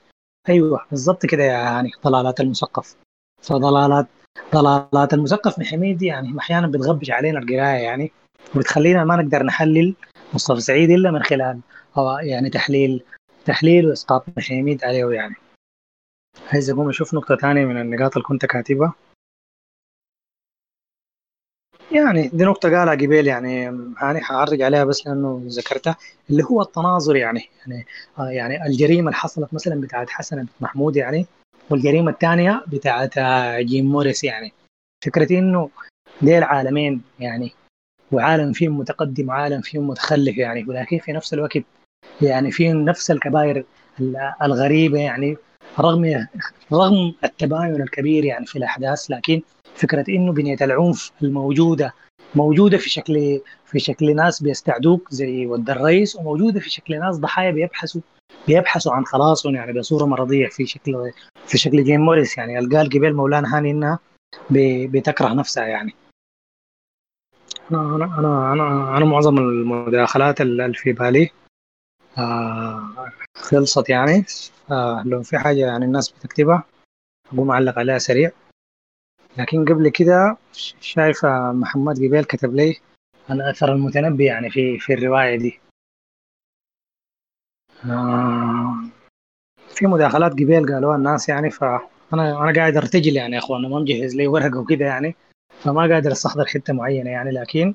[0.48, 2.96] أيوه بالضبط كده يعني ضلالات المثقف.
[3.42, 4.06] فضلالات
[4.54, 8.12] ضلالات المثقف من حميد دي يعني أحيانا بتغبش علينا القراية يعني
[8.56, 9.94] وبتخلينا ما نقدر نحلل
[10.34, 11.60] مصطفى سعيد إلا من خلال
[12.22, 13.04] يعني تحليل
[13.44, 15.34] تحليل وإسقاط حميد عليه يعني.
[16.52, 18.94] عايز أقوم أشوف نقطة ثانية من النقاط اللي كنت كاتبها.
[21.90, 23.66] يعني دي نقطة قالها قبيل يعني
[23.98, 25.96] هاني حعرج عليها بس لأنه ذكرتها
[26.30, 27.86] اللي هو التناظر يعني يعني
[28.18, 31.26] آه يعني الجريمة اللي حصلت مثلا بتاعت حسن محمود يعني
[31.70, 34.52] والجريمة الثانية بتاعت آه، جيم موريس يعني.
[35.04, 35.70] فكرة إنه
[36.22, 37.52] ديل عالمين يعني
[38.12, 41.58] وعالم فيهم متقدم وعالم فيهم متخلف يعني ولكن في نفس الوقت
[42.22, 43.64] يعني فيهم نفس الكبائر
[44.00, 45.36] ال- الغريبة يعني
[45.80, 46.26] رغم
[46.72, 49.42] رغم التباين الكبير يعني في الأحداث لكن
[49.74, 51.94] فكرة إنه بنيه العنف الموجودة
[52.34, 57.50] موجودة في شكل في شكل ناس بيستعدوك زي ود الرئيس وموجودة في شكل ناس ضحايا
[57.50, 58.00] بيبحثوا
[58.46, 61.12] بيبحثوا عن خلاصهم يعني بصورة مرضية في شكل
[61.46, 63.98] في شكل جيم موريس يعني قال قبل مولانا هاني إنها
[64.50, 65.94] بتكره نفسها يعني.
[67.70, 71.30] أنا أنا أنا أنا, أنا معظم المداخلات اللي في بالي
[72.18, 72.82] آه
[73.36, 74.24] خلصت يعني
[74.70, 76.64] آه لو في حاجة يعني الناس بتكتبها
[77.32, 78.30] أقوم أعلق عليها سريع.
[79.38, 82.76] لكن قبل كده ش- شايفة محمد قبيل كتب لي
[83.30, 85.60] الأثر المتنبي يعني في في الرواية دي.
[87.84, 88.74] آه
[89.68, 91.80] في مداخلات قبيل قالوها الناس يعني فأنا
[92.12, 95.14] أنا قاعد أرتجل يعني يا أخوان ما مجهز لي ورقة وكده يعني
[95.64, 97.74] فما قادر أستحضر حتة معينة يعني لكن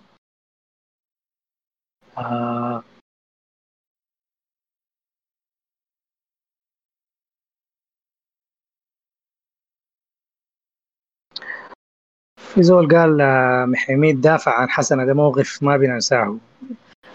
[2.17, 2.83] آه
[12.57, 16.37] في زول قال آه، محميد دافع عن حسنة ده موقف ما بننساه.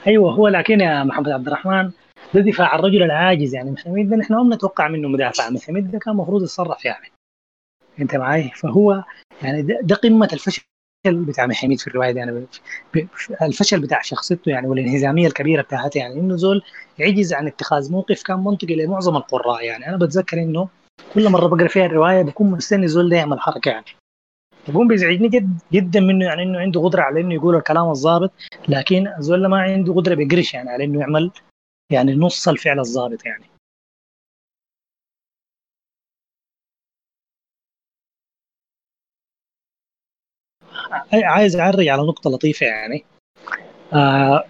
[0.07, 1.91] أيوه هو لكن يا محمد عبد الرحمن
[2.35, 3.71] ده دفاع الرجل العاجز يعني.
[3.71, 5.51] محمد ده نحن ما بنتوقع منه مدافع.
[5.51, 7.07] محمد ده كان المفروض يتصرف يعني.
[8.01, 9.05] أنت معي فهو
[9.43, 10.63] يعني ده, قمة الفشل
[11.07, 12.33] بتاع محمد في الرواية دي أنا
[12.95, 13.07] ب-
[13.43, 16.15] الفشل بتاع شخصيته يعني والانهزامية الكبيرة بتاعته يعني.
[16.21, 16.63] إنه زول
[17.01, 19.89] عجز عن اتخاذ موقف كان منطقي لمعظم القراء يعني.
[19.89, 20.69] أنا بتذكر إنه
[21.15, 23.87] كل مرة بقرأ فيها الرواية بكون مستني زول ده يعمل حركة يعني.
[24.69, 28.33] بقوم بيزعجني جد جدا منه يعني إنه عنده قدرة على إنه يقول الكلام الضابط
[28.69, 31.31] لكن الزول ما عنده قدرة بقرش يعني على إنه يعمل
[31.91, 33.45] يعني نص الفعل الضابط يعني.
[41.25, 43.05] عايز أعرج على نقطة لطيفة يعني.
[43.93, 44.45] آه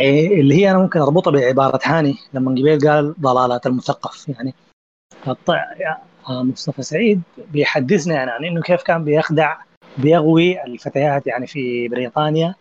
[0.00, 4.54] إيه، اللي هي أنا ممكن أربطها بعبارة هاني لما قبيل قال ضلالات المثقف يعني.
[5.26, 5.36] آه،
[6.28, 7.22] مصطفى سعيد
[7.52, 9.56] بيحدثنا يعني عن إنه كيف كان بيخدع
[9.98, 12.54] بيغوي الفتيات يعني في بريطانيا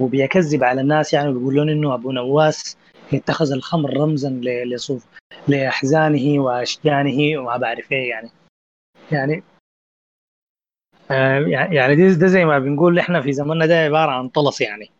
[0.00, 2.76] وبيكذب على الناس يعني وبيقول لهم إنه أبو نواس
[3.14, 5.06] اتخذ الخمر رمزا لصوف
[5.48, 8.30] لأحزانه وأشجانه وما بعرف إيه يعني.
[9.12, 9.42] يعني
[11.10, 14.90] آه، يعني دي ده زي ما بنقول إحنا في زماننا ده عبارة عن طلس يعني.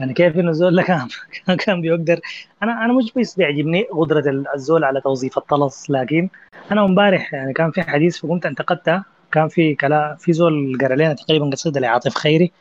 [0.00, 1.08] يعني كيف إنه الزول كان
[1.64, 2.20] كان بيقدر.
[2.62, 6.28] أنا أنا مش بس بيعجبني قدرة الزول على توظيف الطلس لكن
[6.72, 11.12] أنا امبارح يعني كان في حديث فقمت انتقدتها كان في كلام في زول قرأ لنا
[11.14, 12.52] تقريبا قصيده لعاطف خيري.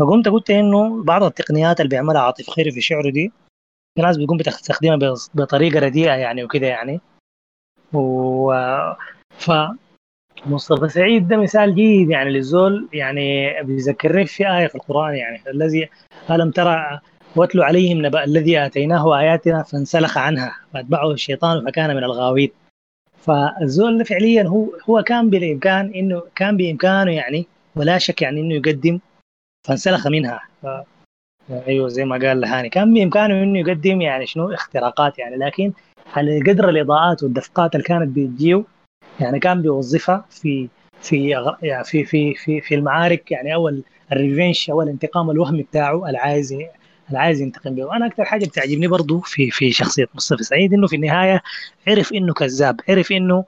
[0.00, 3.32] فقمت قلت إنه بعض التقنيات اللي بيعملها عاطف خيري في شعره دي
[3.96, 7.00] في ناس بيقوم بتستخدمها بطريقة رديئة يعني وكده يعني.
[7.92, 8.52] و
[9.30, 9.50] ف
[10.46, 15.88] مصطفى سعيد ده مثال جيد يعني للزول يعني بيذكرني في آية في القرآن يعني الذي
[16.30, 17.00] ألم ترى
[17.36, 22.50] واتلو عليهم نبأ الذي آتيناه آياتنا فانسلخ عنها فأتبعه الشيطان فكان من الغاوين
[23.18, 28.54] فالزول ده فعليا هو هو كان بالإمكان إنه كان بإمكانه يعني ولا شك يعني إنه
[28.54, 28.98] يقدم
[29.66, 30.40] فانسلخ منها.
[31.50, 35.72] أيوه زي ما قال هاني كان بإمكانه إنه يقدم يعني شنو اختراقات يعني لكن
[36.16, 38.64] على قدر الإضاءات والدفقات اللي كانت بتجيه
[39.20, 40.68] يعني كان بيوظفها في
[41.02, 41.28] في
[41.62, 43.72] يعني في في في في المعارك يعني أو
[44.12, 46.54] الريفنش أو الانتقام الوهمي بتاعه العايز
[47.10, 47.84] العايز ينتقم به.
[47.84, 51.42] وأنا أكثر حاجة بتعجبني برضه في في شخصية مصطفى سعيد إنه في النهاية
[51.88, 53.44] عرف إنه كذاب عرف إنه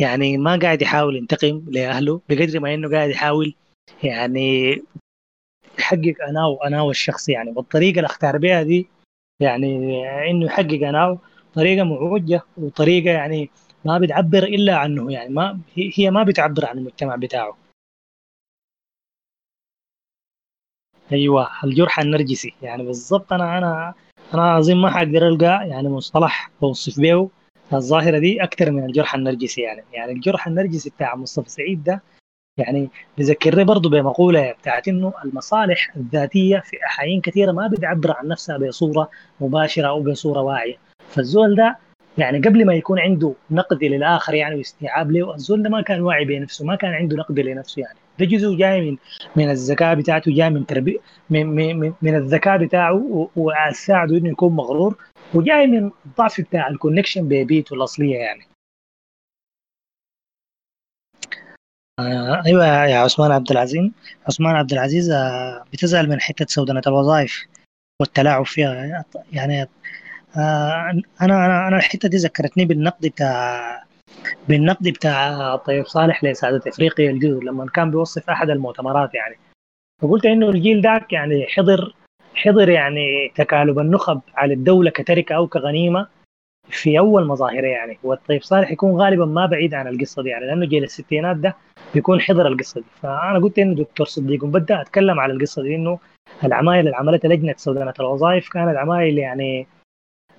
[0.00, 3.54] يعني ما قاعد يحاول ينتقم لأهله بقدر ما إنه قاعد يحاول
[4.02, 4.82] يعني
[5.78, 8.88] يحقق أنا وأنا والشخص يعني والطريقة اللي أختار بها دي
[9.40, 9.76] يعني
[10.30, 11.18] إنه يحقق أنا
[11.54, 13.50] طريقه معوجة وطريقة يعني
[13.84, 17.56] ما بتعبر إلا عنه يعني ما هي ما بتعبر عن المجتمع بتاعه.
[21.12, 22.54] أيوه الجرح النرجسي.
[22.62, 23.94] يعني بالضبط أنا أنا
[24.34, 27.30] أنا اظن ما حقدر ألقى يعني مصطلح أوصف به
[27.72, 29.84] الظاهرة دي أكثر من الجرح النرجسي يعني.
[29.92, 32.02] يعني الجرح النرجسي بتاع مصطفى سعيد ده
[32.58, 38.58] يعني بذكرني برضه بمقولة بتاعت إنه المصالح الذاتية في أحايين كثيرة ما بتعبر عن نفسها
[38.58, 39.10] بصورة
[39.40, 40.76] مباشرة أو بصورة واعية.
[41.08, 41.78] فالزول ده
[42.20, 46.24] يعني قبل ما يكون عنده نقد للآخر يعني واستيعاب له الزول ده ما كان واعي
[46.24, 47.98] بنفسه ما كان عنده نقد لنفسه يعني.
[48.18, 48.96] ده جزء جاي من
[49.36, 50.98] من الذكاء بتاعته جاي من تربيه
[51.30, 54.96] من, من, من الذكاء بتاعه وساعده إنه يكون مغرور
[55.34, 58.46] وجاي من الضعف بتاع الكونكشن ببيته الأصلية يعني.
[61.98, 63.90] آه أيوه يا عثمان عبد العزيز
[64.28, 67.46] عثمان عبد العزيز آه بتزعل من حتة سودنه الوظائف
[68.00, 69.68] والتلاعب فيها يعني
[70.36, 73.84] أنا أنا أنا الحتة دي ذكرتني بالنقد بتاع
[74.48, 79.36] بالنقد بتاع طيب صالح لسعادة إفريقيا الجزء لما كان بيوصف أحد المؤتمرات يعني.
[80.02, 81.94] فقلت إنه الجيل ذاك يعني حضر
[82.34, 86.06] حضر يعني تكالب النخب على الدولة كتركة أو كغنيمة
[86.70, 87.98] في أول مظاهرة يعني.
[88.02, 91.56] والطيب صالح يكون غالبا ما بعيد عن القصة دي يعني لأنه جيل الستينات ده
[91.94, 92.86] بيكون حضر القصة دي.
[93.02, 95.98] فأنا قلت إنه دكتور صديق وبدا أتكلم على القصة دي إنه
[96.44, 99.66] العمايل اللي عملتها لجنة سودانه الوظائف كانت عمايل يعني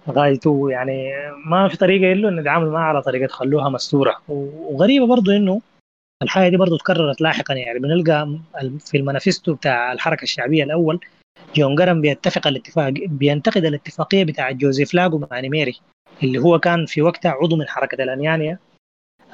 [0.10, 0.68] غايته.
[0.72, 1.12] يعني
[1.46, 4.18] ما في طريقة إلا إنه نتعامل معها على طريقة خلوها مستورة.
[4.28, 5.62] وغريبة برضه إنه
[6.24, 7.54] الحاجة دي برضه تكررت لاحقا.
[7.54, 8.40] يعني بنلقى
[8.80, 11.00] في المانيفستو بتاع الحركة الشعبية الأول
[11.56, 15.80] جون قرنق بيتفق الاتفاق بينتقد الاتفاقية بتاع جوزيف لاغو مع نميري
[16.24, 18.58] اللي هو كان في وقتها عضو من حركة الانيانيا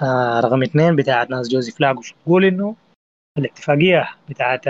[0.02, 2.76] آه رقم اثنين بتاعت ناس جوزيف لاغو بيقول إنه
[3.38, 4.62] الاتفاقية بتاعت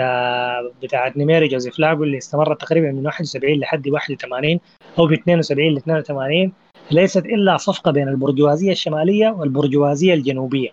[0.82, 4.60] بتاعت نميري جوزيف لاغو اللي استمرت تقريبا من 71 لحد 81
[4.98, 6.52] أو من 72 ل 82
[6.90, 10.70] ليست إلا صفقة بين البرجوازية الشمالية والبرجوازية الجنوبية.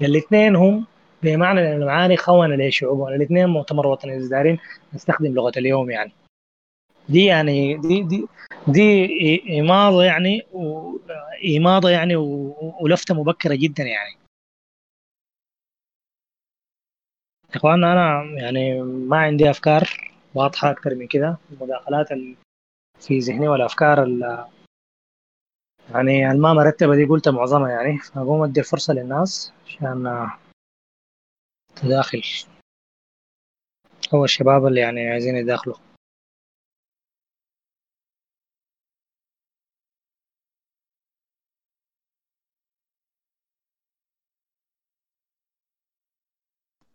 [0.00, 0.84] الاثنين هم
[1.22, 4.58] بمعنى من المعاني خونه لشعوبهم الاثنين مؤتمر وطني دارين
[4.94, 6.12] نستخدم لغة اليوم يعني.
[7.08, 8.26] دي يعني دي دي
[8.68, 12.16] دي إماضة يعني وإماضة يعني
[12.80, 14.16] ولفتة مبكرة جدا يعني.
[17.54, 21.38] إخواننا أنا يعني ما عندي أفكار واضحة أكثر من كده.
[21.52, 22.08] المداخلات
[23.00, 24.06] في ذهني والأفكار
[25.94, 27.98] يعني الما مرتبه دي قلت معظمها يعني.
[27.98, 30.28] فأقوم أدي الفرصة للناس عشان
[31.76, 32.22] تداخل.
[34.14, 35.76] هو الشباب اللي يعني عايزين يداخلوا.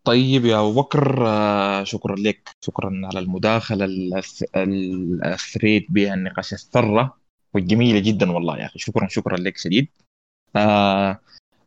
[0.03, 2.49] طيب يا أبو بكر آه، شكرا لك.
[2.61, 3.85] شكرا على المداخلة
[4.21, 4.43] الث-
[5.25, 7.17] الثريد بها النقاش الثرة
[7.53, 8.79] والجميله جدا والله يا أخي.
[8.79, 9.87] شكرا شكرا لك شديد.
[10.55, 11.19] آه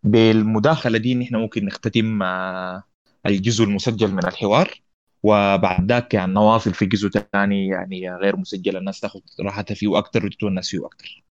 [0.02, 2.82] بالمداخلة دي نحن ممكن نختتم آه
[3.26, 4.80] الجزء المسجل من الحوار.
[5.22, 8.76] وبعد ذاك يعني نواصل في جزء ثاني يعني غير مسجل.
[8.76, 11.22] الناس تاخذ راحتها فيه أكثر وتتونس فيه أكثر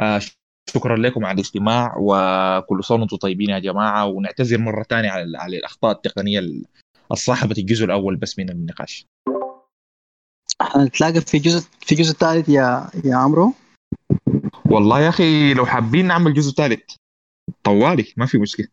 [0.00, 0.20] آه
[0.74, 5.56] شكرا لكم على الاستماع وكل سنه وأنتم طيبين يا جماعة ونعتذر مرة ثانية على على
[5.58, 6.42] الأخطاء التقنية
[7.12, 9.06] الصاحبة الجزء الأول بس من النقاش.
[10.62, 13.52] هنتلاقى في جزء في جزء ثالث يا يا عمرو.
[14.70, 16.94] والله يا أخي لو حابين نعمل جزء ثالث
[17.64, 18.68] طوالي ما في مشكلة.